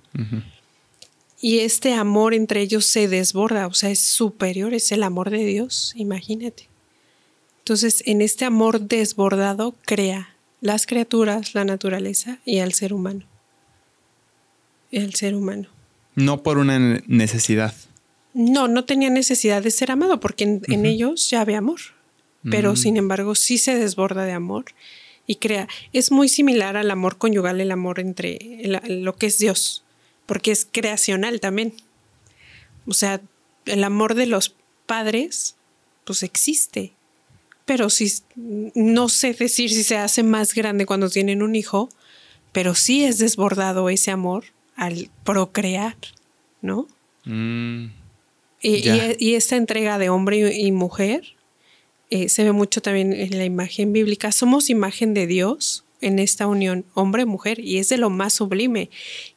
Y 1.40 1.60
este 1.60 1.94
amor 1.94 2.34
entre 2.34 2.60
ellos 2.60 2.86
se 2.86 3.08
desborda, 3.08 3.66
o 3.66 3.74
sea, 3.74 3.90
es 3.90 4.00
superior, 4.00 4.74
es 4.74 4.92
el 4.92 5.02
amor 5.02 5.30
de 5.30 5.44
Dios, 5.44 5.92
imagínate. 5.96 6.68
Entonces, 7.58 8.02
en 8.06 8.22
este 8.22 8.44
amor 8.44 8.80
desbordado 8.80 9.74
crea 9.84 10.31
las 10.62 10.86
criaturas, 10.86 11.54
la 11.54 11.64
naturaleza 11.66 12.38
y 12.46 12.60
al 12.60 12.72
ser 12.72 12.94
humano. 12.94 13.24
Y 14.90 15.00
al 15.00 15.14
ser 15.14 15.34
humano. 15.34 15.68
No 16.14 16.42
por 16.42 16.56
una 16.58 16.78
ne- 16.78 17.02
necesidad. 17.06 17.74
No, 18.32 18.68
no 18.68 18.84
tenía 18.86 19.10
necesidad 19.10 19.62
de 19.62 19.70
ser 19.70 19.90
amado 19.90 20.18
porque 20.20 20.44
en, 20.44 20.86
ellos 20.86 21.28
ya 21.28 21.42
había 21.42 21.58
amor. 21.58 21.80
Pero 22.50 22.72
Mm. 22.72 22.76
sin 22.76 22.96
embargo, 22.96 23.34
sí 23.34 23.58
se 23.58 23.74
desborda 23.76 24.24
de 24.24 24.32
amor 24.32 24.64
y 25.26 25.36
crea. 25.36 25.68
Es 25.92 26.10
muy 26.10 26.28
similar 26.28 26.76
al 26.76 26.90
amor 26.90 27.18
conyugal, 27.18 27.60
el 27.60 27.70
amor 27.70 28.00
entre 28.00 28.36
el- 28.62 29.04
lo 29.04 29.14
que 29.16 29.26
es 29.26 29.38
Dios, 29.38 29.84
porque 30.26 30.50
es 30.50 30.66
creacional 30.70 31.40
también. 31.40 31.74
O 32.86 32.94
sea, 32.94 33.20
el 33.66 33.84
amor 33.84 34.14
de 34.14 34.26
los 34.26 34.54
padres, 34.86 35.54
pues 36.04 36.22
existe. 36.22 36.92
Pero 37.64 37.90
si 37.90 38.12
no 38.36 39.08
sé 39.08 39.34
decir 39.34 39.70
si 39.70 39.82
se 39.84 39.96
hace 39.96 40.22
más 40.22 40.54
grande 40.54 40.86
cuando 40.86 41.08
tienen 41.08 41.42
un 41.42 41.54
hijo, 41.54 41.88
pero 42.52 42.74
sí 42.74 43.04
es 43.04 43.18
desbordado 43.18 43.88
ese 43.88 44.10
amor 44.10 44.44
al 44.76 45.10
procrear, 45.24 45.96
¿no? 46.60 46.86
Mm, 47.24 47.86
Y, 48.64 48.82
Ya. 48.82 48.96
y- 49.12 49.16
y 49.18 49.34
esta 49.34 49.56
entrega 49.56 49.98
de 49.98 50.08
hombre 50.08 50.38
y, 50.56 50.66
y 50.68 50.72
mujer 50.72 51.34
eh, 52.10 52.28
se 52.28 52.44
ve 52.44 52.52
mucho 52.52 52.80
también 52.82 53.12
en 53.12 53.36
la 53.38 53.44
imagen 53.44 53.92
bíblica. 53.92 54.30
Somos 54.32 54.68
imagen 54.70 55.14
de 55.14 55.26
Dios 55.26 55.82
en 56.00 56.18
esta 56.18 56.46
unión 56.46 56.84
hombre-mujer 56.94 57.58
y 57.58 57.78
es 57.78 57.88
de 57.88 57.96
lo 57.96 58.10
más 58.10 58.34
sublime. 58.34 58.90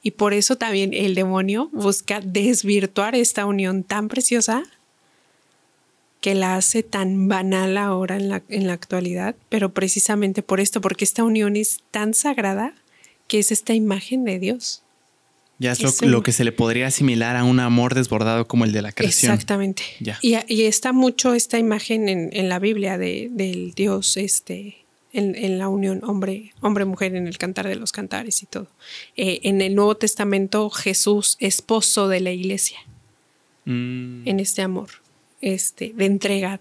Y 0.04 0.12
por 0.12 0.34
eso 0.34 0.58
también 0.58 0.94
el 0.94 1.16
demonio 1.16 1.70
busca 1.74 2.20
desvirtuar 2.22 3.16
esta 3.16 3.46
unión 3.46 3.84
tan 3.84 4.10
preciosa 4.10 4.64
que 6.26 6.34
la 6.34 6.56
hace 6.56 6.82
tan 6.82 7.28
banal 7.28 7.78
ahora 7.78 8.16
en 8.16 8.30
la, 8.30 8.42
en 8.50 8.66
la 8.66 8.74
actualidad, 8.74 9.36
pero 9.50 9.74
precisamente 9.76 10.42
por 10.42 10.60
esto, 10.60 10.82
porque 10.82 11.06
esta 11.06 11.24
unión 11.24 11.56
es 11.56 11.84
tan 11.92 12.16
sagrada 12.16 12.74
que 13.28 13.38
es 13.38 13.52
esta 13.52 13.76
imagen 13.76 14.24
de 14.26 14.40
Dios. 14.40 14.82
ya 15.60 15.74
es 15.74 15.82
lo, 15.82 15.92
el- 16.02 16.12
lo 16.12 16.24
que 16.24 16.32
se 16.32 16.44
le 16.44 16.52
podría 16.52 16.88
asimilar 16.88 17.36
a 17.36 17.44
un 17.44 17.60
amor 17.60 17.94
desbordado 17.94 18.48
como 18.48 18.66
el 18.66 18.72
de 18.72 18.82
la 18.82 18.92
creación. 18.92 19.34
Exactamente. 19.34 19.84
Ya. 20.00 20.18
Y, 20.24 20.36
y 20.48 20.64
está 20.64 20.94
mucho 20.94 21.36
esta 21.36 21.60
imagen 21.60 22.10
en, 22.10 22.30
en 22.34 22.50
la 22.50 22.58
Biblia 22.58 22.98
de, 22.98 23.30
del 23.32 23.74
Dios, 23.76 24.18
este, 24.18 24.78
en, 25.14 25.36
en 25.36 25.60
la 25.60 25.68
unión 25.70 26.02
hombre, 26.04 26.54
hombre-mujer, 26.62 27.16
en 27.16 27.28
el 27.28 27.38
cantar 27.38 27.68
de 27.68 27.76
los 27.76 27.92
cantares 27.92 28.42
y 28.42 28.48
todo. 28.48 28.68
Eh, 29.16 29.42
en 29.44 29.62
el 29.62 29.76
Nuevo 29.76 29.96
Testamento, 29.96 30.72
Jesús, 30.72 31.38
esposo 31.40 32.08
de 32.08 32.20
la 32.22 32.32
iglesia, 32.32 32.80
Mm, 33.68 34.28
en 34.28 34.40
este 34.40 34.62
amor, 34.62 34.90
este, 35.42 35.94
de 35.96 36.06
entrega. 36.06 36.60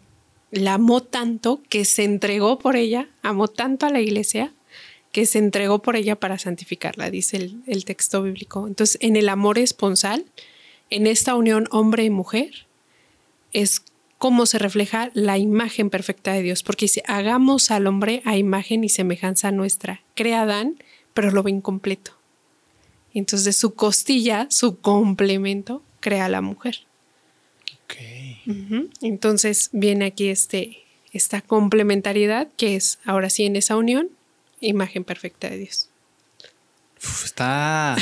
La 0.50 0.74
amó 0.74 1.02
tanto 1.02 1.62
que 1.68 1.84
se 1.84 2.04
entregó 2.04 2.58
por 2.58 2.76
ella, 2.76 3.08
amó 3.22 3.48
tanto 3.48 3.86
a 3.86 3.90
la 3.90 4.00
iglesia 4.00 4.52
que 5.14 5.26
se 5.26 5.38
entregó 5.38 5.80
por 5.80 5.94
ella 5.94 6.16
para 6.16 6.40
santificarla, 6.40 7.08
dice 7.08 7.50
el, 7.66 7.84
texto 7.84 8.22
bíblico. 8.22 8.66
Entonces, 8.66 8.98
en 9.00 9.14
el 9.14 9.28
amor 9.28 9.58
esponsal, 9.58 10.24
en 10.90 11.06
esta 11.06 11.36
unión 11.36 11.68
hombre 11.70 12.02
y 12.02 12.10
mujer, 12.10 12.66
es 13.52 13.82
cómo 14.18 14.44
se 14.44 14.58
refleja 14.58 15.12
la 15.14 15.38
imagen 15.38 15.88
perfecta 15.88 16.32
de 16.32 16.42
Dios, 16.42 16.64
porque 16.64 16.86
dice, 16.86 17.04
hagamos 17.06 17.70
al 17.70 17.86
hombre 17.86 18.22
a 18.24 18.36
imagen 18.36 18.82
y 18.82 18.88
semejanza 18.88 19.52
nuestra. 19.52 20.02
Crea 20.16 20.42
Adán, 20.42 20.82
pero 21.14 21.30
lo 21.30 21.44
ve 21.44 21.52
incompleto. 21.52 22.12
Entonces, 23.12 23.56
su 23.56 23.74
costilla, 23.74 24.48
su 24.50 24.80
complemento, 24.80 25.82
crea 26.00 26.24
a 26.24 26.28
la 26.28 26.40
mujer. 26.40 26.80
Entonces 29.00 29.70
viene 29.72 30.06
aquí 30.06 30.28
este, 30.28 30.78
esta 31.12 31.40
complementariedad 31.40 32.48
que 32.56 32.76
es 32.76 32.98
ahora 33.04 33.30
sí 33.30 33.44
en 33.44 33.56
esa 33.56 33.76
unión, 33.76 34.08
imagen 34.60 35.04
perfecta 35.04 35.48
de 35.50 35.58
Dios. 35.58 35.88
Uf, 36.98 37.24
está 37.24 37.96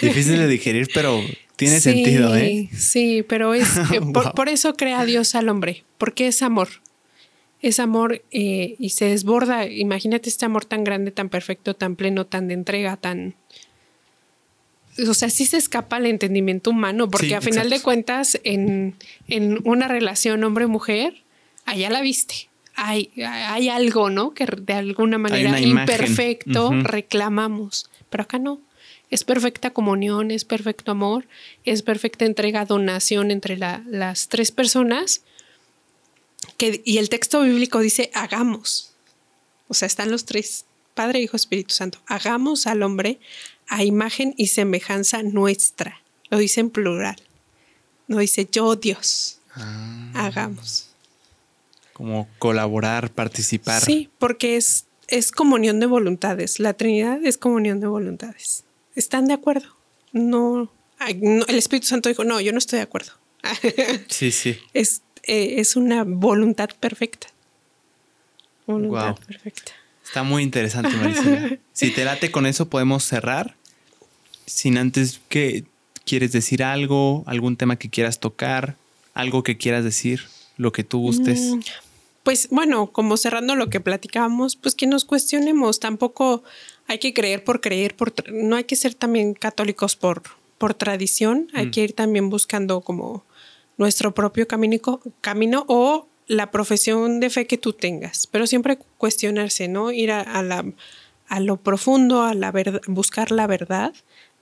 difícil 0.00 0.38
de 0.38 0.48
digerir, 0.48 0.88
pero 0.94 1.20
tiene 1.56 1.76
Sí, 1.76 1.92
sentido, 1.92 2.34
¿eh? 2.36 2.68
Sí, 2.76 3.24
pero 3.28 3.54
es 3.54 3.68
eh, 3.92 4.00
por 4.34 4.48
eso 4.48 4.74
crea 4.74 5.04
Dios 5.04 5.34
al 5.34 5.48
hombre, 5.48 5.84
porque 5.98 6.26
es 6.28 6.42
amor. 6.42 6.68
Es 7.62 7.80
amor 7.80 8.22
eh, 8.30 8.76
y 8.78 8.90
se 8.90 9.06
desborda. 9.06 9.66
Imagínate 9.66 10.28
este 10.28 10.44
amor 10.44 10.66
tan 10.66 10.84
grande, 10.84 11.10
tan 11.12 11.30
perfecto, 11.30 11.74
tan 11.74 11.96
pleno, 11.96 12.26
tan 12.26 12.46
de 12.48 12.54
entrega, 12.54 12.96
tan. 12.98 13.36
O 15.08 15.14
sea, 15.14 15.28
sí 15.30 15.44
se 15.46 15.56
escapa 15.56 15.96
al 15.96 16.06
entendimiento 16.06 16.70
humano, 16.70 17.10
porque 17.10 17.28
Sí, 17.28 17.32
a 17.34 17.40
final 17.40 17.68
de 17.70 17.80
cuentas, 17.82 18.38
en, 18.44 18.94
en 19.28 19.58
una 19.64 19.88
relación 19.88 20.44
hombre-mujer, 20.44 21.22
allá 21.64 21.90
la 21.90 22.00
viste. 22.00 22.48
Hay, 22.76 23.10
hay 23.24 23.68
algo, 23.68 24.10
¿no? 24.10 24.34
Que 24.34 24.46
de 24.46 24.72
alguna 24.72 25.18
manera 25.18 25.50
imperfecto 25.60 26.70
reclamamos, 26.82 27.90
pero 28.10 28.22
acá 28.24 28.38
no. 28.38 28.60
Es 29.10 29.22
perfecta 29.22 29.70
comunión, 29.70 30.30
es 30.32 30.44
perfecto 30.44 30.90
amor, 30.90 31.26
es 31.64 31.82
perfecta 31.82 32.24
entrega, 32.24 32.64
donación 32.64 33.30
entre 33.30 33.56
la- 33.56 33.82
las 33.86 34.28
tres 34.28 34.50
personas. 34.50 35.22
Que, 36.56 36.82
y 36.84 36.98
el 36.98 37.08
texto 37.08 37.42
bíblico 37.42 37.80
dice, 37.80 38.10
hagamos. 38.14 38.92
O 39.68 39.74
sea, 39.74 39.86
están 39.86 40.10
los 40.10 40.24
tres, 40.24 40.66
Padre, 40.94 41.20
Hijo, 41.20 41.36
Espíritu 41.36 41.74
Santo. 41.74 41.98
Hagamos 42.06 42.66
al 42.66 42.82
hombre 42.82 43.18
a 43.68 43.84
imagen 43.84 44.34
y 44.36 44.48
semejanza 44.48 45.22
nuestra. 45.22 46.00
Lo 46.30 46.38
dice 46.38 46.60
en 46.60 46.70
plural. 46.70 47.16
No 48.08 48.18
dice 48.18 48.46
yo, 48.50 48.76
Dios. 48.76 49.40
Ah, 49.54 50.10
Hagamos. 50.14 50.90
como 51.92 52.28
colaborar, 52.38 53.10
participar. 53.10 53.82
Sí, 53.82 54.10
porque 54.18 54.56
es, 54.56 54.86
es 55.08 55.30
comunión 55.30 55.78
de 55.80 55.86
voluntades. 55.86 56.58
La 56.58 56.72
Trinidad 56.74 57.24
es 57.24 57.38
comunión 57.38 57.80
de 57.80 57.86
voluntades. 57.86 58.64
¿Están 58.94 59.26
de 59.26 59.34
acuerdo? 59.34 59.68
No, 60.12 60.70
el 61.08 61.56
Espíritu 61.56 61.86
Santo 61.86 62.08
dijo, 62.08 62.24
no, 62.24 62.40
yo 62.40 62.52
no 62.52 62.58
estoy 62.58 62.78
de 62.78 62.82
acuerdo. 62.84 63.12
Sí, 64.08 64.30
sí. 64.32 64.58
es, 64.72 65.02
eh, 65.22 65.56
es 65.58 65.76
una 65.76 66.04
voluntad 66.04 66.70
perfecta. 66.80 67.28
Voluntad 68.66 69.14
Guau. 69.14 69.26
perfecta. 69.26 69.72
Está 70.04 70.22
muy 70.22 70.42
interesante, 70.42 70.90
Marisela. 70.96 71.58
Si 71.72 71.90
te 71.90 72.04
late 72.04 72.30
con 72.30 72.46
eso, 72.46 72.68
podemos 72.68 73.02
cerrar. 73.04 73.56
Sin 74.46 74.78
antes 74.78 75.20
que 75.28 75.64
quieres 76.04 76.32
decir 76.32 76.62
algo, 76.62 77.24
algún 77.26 77.56
tema 77.56 77.76
que 77.76 77.88
quieras 77.90 78.20
tocar, 78.20 78.76
algo 79.14 79.42
que 79.42 79.56
quieras 79.56 79.82
decir, 79.84 80.22
lo 80.56 80.70
que 80.72 80.84
tú 80.84 81.00
gustes. 81.00 81.40
Mm, 81.40 81.60
Pues 82.22 82.48
bueno, 82.50 82.86
como 82.92 83.16
cerrando 83.16 83.54
lo 83.56 83.68
que 83.70 83.80
platicábamos, 83.80 84.56
pues 84.56 84.74
que 84.74 84.86
nos 84.86 85.04
cuestionemos. 85.04 85.80
Tampoco 85.80 86.42
hay 86.86 86.98
que 86.98 87.12
creer 87.12 87.42
por 87.44 87.60
creer, 87.60 87.96
por 87.96 88.12
no 88.32 88.56
hay 88.56 88.64
que 88.64 88.76
ser 88.76 88.94
también 88.94 89.34
católicos 89.34 89.96
por, 89.96 90.22
por 90.58 90.74
tradición. 90.74 91.48
Hay 91.54 91.66
Mm. 91.66 91.70
que 91.70 91.80
ir 91.82 91.92
también 91.94 92.30
buscando 92.30 92.80
como 92.82 93.24
nuestro 93.78 94.14
propio 94.14 94.46
camino, 94.46 95.00
camino 95.20 95.64
o 95.68 96.06
la 96.26 96.50
profesión 96.50 97.20
de 97.20 97.30
fe 97.30 97.46
que 97.46 97.58
tú 97.58 97.72
tengas. 97.72 98.26
Pero 98.26 98.46
siempre 98.46 98.78
cuestionarse, 98.98 99.68
¿no? 99.68 99.92
Ir 99.92 100.10
a, 100.10 100.20
a 100.20 100.42
la, 100.42 100.64
a 101.28 101.40
lo 101.40 101.56
profundo, 101.56 102.22
a 102.22 102.34
la 102.34 102.52
verdad, 102.52 102.80
buscar 102.86 103.30
la 103.30 103.46
verdad, 103.46 103.94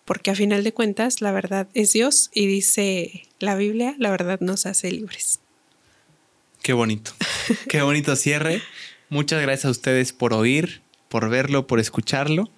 porque 0.04 0.30
a 0.30 0.34
final 0.34 0.64
de 0.64 0.72
cuentas 0.72 1.20
la 1.20 1.32
verdad 1.32 1.68
es 1.74 1.92
Dios 1.92 2.30
y 2.34 2.46
dice 2.46 3.28
la 3.38 3.54
Biblia, 3.54 3.94
la 3.98 4.10
verdad 4.10 4.40
nos 4.40 4.66
hace 4.66 4.90
libres. 4.90 5.40
Qué 6.62 6.72
bonito. 6.72 7.12
Qué 7.68 7.82
bonito 7.82 8.14
cierre. 8.16 8.62
Muchas 9.08 9.42
gracias 9.42 9.66
a 9.66 9.70
ustedes 9.70 10.12
por 10.12 10.32
oír, 10.32 10.82
por 11.08 11.28
verlo, 11.28 11.66
por 11.66 11.80
escucharlo. 11.80 12.50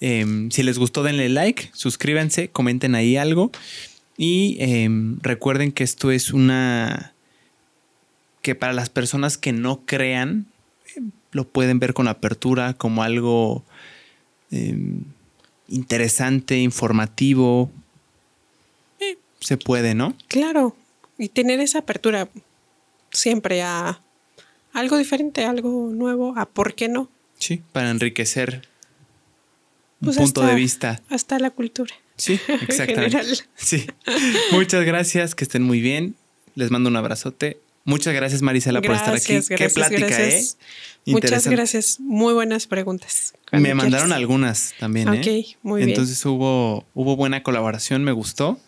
Em, 0.00 0.50
si 0.50 0.62
les 0.62 0.78
gustó, 0.78 1.02
denle 1.02 1.28
like, 1.28 1.70
suscríbanse, 1.72 2.50
comenten 2.50 2.94
ahí 2.94 3.16
algo. 3.16 3.50
Y 4.16 4.56
em, 4.60 5.18
recuerden 5.20 5.72
que 5.72 5.84
esto 5.84 6.10
es 6.10 6.32
una... 6.32 7.09
que 8.42 8.54
para 8.54 8.72
las 8.72 8.90
personas 8.90 9.38
que 9.38 9.52
no 9.52 9.84
crean, 9.84 10.46
em, 10.96 11.10
lo 11.32 11.46
pueden 11.46 11.78
ver 11.78 11.94
con 11.94 12.08
apertura 12.08 12.74
como 12.74 13.02
algo 13.02 13.64
interesante, 15.70 16.58
informativo. 16.58 17.70
Eh, 18.98 19.16
se 19.40 19.56
puede, 19.56 19.94
¿no? 19.94 20.16
Claro. 20.28 20.76
Y 21.18 21.28
tener 21.28 21.60
esa 21.60 21.78
apertura 21.78 22.28
siempre 23.10 23.62
a 23.62 24.00
algo 24.72 24.98
diferente, 24.98 25.44
algo 25.44 25.90
nuevo, 25.92 26.34
a 26.36 26.46
por 26.46 26.74
qué 26.74 26.88
no. 26.88 27.08
Sí, 27.38 27.62
para 27.72 27.90
enriquecer 27.90 28.68
un 30.00 30.06
pues 30.06 30.16
punto 30.16 30.42
de 30.42 30.54
vista. 30.54 31.00
Hasta 31.08 31.38
la 31.38 31.50
cultura. 31.50 31.94
Sí, 32.16 32.38
exactamente. 32.68 33.22
Sí. 33.56 33.86
Muchas 34.52 34.84
gracias, 34.84 35.34
que 35.34 35.44
estén 35.44 35.62
muy 35.62 35.80
bien. 35.80 36.16
Les 36.54 36.70
mando 36.70 36.90
un 36.90 36.96
abrazote. 36.96 37.58
Muchas 37.84 38.14
gracias, 38.14 38.42
Marisela, 38.42 38.82
por 38.82 38.94
estar 38.94 39.14
aquí. 39.14 39.40
Qué 39.48 39.68
plática, 39.70 40.22
¿eh? 40.22 40.44
Muchas 41.06 41.46
gracias. 41.46 41.98
Muy 42.00 42.34
buenas 42.34 42.66
preguntas. 42.66 43.34
Me 43.52 43.74
mandaron 43.74 44.12
algunas 44.12 44.74
también, 44.78 45.12
¿eh? 45.14 45.20
Ok, 45.20 45.56
muy 45.62 45.78
bien. 45.78 45.90
Entonces 45.90 46.24
hubo, 46.24 46.86
hubo 46.94 47.16
buena 47.16 47.42
colaboración, 47.42 48.04
me 48.04 48.12
gustó. 48.12 48.60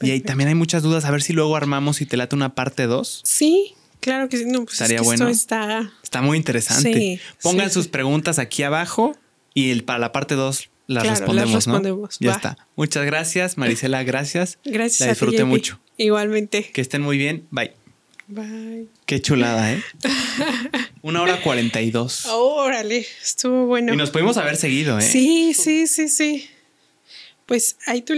Y 0.00 0.10
ahí 0.10 0.20
también 0.20 0.48
hay 0.48 0.54
muchas 0.54 0.82
dudas. 0.82 1.04
A 1.04 1.10
ver 1.10 1.22
si 1.22 1.32
luego 1.32 1.56
armamos 1.56 2.00
y 2.00 2.06
te 2.06 2.16
late 2.16 2.36
una 2.36 2.54
parte 2.54 2.86
2. 2.86 3.22
Sí, 3.24 3.74
claro 4.00 4.28
que 4.28 4.36
sí. 4.36 4.44
No, 4.46 4.64
pues 4.64 4.74
Estaría 4.74 5.02
bueno. 5.02 5.28
está... 5.28 5.90
está 6.02 6.22
muy 6.22 6.36
interesante. 6.36 7.20
Pongan 7.42 7.70
sus 7.70 7.88
preguntas 7.88 8.38
aquí 8.38 8.62
abajo 8.62 9.16
y 9.54 9.70
el, 9.70 9.82
para 9.82 9.98
la 9.98 10.12
parte 10.12 10.34
2 10.36 10.70
las 10.86 11.06
respondemos. 11.06 11.52
Las 11.52 11.64
respondemos. 11.66 12.16
Ya 12.20 12.32
está. 12.32 12.58
Muchas 12.76 13.04
gracias, 13.04 13.58
Marisela. 13.58 14.04
Gracias. 14.04 14.58
Gracias. 14.64 15.00
La 15.00 15.08
disfruté 15.08 15.44
mucho. 15.44 15.80
Igualmente. 15.96 16.70
Que 16.72 16.80
estén 16.80 17.02
muy 17.02 17.18
bien. 17.18 17.46
Bye. 17.50 17.72
Bye. 18.28 18.88
Qué 19.06 19.22
chulada, 19.22 19.72
¿eh? 19.72 19.82
Una 21.02 21.22
hora 21.22 21.40
cuarenta 21.40 21.80
y 21.80 21.90
dos. 21.90 22.26
Órale, 22.26 23.06
estuvo 23.22 23.64
bueno. 23.64 23.94
Y 23.94 23.96
nos 23.96 24.10
pudimos 24.10 24.36
haber 24.36 24.56
seguido, 24.56 24.98
¿eh? 24.98 25.02
Sí, 25.02 25.54
sí, 25.54 25.86
sí, 25.86 26.08
sí. 26.08 26.48
Pues 27.46 27.78
ahí 27.86 28.02
tú 28.02 28.14